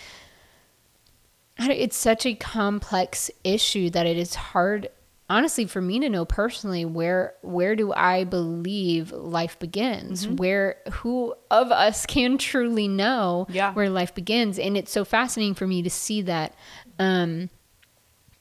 it's 1.58 1.96
such 1.96 2.26
a 2.26 2.34
complex 2.34 3.30
issue 3.42 3.90
that 3.90 4.06
it 4.06 4.16
is 4.16 4.34
hard 4.34 4.88
honestly 5.28 5.66
for 5.66 5.80
me 5.80 5.98
to 5.98 6.08
know 6.08 6.24
personally 6.24 6.84
where 6.84 7.34
where 7.42 7.74
do 7.74 7.92
i 7.92 8.24
believe 8.24 9.10
life 9.12 9.58
begins 9.58 10.24
mm-hmm. 10.24 10.36
where 10.36 10.76
who 10.92 11.34
of 11.50 11.72
us 11.72 12.06
can 12.14 12.38
truly 12.38 12.88
know 12.88 13.46
yeah. 13.50 13.72
where 13.72 13.90
life 13.90 14.14
begins 14.14 14.58
and 14.58 14.76
it's 14.76 14.92
so 14.92 15.04
fascinating 15.04 15.54
for 15.54 15.66
me 15.66 15.82
to 15.82 15.90
see 15.90 16.22
that 16.22 16.54
um 16.98 17.50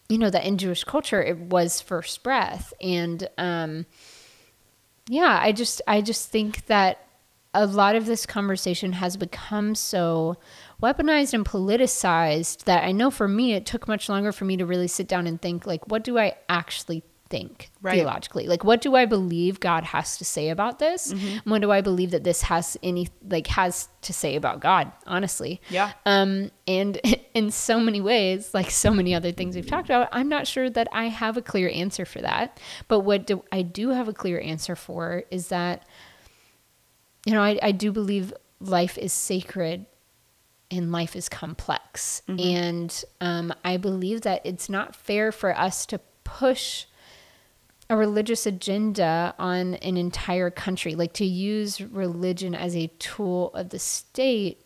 you 0.10 0.18
know 0.18 0.30
that 0.30 0.46
in 0.46 0.58
jewish 0.58 0.84
culture 0.84 1.24
it 1.24 1.38
was 1.38 1.82
first 1.82 2.22
breath 2.24 2.72
and 2.82 3.28
um 3.38 3.86
yeah 5.10 5.40
i 5.42 5.52
just 5.52 5.82
i 5.88 6.02
just 6.02 6.30
think 6.30 6.66
that 6.68 7.00
a 7.56 7.66
lot 7.66 7.96
of 7.96 8.06
this 8.06 8.26
conversation 8.26 8.92
has 8.92 9.16
become 9.16 9.74
so 9.74 10.36
weaponized 10.82 11.34
and 11.34 11.46
politicized 11.46 12.66
that 12.66 12.84
I 12.84 12.92
know 12.92 13.12
for 13.12 13.28
me 13.28 13.54
it 13.54 13.66
took 13.66 13.88
much 13.88 14.10
longer 14.10 14.32
for 14.32 14.46
me 14.46 14.58
to 14.58 14.66
really 14.66 14.88
sit 14.88 15.08
down 15.08 15.28
and 15.28 15.42
think 15.42 15.66
like 15.66 15.88
what 15.88 16.04
do 16.04 16.18
I 16.18 16.36
actually 16.50 17.04
think 17.30 17.72
right. 17.82 17.96
theologically? 17.96 18.48
Like 18.48 18.64
what 18.64 18.82
do 18.82 18.96
i 18.96 19.06
believe 19.06 19.60
god 19.60 19.84
has 19.84 20.18
to 20.18 20.26
say 20.26 20.50
about 20.50 20.80
this? 20.80 21.12
Mm-hmm. 21.12 21.50
what 21.50 21.62
do 21.62 21.72
i 21.72 21.82
believe 21.82 22.12
that 22.12 22.24
this 22.24 22.44
has 22.44 22.78
any 22.84 23.08
like 23.28 23.48
has 23.48 23.90
to 24.02 24.14
say 24.14 24.36
about 24.36 24.60
god 24.60 24.92
honestly? 25.08 25.62
Yeah. 25.70 25.94
Um 26.06 26.52
and 26.68 26.98
in 27.34 27.52
so 27.52 27.80
many 27.80 28.02
ways 28.02 28.54
like 28.54 28.70
so 28.70 28.92
many 28.92 29.16
other 29.16 29.32
things 29.32 29.56
we've 29.56 29.68
talked 29.68 29.90
about 29.90 30.08
i'm 30.12 30.30
not 30.30 30.48
sure 30.48 30.70
that 30.70 30.88
i 30.92 31.06
have 31.06 31.36
a 31.38 31.42
clear 31.42 31.70
answer 31.70 32.06
for 32.06 32.22
that. 32.22 32.60
But 32.88 33.00
what 33.02 33.26
do 33.26 33.44
i 33.52 33.62
do 33.62 33.90
have 33.90 34.08
a 34.08 34.14
clear 34.14 34.40
answer 34.40 34.76
for 34.76 35.24
is 35.32 35.48
that 35.48 35.86
you 37.26 37.34
know 37.34 37.42
i, 37.42 37.58
I 37.62 37.72
do 37.72 37.92
believe 37.92 38.34
life 38.60 38.98
is 38.98 39.14
sacred 39.14 39.86
and 40.72 40.92
life 40.92 41.16
is 41.16 41.30
complex. 41.30 42.22
Mm-hmm. 42.28 42.40
And 42.40 43.04
um, 43.22 43.54
I 43.64 43.78
believe 43.78 44.22
that 44.22 44.42
it's 44.46 44.70
not 44.70 44.96
fair 44.96 45.32
for 45.32 45.58
us 45.58 45.86
to 45.88 46.00
push 46.24 46.86
a 47.90 47.96
religious 47.96 48.46
agenda 48.46 49.36
on 49.38 49.76
an 49.76 49.98
entire 49.98 50.50
country, 50.50 50.96
like 50.96 51.14
to 51.14 51.26
use 51.26 51.80
religion 51.80 52.56
as 52.56 52.76
a 52.76 52.88
tool 53.00 53.54
of 53.54 53.70
the 53.70 53.80
state 53.80 54.65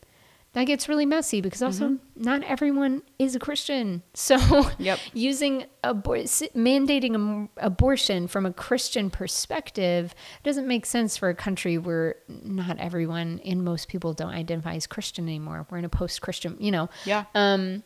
that 0.53 0.63
gets 0.63 0.89
really 0.89 1.05
messy 1.05 1.41
because 1.41 1.61
also 1.61 1.89
mm-hmm. 1.89 2.23
not 2.23 2.43
everyone 2.43 3.03
is 3.19 3.35
a 3.35 3.39
Christian. 3.39 4.03
So 4.13 4.69
yep. 4.77 4.99
using 5.13 5.65
abor- 5.83 6.49
mandating 6.53 7.49
abortion 7.57 8.27
from 8.27 8.45
a 8.45 8.53
Christian 8.53 9.09
perspective 9.09 10.13
doesn't 10.43 10.67
make 10.67 10.85
sense 10.85 11.17
for 11.17 11.29
a 11.29 11.35
country 11.35 11.77
where 11.77 12.15
not 12.27 12.77
everyone 12.77 13.41
and 13.45 13.63
most 13.63 13.87
people 13.87 14.13
don't 14.13 14.33
identify 14.33 14.75
as 14.75 14.85
Christian 14.85 15.25
anymore. 15.25 15.65
We're 15.69 15.79
in 15.79 15.85
a 15.85 15.89
post-Christian, 15.89 16.57
you 16.59 16.71
know. 16.71 16.89
Yeah. 17.05 17.25
Um 17.33 17.83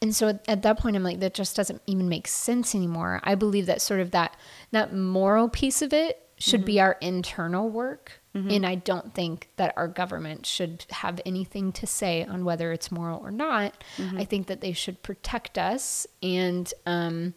and 0.00 0.14
so 0.14 0.38
at 0.46 0.62
that 0.62 0.78
point 0.78 0.96
I'm 0.96 1.02
like 1.02 1.20
that 1.20 1.34
just 1.34 1.56
doesn't 1.56 1.82
even 1.86 2.08
make 2.08 2.28
sense 2.28 2.74
anymore. 2.74 3.20
I 3.24 3.34
believe 3.34 3.66
that 3.66 3.82
sort 3.82 4.00
of 4.00 4.12
that 4.12 4.36
that 4.70 4.94
moral 4.94 5.48
piece 5.48 5.82
of 5.82 5.92
it 5.92 6.22
should 6.38 6.60
mm-hmm. 6.60 6.66
be 6.66 6.80
our 6.80 6.96
internal 7.00 7.68
work 7.68 8.20
Mm-hmm. 8.36 8.50
And 8.50 8.66
I 8.66 8.74
don't 8.74 9.14
think 9.14 9.48
that 9.56 9.72
our 9.76 9.88
government 9.88 10.44
should 10.44 10.84
have 10.90 11.20
anything 11.24 11.72
to 11.72 11.86
say 11.86 12.22
on 12.24 12.44
whether 12.44 12.70
it's 12.70 12.92
moral 12.92 13.18
or 13.20 13.30
not. 13.30 13.82
Mm-hmm. 13.96 14.18
I 14.18 14.24
think 14.24 14.46
that 14.48 14.60
they 14.60 14.72
should 14.72 15.02
protect 15.02 15.56
us 15.56 16.06
and 16.22 16.72
um, 16.84 17.32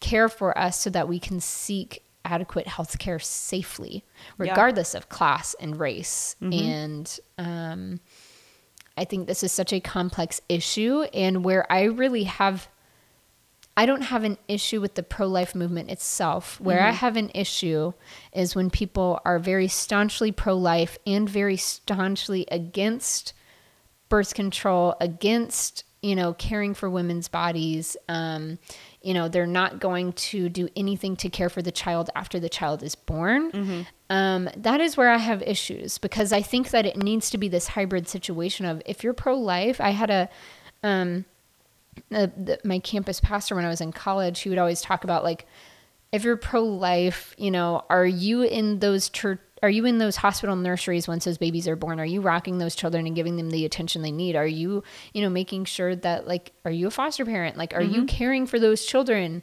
care 0.00 0.28
for 0.28 0.58
us 0.58 0.80
so 0.80 0.90
that 0.90 1.06
we 1.06 1.20
can 1.20 1.38
seek 1.38 2.02
adequate 2.24 2.66
health 2.66 2.98
care 2.98 3.20
safely, 3.20 4.04
regardless 4.36 4.94
yeah. 4.94 4.98
of 4.98 5.08
class 5.08 5.54
and 5.60 5.78
race. 5.78 6.34
Mm-hmm. 6.42 6.68
And 6.68 7.20
um, 7.38 8.00
I 8.96 9.04
think 9.04 9.28
this 9.28 9.44
is 9.44 9.52
such 9.52 9.72
a 9.72 9.78
complex 9.78 10.40
issue, 10.48 11.02
and 11.14 11.44
where 11.44 11.70
I 11.70 11.84
really 11.84 12.24
have 12.24 12.68
I 13.76 13.86
don't 13.86 14.02
have 14.02 14.22
an 14.24 14.38
issue 14.46 14.80
with 14.80 14.94
the 14.94 15.02
pro 15.02 15.26
life 15.26 15.54
movement 15.54 15.90
itself. 15.90 16.60
Where 16.60 16.78
mm-hmm. 16.78 16.88
I 16.88 16.92
have 16.92 17.16
an 17.16 17.30
issue 17.34 17.92
is 18.32 18.54
when 18.54 18.70
people 18.70 19.20
are 19.24 19.38
very 19.38 19.68
staunchly 19.68 20.30
pro 20.30 20.56
life 20.56 20.96
and 21.06 21.28
very 21.28 21.56
staunchly 21.56 22.46
against 22.50 23.32
birth 24.08 24.34
control, 24.34 24.94
against, 25.00 25.84
you 26.02 26.14
know, 26.14 26.34
caring 26.34 26.74
for 26.74 26.88
women's 26.88 27.26
bodies. 27.26 27.96
Um, 28.08 28.58
you 29.02 29.12
know, 29.12 29.28
they're 29.28 29.46
not 29.46 29.80
going 29.80 30.12
to 30.12 30.48
do 30.48 30.68
anything 30.76 31.16
to 31.16 31.28
care 31.28 31.48
for 31.48 31.60
the 31.60 31.72
child 31.72 32.10
after 32.14 32.38
the 32.38 32.48
child 32.48 32.82
is 32.82 32.94
born. 32.94 33.50
Mm-hmm. 33.50 33.80
Um, 34.08 34.48
that 34.56 34.80
is 34.80 34.96
where 34.96 35.10
I 35.10 35.18
have 35.18 35.42
issues 35.42 35.98
because 35.98 36.32
I 36.32 36.42
think 36.42 36.70
that 36.70 36.86
it 36.86 36.96
needs 36.96 37.28
to 37.30 37.38
be 37.38 37.48
this 37.48 37.68
hybrid 37.68 38.06
situation 38.06 38.66
of 38.66 38.80
if 38.86 39.02
you're 39.02 39.14
pro 39.14 39.36
life, 39.36 39.80
I 39.80 39.90
had 39.90 40.10
a, 40.10 40.28
um, 40.84 41.24
uh, 42.12 42.28
the, 42.36 42.58
my 42.64 42.78
campus 42.78 43.20
pastor 43.20 43.54
when 43.54 43.64
I 43.64 43.68
was 43.68 43.80
in 43.80 43.92
college, 43.92 44.40
he 44.40 44.48
would 44.48 44.58
always 44.58 44.80
talk 44.80 45.04
about 45.04 45.24
like, 45.24 45.46
if 46.12 46.22
you're 46.22 46.36
pro-life, 46.36 47.34
you 47.38 47.50
know, 47.50 47.84
are 47.90 48.06
you 48.06 48.42
in 48.42 48.78
those 48.78 49.08
church? 49.08 49.40
Are 49.62 49.70
you 49.70 49.86
in 49.86 49.96
those 49.96 50.16
hospital 50.16 50.56
nurseries 50.56 51.08
once 51.08 51.24
those 51.24 51.38
babies 51.38 51.66
are 51.66 51.74
born? 51.74 51.98
Are 51.98 52.04
you 52.04 52.20
rocking 52.20 52.58
those 52.58 52.76
children 52.76 53.06
and 53.06 53.16
giving 53.16 53.36
them 53.36 53.50
the 53.50 53.64
attention 53.64 54.02
they 54.02 54.12
need? 54.12 54.36
Are 54.36 54.46
you, 54.46 54.82
you 55.14 55.22
know, 55.22 55.30
making 55.30 55.64
sure 55.64 55.96
that 55.96 56.28
like, 56.28 56.52
are 56.66 56.70
you 56.70 56.86
a 56.86 56.90
foster 56.90 57.24
parent? 57.24 57.56
Like, 57.56 57.72
are 57.72 57.80
mm-hmm. 57.80 57.94
you 57.94 58.04
caring 58.04 58.46
for 58.46 58.58
those 58.58 58.84
children? 58.84 59.42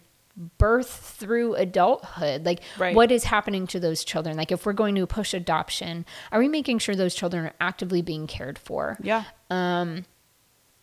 birth 0.58 0.90
through 0.90 1.56
adulthood 1.56 2.46
like 2.46 2.62
right. 2.78 2.96
what 2.96 3.12
is 3.12 3.26
happening 3.26 3.68
to 3.68 3.82
those 3.82 4.04
children 4.04 4.38
like 4.38 4.52
if 4.52 4.66
we're 4.66 4.72
going 4.72 4.96
to 4.96 5.06
push 5.06 5.34
adoption 5.34 6.06
are 6.32 6.40
we 6.40 6.48
making 6.48 6.80
sure 6.80 6.96
those 6.96 7.14
children 7.14 7.46
are 7.46 7.54
actively 7.60 8.02
being 8.02 8.28
cared 8.28 8.58
for 8.58 8.98
yeah 9.04 9.26
um 9.50 10.06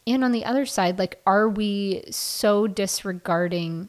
and 0.08 0.24
on 0.24 0.32
the 0.32 0.44
other 0.44 0.64
side 0.66 0.98
like 0.98 1.20
are 1.26 1.48
we 1.48 2.02
so 2.10 2.66
disregarding 2.66 3.88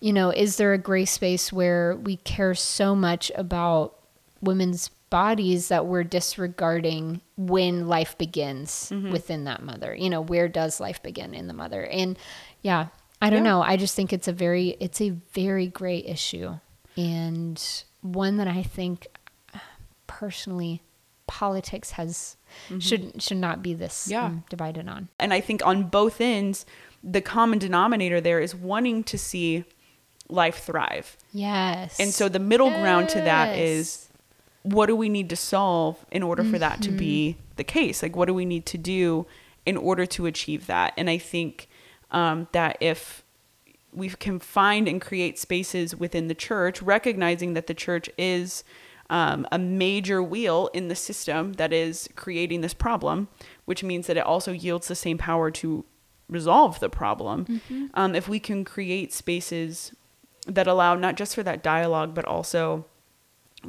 you 0.00 0.12
know 0.12 0.30
is 0.30 0.56
there 0.56 0.72
a 0.72 0.78
gray 0.78 1.04
space 1.04 1.52
where 1.52 1.96
we 1.96 2.16
care 2.16 2.54
so 2.54 2.94
much 2.94 3.30
about 3.34 3.94
women's 4.40 4.88
bodies 5.10 5.68
that 5.68 5.86
we're 5.86 6.04
disregarding 6.04 7.20
when 7.36 7.88
life 7.88 8.16
begins 8.18 8.90
Mm-hmm. 8.92 9.10
within 9.10 9.44
that 9.44 9.62
mother. 9.62 9.94
You 9.96 10.10
know, 10.10 10.20
where 10.20 10.48
does 10.48 10.80
life 10.80 11.02
begin 11.02 11.32
in 11.34 11.46
the 11.48 11.54
mother? 11.54 11.82
And 11.86 12.18
yeah, 12.60 12.88
I 13.22 13.30
don't 13.30 13.38
Yeah. 13.42 13.50
know. 13.52 13.62
I 13.62 13.78
just 13.78 13.96
think 13.96 14.12
it's 14.12 14.28
a 14.28 14.32
very 14.34 14.76
it's 14.80 15.00
a 15.00 15.10
very 15.32 15.66
gray 15.66 16.04
issue 16.04 16.58
and 16.96 17.58
one 18.02 18.36
that 18.36 18.48
I 18.48 18.62
think 18.62 19.06
personally 20.06 20.82
politics 21.28 21.92
has 21.92 22.36
should 22.80 23.22
should 23.22 23.36
not 23.36 23.62
be 23.62 23.74
this 23.74 24.04
Mm-hmm. 24.04 24.12
Yeah. 24.12 24.24
um, 24.24 24.44
divided 24.50 24.88
on. 24.88 25.08
And 25.20 25.32
I 25.32 25.40
think 25.40 25.64
on 25.64 25.84
both 25.84 26.20
ends, 26.20 26.66
the 27.04 27.20
common 27.20 27.58
denominator 27.60 28.20
there 28.20 28.40
is 28.40 28.54
wanting 28.54 29.04
to 29.04 29.16
see 29.18 29.64
life 30.28 30.58
thrive. 30.64 31.16
Yes. 31.32 32.00
And 32.00 32.12
so 32.12 32.28
the 32.28 32.38
middle 32.40 32.70
ground 32.70 33.08
to 33.10 33.20
that 33.20 33.56
is 33.56 34.08
what 34.62 34.86
do 34.86 34.96
we 34.96 35.08
need 35.08 35.30
to 35.30 35.36
solve 35.36 36.04
in 36.10 36.22
order 36.22 36.42
for 36.44 36.58
that 36.58 36.82
to 36.82 36.90
be 36.90 37.32
Mm-hmm. 37.38 37.42
the 37.56 37.64
case? 37.64 38.02
Like, 38.02 38.16
what 38.16 38.26
do 38.26 38.34
we 38.34 38.44
need 38.44 38.66
to 38.66 38.78
do 38.78 39.26
in 39.64 39.76
order 39.76 40.04
to 40.06 40.26
achieve 40.26 40.66
that? 40.66 40.92
And 40.96 41.08
I 41.08 41.18
think 41.18 41.68
um, 42.10 42.48
that 42.52 42.76
if 42.80 43.22
we 43.92 44.08
can 44.10 44.38
find 44.38 44.86
and 44.88 45.00
create 45.00 45.38
spaces 45.38 45.96
within 45.96 46.28
the 46.28 46.34
church, 46.34 46.82
recognizing 46.82 47.54
that 47.54 47.66
the 47.66 47.74
church 47.74 48.10
is 48.18 48.64
um, 49.10 49.46
a 49.50 49.58
major 49.58 50.22
wheel 50.22 50.68
in 50.74 50.88
the 50.88 50.94
system 50.94 51.54
that 51.54 51.72
is 51.72 52.08
creating 52.14 52.60
this 52.60 52.74
problem, 52.74 53.28
which 53.64 53.82
means 53.82 54.06
that 54.06 54.16
it 54.16 54.24
also 54.24 54.52
yields 54.52 54.88
the 54.88 54.94
same 54.94 55.18
power 55.18 55.50
to 55.50 55.84
resolve 56.28 56.78
the 56.80 56.90
problem. 56.90 57.60
Um, 57.94 58.14
if 58.14 58.28
we 58.28 58.38
can 58.38 58.64
create 58.64 59.12
spaces 59.12 59.94
that 60.46 60.66
allow 60.66 60.94
not 60.94 61.16
just 61.16 61.34
for 61.34 61.42
that 61.42 61.62
dialogue, 61.62 62.14
but 62.14 62.24
also 62.24 62.84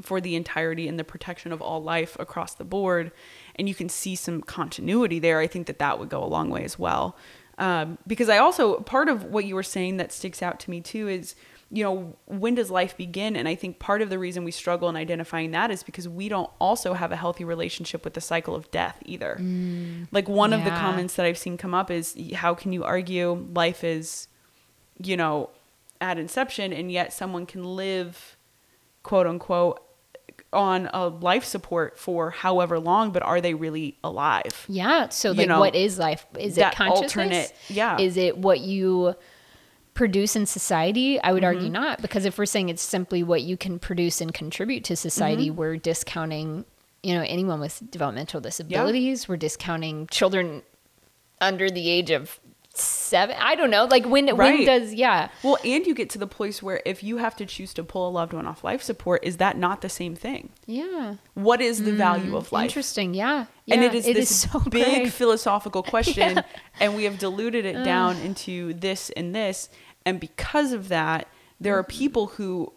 for 0.01 0.21
the 0.21 0.35
entirety 0.35 0.87
and 0.87 0.99
the 0.99 1.03
protection 1.03 1.51
of 1.51 1.61
all 1.61 1.81
life 1.81 2.17
across 2.19 2.53
the 2.53 2.65
board, 2.65 3.11
and 3.55 3.67
you 3.67 3.75
can 3.75 3.89
see 3.89 4.15
some 4.15 4.41
continuity 4.41 5.19
there, 5.19 5.39
I 5.39 5.47
think 5.47 5.67
that 5.67 5.79
that 5.79 5.99
would 5.99 6.09
go 6.09 6.23
a 6.23 6.27
long 6.27 6.49
way 6.49 6.63
as 6.63 6.77
well. 6.77 7.15
Um, 7.57 7.97
because 8.05 8.29
I 8.29 8.37
also, 8.37 8.81
part 8.81 9.09
of 9.09 9.25
what 9.25 9.45
you 9.45 9.55
were 9.55 9.63
saying 9.63 9.97
that 9.97 10.11
sticks 10.11 10.41
out 10.41 10.59
to 10.61 10.69
me 10.69 10.79
too 10.81 11.07
is, 11.07 11.35
you 11.71 11.83
know, 11.83 12.15
when 12.25 12.55
does 12.55 12.71
life 12.71 12.97
begin? 12.97 13.35
And 13.35 13.47
I 13.47 13.53
think 13.55 13.77
part 13.77 14.01
of 14.01 14.09
the 14.09 14.17
reason 14.17 14.43
we 14.43 14.51
struggle 14.51 14.89
in 14.89 14.95
identifying 14.95 15.51
that 15.51 15.69
is 15.69 15.83
because 15.83 16.09
we 16.09 16.27
don't 16.27 16.49
also 16.59 16.93
have 16.93 17.11
a 17.11 17.15
healthy 17.15 17.43
relationship 17.45 18.03
with 18.03 18.15
the 18.15 18.21
cycle 18.21 18.55
of 18.55 18.71
death 18.71 18.97
either. 19.05 19.37
Mm. 19.39 20.07
like 20.11 20.27
one 20.27 20.51
of 20.53 20.63
the 20.63 20.71
comments 20.71 21.15
that 21.15 21.25
I've 21.27 21.37
seen 21.37 21.57
come 21.57 21.73
up 21.75 21.91
is, 21.91 22.17
how 22.33 22.55
can 22.55 22.73
you 22.73 22.83
argue 22.83 23.47
life 23.53 23.83
is, 23.83 24.27
you 24.97 25.15
know, 25.15 25.51
at 26.01 26.17
inception 26.17 26.73
and 26.73 26.91
yet 26.91 27.13
someone 27.13 27.45
can 27.45 27.63
live 27.63 28.37
quote 29.03 29.27
unquote 29.27 29.83
on 30.51 30.89
a 30.93 31.07
life 31.07 31.43
support 31.43 31.99
for 31.99 32.31
however 32.31 32.79
long 32.79 33.11
but 33.11 33.21
are 33.21 33.41
they 33.41 33.53
really 33.53 33.97
alive 34.03 34.65
Yeah. 34.67 35.09
So, 35.09 35.31
you 35.31 35.39
like, 35.39 35.47
know, 35.49 35.59
what 35.59 35.75
is 35.75 35.99
life? 35.99 36.25
Is 36.39 36.57
it 36.57 36.71
consciousness? 36.73 37.15
alternate- 37.15 37.53
yeah. 37.67 37.99
Is 37.99 38.17
it 38.17 38.37
what 38.37 38.61
you 38.61 39.13
produce 39.99 40.35
in 40.39 40.45
society? 40.45 41.19
I 41.21 41.33
would 41.33 41.43
Mm-hmm. 41.43 41.55
argue 41.57 41.69
not, 41.69 42.01
because 42.01 42.23
if 42.25 42.37
we're 42.37 42.45
saying 42.55 42.69
it's 42.69 42.81
simply 42.81 43.21
what 43.21 43.41
you 43.41 43.57
can 43.57 43.79
produce 43.79 44.21
and 44.21 44.33
contribute 44.33 44.83
to 44.85 44.95
society, 44.95 45.47
Mm-hmm. 45.47 45.57
we're 45.59 45.77
discounting, 45.77 46.63
you 47.03 47.13
know, 47.15 47.23
anyone 47.27 47.59
with 47.59 47.75
developmental 47.91 48.39
disabilities. 48.39 49.27
We're 49.27 49.37
discounting 49.49 50.07
children 50.07 50.63
under 51.41 51.69
the 51.69 51.89
age 51.89 52.11
of 52.11 52.39
seven. 52.73 53.35
I 53.39 53.55
don't 53.55 53.71
know. 53.71 53.85
Like 53.85 54.05
when 54.05 54.25
when 54.37 54.63
does 54.65 54.93
yeah? 54.93 55.29
well 55.43 55.57
and 55.65 55.85
you 55.87 55.93
get 55.93 56.09
to 56.11 56.19
the 56.25 56.27
place 56.27 56.63
where 56.63 56.81
if 56.85 57.03
you 57.03 57.17
have 57.17 57.35
to 57.37 57.45
choose 57.45 57.73
to 57.73 57.83
pull 57.83 58.07
a 58.07 58.13
loved 58.19 58.31
one 58.31 58.45
off 58.45 58.63
life 58.63 58.81
support 58.83 59.21
is 59.29 59.35
that 59.37 59.57
not 59.57 59.81
the 59.81 59.89
same 59.89 60.15
thing 60.15 60.49
Yeah. 60.65 61.15
what 61.33 61.59
is 61.61 61.83
the 61.83 61.91
value 61.91 62.37
of 62.37 62.51
life 62.53 62.65
Interesting. 62.69 63.13
Yeah. 63.13 63.47
and 63.71 63.81
Yeah, 63.81 63.87
it 63.89 63.95
is 63.95 64.05
this 64.05 64.33
so 64.51 64.59
big 64.69 65.09
philosophical 65.09 65.83
question 65.95 66.41
and 66.79 66.95
we 66.95 67.03
have 67.07 67.17
diluted 67.19 67.65
it 67.65 67.83
down 67.83 68.15
into 68.17 68.73
this 68.75 69.09
and 69.17 69.33
this 69.35 69.67
and 70.05 70.19
because 70.19 70.71
of 70.73 70.89
that 70.89 71.27
there 71.59 71.77
are 71.77 71.83
people 71.83 72.27
who 72.27 72.71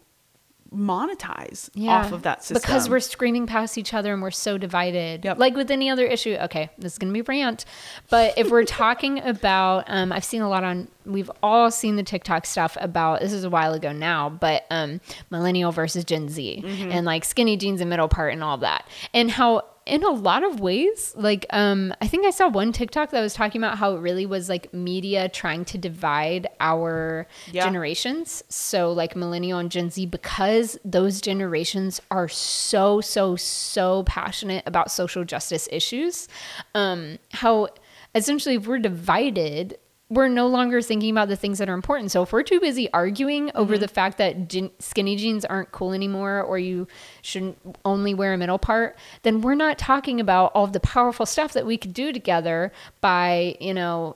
monetize 0.75 1.69
off 1.87 2.11
of 2.11 2.23
that 2.23 2.43
system 2.43 2.61
Because 2.61 2.89
we're 2.89 2.99
screaming 2.99 3.45
past 3.47 3.77
each 3.77 3.93
other 3.93 4.11
and 4.11 4.21
we're 4.21 4.31
so 4.31 4.57
divided. 4.57 5.23
Yep. 5.23 5.37
Like 5.37 5.55
with 5.55 5.69
any 5.71 5.89
other 5.89 6.05
issue. 6.05 6.35
Okay, 6.41 6.69
this 6.77 6.93
is 6.93 6.97
going 6.99 7.13
to 7.13 7.17
be 7.17 7.21
rant. 7.21 7.65
But 8.09 8.37
if 8.37 8.49
we're 8.49 8.63
talking 8.83 9.19
about, 9.19 9.85
um, 9.87 10.11
I've 10.11 10.23
seen 10.25 10.41
a 10.41 10.49
lot 10.49 10.63
on, 10.63 10.87
we've 11.05 11.29
all 11.41 11.69
seen 11.71 11.95
the 11.95 12.03
TikTok 12.03 12.45
stuff 12.45 12.75
about, 12.81 13.21
this 13.21 13.33
is 13.33 13.43
a 13.43 13.49
while 13.49 13.73
ago 13.73 13.91
now, 13.91 14.29
but 14.29 14.65
um, 14.71 14.99
millennial 15.29 15.71
versus 15.71 16.03
Gen 16.03 16.29
Z 16.29 16.63
Mm-hmm. 16.65 16.91
and 16.91 17.05
like 17.05 17.23
skinny 17.23 17.55
jeans 17.57 17.79
and 17.81 17.89
middle 17.89 18.07
part 18.07 18.33
and 18.33 18.43
all 18.43 18.57
that. 18.57 18.87
And 19.13 19.29
how, 19.29 19.63
in 19.85 20.03
a 20.03 20.09
lot 20.09 20.43
of 20.43 20.59
ways, 20.61 21.13
like 21.17 21.45
um, 21.49 21.93
I 22.01 22.07
think 22.07 22.25
I 22.25 22.29
saw 22.29 22.47
one 22.47 22.71
TikTok 22.71 23.11
that 23.11 23.21
was 23.21 23.33
talking 23.33 23.59
about 23.61 23.77
how 23.77 23.95
it 23.95 23.99
really 23.99 24.25
was 24.25 24.47
like 24.47 24.73
media 24.73 25.27
trying 25.27 25.65
to 25.65 25.77
divide 25.77 26.47
our 26.59 27.27
Yeah. 27.51 27.63
generations. 27.65 28.43
So 28.49 28.91
like 28.93 29.15
millennial 29.15 29.59
and 29.59 29.69
Gen 29.69 29.89
Z, 29.89 30.05
because 30.05 30.77
those 30.85 31.19
generations 31.21 31.99
are 32.11 32.29
so, 32.29 33.01
so, 33.01 33.35
so 33.35 34.03
passionate 34.03 34.63
about 34.65 34.89
social 34.91 35.23
justice 35.25 35.67
issues. 35.71 36.27
Um, 36.73 37.19
how 37.33 37.67
essentially 38.15 38.55
if 38.55 38.67
we're 38.67 38.79
divided, 38.79 39.77
we're 40.13 40.27
no 40.27 40.47
longer 40.47 40.81
thinking 40.81 41.09
about 41.09 41.27
the 41.27 41.35
things 41.35 41.57
that 41.57 41.69
are 41.69 41.73
important. 41.73 42.11
So 42.11 42.21
if 42.21 42.31
we're 42.31 42.43
too 42.43 42.59
busy 42.59 42.91
arguing 42.93 43.51
over 43.55 43.73
mm-hmm. 43.73 43.81
the 43.81 43.87
fact 43.87 44.17
that 44.19 44.53
skinny 44.79 45.15
jeans 45.15 45.43
aren't 45.43 45.71
cool 45.71 45.93
anymore 45.93 46.41
or 46.41 46.59
you 46.59 46.87
shouldn't 47.21 47.57
only 47.83 48.13
wear 48.13 48.33
a 48.33 48.37
middle 48.37 48.59
part, 48.59 48.97
then 49.23 49.41
we're 49.41 49.55
not 49.55 49.77
talking 49.77 50.19
about 50.19 50.51
all 50.53 50.65
of 50.65 50.73
the 50.73 50.79
powerful 50.79 51.25
stuff 51.25 51.53
that 51.53 51.65
we 51.65 51.77
could 51.77 51.93
do 51.93 52.13
together 52.13 52.71
by, 53.01 53.55
you 53.59 53.73
know, 53.73 54.15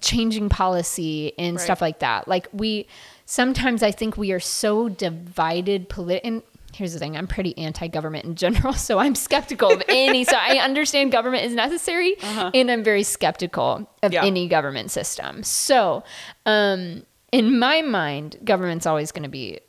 changing 0.00 0.48
policy 0.48 1.32
and 1.38 1.56
Right. 1.56 1.62
stuff 1.62 1.80
like 1.80 2.00
that. 2.00 2.26
Like 2.26 2.48
we 2.52 2.86
sometimes 3.26 3.82
I 3.82 3.90
think 3.90 4.16
we 4.16 4.32
are 4.32 4.40
so 4.40 4.88
divided 4.88 5.86
and 6.24 6.42
here's 6.74 6.92
the 6.92 6.98
thing, 6.98 7.16
I'm 7.16 7.26
pretty 7.26 7.56
anti-government 7.58 8.24
in 8.24 8.34
general, 8.34 8.72
so 8.88 8.98
I'm 8.98 9.14
skeptical 9.14 9.70
of 9.72 9.82
any 9.88 10.24
so 10.24 10.36
I 10.36 10.56
understand 10.58 11.12
government 11.12 11.44
is 11.44 11.54
necessary 11.54 12.16
and 12.22 12.70
I'm 12.70 12.82
very 12.82 13.02
skeptical 13.02 13.88
of 14.02 14.12
Yeah. 14.12 14.24
any 14.24 14.48
government 14.48 14.90
system. 14.90 15.42
So, 15.42 16.02
um 16.46 17.04
in 17.32 17.58
my 17.58 17.80
mind, 17.80 18.36
government's 18.44 18.84
always 18.86 19.10
going 19.10 19.22
to 19.22 19.28
be 19.30 19.60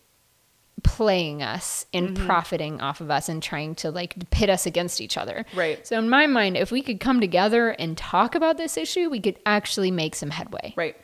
playing 0.84 1.42
us 1.42 1.86
and 1.94 2.14
profiting 2.18 2.82
off 2.82 3.00
of 3.00 3.10
us 3.10 3.30
and 3.30 3.42
trying 3.42 3.74
to 3.76 3.90
like 3.90 4.30
pit 4.32 4.50
us 4.50 4.66
against 4.66 5.00
each 5.00 5.16
other. 5.18 5.46
Right. 5.56 5.86
So 5.88 5.98
in 5.98 6.10
my 6.10 6.28
mind, 6.28 6.58
if 6.58 6.72
we 6.72 6.82
could 6.82 7.00
come 7.00 7.22
together 7.22 7.70
and 7.70 7.98
talk 7.98 8.36
about 8.36 8.58
this 8.58 8.76
issue, 8.76 9.10
we 9.10 9.22
could 9.22 9.40
actually 9.46 9.92
make 9.92 10.14
some 10.16 10.30
headway. 10.30 10.74
Right. 10.76 10.98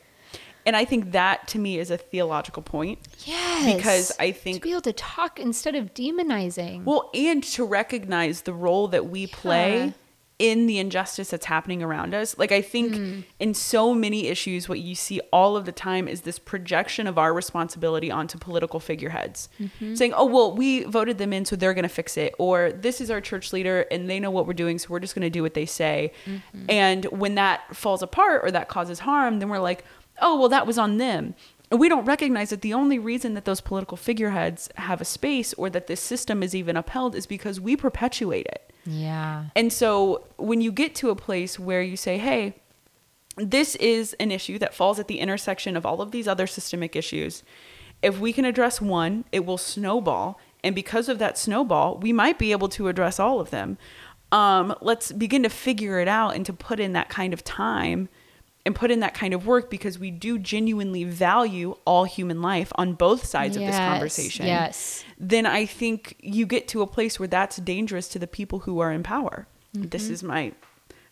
And 0.66 0.76
I 0.76 0.84
think 0.84 1.12
that 1.12 1.48
to 1.48 1.58
me 1.58 1.78
is 1.78 1.90
a 1.90 1.96
theological 1.96 2.62
point. 2.62 2.98
Yes. 3.24 3.76
Because 3.76 4.12
I 4.20 4.32
think 4.32 4.56
to 4.56 4.62
be 4.62 4.70
able 4.70 4.80
to 4.82 4.92
talk 4.92 5.38
instead 5.40 5.74
of 5.74 5.94
demonizing. 5.94 6.84
well, 6.84 7.10
and 7.14 7.42
to 7.44 7.64
recognize 7.64 8.42
the 8.42 8.52
role 8.52 8.88
that 8.88 9.08
we 9.08 9.26
play 9.26 9.94
in 10.38 10.66
the 10.66 10.78
injustice 10.78 11.28
that's 11.28 11.44
happening 11.44 11.82
around 11.82 12.14
us. 12.14 12.38
Like, 12.38 12.50
I 12.50 12.62
think 12.62 12.94
Hmm. 12.96 13.20
in 13.38 13.52
so 13.52 13.92
many 13.92 14.26
issues, 14.26 14.70
what 14.70 14.78
you 14.80 14.94
see 14.94 15.20
all 15.30 15.54
of 15.54 15.66
the 15.66 15.72
time 15.72 16.08
is 16.08 16.22
this 16.22 16.38
projection 16.38 17.06
of 17.06 17.18
our 17.18 17.34
responsibility 17.34 18.10
onto 18.10 18.38
political 18.38 18.80
figureheads, 18.80 19.50
Mm-hmm. 19.60 19.96
saying, 19.96 20.14
oh, 20.14 20.24
well, 20.24 20.56
we 20.56 20.84
voted 20.84 21.18
them 21.18 21.34
in, 21.34 21.44
so 21.44 21.56
they're 21.56 21.74
going 21.74 21.82
to 21.82 21.90
fix 21.90 22.16
it. 22.16 22.34
Or 22.38 22.72
this 22.72 23.02
is 23.02 23.10
our 23.10 23.20
church 23.20 23.52
leader, 23.52 23.82
and 23.90 24.08
they 24.08 24.18
know 24.18 24.30
what 24.30 24.46
we're 24.46 24.54
doing, 24.54 24.78
so 24.78 24.86
we're 24.88 25.00
just 25.00 25.14
going 25.14 25.26
to 25.26 25.30
do 25.30 25.42
what 25.42 25.52
they 25.52 25.66
say. 25.66 26.10
Mm-hmm. 26.24 26.64
And 26.70 27.04
when 27.06 27.34
that 27.34 27.76
falls 27.76 28.02
apart 28.02 28.40
or 28.42 28.50
that 28.50 28.68
causes 28.68 29.00
harm, 29.00 29.40
then 29.40 29.50
we're 29.50 29.58
like, 29.58 29.84
oh, 30.20 30.38
well, 30.38 30.48
that 30.48 30.66
was 30.66 30.78
on 30.78 30.98
them. 30.98 31.34
And 31.70 31.78
we 31.78 31.88
don't 31.88 32.04
recognize 32.04 32.50
that 32.50 32.62
the 32.62 32.74
only 32.74 32.98
reason 32.98 33.34
that 33.34 33.44
those 33.44 33.60
political 33.60 33.96
figureheads 33.96 34.68
have 34.74 35.00
a 35.00 35.04
space 35.04 35.54
or 35.54 35.70
that 35.70 35.86
this 35.86 36.00
system 36.00 36.42
is 36.42 36.54
even 36.54 36.76
upheld 36.76 37.14
is 37.14 37.26
because 37.26 37.60
we 37.60 37.76
perpetuate 37.76 38.46
it. 38.46 38.72
yeah. 38.84 39.46
And 39.54 39.72
so 39.72 40.24
when 40.36 40.60
you 40.60 40.72
get 40.72 40.94
to 40.96 41.10
a 41.10 41.16
place 41.16 41.58
where 41.58 41.82
you 41.82 41.96
say, 41.96 42.18
hey, 42.18 42.54
this 43.36 43.76
is 43.76 44.14
an 44.14 44.32
issue 44.32 44.58
that 44.58 44.74
falls 44.74 44.98
at 44.98 45.06
the 45.06 45.20
intersection 45.20 45.76
of 45.76 45.86
all 45.86 46.02
of 46.02 46.10
these 46.10 46.26
other 46.26 46.46
systemic 46.46 46.96
issues. 46.96 47.42
If 48.02 48.18
we 48.18 48.32
can 48.32 48.44
address 48.44 48.80
one, 48.80 49.24
it 49.30 49.46
will 49.46 49.58
snowball. 49.58 50.40
And 50.64 50.74
because 50.74 51.08
of 51.08 51.18
that 51.18 51.38
snowball, 51.38 51.98
we 51.98 52.12
might 52.12 52.38
be 52.38 52.52
able 52.52 52.68
to 52.70 52.88
address 52.88 53.20
all 53.20 53.40
of 53.40 53.50
them. 53.50 53.78
Um, 54.32 54.74
let's 54.80 55.12
begin 55.12 55.42
to 55.42 55.48
figure 55.48 56.00
it 56.00 56.08
out 56.08 56.34
and 56.34 56.44
to 56.46 56.52
put 56.52 56.80
in 56.80 56.92
that 56.92 57.08
kind 57.08 57.32
of 57.32 57.44
time 57.44 58.08
and 58.66 58.74
put 58.74 58.90
in 58.90 59.00
that 59.00 59.14
kind 59.14 59.32
of 59.32 59.46
work 59.46 59.70
because 59.70 59.98
we 59.98 60.10
do 60.10 60.38
genuinely 60.38 61.04
value 61.04 61.74
all 61.86 62.04
human 62.04 62.42
life 62.42 62.70
on 62.76 62.92
both 62.92 63.24
sides 63.24 63.56
of 63.56 63.62
this 63.62 63.76
conversation. 63.76 64.46
yes. 64.46 65.02
Then 65.18 65.46
I 65.46 65.64
think 65.66 66.16
you 66.20 66.44
get 66.46 66.68
to 66.68 66.82
a 66.82 66.86
place 66.86 67.18
where 67.18 67.26
that's 67.28 67.56
dangerous 67.56 68.06
to 68.08 68.18
the 68.18 68.26
people 68.26 68.60
who 68.60 68.80
are 68.80 68.92
in 68.92 69.02
power. 69.02 69.46
This 69.72 70.04
Mm-hmm. 70.04 70.12
is 70.12 70.22
my, 70.22 70.40
I 70.40 70.52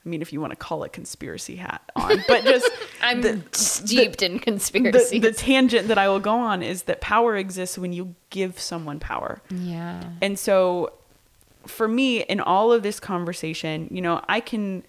mean, 0.09 0.21
if 0.21 0.33
you 0.33 0.41
want 0.41 0.53
to 0.53 0.57
call 0.57 0.85
it 0.85 0.93
conspiracy 0.93 1.57
hat 1.57 1.81
on, 1.97 2.23
but 2.29 2.45
just 2.45 2.69
I'm 3.03 3.23
the- 3.23 3.43
steeped 3.53 4.21
in 4.23 4.35
the, 4.35 4.39
conspiracy. 4.41 5.19
the 5.19 5.33
tangent 5.33 5.89
that 5.89 5.97
I 5.99 6.09
will 6.09 6.21
go 6.21 6.37
on 6.39 6.63
is 6.63 6.83
that 6.85 7.01
power 7.01 7.37
exists 7.37 7.79
when 7.79 7.93
you 7.95 8.15
give 8.31 8.59
someone 8.61 9.01
power. 9.01 9.41
yeah. 9.51 10.03
And 10.21 10.39
so 10.39 10.93
for 11.67 11.89
me 11.89 12.21
in 12.23 12.41
all 12.41 12.73
of 12.73 12.83
this 12.83 12.99
conversation, 13.01 13.89
you 13.91 14.01
know, 14.03 14.23
I 14.29 14.41
can 14.41 14.83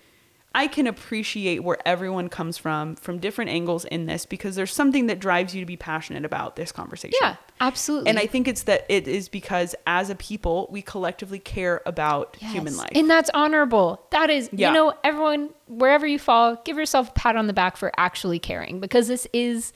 I 0.56 0.66
can 0.68 0.88
appreciate 0.88 1.64
where 1.64 1.78
everyone 1.86 2.28
comes 2.28 2.58
from 2.58 2.96
from 2.96 3.20
different 3.20 3.52
angles 3.52 3.86
in 3.86 4.08
this 4.08 4.26
because 4.26 4.56
there's 4.56 4.74
something 4.74 5.06
that 5.08 5.20
drives 5.20 5.54
you 5.54 5.62
to 5.62 5.66
be 5.66 5.78
passionate 5.78 6.26
about 6.26 6.56
this 6.56 6.72
conversation. 6.72 7.18
Yeah, 7.22 7.36
absolutely. 7.62 8.10
And 8.10 8.18
I 8.18 8.26
think 8.26 8.48
it's 8.48 8.64
that 8.64 8.84
it 8.90 9.08
is 9.08 9.30
because 9.30 9.76
as 9.86 10.10
a 10.10 10.16
people, 10.16 10.68
we 10.72 10.82
collectively 10.82 11.38
care 11.38 11.82
about 11.86 12.36
human 12.38 12.76
life. 12.76 12.90
And 12.96 13.08
that's 13.08 13.30
honorable. 13.36 14.02
That 14.10 14.32
is, 14.32 14.50
Yeah. 14.52 14.70
you 14.70 14.74
know, 14.74 14.94
everyone, 15.04 15.52
wherever 15.68 16.08
you 16.08 16.18
fall, 16.18 16.56
give 16.66 16.78
yourself 16.78 17.10
a 17.10 17.14
pat 17.14 17.36
on 17.36 17.46
the 17.46 17.54
back 17.54 17.78
for 17.78 17.92
actually 17.98 18.40
caring 18.40 18.80
because 18.80 19.08
this 19.08 19.28
is 19.32 19.72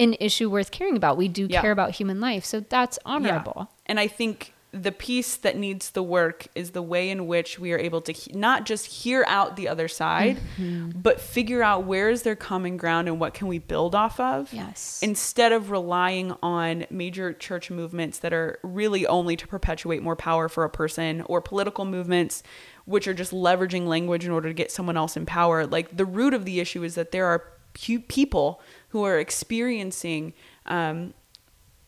an 0.00 0.14
issue 0.20 0.48
worth 0.48 0.70
caring 0.70 0.96
about. 0.96 1.18
We 1.18 1.28
do 1.28 1.46
Yeah. 1.50 1.60
care 1.60 1.70
about 1.70 1.90
human 1.92 2.18
life. 2.18 2.46
So 2.46 2.60
that's 2.60 2.98
Yeah. 3.04 3.12
honorable. 3.12 3.68
And 3.84 4.00
I 4.00 4.06
think 4.06 4.53
the 4.82 4.90
piece 4.90 5.36
that 5.36 5.56
needs 5.56 5.90
the 5.92 6.02
work 6.02 6.48
is 6.56 6.72
the 6.72 6.82
way 6.82 7.08
in 7.08 7.28
which 7.28 7.58
we 7.60 7.72
are 7.72 7.78
able 7.78 8.00
to 8.00 8.10
he- 8.12 8.32
not 8.32 8.66
just 8.66 8.86
hear 8.86 9.24
out 9.28 9.54
the 9.54 9.68
other 9.68 9.86
side, 9.86 10.36
Mm-hmm. 10.58 10.90
but 11.00 11.20
figure 11.20 11.62
out 11.62 11.84
where 11.84 12.10
is 12.10 12.22
their 12.22 12.34
common 12.34 12.76
ground 12.76 13.06
and 13.06 13.20
what 13.20 13.34
can 13.34 13.46
we 13.46 13.58
build 13.60 13.94
off 13.94 14.18
of. 14.18 14.52
Yes. 14.52 14.98
Instead 15.02 15.52
of 15.52 15.70
relying 15.70 16.34
on 16.42 16.86
major 16.90 17.32
church 17.32 17.70
movements 17.70 18.18
that 18.18 18.32
are 18.32 18.58
really 18.64 19.06
only 19.06 19.36
to 19.36 19.46
perpetuate 19.46 20.02
more 20.02 20.16
power 20.16 20.48
for 20.48 20.64
a 20.64 20.70
person 20.70 21.22
or 21.26 21.40
political 21.40 21.84
movements 21.84 22.42
which 22.84 23.06
are 23.08 23.14
just 23.14 23.32
leveraging 23.32 23.86
language 23.86 24.24
in 24.26 24.30
order 24.32 24.48
to 24.48 24.54
get 24.54 24.70
someone 24.72 24.96
else 24.96 25.16
in 25.16 25.24
power. 25.24 25.66
Like 25.66 25.96
the 25.96 26.04
root 26.04 26.34
of 26.34 26.44
the 26.44 26.58
issue 26.60 26.82
is 26.82 26.96
that 26.96 27.12
there 27.12 27.26
are 27.26 27.44
pu- 27.74 28.00
people 28.00 28.60
who 28.88 29.04
are 29.04 29.18
experiencing 29.18 30.32
um, 30.66 31.14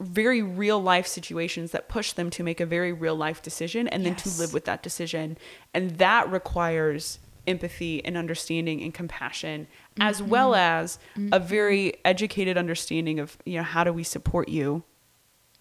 very 0.01 0.43
real 0.43 0.81
life 0.83 1.07
situations 1.07 1.71
that 1.73 1.89
push 1.89 2.13
them 2.13 2.29
to 2.31 2.43
make 2.43 2.61
a 2.61 2.67
very 2.67 2.93
real 2.93 3.17
life 3.17 3.41
decision 3.43 3.89
and 3.89 4.05
then 4.05 4.15
to 4.17 4.29
live 4.39 4.53
with 4.53 4.65
that 4.67 4.83
decision. 4.83 5.39
And 5.73 5.93
that 5.99 6.31
requires 6.31 7.19
empathy 7.47 8.05
and 8.05 8.17
understanding 8.17 8.83
and 8.83 8.93
compassion 8.93 9.69
as 10.01 10.21
Mm-hmm. 10.21 10.31
well 10.31 10.55
as 10.55 10.99
a 11.33 11.39
very 11.41 11.95
educated 12.05 12.59
understanding 12.59 13.19
of 13.21 13.39
you 13.47 13.57
know 13.57 13.63
how 13.63 13.85
do 13.85 13.93
we 13.93 14.03
support 14.03 14.49
you 14.49 14.83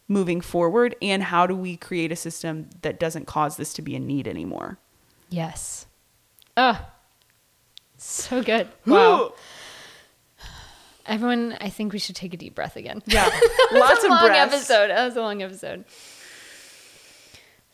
moving 0.07 0.41
forward 0.41 0.95
and 1.01 1.21
how 1.23 1.45
do 1.47 1.55
we 1.55 1.77
create 1.77 2.11
a 2.11 2.15
system 2.15 2.69
that 2.81 2.99
doesn't 2.99 3.25
cause 3.27 3.55
this 3.57 3.71
to 3.73 3.81
be 3.83 3.95
a 3.95 3.99
need 3.99 4.27
anymore 4.27 4.77
Yes. 5.29 5.85
Oh, 6.57 6.79
so 7.97 8.41
good. 8.43 8.67
Wow. 8.85 9.33
Everyone, 11.07 11.57
I 11.61 11.69
think 11.69 11.94
we 11.94 11.99
should 11.99 12.15
take 12.15 12.34
a 12.34 12.38
deep 12.38 12.56
breath 12.56 12.76
again. 12.76 13.03
yeah 13.06 13.26
lots 13.72 14.03
of 14.03 14.10
long 14.10 14.27
breaths 14.27 14.53
episode. 14.53 14.88
That 14.90 15.06
was 15.06 15.15
a 15.15 15.22
long 15.22 15.41
episode. 15.44 15.86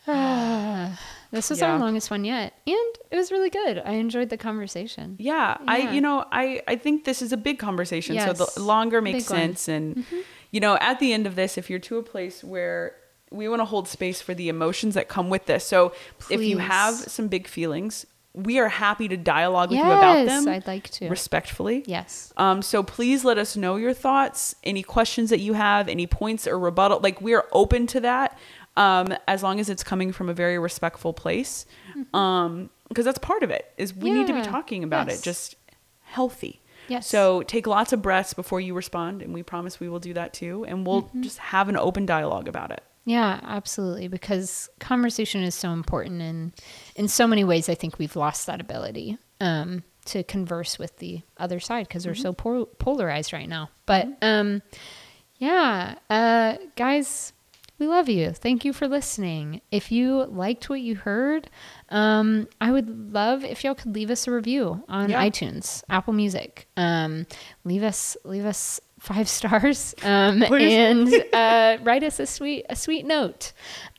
this 0.06 1.48
was 1.48 1.60
Yeah. 1.60 1.72
our 1.72 1.78
longest 1.78 2.10
one 2.10 2.24
yet, 2.24 2.54
and 2.66 2.94
it 3.10 3.16
was 3.16 3.30
really 3.30 3.50
good. 3.50 3.80
I 3.84 3.92
enjoyed 3.92 4.30
the 4.30 4.36
conversation. 4.36 5.16
Yeah, 5.18 5.56
I 5.66 5.92
you 5.92 6.00
know 6.00 6.24
I 6.32 6.62
I 6.66 6.76
think 6.76 7.04
this 7.04 7.22
is 7.22 7.32
a 7.32 7.36
big 7.36 7.58
conversation. 7.58 8.18
So 8.18 8.32
the 8.32 8.60
longer 8.60 9.00
makes 9.00 9.24
Big 9.24 9.30
one. 9.30 9.40
Mm-hmm. 9.40 9.46
sense, 9.54 9.68
and 9.68 10.04
you 10.50 10.60
know 10.60 10.76
at 10.80 10.98
the 10.98 11.12
end 11.12 11.26
of 11.26 11.36
this, 11.36 11.56
if 11.56 11.70
you're 11.70 11.78
to 11.80 11.98
a 11.98 12.02
place 12.02 12.42
where 12.42 12.96
we 13.30 13.48
want 13.48 13.60
to 13.60 13.64
hold 13.64 13.88
space 13.88 14.20
for 14.20 14.34
the 14.34 14.48
emotions 14.48 14.94
that 14.94 15.08
come 15.08 15.30
with 15.30 15.46
this, 15.46 15.64
so 15.64 15.92
if 16.30 16.42
you 16.42 16.58
have 16.58 16.94
some 16.94 17.28
big 17.28 17.46
feelings, 17.46 18.04
we 18.34 18.58
are 18.58 18.68
happy 18.68 19.08
to 19.08 19.16
dialogue 19.16 19.70
with 19.70 19.78
you 19.78 19.84
about 19.84 20.24
Yes, 20.24 20.44
them. 20.44 20.52
I'd 20.52 20.66
like 20.66 20.88
to. 20.90 21.08
respectfully. 21.08 21.84
Yes. 21.86 22.32
Um, 22.38 22.62
so 22.62 22.82
please 22.82 23.24
let 23.24 23.36
us 23.38 23.56
know 23.56 23.76
your 23.76 23.92
thoughts, 23.92 24.54
any 24.64 24.82
questions 24.82 25.28
that 25.30 25.40
you 25.40 25.52
have, 25.52 25.88
any 25.88 26.06
points 26.06 26.46
or 26.46 26.58
rebuttal. 26.58 27.00
Like 27.00 27.20
we 27.20 27.34
are 27.34 27.46
open 27.52 27.86
to 27.88 28.00
that, 28.00 28.38
um, 28.76 29.14
as 29.28 29.42
long 29.42 29.60
as 29.60 29.68
it's 29.68 29.84
coming 29.84 30.12
from 30.12 30.28
a 30.30 30.34
very 30.34 30.58
respectful 30.58 31.12
place. 31.12 31.66
Um, 32.14 32.70
because 32.88 33.04
that's 33.04 33.18
part 33.18 33.42
of 33.42 33.50
it. 33.50 33.72
Is 33.78 33.94
we 33.94 34.10
need 34.10 34.26
to 34.26 34.32
be 34.32 34.40
Mm-hmm. 34.40 34.50
Talking 34.50 34.84
about 34.84 35.08
Yes. 35.08 35.20
it, 35.20 35.24
just 35.24 35.56
healthy. 36.02 36.60
Yes. 36.88 37.06
So 37.06 37.42
take 37.42 37.66
lots 37.66 37.92
of 37.92 38.02
breaths 38.02 38.34
before 38.34 38.60
you 38.60 38.74
respond, 38.74 39.22
and 39.22 39.32
we 39.32 39.42
promise 39.42 39.78
we 39.80 39.88
will 39.88 40.00
do 40.00 40.12
that 40.14 40.32
too. 40.32 40.64
And 40.66 40.86
we'll 40.86 41.02
Mm-hmm. 41.02 41.22
just 41.22 41.38
have 41.38 41.68
an 41.68 41.76
open 41.76 42.06
dialogue 42.06 42.48
about 42.48 42.70
it. 42.70 42.82
Yeah, 43.04 43.40
absolutely. 43.42 44.06
Because 44.08 44.68
conversation 44.78 45.42
is 45.42 45.54
so 45.54 45.70
important, 45.72 46.22
and 46.22 46.52
in 46.94 47.08
so 47.08 47.26
many 47.26 47.42
ways, 47.44 47.68
I 47.68 47.74
think 47.74 47.98
we've 47.98 48.14
lost 48.16 48.46
that 48.46 48.60
ability 48.60 49.18
um, 49.40 49.82
to 50.06 50.22
converse 50.22 50.78
with 50.78 50.98
the 50.98 51.22
other 51.36 51.58
side 51.58 51.88
because 51.88 52.06
we're 52.06 52.14
so 52.14 52.32
pol- 52.32 52.66
polarized 52.78 53.32
right 53.32 53.48
now. 53.48 53.70
But 53.86 54.06
um, 54.22 54.62
yeah, 55.38 55.96
uh, 56.10 56.56
guys, 56.76 57.32
we 57.78 57.88
love 57.88 58.08
you. 58.08 58.30
Thank 58.30 58.64
you 58.64 58.72
for 58.72 58.86
listening. 58.86 59.60
If 59.72 59.90
you 59.90 60.24
liked 60.26 60.70
what 60.70 60.80
you 60.80 60.94
heard, 60.94 61.50
um, 61.88 62.46
I 62.60 62.70
would 62.70 63.12
love 63.12 63.42
if 63.42 63.64
y'all 63.64 63.74
could 63.74 63.94
leave 63.96 64.10
us 64.10 64.28
a 64.28 64.30
review 64.30 64.84
on 64.88 65.10
Yeah. 65.10 65.20
iTunes, 65.28 65.82
Apple 65.90 66.12
Music. 66.12 66.68
Um, 66.76 67.26
leave 67.64 67.82
us 67.82 68.16
leave 68.24 68.44
us 68.44 68.78
five 69.02 69.28
stars 69.28 69.94
um, 70.02 70.42
and 70.52 71.12
uh, 71.32 71.78
write 71.82 72.02
us 72.04 72.20
a 72.20 72.26
sweet 72.26 72.64
a 72.70 72.76
sweet 72.76 73.04
note. 73.06 73.52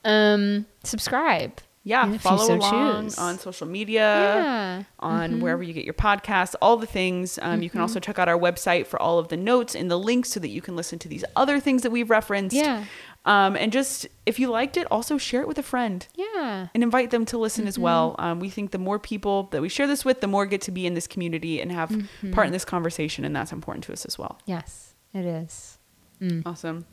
Um, 0.05 0.65
subscribe. 0.83 1.59
Yeah, 1.85 2.17
follow 2.19 2.47
so 2.47 2.55
along 2.55 3.03
choose. 3.09 3.17
on 3.17 3.37
social 3.39 3.67
media. 3.67 3.99
Yeah. 4.01 4.83
on 4.99 5.41
wherever 5.41 5.61
you 5.61 5.73
get 5.73 5.83
your 5.83 5.93
podcasts, 5.93 6.55
all 6.61 6.77
the 6.77 6.85
things. 6.87 7.37
Um, 7.41 7.61
You 7.61 7.69
can 7.69 7.81
also 7.81 7.99
check 7.99 8.17
out 8.17 8.29
our 8.29 8.39
website 8.39 8.87
for 8.87 9.01
all 9.01 9.19
of 9.19 9.27
the 9.27 9.35
notes 9.35 9.75
and 9.75 9.91
the 9.91 9.99
links 9.99 10.29
so 10.29 10.39
that 10.39 10.47
you 10.47 10.61
can 10.61 10.77
listen 10.77 10.97
to 10.99 11.09
these 11.09 11.25
other 11.35 11.59
things 11.59 11.81
that 11.81 11.91
we've 11.91 12.09
referenced. 12.09 12.55
Yeah. 12.55 12.85
Um, 13.25 13.57
and 13.57 13.69
just 13.73 14.07
if 14.25 14.39
you 14.39 14.49
liked 14.49 14.77
it, 14.77 14.87
also 14.89 15.17
share 15.17 15.41
it 15.41 15.47
with 15.49 15.57
a 15.57 15.63
friend 15.63 16.07
Yeah. 16.15 16.67
and 16.73 16.83
invite 16.83 17.09
them 17.11 17.25
to 17.25 17.37
listen 17.37 17.67
as 17.67 17.77
well. 17.77 18.15
Um, 18.17 18.39
we 18.39 18.49
think 18.49 18.71
the 18.71 18.77
more 18.77 18.97
people 18.97 19.49
that 19.51 19.61
we 19.61 19.67
share 19.67 19.87
this 19.87 20.05
with, 20.05 20.21
the 20.21 20.27
more 20.27 20.45
get 20.45 20.61
to 20.61 20.71
be 20.71 20.85
in 20.87 20.93
this 20.93 21.07
community 21.07 21.59
and 21.61 21.69
have 21.69 21.89
part 22.31 22.47
in 22.47 22.53
this 22.53 22.63
conversation, 22.65 23.25
and 23.25 23.35
that's 23.35 23.51
important 23.51 23.83
to 23.85 23.91
us 23.93 24.05
as 24.05 24.17
well. 24.17 24.39
Yes, 24.45 24.92
it 25.13 25.25
is. 25.25 25.77
Mm. 26.21 26.43
Awesome. 26.45 26.85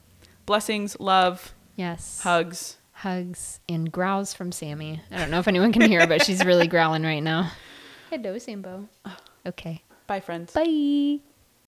Blessings, 0.47 0.97
love, 1.01 1.55
Yes. 1.77 2.21
hugs. 2.23 2.77
Hugs 2.93 3.61
and 3.69 3.91
growls 3.91 4.35
from 4.35 4.53
Sammy. 4.53 5.01
I 5.11 5.17
don't 5.19 5.31
know 5.31 5.39
if 5.39 5.49
anyone 5.49 5.73
can 5.73 5.83
hear, 5.83 6.07
but 6.07 6.25
she's 6.25 6.45
really 6.45 6.67
growling 6.75 7.03
right 7.03 7.23
now. 7.23 7.51
Hello, 8.11 8.37
Sambo. 8.39 8.89
Okay. 9.47 9.83
Bye, 10.07 10.21
friends. 10.21 10.53
Bye. 10.53 11.21